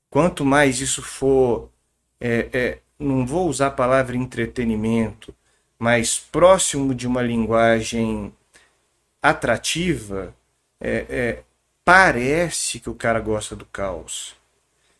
quanto 0.09 0.45
mais 0.45 0.79
isso 0.79 1.01
for, 1.01 1.69
é, 2.19 2.49
é, 2.53 2.79
não 2.97 3.25
vou 3.25 3.49
usar 3.49 3.67
a 3.67 3.71
palavra 3.71 4.15
entretenimento, 4.15 5.35
mas 5.81 6.19
próximo 6.19 6.93
de 6.93 7.07
uma 7.07 7.23
linguagem 7.23 8.31
atrativa, 9.19 10.31
é, 10.79 11.05
é, 11.09 11.43
parece 11.83 12.79
que 12.79 12.87
o 12.87 12.93
cara 12.93 13.19
gosta 13.19 13.55
do 13.55 13.65
caos. 13.65 14.35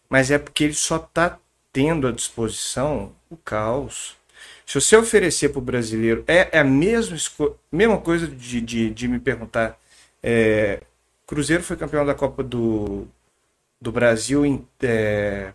Mas 0.09 0.31
é 0.31 0.39
porque 0.39 0.63
ele 0.63 0.73
só 0.73 0.97
está 0.97 1.37
tendo 1.71 2.07
à 2.07 2.11
disposição 2.11 3.13
o 3.29 3.37
caos. 3.37 4.17
Se 4.65 4.81
você 4.81 4.97
oferecer 4.97 5.49
para 5.49 5.59
o 5.59 5.61
brasileiro, 5.61 6.23
é, 6.27 6.49
é, 6.51 6.59
a 6.61 6.63
mesma, 6.63 7.15
mesma 7.71 7.99
coisa 7.99 8.27
de, 8.27 8.59
de, 8.59 8.89
de 8.89 9.07
me 9.07 9.19
perguntar. 9.19 9.79
É, 10.23 10.81
Cruzeiro 11.27 11.61
foi 11.61 11.77
campeão 11.77 12.03
da 12.03 12.15
Copa 12.15 12.41
do, 12.41 13.07
do 13.79 13.91
Brasil 13.91 14.43
em 14.43 14.67
é, 14.81 15.53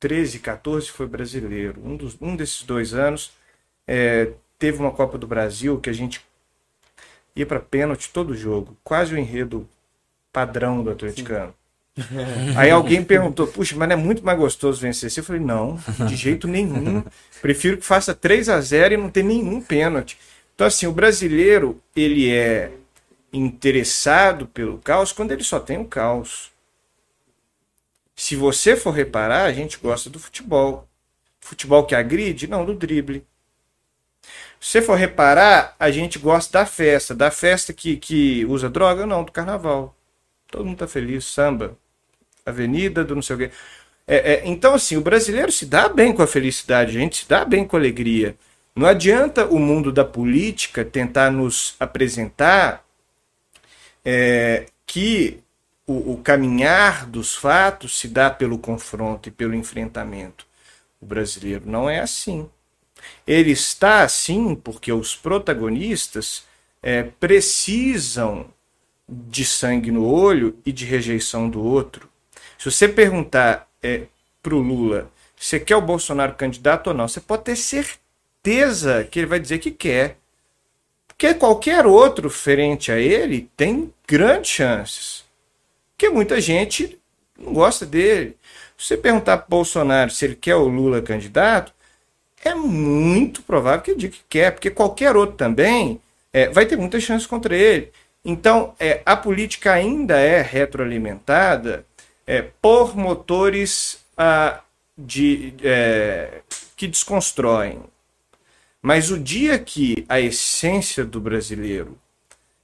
13, 0.00 0.40
14 0.40 0.90
foi 0.90 1.06
brasileiro. 1.06 1.80
Um, 1.84 1.96
dos, 1.96 2.16
um 2.20 2.34
desses 2.34 2.64
dois 2.64 2.92
anos 2.92 3.38
é, 3.92 4.30
teve 4.56 4.78
uma 4.78 4.92
Copa 4.92 5.18
do 5.18 5.26
Brasil 5.26 5.80
que 5.80 5.90
a 5.90 5.92
gente 5.92 6.24
ia 7.34 7.44
para 7.44 7.58
pênalti 7.58 8.08
todo 8.12 8.36
jogo, 8.36 8.76
quase 8.84 9.12
o 9.12 9.18
enredo 9.18 9.68
padrão 10.32 10.84
do 10.84 10.90
atleticano. 10.90 11.52
Aí 12.56 12.70
alguém 12.70 13.02
perguntou, 13.02 13.48
puxa, 13.48 13.74
mas 13.76 13.88
não 13.88 13.94
é 13.94 13.98
muito 13.98 14.24
mais 14.24 14.38
gostoso 14.38 14.80
vencer? 14.80 15.10
Eu 15.16 15.24
falei, 15.24 15.42
não, 15.42 15.76
de 16.06 16.14
jeito 16.14 16.46
nenhum. 16.46 17.02
Prefiro 17.42 17.78
que 17.78 17.84
faça 17.84 18.14
3 18.14 18.48
a 18.48 18.60
0 18.60 18.94
e 18.94 18.96
não 18.96 19.10
ter 19.10 19.24
nenhum 19.24 19.60
pênalti. 19.60 20.16
Então, 20.54 20.68
assim, 20.68 20.86
o 20.86 20.92
brasileiro, 20.92 21.82
ele 21.96 22.30
é 22.30 22.70
interessado 23.32 24.46
pelo 24.46 24.78
caos 24.78 25.10
quando 25.10 25.32
ele 25.32 25.42
só 25.42 25.58
tem 25.58 25.78
o 25.78 25.84
caos. 25.84 26.52
Se 28.14 28.36
você 28.36 28.76
for 28.76 28.92
reparar, 28.92 29.44
a 29.44 29.52
gente 29.52 29.78
gosta 29.78 30.08
do 30.08 30.20
futebol. 30.20 30.86
Futebol 31.40 31.84
que 31.84 31.94
agride? 31.94 32.46
Não, 32.46 32.64
do 32.64 32.74
drible. 32.74 33.26
Se 34.60 34.72
você 34.72 34.82
for 34.82 34.94
reparar, 34.96 35.74
a 35.78 35.90
gente 35.90 36.18
gosta 36.18 36.58
da 36.58 36.66
festa. 36.66 37.14
Da 37.14 37.30
festa 37.30 37.72
que, 37.72 37.96
que 37.96 38.44
usa 38.44 38.68
droga? 38.68 39.06
Não, 39.06 39.24
do 39.24 39.32
carnaval. 39.32 39.96
Todo 40.48 40.64
mundo 40.66 40.78
tá 40.78 40.86
feliz, 40.86 41.24
samba, 41.24 41.76
avenida, 42.44 43.02
do 43.02 43.14
não 43.14 43.22
sei 43.22 43.36
o 43.36 43.38
quê. 43.38 43.50
É, 44.06 44.34
é, 44.34 44.42
então, 44.44 44.74
assim, 44.74 44.96
o 44.96 45.00
brasileiro 45.00 45.50
se 45.52 45.64
dá 45.64 45.88
bem 45.88 46.12
com 46.12 46.22
a 46.22 46.26
felicidade, 46.26 46.96
a 46.96 47.00
gente 47.00 47.18
se 47.18 47.28
dá 47.28 47.44
bem 47.44 47.64
com 47.64 47.76
a 47.76 47.80
alegria. 47.80 48.36
Não 48.74 48.86
adianta 48.86 49.46
o 49.46 49.58
mundo 49.58 49.92
da 49.92 50.04
política 50.04 50.84
tentar 50.84 51.30
nos 51.30 51.74
apresentar 51.78 52.84
é, 54.04 54.66
que 54.86 55.40
o, 55.86 56.14
o, 56.14 56.22
caminhar 56.22 57.06
dos 57.06 57.34
fatos 57.34 57.98
se 57.98 58.08
dá 58.08 58.30
pelo 58.30 58.58
confronto 58.58 59.28
e 59.28 59.32
pelo 59.32 59.54
enfrentamento. 59.54 60.46
O 61.00 61.06
brasileiro 61.06 61.62
não 61.66 61.88
é 61.88 62.00
assim. 62.00 62.48
Ele 63.26 63.50
está 63.50 64.02
assim 64.02 64.54
porque 64.54 64.92
os 64.92 65.14
protagonistas 65.16 66.44
é, 66.82 67.02
precisam 67.02 68.46
de 69.08 69.44
sangue 69.44 69.90
no 69.90 70.06
olho 70.06 70.56
e 70.64 70.72
de 70.72 70.84
rejeição 70.84 71.48
do 71.48 71.62
outro. 71.62 72.08
Se 72.58 72.70
você 72.70 72.88
perguntar 72.88 73.68
é, 73.82 74.02
para 74.42 74.54
o 74.54 74.60
Lula, 74.60 75.10
você 75.36 75.58
quer 75.58 75.76
o 75.76 75.80
Bolsonaro 75.80 76.34
candidato 76.34 76.88
ou 76.88 76.94
não, 76.94 77.08
você 77.08 77.20
pode 77.20 77.44
ter 77.44 77.56
certeza 77.56 79.04
que 79.04 79.18
ele 79.18 79.26
vai 79.26 79.40
dizer 79.40 79.58
que 79.58 79.70
quer. 79.70 80.18
Porque 81.08 81.34
qualquer 81.34 81.86
outro 81.86 82.30
frente 82.30 82.92
a 82.92 82.98
ele 82.98 83.50
tem 83.56 83.92
grandes 84.06 84.50
chances. 84.50 85.24
Porque 85.90 86.08
muita 86.08 86.40
gente 86.40 86.98
não 87.38 87.54
gosta 87.54 87.84
dele. 87.84 88.36
Se 88.76 88.86
você 88.86 88.96
perguntar 88.96 89.38
para 89.38 89.46
Bolsonaro 89.48 90.10
se 90.10 90.24
ele 90.24 90.34
quer 90.34 90.56
o 90.56 90.68
Lula 90.68 91.02
candidato, 91.02 91.72
é 92.44 92.54
muito 92.54 93.42
provável 93.42 93.82
que 93.82 93.94
diga 93.94 94.14
que 94.14 94.24
quer, 94.28 94.52
porque 94.52 94.70
qualquer 94.70 95.16
outro 95.16 95.36
também 95.36 96.00
é, 96.32 96.48
vai 96.48 96.66
ter 96.66 96.76
muitas 96.76 97.02
chances 97.02 97.26
contra 97.26 97.54
ele. 97.54 97.92
Então, 98.24 98.74
é, 98.78 99.02
a 99.04 99.16
política 99.16 99.72
ainda 99.72 100.18
é 100.18 100.40
retroalimentada 100.42 101.84
é, 102.26 102.42
por 102.60 102.96
motores 102.96 104.00
ah, 104.16 104.60
de, 104.96 105.54
é, 105.62 106.42
que 106.76 106.86
desconstroem. 106.86 107.82
Mas 108.82 109.10
o 109.10 109.18
dia 109.18 109.58
que 109.58 110.04
a 110.08 110.20
essência 110.20 111.04
do 111.04 111.20
brasileiro 111.20 111.98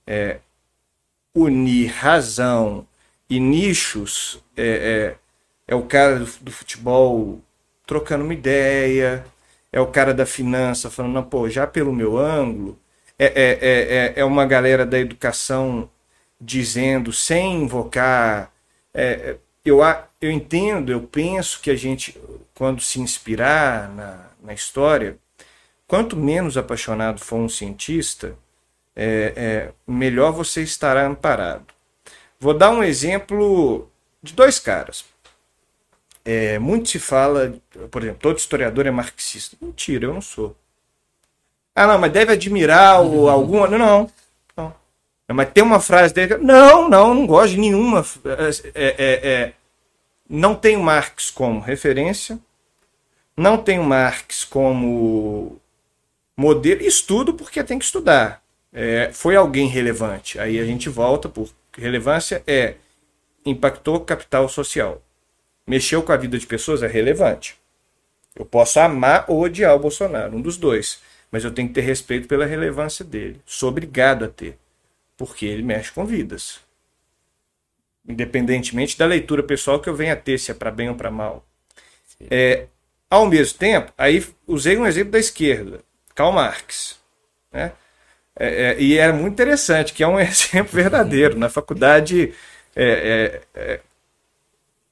é 0.07 0.39
unir 1.35 1.89
razão 1.89 2.87
e 3.29 3.39
nichos, 3.39 4.43
é, 4.57 5.17
é, 5.69 5.73
é 5.73 5.75
o 5.75 5.83
cara 5.83 6.21
do, 6.21 6.51
futebol 6.51 7.41
trocando 7.87 8.25
uma 8.25 8.33
ideia, 8.33 9.25
é 9.73 9.81
o 9.81 9.87
cara 9.87 10.15
da 10.15 10.27
finança 10.27 10.91
falando, 10.91 11.13
não, 11.15 11.23
pô, 11.23 11.49
já 11.49 11.67
pelo 11.67 11.93
meu 11.93 12.17
ângulo, 12.17 12.79
é, 13.19 13.27
é, 13.27 13.59
é, 13.61 14.13
é 14.17 14.25
uma 14.25 14.47
galera 14.47 14.85
da 14.85 14.99
educação 14.99 15.91
dizendo, 16.41 17.13
sem 17.13 17.63
invocar. 17.63 18.53
É, 18.93 19.37
eu, 19.65 19.81
eu 20.21 20.31
entendo, 20.31 20.93
eu 20.93 21.03
penso 21.03 21.61
que 21.61 21.71
a 21.71 21.77
gente, 21.77 22.19
quando 22.55 22.81
se 22.81 23.01
inspirar 23.01 23.89
na, 23.91 24.27
na 24.43 24.55
história, 24.55 25.19
quanto 25.87 26.17
menos 26.17 26.57
apaixonado 26.57 27.21
for 27.21 27.37
um 27.37 27.49
cientista, 27.49 28.37
é, 28.95 29.33
é, 29.37 29.73
melhor 29.87 30.33
você 30.33 30.63
estará 30.63 31.07
amparado. 31.07 31.67
Vou 32.39 32.55
dar 32.55 32.71
um 32.71 32.83
exemplo 32.83 33.91
de 34.23 34.33
dois 34.33 34.59
caras. 34.59 35.05
É, 36.29 36.59
muito 36.59 36.89
se 36.89 36.99
fala, 36.99 37.55
por 37.89 38.03
exemplo, 38.03 38.19
todo 38.21 38.37
historiador 38.37 38.85
é 38.85 38.91
marxista. 38.91 39.57
Mentira, 39.63 40.07
eu 40.07 40.13
não 40.13 40.21
sou. 40.21 40.57
Ah, 41.73 41.87
não, 41.87 41.99
mas 42.01 42.11
deve 42.11 42.33
admirar 42.33 43.01
o, 43.01 43.05
uhum. 43.05 43.29
algum. 43.29 43.67
Não, 43.69 43.79
não, 43.79 44.11
não. 44.57 44.75
Mas 45.29 45.51
tem 45.53 45.63
uma 45.63 45.79
frase 45.79 46.13
dele. 46.13 46.39
Não, 46.39 46.89
não, 46.89 47.15
não 47.15 47.27
gosto 47.29 47.51
de 47.51 47.61
nenhuma. 47.61 48.05
É, 48.75 48.97
é, 48.99 49.31
é, 49.31 49.53
não 50.29 50.57
tenho 50.57 50.83
Marx 50.83 51.31
como 51.31 51.61
referência. 51.61 52.41
Não 53.37 53.57
tenho 53.57 53.85
Marx 53.85 54.45
como 54.45 55.61
modelo. 56.37 56.83
Estudo 56.83 57.35
porque 57.35 57.63
tem 57.63 57.79
que 57.79 57.85
estudar. 57.85 58.43
É, 58.73 59.11
foi 59.13 59.37
alguém 59.37 59.69
relevante. 59.69 60.41
Aí 60.41 60.59
a 60.59 60.65
gente 60.65 60.89
volta 60.89 61.29
por 61.29 61.49
relevância 61.73 62.43
é 62.49 62.75
impactou 63.45 64.01
capital 64.01 64.49
social. 64.49 65.01
Mexeu 65.67 66.03
com 66.03 66.13
a 66.13 66.17
vida 66.17 66.39
de 66.39 66.47
pessoas 66.47 66.83
é 66.83 66.87
relevante. 66.87 67.59
Eu 68.35 68.45
posso 68.45 68.79
amar 68.79 69.25
ou 69.29 69.41
odiar 69.41 69.75
o 69.75 69.79
Bolsonaro, 69.79 70.37
um 70.37 70.41
dos 70.41 70.57
dois, 70.57 71.01
mas 71.31 71.43
eu 71.43 71.51
tenho 71.51 71.69
que 71.69 71.75
ter 71.75 71.81
respeito 71.81 72.29
pela 72.29 72.47
relevância 72.47 73.05
dele. 73.05 73.41
Sou 73.45 73.71
obrigado 73.71 74.25
a 74.25 74.29
ter, 74.29 74.59
porque 75.17 75.47
ele 75.47 75.63
mexe 75.63 75.91
com 75.91 76.05
vidas. 76.05 76.61
Independentemente 78.07 78.97
da 78.97 79.07
leitura 79.07 79.43
pessoal 79.43 79.81
que 79.81 79.89
eu 79.89 79.97
venha 79.97 80.15
ter, 80.15 80.39
se 80.39 80.51
é 80.51 80.55
para 80.55 80.71
bem 80.71 80.89
ou 80.89 80.95
para 80.95 81.11
mal. 81.11 81.45
É, 82.31 82.67
ao 83.11 83.27
mesmo 83.27 83.59
tempo, 83.59 83.93
aí 83.97 84.25
usei 84.47 84.77
um 84.77 84.87
exemplo 84.87 85.13
da 85.13 85.19
esquerda, 85.19 85.81
Karl 86.15 86.33
Marx. 86.33 87.01
Né? 87.53 87.73
É, 88.39 88.47
é, 88.47 88.81
e 88.81 88.99
era 88.99 89.13
muito 89.13 89.33
interessante, 89.33 89.93
que 89.93 90.03
é 90.03 90.09
um 90.09 90.19
exemplo 90.21 90.73
verdadeiro. 90.73 91.39
Na 91.39 91.49
faculdade, 91.49 92.35
é, 92.75 92.85
é, 92.85 93.41
é, 93.55 93.81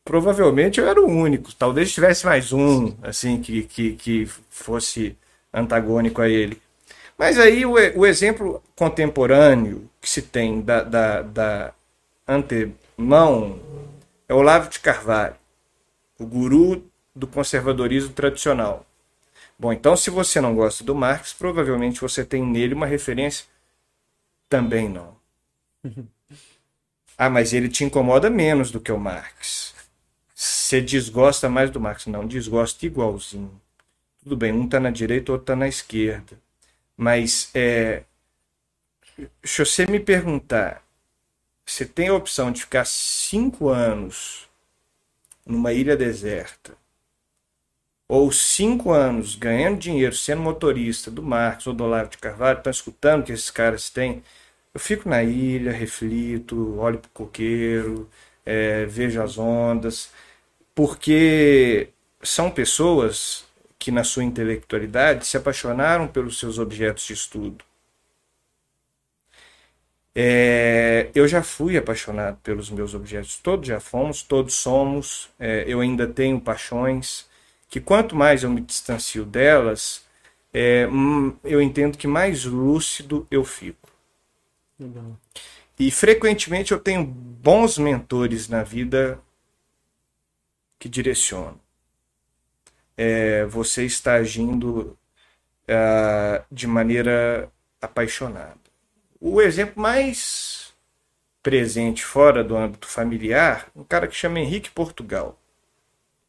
provavelmente 0.04 0.80
eu 0.80 0.88
era 0.88 1.00
o 1.00 1.06
único. 1.06 1.54
Talvez 1.54 1.92
tivesse 1.92 2.26
mais 2.26 2.52
um, 2.52 2.94
assim, 3.02 3.40
que, 3.40 3.62
que, 3.62 3.92
que 3.94 4.26
fosse 4.50 5.16
antagônico 5.52 6.20
a 6.20 6.28
ele. 6.28 6.60
Mas 7.16 7.38
aí 7.38 7.64
o, 7.64 7.72
o 7.72 8.06
exemplo 8.06 8.62
contemporâneo 8.76 9.88
que 10.00 10.08
se 10.08 10.20
tem 10.22 10.60
da, 10.60 10.82
da, 10.82 11.22
da 11.22 11.74
antemão 12.26 13.60
é 14.28 14.34
Olavo 14.34 14.68
de 14.68 14.80
Carvalho, 14.80 15.36
o 16.18 16.26
guru 16.26 16.84
do 17.14 17.26
conservadorismo 17.26 18.12
tradicional. 18.12 18.84
Bom, 19.58 19.72
então 19.72 19.96
se 19.96 20.10
você 20.10 20.40
não 20.40 20.54
gosta 20.54 20.82
do 20.82 20.94
Marx, 20.94 21.32
provavelmente 21.32 22.00
você 22.00 22.24
tem 22.24 22.44
nele 22.44 22.74
uma 22.74 22.86
referência. 22.86 23.46
Também 24.48 24.88
não. 24.88 25.16
ah, 27.16 27.30
mas 27.30 27.52
ele 27.52 27.68
te 27.68 27.84
incomoda 27.84 28.28
menos 28.28 28.70
do 28.70 28.80
que 28.80 28.90
o 28.90 28.98
Marx. 28.98 29.73
Você 30.64 30.80
desgosta 30.80 31.46
mais 31.46 31.70
do 31.70 31.78
Marx. 31.78 32.06
Não, 32.06 32.26
desgosta 32.26 32.86
igualzinho. 32.86 33.60
Tudo 34.22 34.34
bem, 34.34 34.50
um 34.50 34.64
está 34.64 34.80
na 34.80 34.90
direita, 34.90 35.30
outro 35.30 35.42
está 35.42 35.54
na 35.54 35.68
esquerda. 35.68 36.38
Mas 36.96 37.50
é, 37.54 38.04
se 39.42 39.58
você 39.62 39.84
me 39.86 40.00
perguntar, 40.00 40.82
você 41.66 41.84
tem 41.84 42.08
a 42.08 42.14
opção 42.14 42.50
de 42.50 42.62
ficar 42.62 42.86
cinco 42.86 43.68
anos 43.68 44.48
numa 45.44 45.70
ilha 45.74 45.98
deserta 45.98 46.74
ou 48.08 48.32
cinco 48.32 48.90
anos 48.90 49.34
ganhando 49.36 49.78
dinheiro 49.78 50.14
sendo 50.16 50.40
motorista 50.40 51.10
do 51.10 51.22
Marcos 51.22 51.66
ou 51.66 51.74
do 51.74 51.84
Olavo 51.84 52.08
de 52.08 52.16
Carvalho, 52.16 52.56
estão 52.58 52.70
escutando 52.70 53.20
o 53.20 53.24
que 53.26 53.32
esses 53.32 53.50
caras 53.50 53.90
têm, 53.90 54.22
eu 54.72 54.80
fico 54.80 55.08
na 55.10 55.22
ilha, 55.22 55.72
reflito, 55.72 56.78
olho 56.78 56.98
para 56.98 57.08
o 57.08 57.12
coqueiro, 57.12 58.08
é, 58.46 58.86
vejo 58.86 59.20
as 59.22 59.36
ondas, 59.38 60.10
porque 60.74 61.88
são 62.22 62.50
pessoas 62.50 63.44
que, 63.78 63.90
na 63.90 64.02
sua 64.02 64.24
intelectualidade, 64.24 65.26
se 65.26 65.36
apaixonaram 65.36 66.08
pelos 66.08 66.38
seus 66.38 66.58
objetos 66.58 67.04
de 67.06 67.12
estudo. 67.12 67.64
É, 70.16 71.10
eu 71.14 71.26
já 71.26 71.42
fui 71.42 71.76
apaixonado 71.76 72.38
pelos 72.42 72.70
meus 72.70 72.94
objetos, 72.94 73.36
todos 73.36 73.66
já 73.66 73.80
fomos, 73.80 74.22
todos 74.22 74.54
somos. 74.54 75.28
É, 75.38 75.64
eu 75.66 75.80
ainda 75.80 76.06
tenho 76.06 76.40
paixões 76.40 77.28
que 77.68 77.80
quanto 77.80 78.14
mais 78.14 78.44
eu 78.44 78.50
me 78.50 78.60
distancio 78.60 79.24
delas, 79.24 80.04
é, 80.52 80.86
hum, 80.86 81.36
eu 81.42 81.60
entendo 81.60 81.98
que 81.98 82.06
mais 82.06 82.44
lúcido 82.44 83.26
eu 83.30 83.44
fico. 83.44 83.88
Legal. 84.78 85.18
E 85.78 85.90
frequentemente 85.90 86.70
eu 86.70 86.78
tenho 86.78 87.04
bons 87.04 87.76
mentores 87.76 88.48
na 88.48 88.62
vida 88.62 89.18
que 90.78 90.88
direcionam. 90.88 91.60
É, 92.96 93.44
você 93.46 93.84
está 93.84 94.14
agindo 94.14 94.98
uh, 95.68 96.44
de 96.50 96.66
maneira 96.66 97.50
apaixonada. 97.80 98.58
O 99.20 99.40
exemplo 99.40 99.80
mais 99.80 100.74
presente 101.42 102.04
fora 102.04 102.42
do 102.42 102.56
âmbito 102.56 102.86
familiar, 102.86 103.68
um 103.76 103.84
cara 103.84 104.08
que 104.08 104.14
chama 104.14 104.40
Henrique 104.40 104.70
Portugal. 104.70 105.38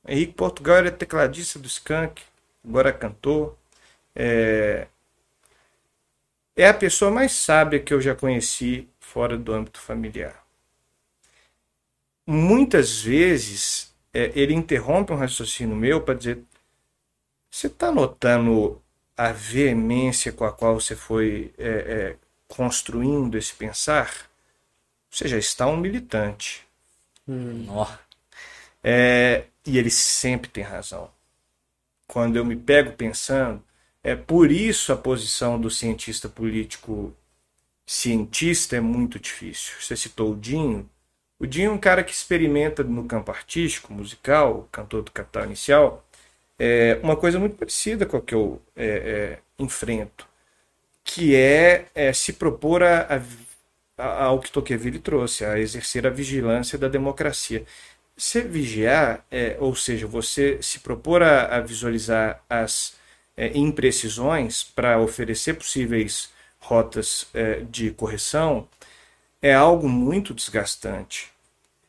Henrique 0.08 0.34
Portugal 0.34 0.78
era 0.78 0.92
tecladista 0.92 1.58
do 1.58 1.68
Skank, 1.68 2.22
agora 2.64 2.90
é 2.90 2.94
cantor. 2.94 3.58
É... 4.16 4.88
é 6.56 6.68
a 6.68 6.74
pessoa 6.74 7.12
mais 7.12 7.32
sábia 7.32 7.80
que 7.80 7.94
eu 7.94 8.02
já 8.02 8.16
conheci 8.16 8.88
fora 9.00 9.38
do 9.38 9.54
âmbito 9.54 9.80
familiar. 9.80 10.46
Muitas 12.28 13.02
vezes 13.02 13.85
é, 14.16 14.32
ele 14.34 14.54
interrompe 14.54 15.12
um 15.12 15.18
raciocínio 15.18 15.76
meu 15.76 16.02
para 16.02 16.14
dizer: 16.14 16.42
você 17.52 17.68
está 17.68 17.92
notando 17.92 18.82
a 19.18 19.32
veemência 19.32 20.32
com 20.32 20.46
a 20.46 20.52
qual 20.52 20.80
você 20.80 20.96
foi 20.96 21.54
é, 21.58 21.70
é, 21.70 22.18
construindo 22.48 23.38
esse 23.38 23.54
pensar? 23.54 24.30
Você 25.10 25.28
já 25.28 25.38
está 25.38 25.68
um 25.68 25.78
militante. 25.78 26.66
Hum. 27.28 27.66
É, 28.84 29.46
e 29.66 29.78
ele 29.78 29.90
sempre 29.90 30.50
tem 30.50 30.64
razão. 30.64 31.10
Quando 32.08 32.36
eu 32.38 32.46
me 32.46 32.56
pego 32.56 32.94
pensando, 32.94 33.64
é 34.04 34.16
por 34.16 34.52
isso 34.52 34.94
a 34.94 34.98
posição 34.98 35.60
do 35.60 35.70
cientista 35.70 36.30
político 36.30 37.14
cientista 37.86 38.76
é 38.76 38.80
muito 38.80 39.20
difícil. 39.20 39.74
Você 39.80 39.96
citou 39.96 40.34
o 40.34 40.36
Dinho. 40.36 40.90
O 41.40 41.46
Dinho 41.46 41.72
é 41.72 41.74
um 41.74 41.78
cara 41.78 42.04
que 42.04 42.14
experimenta 42.14 42.84
no 42.84 43.06
campo 43.06 43.32
artístico, 43.32 43.94
musical, 43.94 44.68
cantor 44.72 45.04
do 45.04 45.12
Capital 45.12 45.46
Inicial, 45.46 46.06
é 46.58 47.00
uma 47.04 47.16
coisa 47.18 47.40
muito 47.40 47.58
parecida 47.58 48.06
com 48.06 48.18
a 48.18 48.22
que 48.22 48.34
eu 48.34 48.62
é, 48.76 48.86
é, 48.86 49.40
enfrento, 49.60 50.28
que 51.04 51.36
é, 51.36 51.88
é 51.94 52.14
se 52.14 52.34
propor 52.34 52.84
a, 52.84 53.22
a, 53.98 54.24
ao 54.26 54.40
que 54.40 54.52
Tocqueville 54.52 55.00
trouxe, 55.00 55.46
a 55.46 55.60
exercer 55.60 56.08
a 56.08 56.10
vigilância 56.10 56.78
da 56.78 56.88
democracia. 56.88 57.66
Se 58.18 58.42
vigiar, 58.42 59.26
é, 59.30 59.58
ou 59.60 59.76
seja, 59.76 60.08
você 60.08 60.62
se 60.62 60.80
propor 60.80 61.22
a, 61.22 61.58
a 61.58 61.62
visualizar 61.62 62.42
as 62.50 62.96
é, 63.38 63.58
imprecisões 63.58 64.64
para 64.64 65.00
oferecer 65.00 65.56
possíveis 65.56 66.30
rotas 66.60 67.28
é, 67.34 67.62
de 67.70 67.92
correção, 67.92 68.68
é 69.46 69.54
algo 69.54 69.88
muito 69.88 70.34
desgastante. 70.34 71.32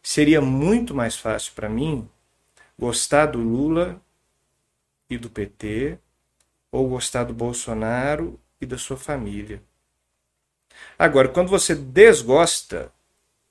Seria 0.03 0.43
muito 0.43 0.95
mais 0.95 1.16
fácil 1.16 1.55
para 1.55 1.70
mim 1.70 2.07
gostar 2.78 3.24
do 3.24 3.39
Lula 3.39 3.99
e 5.09 5.16
do 5.16 5.31
PT, 5.31 5.97
ou 6.70 6.87
gostar 6.87 7.24
do 7.24 7.33
Bolsonaro 7.33 8.39
e 8.61 8.66
da 8.66 8.77
sua 8.77 8.99
família. 8.99 9.62
Agora, 10.99 11.31
quando 11.31 11.49
você 11.49 11.74
desgosta, 11.74 12.93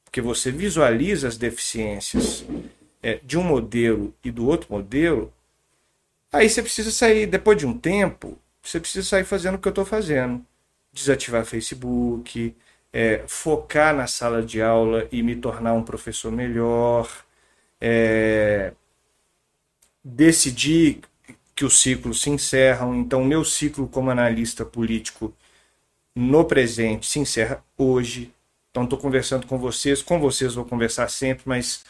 porque 0.04 0.22
você 0.22 0.52
visualiza 0.52 1.28
as 1.28 1.36
deficiências 1.36 2.46
é, 3.02 3.20
de 3.24 3.40
um 3.40 3.44
modelo 3.44 4.14
e 4.24 4.30
do 4.30 4.46
outro 4.46 4.72
modelo, 4.72 5.34
aí 6.32 6.48
você 6.48 6.62
precisa 6.62 6.92
sair, 6.92 7.26
depois 7.26 7.58
de 7.58 7.66
um 7.66 7.76
tempo, 7.76 8.38
você 8.62 8.80
precisa 8.80 9.08
sair 9.08 9.26
fazendo 9.26 9.56
o 9.56 9.58
que 9.58 9.68
eu 9.68 9.72
estou 9.72 9.84
fazendo. 9.84 10.46
Desativar 10.94 11.44
Facebook, 11.44 12.56
é, 12.96 13.26
focar 13.28 13.94
na 13.94 14.08
sala 14.08 14.42
de 14.42 14.62
aula 14.62 15.06
e 15.12 15.22
me 15.22 15.36
tornar 15.36 15.74
um 15.74 15.84
professor 15.84 16.32
melhor, 16.32 17.26
é, 17.82 18.72
decidir 20.02 21.02
que 21.54 21.66
os 21.66 21.78
ciclos 21.82 22.22
se 22.22 22.30
encerram. 22.30 22.96
Então, 22.96 23.26
meu 23.26 23.44
ciclo 23.44 23.86
como 23.90 24.12
analista 24.12 24.64
político 24.64 25.34
no 26.16 26.46
presente 26.46 27.06
se 27.08 27.20
encerra 27.20 27.62
hoje. 27.78 28.34
Então, 28.72 28.86
estou 28.86 28.98
conversando 29.00 29.46
com 29.46 29.58
vocês, 29.60 30.02
com 30.02 30.18
vocês 30.18 30.56
vou 30.56 30.64
conversar 30.66 31.10
sempre, 31.10 31.44
mas 31.46 31.84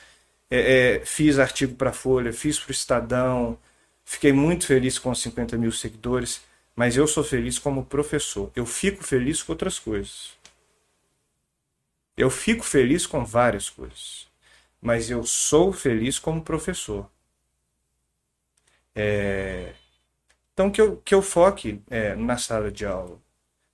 é, 0.50 0.96
é, 0.98 1.06
fiz 1.06 1.38
artigo 1.38 1.76
para 1.76 1.92
a 1.92 1.94
Folha, 1.94 2.34
fiz 2.34 2.60
para 2.60 2.70
o 2.70 2.72
Estadão, 2.72 3.60
fiquei 4.04 4.34
muito 4.34 4.66
feliz 4.66 4.98
com 5.00 5.12
os 5.12 5.22
50 5.22 5.58
mil 5.58 5.72
seguidores, 5.72 6.42
mas 6.76 6.98
eu 6.98 7.08
sou 7.08 7.24
feliz 7.24 7.60
como 7.60 7.86
professor. 7.86 8.52
Eu 8.56 8.66
fico 8.66 9.04
feliz 9.04 9.44
com 9.44 9.52
outras 9.54 9.78
coisas. 9.80 10.35
Eu 12.18 12.30
fico 12.30 12.64
feliz 12.64 13.06
com 13.06 13.26
várias 13.26 13.70
coisas, 13.70 14.28
mas 14.82 15.10
eu 15.10 15.24
sou 15.24 15.74
feliz 15.74 16.18
como 16.20 16.42
professor. 16.42 17.10
É... 18.96 19.74
Então, 20.54 20.72
que 20.72 20.80
eu, 20.80 20.98
que 21.04 21.14
eu 21.14 21.22
foque 21.22 21.82
é, 21.90 22.16
na 22.16 22.38
sala 22.38 22.72
de 22.72 22.86
aula, 22.86 23.20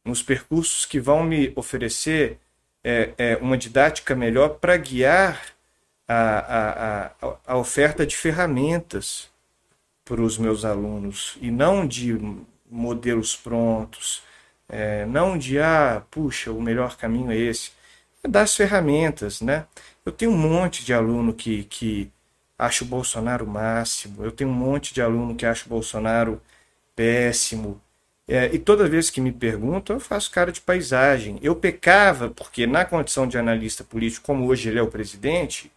nos 0.04 0.24
percursos 0.24 0.86
que 0.86 1.00
vão 1.00 1.24
me 1.24 1.54
oferecer 1.56 2.40
é, 2.84 3.14
é 3.18 3.38
uma 3.38 3.58
didática 3.58 4.16
melhor 4.16 4.56
para 4.60 4.76
guiar 4.78 5.40
a, 6.08 7.12
a, 7.22 7.36
a, 7.46 7.58
oferta 7.58 8.06
de 8.06 8.18
ferramentas 8.18 9.30
para 10.04 10.22
os 10.22 10.38
meus 10.40 10.66
alunos 10.66 11.38
e 11.40 11.52
não 11.52 11.88
de 11.88 12.18
modelos 12.70 13.36
prontos, 13.36 14.24
é, 14.68 15.06
não 15.06 15.38
de, 15.38 15.60
ah, 15.60 16.04
puxa, 16.10 16.52
o 16.52 16.62
melhor 16.62 16.98
caminho 16.98 17.32
é 17.32 17.38
esse 17.38 17.72
das 18.28 18.56
ferramentas, 18.56 19.42
né? 19.42 19.66
Eu 20.06 20.12
tenho 20.12 20.32
um 20.32 20.38
monte 20.38 20.84
de 20.86 20.94
aluno 20.94 21.34
que, 21.34 21.64
que 21.66 22.12
acha 22.58 22.84
o 22.84 22.88
Bolsonaro 22.88 23.48
máximo, 23.48 24.24
eu 24.24 24.32
tenho 24.32 24.50
um 24.50 24.54
monte 24.54 24.94
de 24.94 25.02
aluno 25.02 25.36
que 25.36 25.46
acha 25.46 25.66
o 25.66 25.70
Bolsonaro 25.70 26.42
péssimo. 26.96 27.82
É, 28.28 28.54
e 28.54 28.60
toda 28.60 28.88
vez 28.88 29.10
que 29.10 29.20
me 29.20 29.32
perguntam, 29.32 29.96
eu 29.96 30.00
faço 30.00 30.32
cara 30.32 30.52
de 30.52 30.62
paisagem. 30.62 31.40
Eu 31.42 31.56
pecava, 31.56 32.30
porque 32.30 32.66
na 32.68 32.86
condição 32.86 33.28
de 33.28 33.38
analista 33.38 33.84
político, 33.84 34.26
como 34.26 34.46
hoje 34.48 34.70
ele 34.70 34.80
é 34.80 34.82
o 34.82 34.88
presidente, 34.88 35.72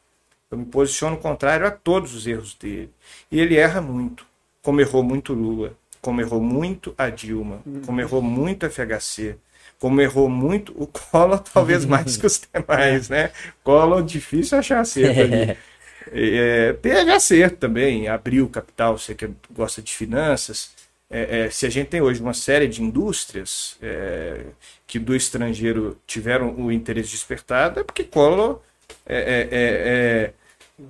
eu 0.51 0.59
me 0.59 0.65
posiciono 0.65 1.17
contrário 1.17 1.67
a 1.67 1.71
todos 1.71 2.15
os 2.15 2.27
erros 2.27 2.55
dele. 2.55 2.91
E 3.31 3.41
ele 3.41 3.57
erra 3.57 3.81
muito, 3.81 4.27
como 4.63 4.81
errou 4.81 5.03
muito 5.03 5.33
Lula, 5.33 5.75
como 6.01 6.21
errou 6.21 6.41
muito 6.41 6.95
a 6.97 7.09
Dilma, 7.09 7.61
como 7.87 8.01
errou 8.01 8.23
muito 8.23 8.67
a 8.67 8.71
FHC, 8.71 9.37
como 9.85 10.01
errou 10.01 10.31
muito, 10.31 10.73
o 10.83 10.87
Collor 10.87 11.41
talvez 11.53 11.85
mais 11.85 12.17
que 12.17 12.25
os 12.25 12.41
demais, 12.51 13.11
né? 13.11 13.31
Collor 13.63 14.03
difícil 14.03 14.57
achar 14.57 14.81
acerto 14.81 15.21
ali. 15.21 15.57
É, 16.13 16.75
teve 16.75 17.11
acerto 17.11 17.57
também, 17.57 18.09
abriu 18.09 18.47
capital, 18.47 18.97
você 18.99 19.15
que 19.15 19.29
gosta 19.51 19.81
de 19.81 19.91
finanças. 19.93 20.71
É, 21.11 21.47
é, 21.47 21.51
se 21.51 21.65
a 21.65 21.71
gente 21.71 21.89
tem 21.89 22.03
hoje 22.03 22.21
uma 22.21 22.35
série 22.35 22.69
de 22.69 22.83
indústrias 22.83 23.79
é, 23.83 24.43
que 24.87 24.99
do 24.99 25.17
estrangeiro 25.17 25.99
tiveram 26.07 26.55
o 26.57 26.71
interesse 26.71 27.11
despertado, 27.11 27.81
é 27.81 27.83
porque 27.83 28.05
Collor 28.05 28.61
é, 29.07 30.33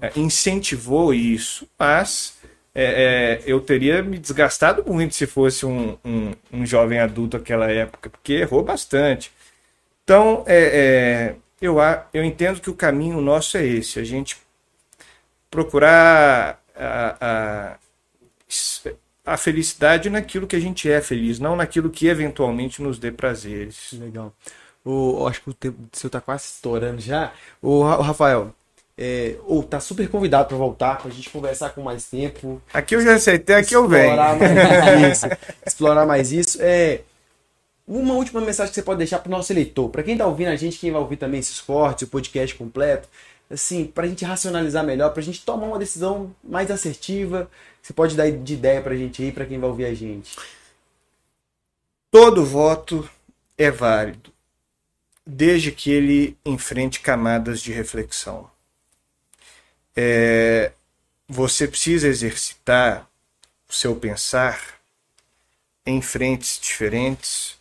é, 0.02 0.12
incentivou 0.16 1.14
isso, 1.14 1.66
mas 1.78 2.36
é, 2.74 2.84
é, 2.84 3.42
eu 3.46 3.60
teria 3.60 4.02
me 4.02 4.18
desgastado 4.18 4.84
muito 4.84 5.14
se 5.14 5.26
fosse 5.26 5.64
um, 5.64 5.96
um, 6.04 6.32
um, 6.52 6.66
jovem 6.66 6.98
adulto 6.98 7.38
naquela 7.38 7.70
época, 7.70 8.10
porque 8.10 8.34
errou 8.34 8.64
bastante. 8.64 9.30
Então, 10.02 10.44
é, 10.46 11.32
é 11.32 11.36
eu, 11.60 11.76
eu 12.12 12.24
entendo 12.24 12.60
que 12.60 12.68
o 12.68 12.74
caminho 12.74 13.20
nosso 13.20 13.56
é 13.56 13.64
esse, 13.64 13.98
a 13.98 14.04
gente 14.04 14.36
procurar 15.50 16.60
a, 16.76 17.16
a, 17.20 17.78
a 19.24 19.36
felicidade 19.36 20.10
naquilo 20.10 20.46
que 20.46 20.56
a 20.56 20.60
gente 20.60 20.90
é 20.90 21.00
feliz, 21.00 21.38
não 21.38 21.56
naquilo 21.56 21.88
que 21.88 22.08
eventualmente 22.08 22.82
nos 22.82 22.98
dê 22.98 23.12
prazeres. 23.12 23.92
Legal. 23.92 24.34
O, 24.84 25.26
acho 25.26 25.42
que 25.42 25.50
o 25.50 25.54
tempo 25.54 25.78
seu 25.92 26.08
está 26.08 26.20
quase 26.20 26.44
estourando 26.44 27.00
já. 27.00 27.32
O, 27.62 27.80
o 27.80 28.02
Rafael, 28.02 28.54
é, 28.96 29.36
ou 29.44 29.62
tá 29.62 29.80
super 29.80 30.08
convidado 30.08 30.48
para 30.48 30.56
voltar, 30.56 30.98
pra 30.98 31.10
gente 31.10 31.30
conversar 31.30 31.70
com 31.70 31.82
mais 31.82 32.04
tempo. 32.04 32.62
Aqui 32.72 32.94
eu 32.94 33.00
já 33.00 33.14
aceitei, 33.14 33.56
aqui 33.56 33.74
eu 33.74 33.88
venho. 33.88 34.16
Mais 34.16 35.18
isso, 35.18 35.26
explorar 35.66 36.06
mais 36.06 36.32
isso. 36.32 36.58
É, 36.60 37.00
uma 37.86 38.14
última 38.14 38.40
mensagem 38.40 38.70
que 38.70 38.74
você 38.74 38.82
pode 38.82 38.98
deixar 38.98 39.18
pro 39.18 39.30
nosso 39.30 39.52
eleitor, 39.52 39.88
para 39.90 40.02
quem 40.02 40.16
tá 40.16 40.26
ouvindo 40.26 40.48
a 40.48 40.56
gente, 40.56 40.78
quem 40.78 40.92
vai 40.92 41.00
ouvir 41.00 41.16
também 41.16 41.40
esses 41.40 41.60
cortes, 41.60 42.06
o 42.06 42.10
podcast 42.10 42.54
completo, 42.54 43.08
assim, 43.50 43.84
pra 43.84 44.06
gente 44.06 44.24
racionalizar 44.24 44.84
melhor, 44.84 45.12
pra 45.12 45.22
gente 45.22 45.44
tomar 45.44 45.66
uma 45.66 45.78
decisão 45.78 46.34
mais 46.42 46.70
assertiva, 46.70 47.50
você 47.82 47.92
pode 47.92 48.16
dar 48.16 48.30
de 48.30 48.54
ideia 48.54 48.80
pra 48.80 48.96
gente 48.96 49.22
aí, 49.22 49.32
para 49.32 49.44
quem 49.44 49.58
vai 49.58 49.68
ouvir 49.68 49.86
a 49.86 49.94
gente. 49.94 50.36
Todo 52.10 52.44
voto 52.44 53.08
é 53.58 53.72
válido, 53.72 54.32
desde 55.26 55.72
que 55.72 55.90
ele 55.90 56.38
enfrente 56.44 57.00
camadas 57.00 57.60
de 57.60 57.72
reflexão 57.72 58.53
é, 59.96 60.72
você 61.28 61.66
precisa 61.66 62.08
exercitar 62.08 63.08
o 63.68 63.72
seu 63.72 63.96
pensar 63.96 64.80
em 65.86 66.00
frentes 66.00 66.58
diferentes. 66.60 67.58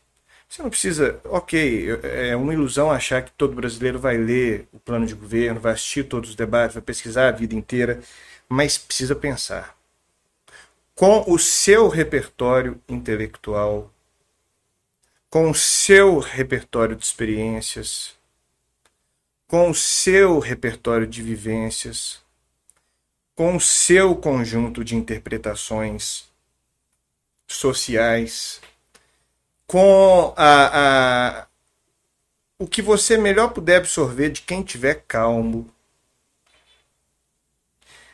Você 0.47 0.61
não 0.61 0.69
precisa, 0.69 1.19
ok, 1.25 1.87
é 2.03 2.35
uma 2.35 2.53
ilusão 2.53 2.91
achar 2.91 3.23
que 3.23 3.31
todo 3.31 3.55
brasileiro 3.55 3.97
vai 3.99 4.17
ler 4.17 4.67
o 4.71 4.79
plano 4.79 5.05
de 5.05 5.15
governo, 5.15 5.59
vai 5.59 5.73
assistir 5.73 6.03
todos 6.03 6.31
os 6.31 6.35
debates, 6.35 6.75
vai 6.75 6.83
pesquisar 6.83 7.27
a 7.27 7.31
vida 7.31 7.55
inteira, 7.55 8.01
mas 8.47 8.77
precisa 8.77 9.15
pensar. 9.15 9.75
Com 10.93 11.23
o 11.27 11.39
seu 11.39 11.87
repertório 11.87 12.79
intelectual, 12.87 13.91
com 15.27 15.49
o 15.49 15.55
seu 15.55 16.19
repertório 16.19 16.95
de 16.95 17.03
experiências, 17.03 18.15
com 19.47 19.71
o 19.71 19.75
seu 19.75 20.37
repertório 20.37 21.07
de 21.07 21.23
vivências, 21.23 22.22
com 23.35 23.55
o 23.55 23.61
seu 23.61 24.15
conjunto 24.15 24.83
de 24.83 24.95
interpretações 24.95 26.25
sociais, 27.47 28.61
com 29.65 30.33
a, 30.37 31.39
a, 31.41 31.47
o 32.59 32.67
que 32.67 32.81
você 32.81 33.17
melhor 33.17 33.49
puder 33.49 33.77
absorver 33.77 34.29
de 34.29 34.41
quem 34.41 34.63
tiver 34.63 35.03
calmo. 35.07 35.69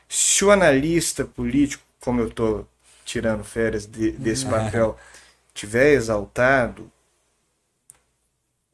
Se 0.07 0.43
o 0.43 0.51
analista 0.51 1.25
político, 1.25 1.83
como 1.99 2.21
eu 2.21 2.29
estou 2.29 2.67
tirando 3.03 3.43
férias 3.43 3.85
de, 3.85 4.11
desse 4.11 4.45
uhum. 4.45 4.51
papel, 4.51 4.97
tiver 5.53 5.93
exaltado, 5.93 6.91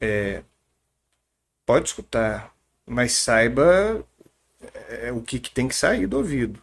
é, 0.00 0.42
pode 1.64 1.88
escutar, 1.88 2.54
mas 2.86 3.12
saiba 3.12 4.04
é 4.88 5.12
o 5.12 5.20
que, 5.20 5.38
que, 5.38 5.50
tem 5.50 5.68
que 5.68 5.74
sair 5.74 6.06
do 6.06 6.18
ouvido. 6.18 6.60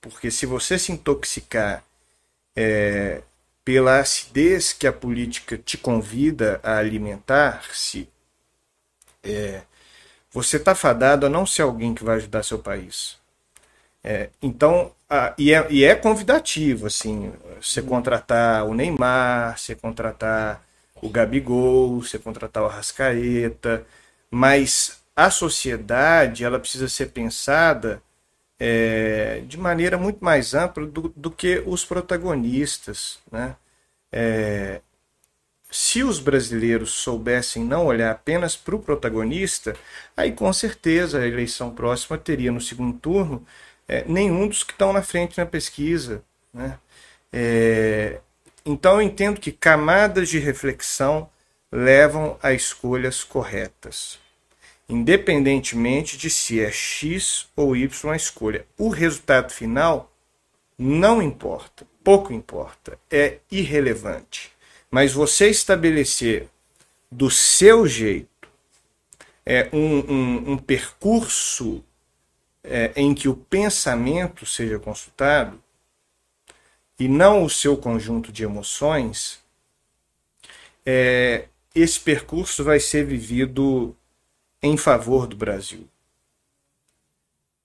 Porque 0.00 0.30
se 0.30 0.46
você 0.46 0.78
se 0.78 0.92
intoxicar 0.92 1.84
é, 2.54 3.22
pela 3.64 3.98
acidez 3.98 4.72
que 4.72 4.86
a 4.86 4.92
política 4.92 5.58
te 5.58 5.76
convida 5.76 6.60
a 6.62 6.78
alimentar-se, 6.78 8.08
é, 9.22 9.62
você 10.30 10.56
está 10.56 10.74
fadado 10.74 11.26
a 11.26 11.30
não 11.30 11.46
ser 11.46 11.62
alguém 11.62 11.94
que 11.94 12.04
vai 12.04 12.16
ajudar 12.16 12.42
seu 12.42 12.58
país. 12.58 13.16
É, 14.04 14.30
então, 14.40 14.92
a, 15.10 15.34
e, 15.36 15.52
é, 15.52 15.66
e, 15.70 15.84
é, 15.84 15.94
convidativo, 15.94 16.86
assim, 16.86 17.32
você 17.60 17.82
contratar 17.82 18.64
o 18.64 18.74
Neymar, 18.74 19.58
você 19.58 19.74
contratar 19.74 20.62
o 21.02 21.08
Gabigol, 21.08 22.02
você 22.02 22.18
contratar 22.18 22.62
o 22.62 22.66
Arrascaeta, 22.66 23.84
mas 24.30 25.00
a 25.16 25.30
sociedade 25.30 26.44
ela 26.44 26.60
precisa 26.60 26.88
ser 26.88 27.06
pensada 27.06 28.02
é, 28.58 29.42
de 29.46 29.58
maneira 29.58 29.98
muito 29.98 30.24
mais 30.24 30.54
ampla 30.54 30.86
do, 30.86 31.12
do 31.16 31.30
que 31.30 31.62
os 31.66 31.84
protagonistas. 31.84 33.18
Né? 33.32 33.56
É, 34.12 34.80
se 35.70 36.02
os 36.02 36.20
brasileiros 36.20 36.90
soubessem 36.90 37.64
não 37.64 37.86
olhar 37.86 38.10
apenas 38.10 38.56
para 38.56 38.76
o 38.76 38.78
protagonista, 38.78 39.74
aí 40.16 40.32
com 40.32 40.52
certeza 40.52 41.18
a 41.20 41.26
eleição 41.26 41.74
próxima 41.74 42.16
teria 42.18 42.52
no 42.52 42.60
segundo 42.60 42.98
turno 42.98 43.44
é, 43.88 44.04
nenhum 44.06 44.48
dos 44.48 44.62
que 44.62 44.72
estão 44.72 44.92
na 44.92 45.02
frente 45.02 45.38
na 45.38 45.46
pesquisa. 45.46 46.22
Né? 46.52 46.78
É, 47.32 48.20
então 48.64 48.94
eu 48.94 49.02
entendo 49.02 49.40
que 49.40 49.52
camadas 49.52 50.28
de 50.28 50.38
reflexão 50.38 51.28
levam 51.70 52.38
a 52.42 52.52
escolhas 52.52 53.22
corretas, 53.24 54.18
independentemente 54.88 56.16
de 56.16 56.30
se 56.30 56.60
é 56.60 56.70
X 56.70 57.48
ou 57.56 57.76
Y 57.76 58.12
a 58.12 58.16
escolha. 58.16 58.66
O 58.78 58.88
resultado 58.88 59.52
final 59.52 60.12
não 60.78 61.22
importa, 61.22 61.86
pouco 62.04 62.32
importa, 62.32 62.98
é 63.10 63.38
irrelevante. 63.50 64.52
Mas 64.90 65.12
você 65.12 65.48
estabelecer 65.48 66.48
do 67.10 67.30
seu 67.30 67.86
jeito 67.86 68.48
é, 69.44 69.68
um, 69.72 70.12
um, 70.12 70.52
um 70.52 70.58
percurso 70.58 71.82
é, 72.62 72.92
em 72.96 73.14
que 73.14 73.28
o 73.28 73.36
pensamento 73.36 74.44
seja 74.44 74.78
consultado 74.78 75.62
e 76.98 77.08
não 77.08 77.44
o 77.44 77.50
seu 77.50 77.76
conjunto 77.76 78.32
de 78.32 78.42
emoções, 78.42 79.38
é, 80.84 81.46
esse 81.74 82.00
percurso 82.00 82.64
vai 82.64 82.80
ser 82.80 83.04
vivido 83.04 83.94
em 84.62 84.76
favor 84.76 85.26
do 85.26 85.36
Brasil. 85.36 85.86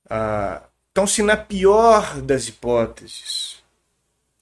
Ah, 0.09 0.63
então, 0.91 1.07
se 1.07 1.23
na 1.23 1.37
pior 1.37 2.21
das 2.21 2.47
hipóteses, 2.47 3.63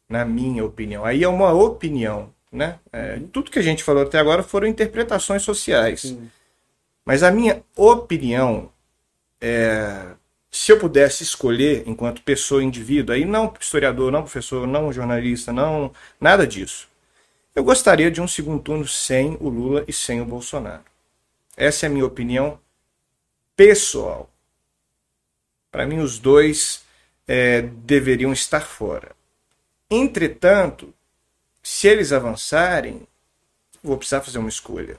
na 0.08 0.26
minha 0.26 0.66
opinião, 0.66 1.06
aí 1.06 1.24
é 1.24 1.28
uma 1.28 1.54
opinião, 1.54 2.34
né? 2.52 2.80
É, 2.92 3.20
tudo 3.32 3.52
que 3.52 3.60
a 3.60 3.64
gente 3.64 3.84
falou 3.84 4.04
até 4.04 4.18
agora 4.18 4.42
foram 4.42 4.68
interpretações 4.68 5.44
sociais. 5.44 6.02
Sim. 6.02 6.30
Mas 7.06 7.22
a 7.24 7.32
minha 7.32 7.64
opinião 7.76 8.72
é, 9.42 10.16
se 10.52 10.72
eu 10.72 10.80
pudesse 10.80 11.24
escolher 11.24 11.84
enquanto 11.86 12.24
pessoa, 12.24 12.64
indivíduo, 12.64 13.14
aí 13.14 13.24
não 13.24 13.54
historiador, 13.60 14.12
não 14.12 14.24
professor, 14.24 14.66
não 14.66 14.92
jornalista, 14.92 15.54
não 15.54 15.92
nada 16.20 16.46
disso. 16.46 16.88
Eu 17.56 17.64
gostaria 17.64 18.10
de 18.10 18.22
um 18.22 18.28
segundo 18.28 18.62
turno 18.62 18.88
sem 18.88 19.38
o 19.40 19.50
Lula 19.50 19.84
e 19.88 19.94
sem 19.94 20.22
o 20.22 20.26
Bolsonaro. 20.26 20.84
Essa 21.60 21.86
é 21.86 21.88
a 21.88 21.92
minha 21.92 22.06
opinião 22.06 22.58
pessoal. 23.54 24.30
Para 25.70 25.86
mim, 25.86 26.00
os 26.00 26.18
dois 26.18 26.86
é, 27.28 27.62
deveriam 27.62 28.32
estar 28.32 28.62
fora. 28.62 29.14
Entretanto, 29.92 30.94
se 31.62 31.86
eles 31.86 32.14
avançarem, 32.14 33.06
vou 33.84 33.98
precisar 33.98 34.22
fazer 34.22 34.38
uma 34.38 34.48
escolha. 34.48 34.98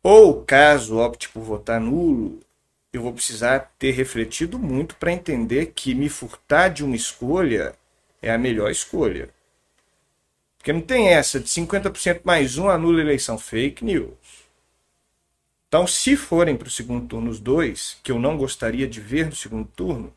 Ou, 0.00 0.44
caso 0.44 0.98
opte 0.98 1.28
por 1.28 1.42
votar 1.42 1.80
nulo, 1.80 2.38
eu 2.92 3.02
vou 3.02 3.12
precisar 3.12 3.74
ter 3.76 3.90
refletido 3.90 4.60
muito 4.60 4.94
para 4.94 5.10
entender 5.10 5.72
que 5.74 5.92
me 5.92 6.08
furtar 6.08 6.68
de 6.68 6.84
uma 6.84 6.94
escolha 6.94 7.74
é 8.22 8.30
a 8.30 8.38
melhor 8.38 8.70
escolha. 8.70 9.33
Porque 10.64 10.72
não 10.72 10.80
tem 10.80 11.08
essa 11.08 11.38
de 11.38 11.46
50% 11.46 12.22
mais 12.24 12.56
um 12.56 12.70
anula 12.70 12.98
eleição 12.98 13.36
fake 13.36 13.84
news. 13.84 14.14
Então, 15.68 15.86
se 15.86 16.16
forem 16.16 16.56
para 16.56 16.68
o 16.68 16.70
segundo 16.70 17.06
turno 17.06 17.30
os 17.30 17.38
dois, 17.38 17.98
que 18.02 18.10
eu 18.10 18.18
não 18.18 18.38
gostaria 18.38 18.88
de 18.88 18.98
ver 18.98 19.26
no 19.26 19.36
segundo 19.36 19.68
turno, 19.76 20.10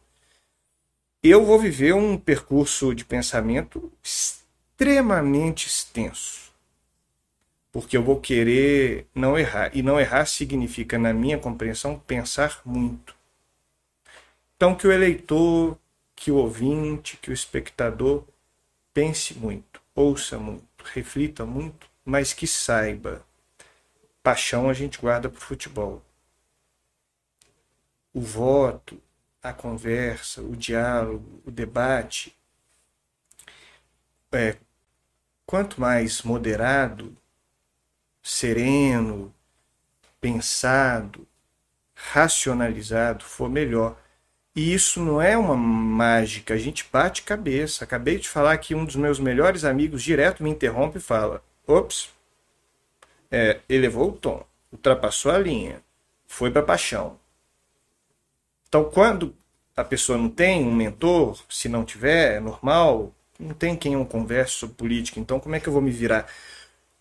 eu 1.21 1.43
vou 1.43 1.59
viver 1.59 1.93
um 1.93 2.17
percurso 2.17 2.95
de 2.95 3.03
pensamento 3.03 3.91
extremamente 4.01 5.67
extenso 5.67 6.47
porque 7.69 7.97
eu 7.97 8.01
vou 8.01 8.19
querer 8.19 9.05
não 9.13 9.37
errar. 9.37 9.69
E 9.75 9.83
não 9.83 9.99
errar 9.99 10.25
significa, 10.25 10.97
na 10.97 11.13
minha 11.13 11.37
compreensão, 11.37 11.99
pensar 11.99 12.61
muito. 12.65 13.13
Então, 14.55 14.73
que 14.73 14.87
o 14.87 14.91
eleitor, 14.93 15.77
que 16.15 16.31
o 16.31 16.37
ouvinte, 16.37 17.17
que 17.17 17.29
o 17.29 17.33
espectador 17.33 18.23
pense 18.95 19.35
muito, 19.35 19.66
ouça 19.97 20.37
muito, 20.37 20.63
reflita 20.85 21.43
muito, 21.43 21.89
mas 22.05 22.31
que 22.31 22.45
saiba. 22.45 23.25
Paixão 24.21 24.69
a 24.69 24.73
gente 24.73 24.99
guarda 24.99 25.27
para 25.27 25.39
o 25.39 25.41
futebol. 25.41 26.05
O 28.13 28.21
voto, 28.21 29.01
a 29.41 29.51
conversa, 29.51 30.41
o 30.41 30.55
diálogo, 30.55 31.41
o 31.43 31.49
debate, 31.49 32.37
é, 34.31 34.57
quanto 35.47 35.81
mais 35.81 36.21
moderado, 36.21 37.17
sereno, 38.21 39.33
pensado, 40.21 41.27
racionalizado 41.95 43.23
for 43.23 43.49
melhor. 43.49 43.97
E 44.57 44.73
isso 44.73 44.99
não 44.99 45.21
é 45.21 45.37
uma 45.37 45.55
mágica, 45.55 46.55
a 46.55 46.57
gente 46.57 46.83
bate 46.91 47.21
cabeça. 47.21 47.83
Acabei 47.83 48.17
de 48.17 48.27
falar 48.27 48.57
que 48.57 48.73
um 48.73 48.83
dos 48.83 48.95
meus 48.95 49.19
melhores 49.19 49.63
amigos 49.63 50.01
direto 50.01 50.43
me 50.43 50.49
interrompe 50.49 50.97
e 50.97 51.01
fala: 51.01 51.43
ops, 51.67 52.09
é, 53.29 53.59
elevou 53.69 54.09
o 54.09 54.13
tom, 54.13 54.43
ultrapassou 54.71 55.31
a 55.31 55.37
linha, 55.37 55.79
foi 56.25 56.49
para 56.49 56.63
paixão. 56.63 57.19
Então, 58.67 58.83
quando 58.85 59.35
a 59.75 59.83
pessoa 59.83 60.17
não 60.17 60.27
tem 60.29 60.65
um 60.65 60.73
mentor, 60.73 61.39
se 61.47 61.69
não 61.69 61.85
tiver, 61.85 62.37
é 62.37 62.39
normal, 62.39 63.13
não 63.39 63.53
tem 63.53 63.75
quem 63.75 63.93
eu 63.93 64.05
converse 64.07 64.55
sobre 64.55 64.75
política, 64.75 65.19
então 65.19 65.39
como 65.39 65.55
é 65.55 65.59
que 65.59 65.69
eu 65.69 65.73
vou 65.73 65.83
me 65.83 65.91
virar? 65.91 66.27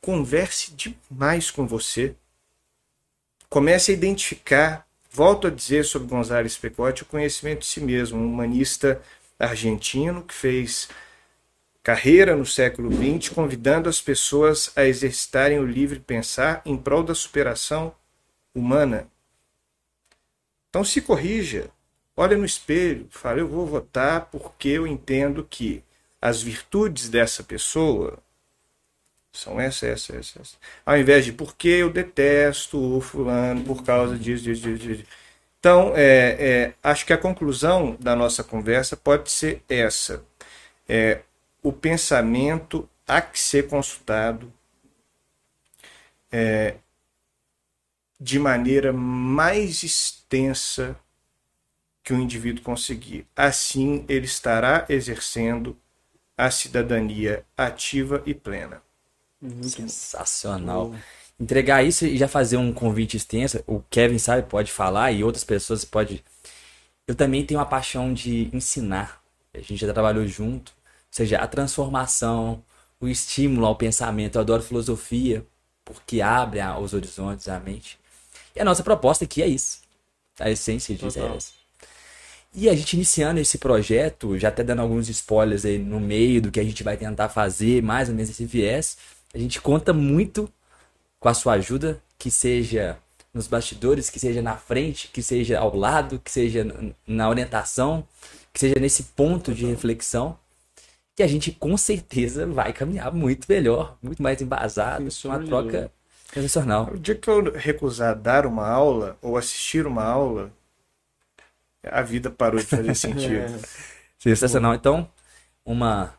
converse 0.06 0.72
demais 0.72 1.50
com 1.50 1.66
você. 1.66 2.14
Comece 3.48 3.90
a 3.90 3.94
identificar, 3.94 4.85
volto 5.16 5.47
a 5.47 5.51
dizer 5.51 5.86
sobre 5.86 6.09
González 6.09 6.59
Pecote, 6.59 7.02
o 7.02 7.06
conhecimento 7.06 7.60
de 7.60 7.66
si 7.66 7.80
mesmo, 7.80 8.18
um 8.18 8.26
humanista 8.26 9.01
argentino 9.38 10.22
que 10.22 10.34
fez 10.34 10.90
carreira 11.82 12.36
no 12.36 12.44
século 12.44 12.90
XX, 12.93 13.30
convidando 13.30 13.88
as 13.88 13.98
pessoas 13.98 14.70
a 14.76 14.84
exercitarem 14.84 15.59
o 15.59 15.64
livre 15.64 16.01
pensar 16.01 16.60
em 16.66 16.76
prol 16.76 17.02
da 17.02 17.14
superação 17.14 17.94
humana. 18.55 19.09
Então 20.68 20.84
se 20.84 21.01
corrija, 21.01 21.70
olhe 22.14 22.36
no 22.36 22.44
espelho, 22.44 23.06
fale, 23.09 23.40
eu 23.40 23.48
vou 23.48 23.66
votar 23.66 24.26
porque 24.26 24.68
eu 24.68 24.86
entendo 24.86 25.47
que 25.48 25.82
as 26.20 26.43
virtudes 26.43 27.09
dessa 27.09 27.43
pessoa 27.43 28.18
são 29.36 29.60
essa, 29.60 29.86
essa, 29.86 30.16
essa, 30.16 30.40
essa. 30.40 30.56
Ao 30.84 30.96
invés 30.98 31.24
de 31.24 31.32
porque 31.32 31.68
eu 31.68 31.90
detesto 31.90 32.78
o 32.78 33.00
fulano 33.00 33.62
por 33.64 33.84
causa 33.84 34.16
disso, 34.18 34.44
disso, 34.44 34.62
disso. 34.62 34.86
disso. 34.86 35.04
Então, 35.58 35.92
é, 35.96 36.36
é, 36.38 36.74
acho 36.82 37.04
que 37.06 37.12
a 37.12 37.18
conclusão 37.18 37.96
da 38.00 38.14
nossa 38.14 38.44
conversa 38.44 38.96
pode 38.96 39.30
ser 39.30 39.62
essa. 39.68 40.24
É, 40.88 41.20
o 41.62 41.72
pensamento 41.72 42.88
há 43.06 43.20
que 43.20 43.38
ser 43.38 43.66
consultado 43.68 44.52
é, 46.30 46.76
de 48.20 48.38
maneira 48.38 48.92
mais 48.92 49.82
extensa 49.82 50.96
que 52.02 52.12
o 52.12 52.20
indivíduo 52.20 52.62
conseguir. 52.62 53.26
Assim, 53.34 54.04
ele 54.08 54.26
estará 54.26 54.86
exercendo 54.88 55.76
a 56.36 56.50
cidadania 56.50 57.44
ativa 57.56 58.22
e 58.26 58.34
plena. 58.34 58.85
Sensacional. 59.62 60.94
Entregar 61.38 61.82
isso 61.82 62.06
e 62.06 62.16
já 62.16 62.26
fazer 62.26 62.56
um 62.56 62.72
convite 62.72 63.16
extenso, 63.16 63.62
o 63.66 63.82
Kevin 63.90 64.18
sabe, 64.18 64.48
pode 64.48 64.72
falar 64.72 65.12
e 65.12 65.22
outras 65.22 65.44
pessoas 65.44 65.84
pode. 65.84 66.24
Eu 67.06 67.14
também 67.14 67.44
tenho 67.44 67.60
uma 67.60 67.66
paixão 67.66 68.12
de 68.12 68.48
ensinar. 68.52 69.20
A 69.54 69.58
gente 69.58 69.76
já 69.76 69.92
trabalhou 69.92 70.26
junto. 70.26 70.72
Ou 70.72 71.10
seja, 71.10 71.38
a 71.38 71.46
transformação, 71.46 72.62
o 73.00 73.06
estímulo 73.06 73.66
ao 73.66 73.76
pensamento. 73.76 74.36
Eu 74.36 74.42
adoro 74.42 74.62
filosofia, 74.62 75.44
porque 75.84 76.20
abre 76.20 76.60
os 76.80 76.94
horizontes, 76.94 77.48
a 77.48 77.60
mente. 77.60 77.98
E 78.54 78.60
a 78.60 78.64
nossa 78.64 78.82
proposta 78.82 79.24
aqui 79.24 79.42
é 79.42 79.46
isso. 79.46 79.80
A 80.38 80.50
essência 80.50 80.94
disso 80.94 81.18
é 81.18 81.36
essa. 81.36 81.52
E 82.54 82.70
a 82.70 82.74
gente 82.74 82.94
iniciando 82.94 83.38
esse 83.38 83.58
projeto, 83.58 84.38
já 84.38 84.48
até 84.48 84.64
dando 84.64 84.80
alguns 84.80 85.10
spoilers 85.10 85.66
aí 85.66 85.78
no 85.78 86.00
meio 86.00 86.40
do 86.40 86.50
que 86.50 86.58
a 86.58 86.64
gente 86.64 86.82
vai 86.82 86.96
tentar 86.96 87.28
fazer, 87.28 87.82
mais 87.82 88.08
ou 88.08 88.14
menos 88.14 88.30
esse 88.30 88.46
viés. 88.46 88.96
A 89.35 89.39
gente 89.39 89.61
conta 89.61 89.93
muito 89.93 90.51
com 91.19 91.28
a 91.28 91.35
sua 91.35 91.55
ajuda, 91.55 92.03
que 92.19 92.31
seja 92.31 92.98
nos 93.32 93.47
bastidores, 93.47 94.09
que 94.09 94.19
seja 94.19 94.40
na 94.40 94.57
frente, 94.57 95.09
que 95.09 95.23
seja 95.23 95.59
ao 95.59 95.77
lado, 95.77 96.19
que 96.19 96.31
seja 96.31 96.66
na 97.07 97.28
orientação, 97.28 98.07
que 98.53 98.61
seja 98.61 98.77
nesse 98.81 99.03
ponto 99.03 99.53
de 99.53 99.66
reflexão, 99.66 100.39
que 101.15 101.23
a 101.23 101.27
gente 101.27 101.53
com 101.53 101.77
certeza 101.77 102.47
vai 102.47 102.73
caminhar 102.73 103.12
muito 103.12 103.47
melhor, 103.48 103.97
muito 104.03 104.23
mais 104.23 104.40
embasado, 104.40 105.07
uma 105.24 105.44
troca 105.44 105.90
sensacional. 106.32 106.90
O 106.93 106.98
dia 106.98 107.15
que 107.15 107.28
eu 107.28 107.53
recusar 107.53 108.15
dar 108.15 108.47
uma 108.47 108.66
aula 108.66 109.19
ou 109.20 109.36
assistir 109.36 109.86
uma 109.86 110.05
aula, 110.05 110.51
a 111.82 112.03
vida 112.03 112.31
parou 112.31 112.59
de 112.59 112.66
fazer 112.66 112.94
sentido. 112.97 113.61
Sensacional. 114.19 114.74
Então, 114.74 115.09
uma 115.65 116.15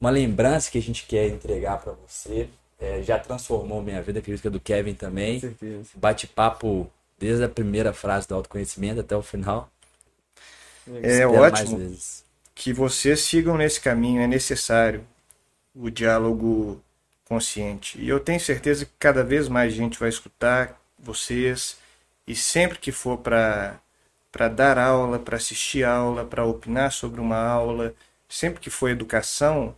uma 0.00 0.10
lembrança 0.10 0.70
que 0.70 0.78
a 0.78 0.82
gente 0.82 1.06
quer 1.06 1.28
entregar 1.28 1.78
para 1.78 1.92
você. 1.92 2.48
É, 2.80 3.02
já 3.02 3.18
transformou 3.18 3.82
minha 3.82 4.00
vida, 4.00 4.20
acredito 4.20 4.42
que 4.42 4.48
a 4.48 4.50
do 4.50 4.60
Kevin 4.60 4.94
também. 4.94 5.42
Bate-papo 5.96 6.90
desde 7.18 7.42
a 7.42 7.48
primeira 7.48 7.92
frase 7.92 8.28
do 8.28 8.34
autoconhecimento 8.34 9.00
até 9.00 9.16
o 9.16 9.22
final. 9.22 9.70
É 11.02 11.26
ótimo 11.26 11.96
que 12.54 12.72
vocês 12.72 13.20
sigam 13.20 13.56
nesse 13.56 13.80
caminho, 13.80 14.22
é 14.22 14.26
necessário 14.26 15.04
o 15.74 15.90
diálogo 15.90 16.82
consciente. 17.24 18.00
E 18.00 18.08
eu 18.08 18.18
tenho 18.18 18.40
certeza 18.40 18.84
que 18.84 18.92
cada 18.98 19.22
vez 19.22 19.48
mais 19.48 19.72
gente 19.72 19.98
vai 19.98 20.08
escutar 20.08 20.80
vocês 20.98 21.76
e 22.26 22.34
sempre 22.34 22.78
que 22.78 22.92
for 22.92 23.18
para 23.18 23.80
para 24.30 24.48
dar 24.48 24.78
aula, 24.78 25.18
para 25.18 25.36
assistir 25.36 25.84
aula, 25.84 26.24
para 26.24 26.44
opinar 26.44 26.92
sobre 26.92 27.18
uma 27.18 27.38
aula, 27.38 27.94
sempre 28.28 28.60
que 28.60 28.68
for 28.68 28.90
educação, 28.90 29.74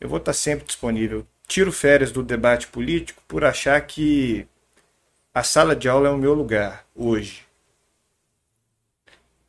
eu 0.00 0.08
vou 0.08 0.18
estar 0.18 0.32
sempre 0.32 0.66
disponível. 0.66 1.26
Tiro 1.46 1.72
férias 1.72 2.12
do 2.12 2.22
debate 2.22 2.66
político 2.68 3.22
por 3.28 3.44
achar 3.44 3.80
que 3.82 4.46
a 5.32 5.42
sala 5.42 5.74
de 5.74 5.88
aula 5.88 6.08
é 6.08 6.10
o 6.12 6.18
meu 6.18 6.34
lugar 6.34 6.86
hoje. 6.94 7.44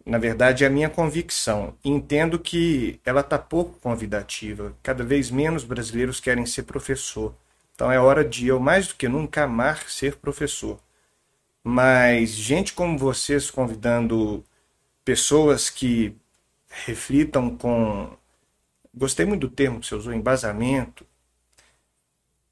Na 0.05 0.17
verdade, 0.19 0.63
é 0.63 0.67
a 0.67 0.69
minha 0.69 0.89
convicção. 0.89 1.75
Entendo 1.83 2.37
que 2.37 2.99
ela 3.03 3.21
está 3.21 3.39
pouco 3.39 3.79
convidativa. 3.79 4.75
Cada 4.83 5.03
vez 5.03 5.31
menos 5.31 5.63
brasileiros 5.63 6.19
querem 6.19 6.45
ser 6.45 6.63
professor. 6.63 7.35
Então 7.73 7.91
é 7.91 7.99
hora 7.99 8.23
de 8.23 8.47
eu, 8.47 8.59
mais 8.59 8.87
do 8.87 8.95
que 8.95 9.07
nunca, 9.07 9.43
amar 9.43 9.89
ser 9.89 10.15
professor. 10.17 10.79
Mas 11.63 12.29
gente 12.29 12.73
como 12.73 12.97
vocês 12.97 13.49
convidando 13.49 14.43
pessoas 15.03 15.69
que 15.69 16.15
reflitam 16.69 17.57
com. 17.57 18.15
Gostei 18.95 19.25
muito 19.25 19.41
do 19.47 19.53
termo 19.53 19.79
que 19.79 19.87
você 19.87 19.95
usou, 19.95 20.13
embasamento. 20.13 21.05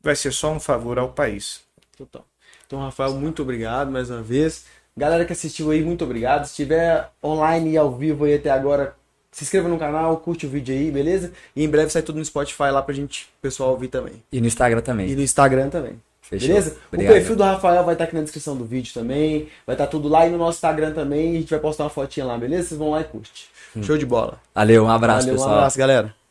Vai 0.02 0.16
ser 0.16 0.34
só 0.34 0.52
um 0.52 0.60
favor 0.60 1.00
ao 1.00 1.10
país. 1.10 1.62
Total. 1.98 2.26
Então, 2.68 2.80
Rafael, 2.80 3.14
muito 3.14 3.42
obrigado 3.42 3.92
mais 3.92 4.10
uma 4.10 4.22
vez. 4.22 4.66
Galera 4.96 5.26
que 5.26 5.34
assistiu 5.34 5.72
aí, 5.72 5.82
muito 5.82 6.04
obrigado. 6.04 6.46
Se 6.46 6.52
estiver 6.52 7.10
online 7.24 7.72
e 7.72 7.78
ao 7.78 7.96
vivo 7.96 8.26
aí 8.26 8.36
até 8.36 8.50
agora, 8.50 8.96
se 9.32 9.44
inscreva 9.44 9.70
no 9.70 9.80
canal, 9.80 10.18
curte 10.18 10.46
o 10.46 10.50
vídeo 10.50 10.76
aí, 10.76 10.92
beleza? 10.92 11.32
E 11.56 11.64
em 11.64 11.70
breve 11.70 11.90
sai 11.90 12.02
tudo 12.02 12.20
no 12.20 12.26
Spotify 12.26 12.70
lá 12.72 12.82
pra 12.82 12.94
gente, 12.94 13.30
pessoal, 13.42 13.72
ouvir 13.72 13.88
também. 13.88 14.22
E 14.32 14.42
no 14.42 14.48
Instagram 14.48 14.82
também. 14.82 15.10
E 15.10 15.16
no 15.16 15.22
Instagram 15.22 15.70
também. 15.70 16.00
Fechou. 16.22 16.48
Beleza? 16.48 16.78
Obrigado. 16.88 17.12
O 17.12 17.16
perfil 17.16 17.36
do 17.36 17.44
Rafael 17.44 17.84
vai 17.84 17.96
estar 17.96 18.04
aqui 18.04 18.16
na 18.16 18.22
descrição 18.22 18.56
do 18.56 18.66
vídeo 18.66 18.94
também. 18.94 19.50
Vai 19.66 19.76
estar 19.76 19.88
tudo 19.88 20.08
lá 20.08 20.28
e 20.28 20.30
no 20.30 20.38
nosso 20.38 20.58
Instagram 20.58 20.94
também. 20.94 21.38
A 21.38 21.40
gente 21.40 21.50
vai 21.50 21.60
postar 21.60 21.86
uma 21.86 21.90
fotinha 21.90 22.26
lá, 22.26 22.38
beleza? 22.38 22.70
Vocês 22.70 22.78
vão 22.78 22.92
lá 22.92 23.02
e 23.02 23.04
curte. 23.06 23.50
Show 23.82 23.98
de 23.98 24.06
bola. 24.06 24.40
Valeu, 24.54 24.86
um 24.86 24.90
abraço, 24.90 25.22
Valeu, 25.22 25.34
pessoal. 25.36 25.52
um 25.52 25.58
abraço, 25.58 25.78
galera. 25.78 26.23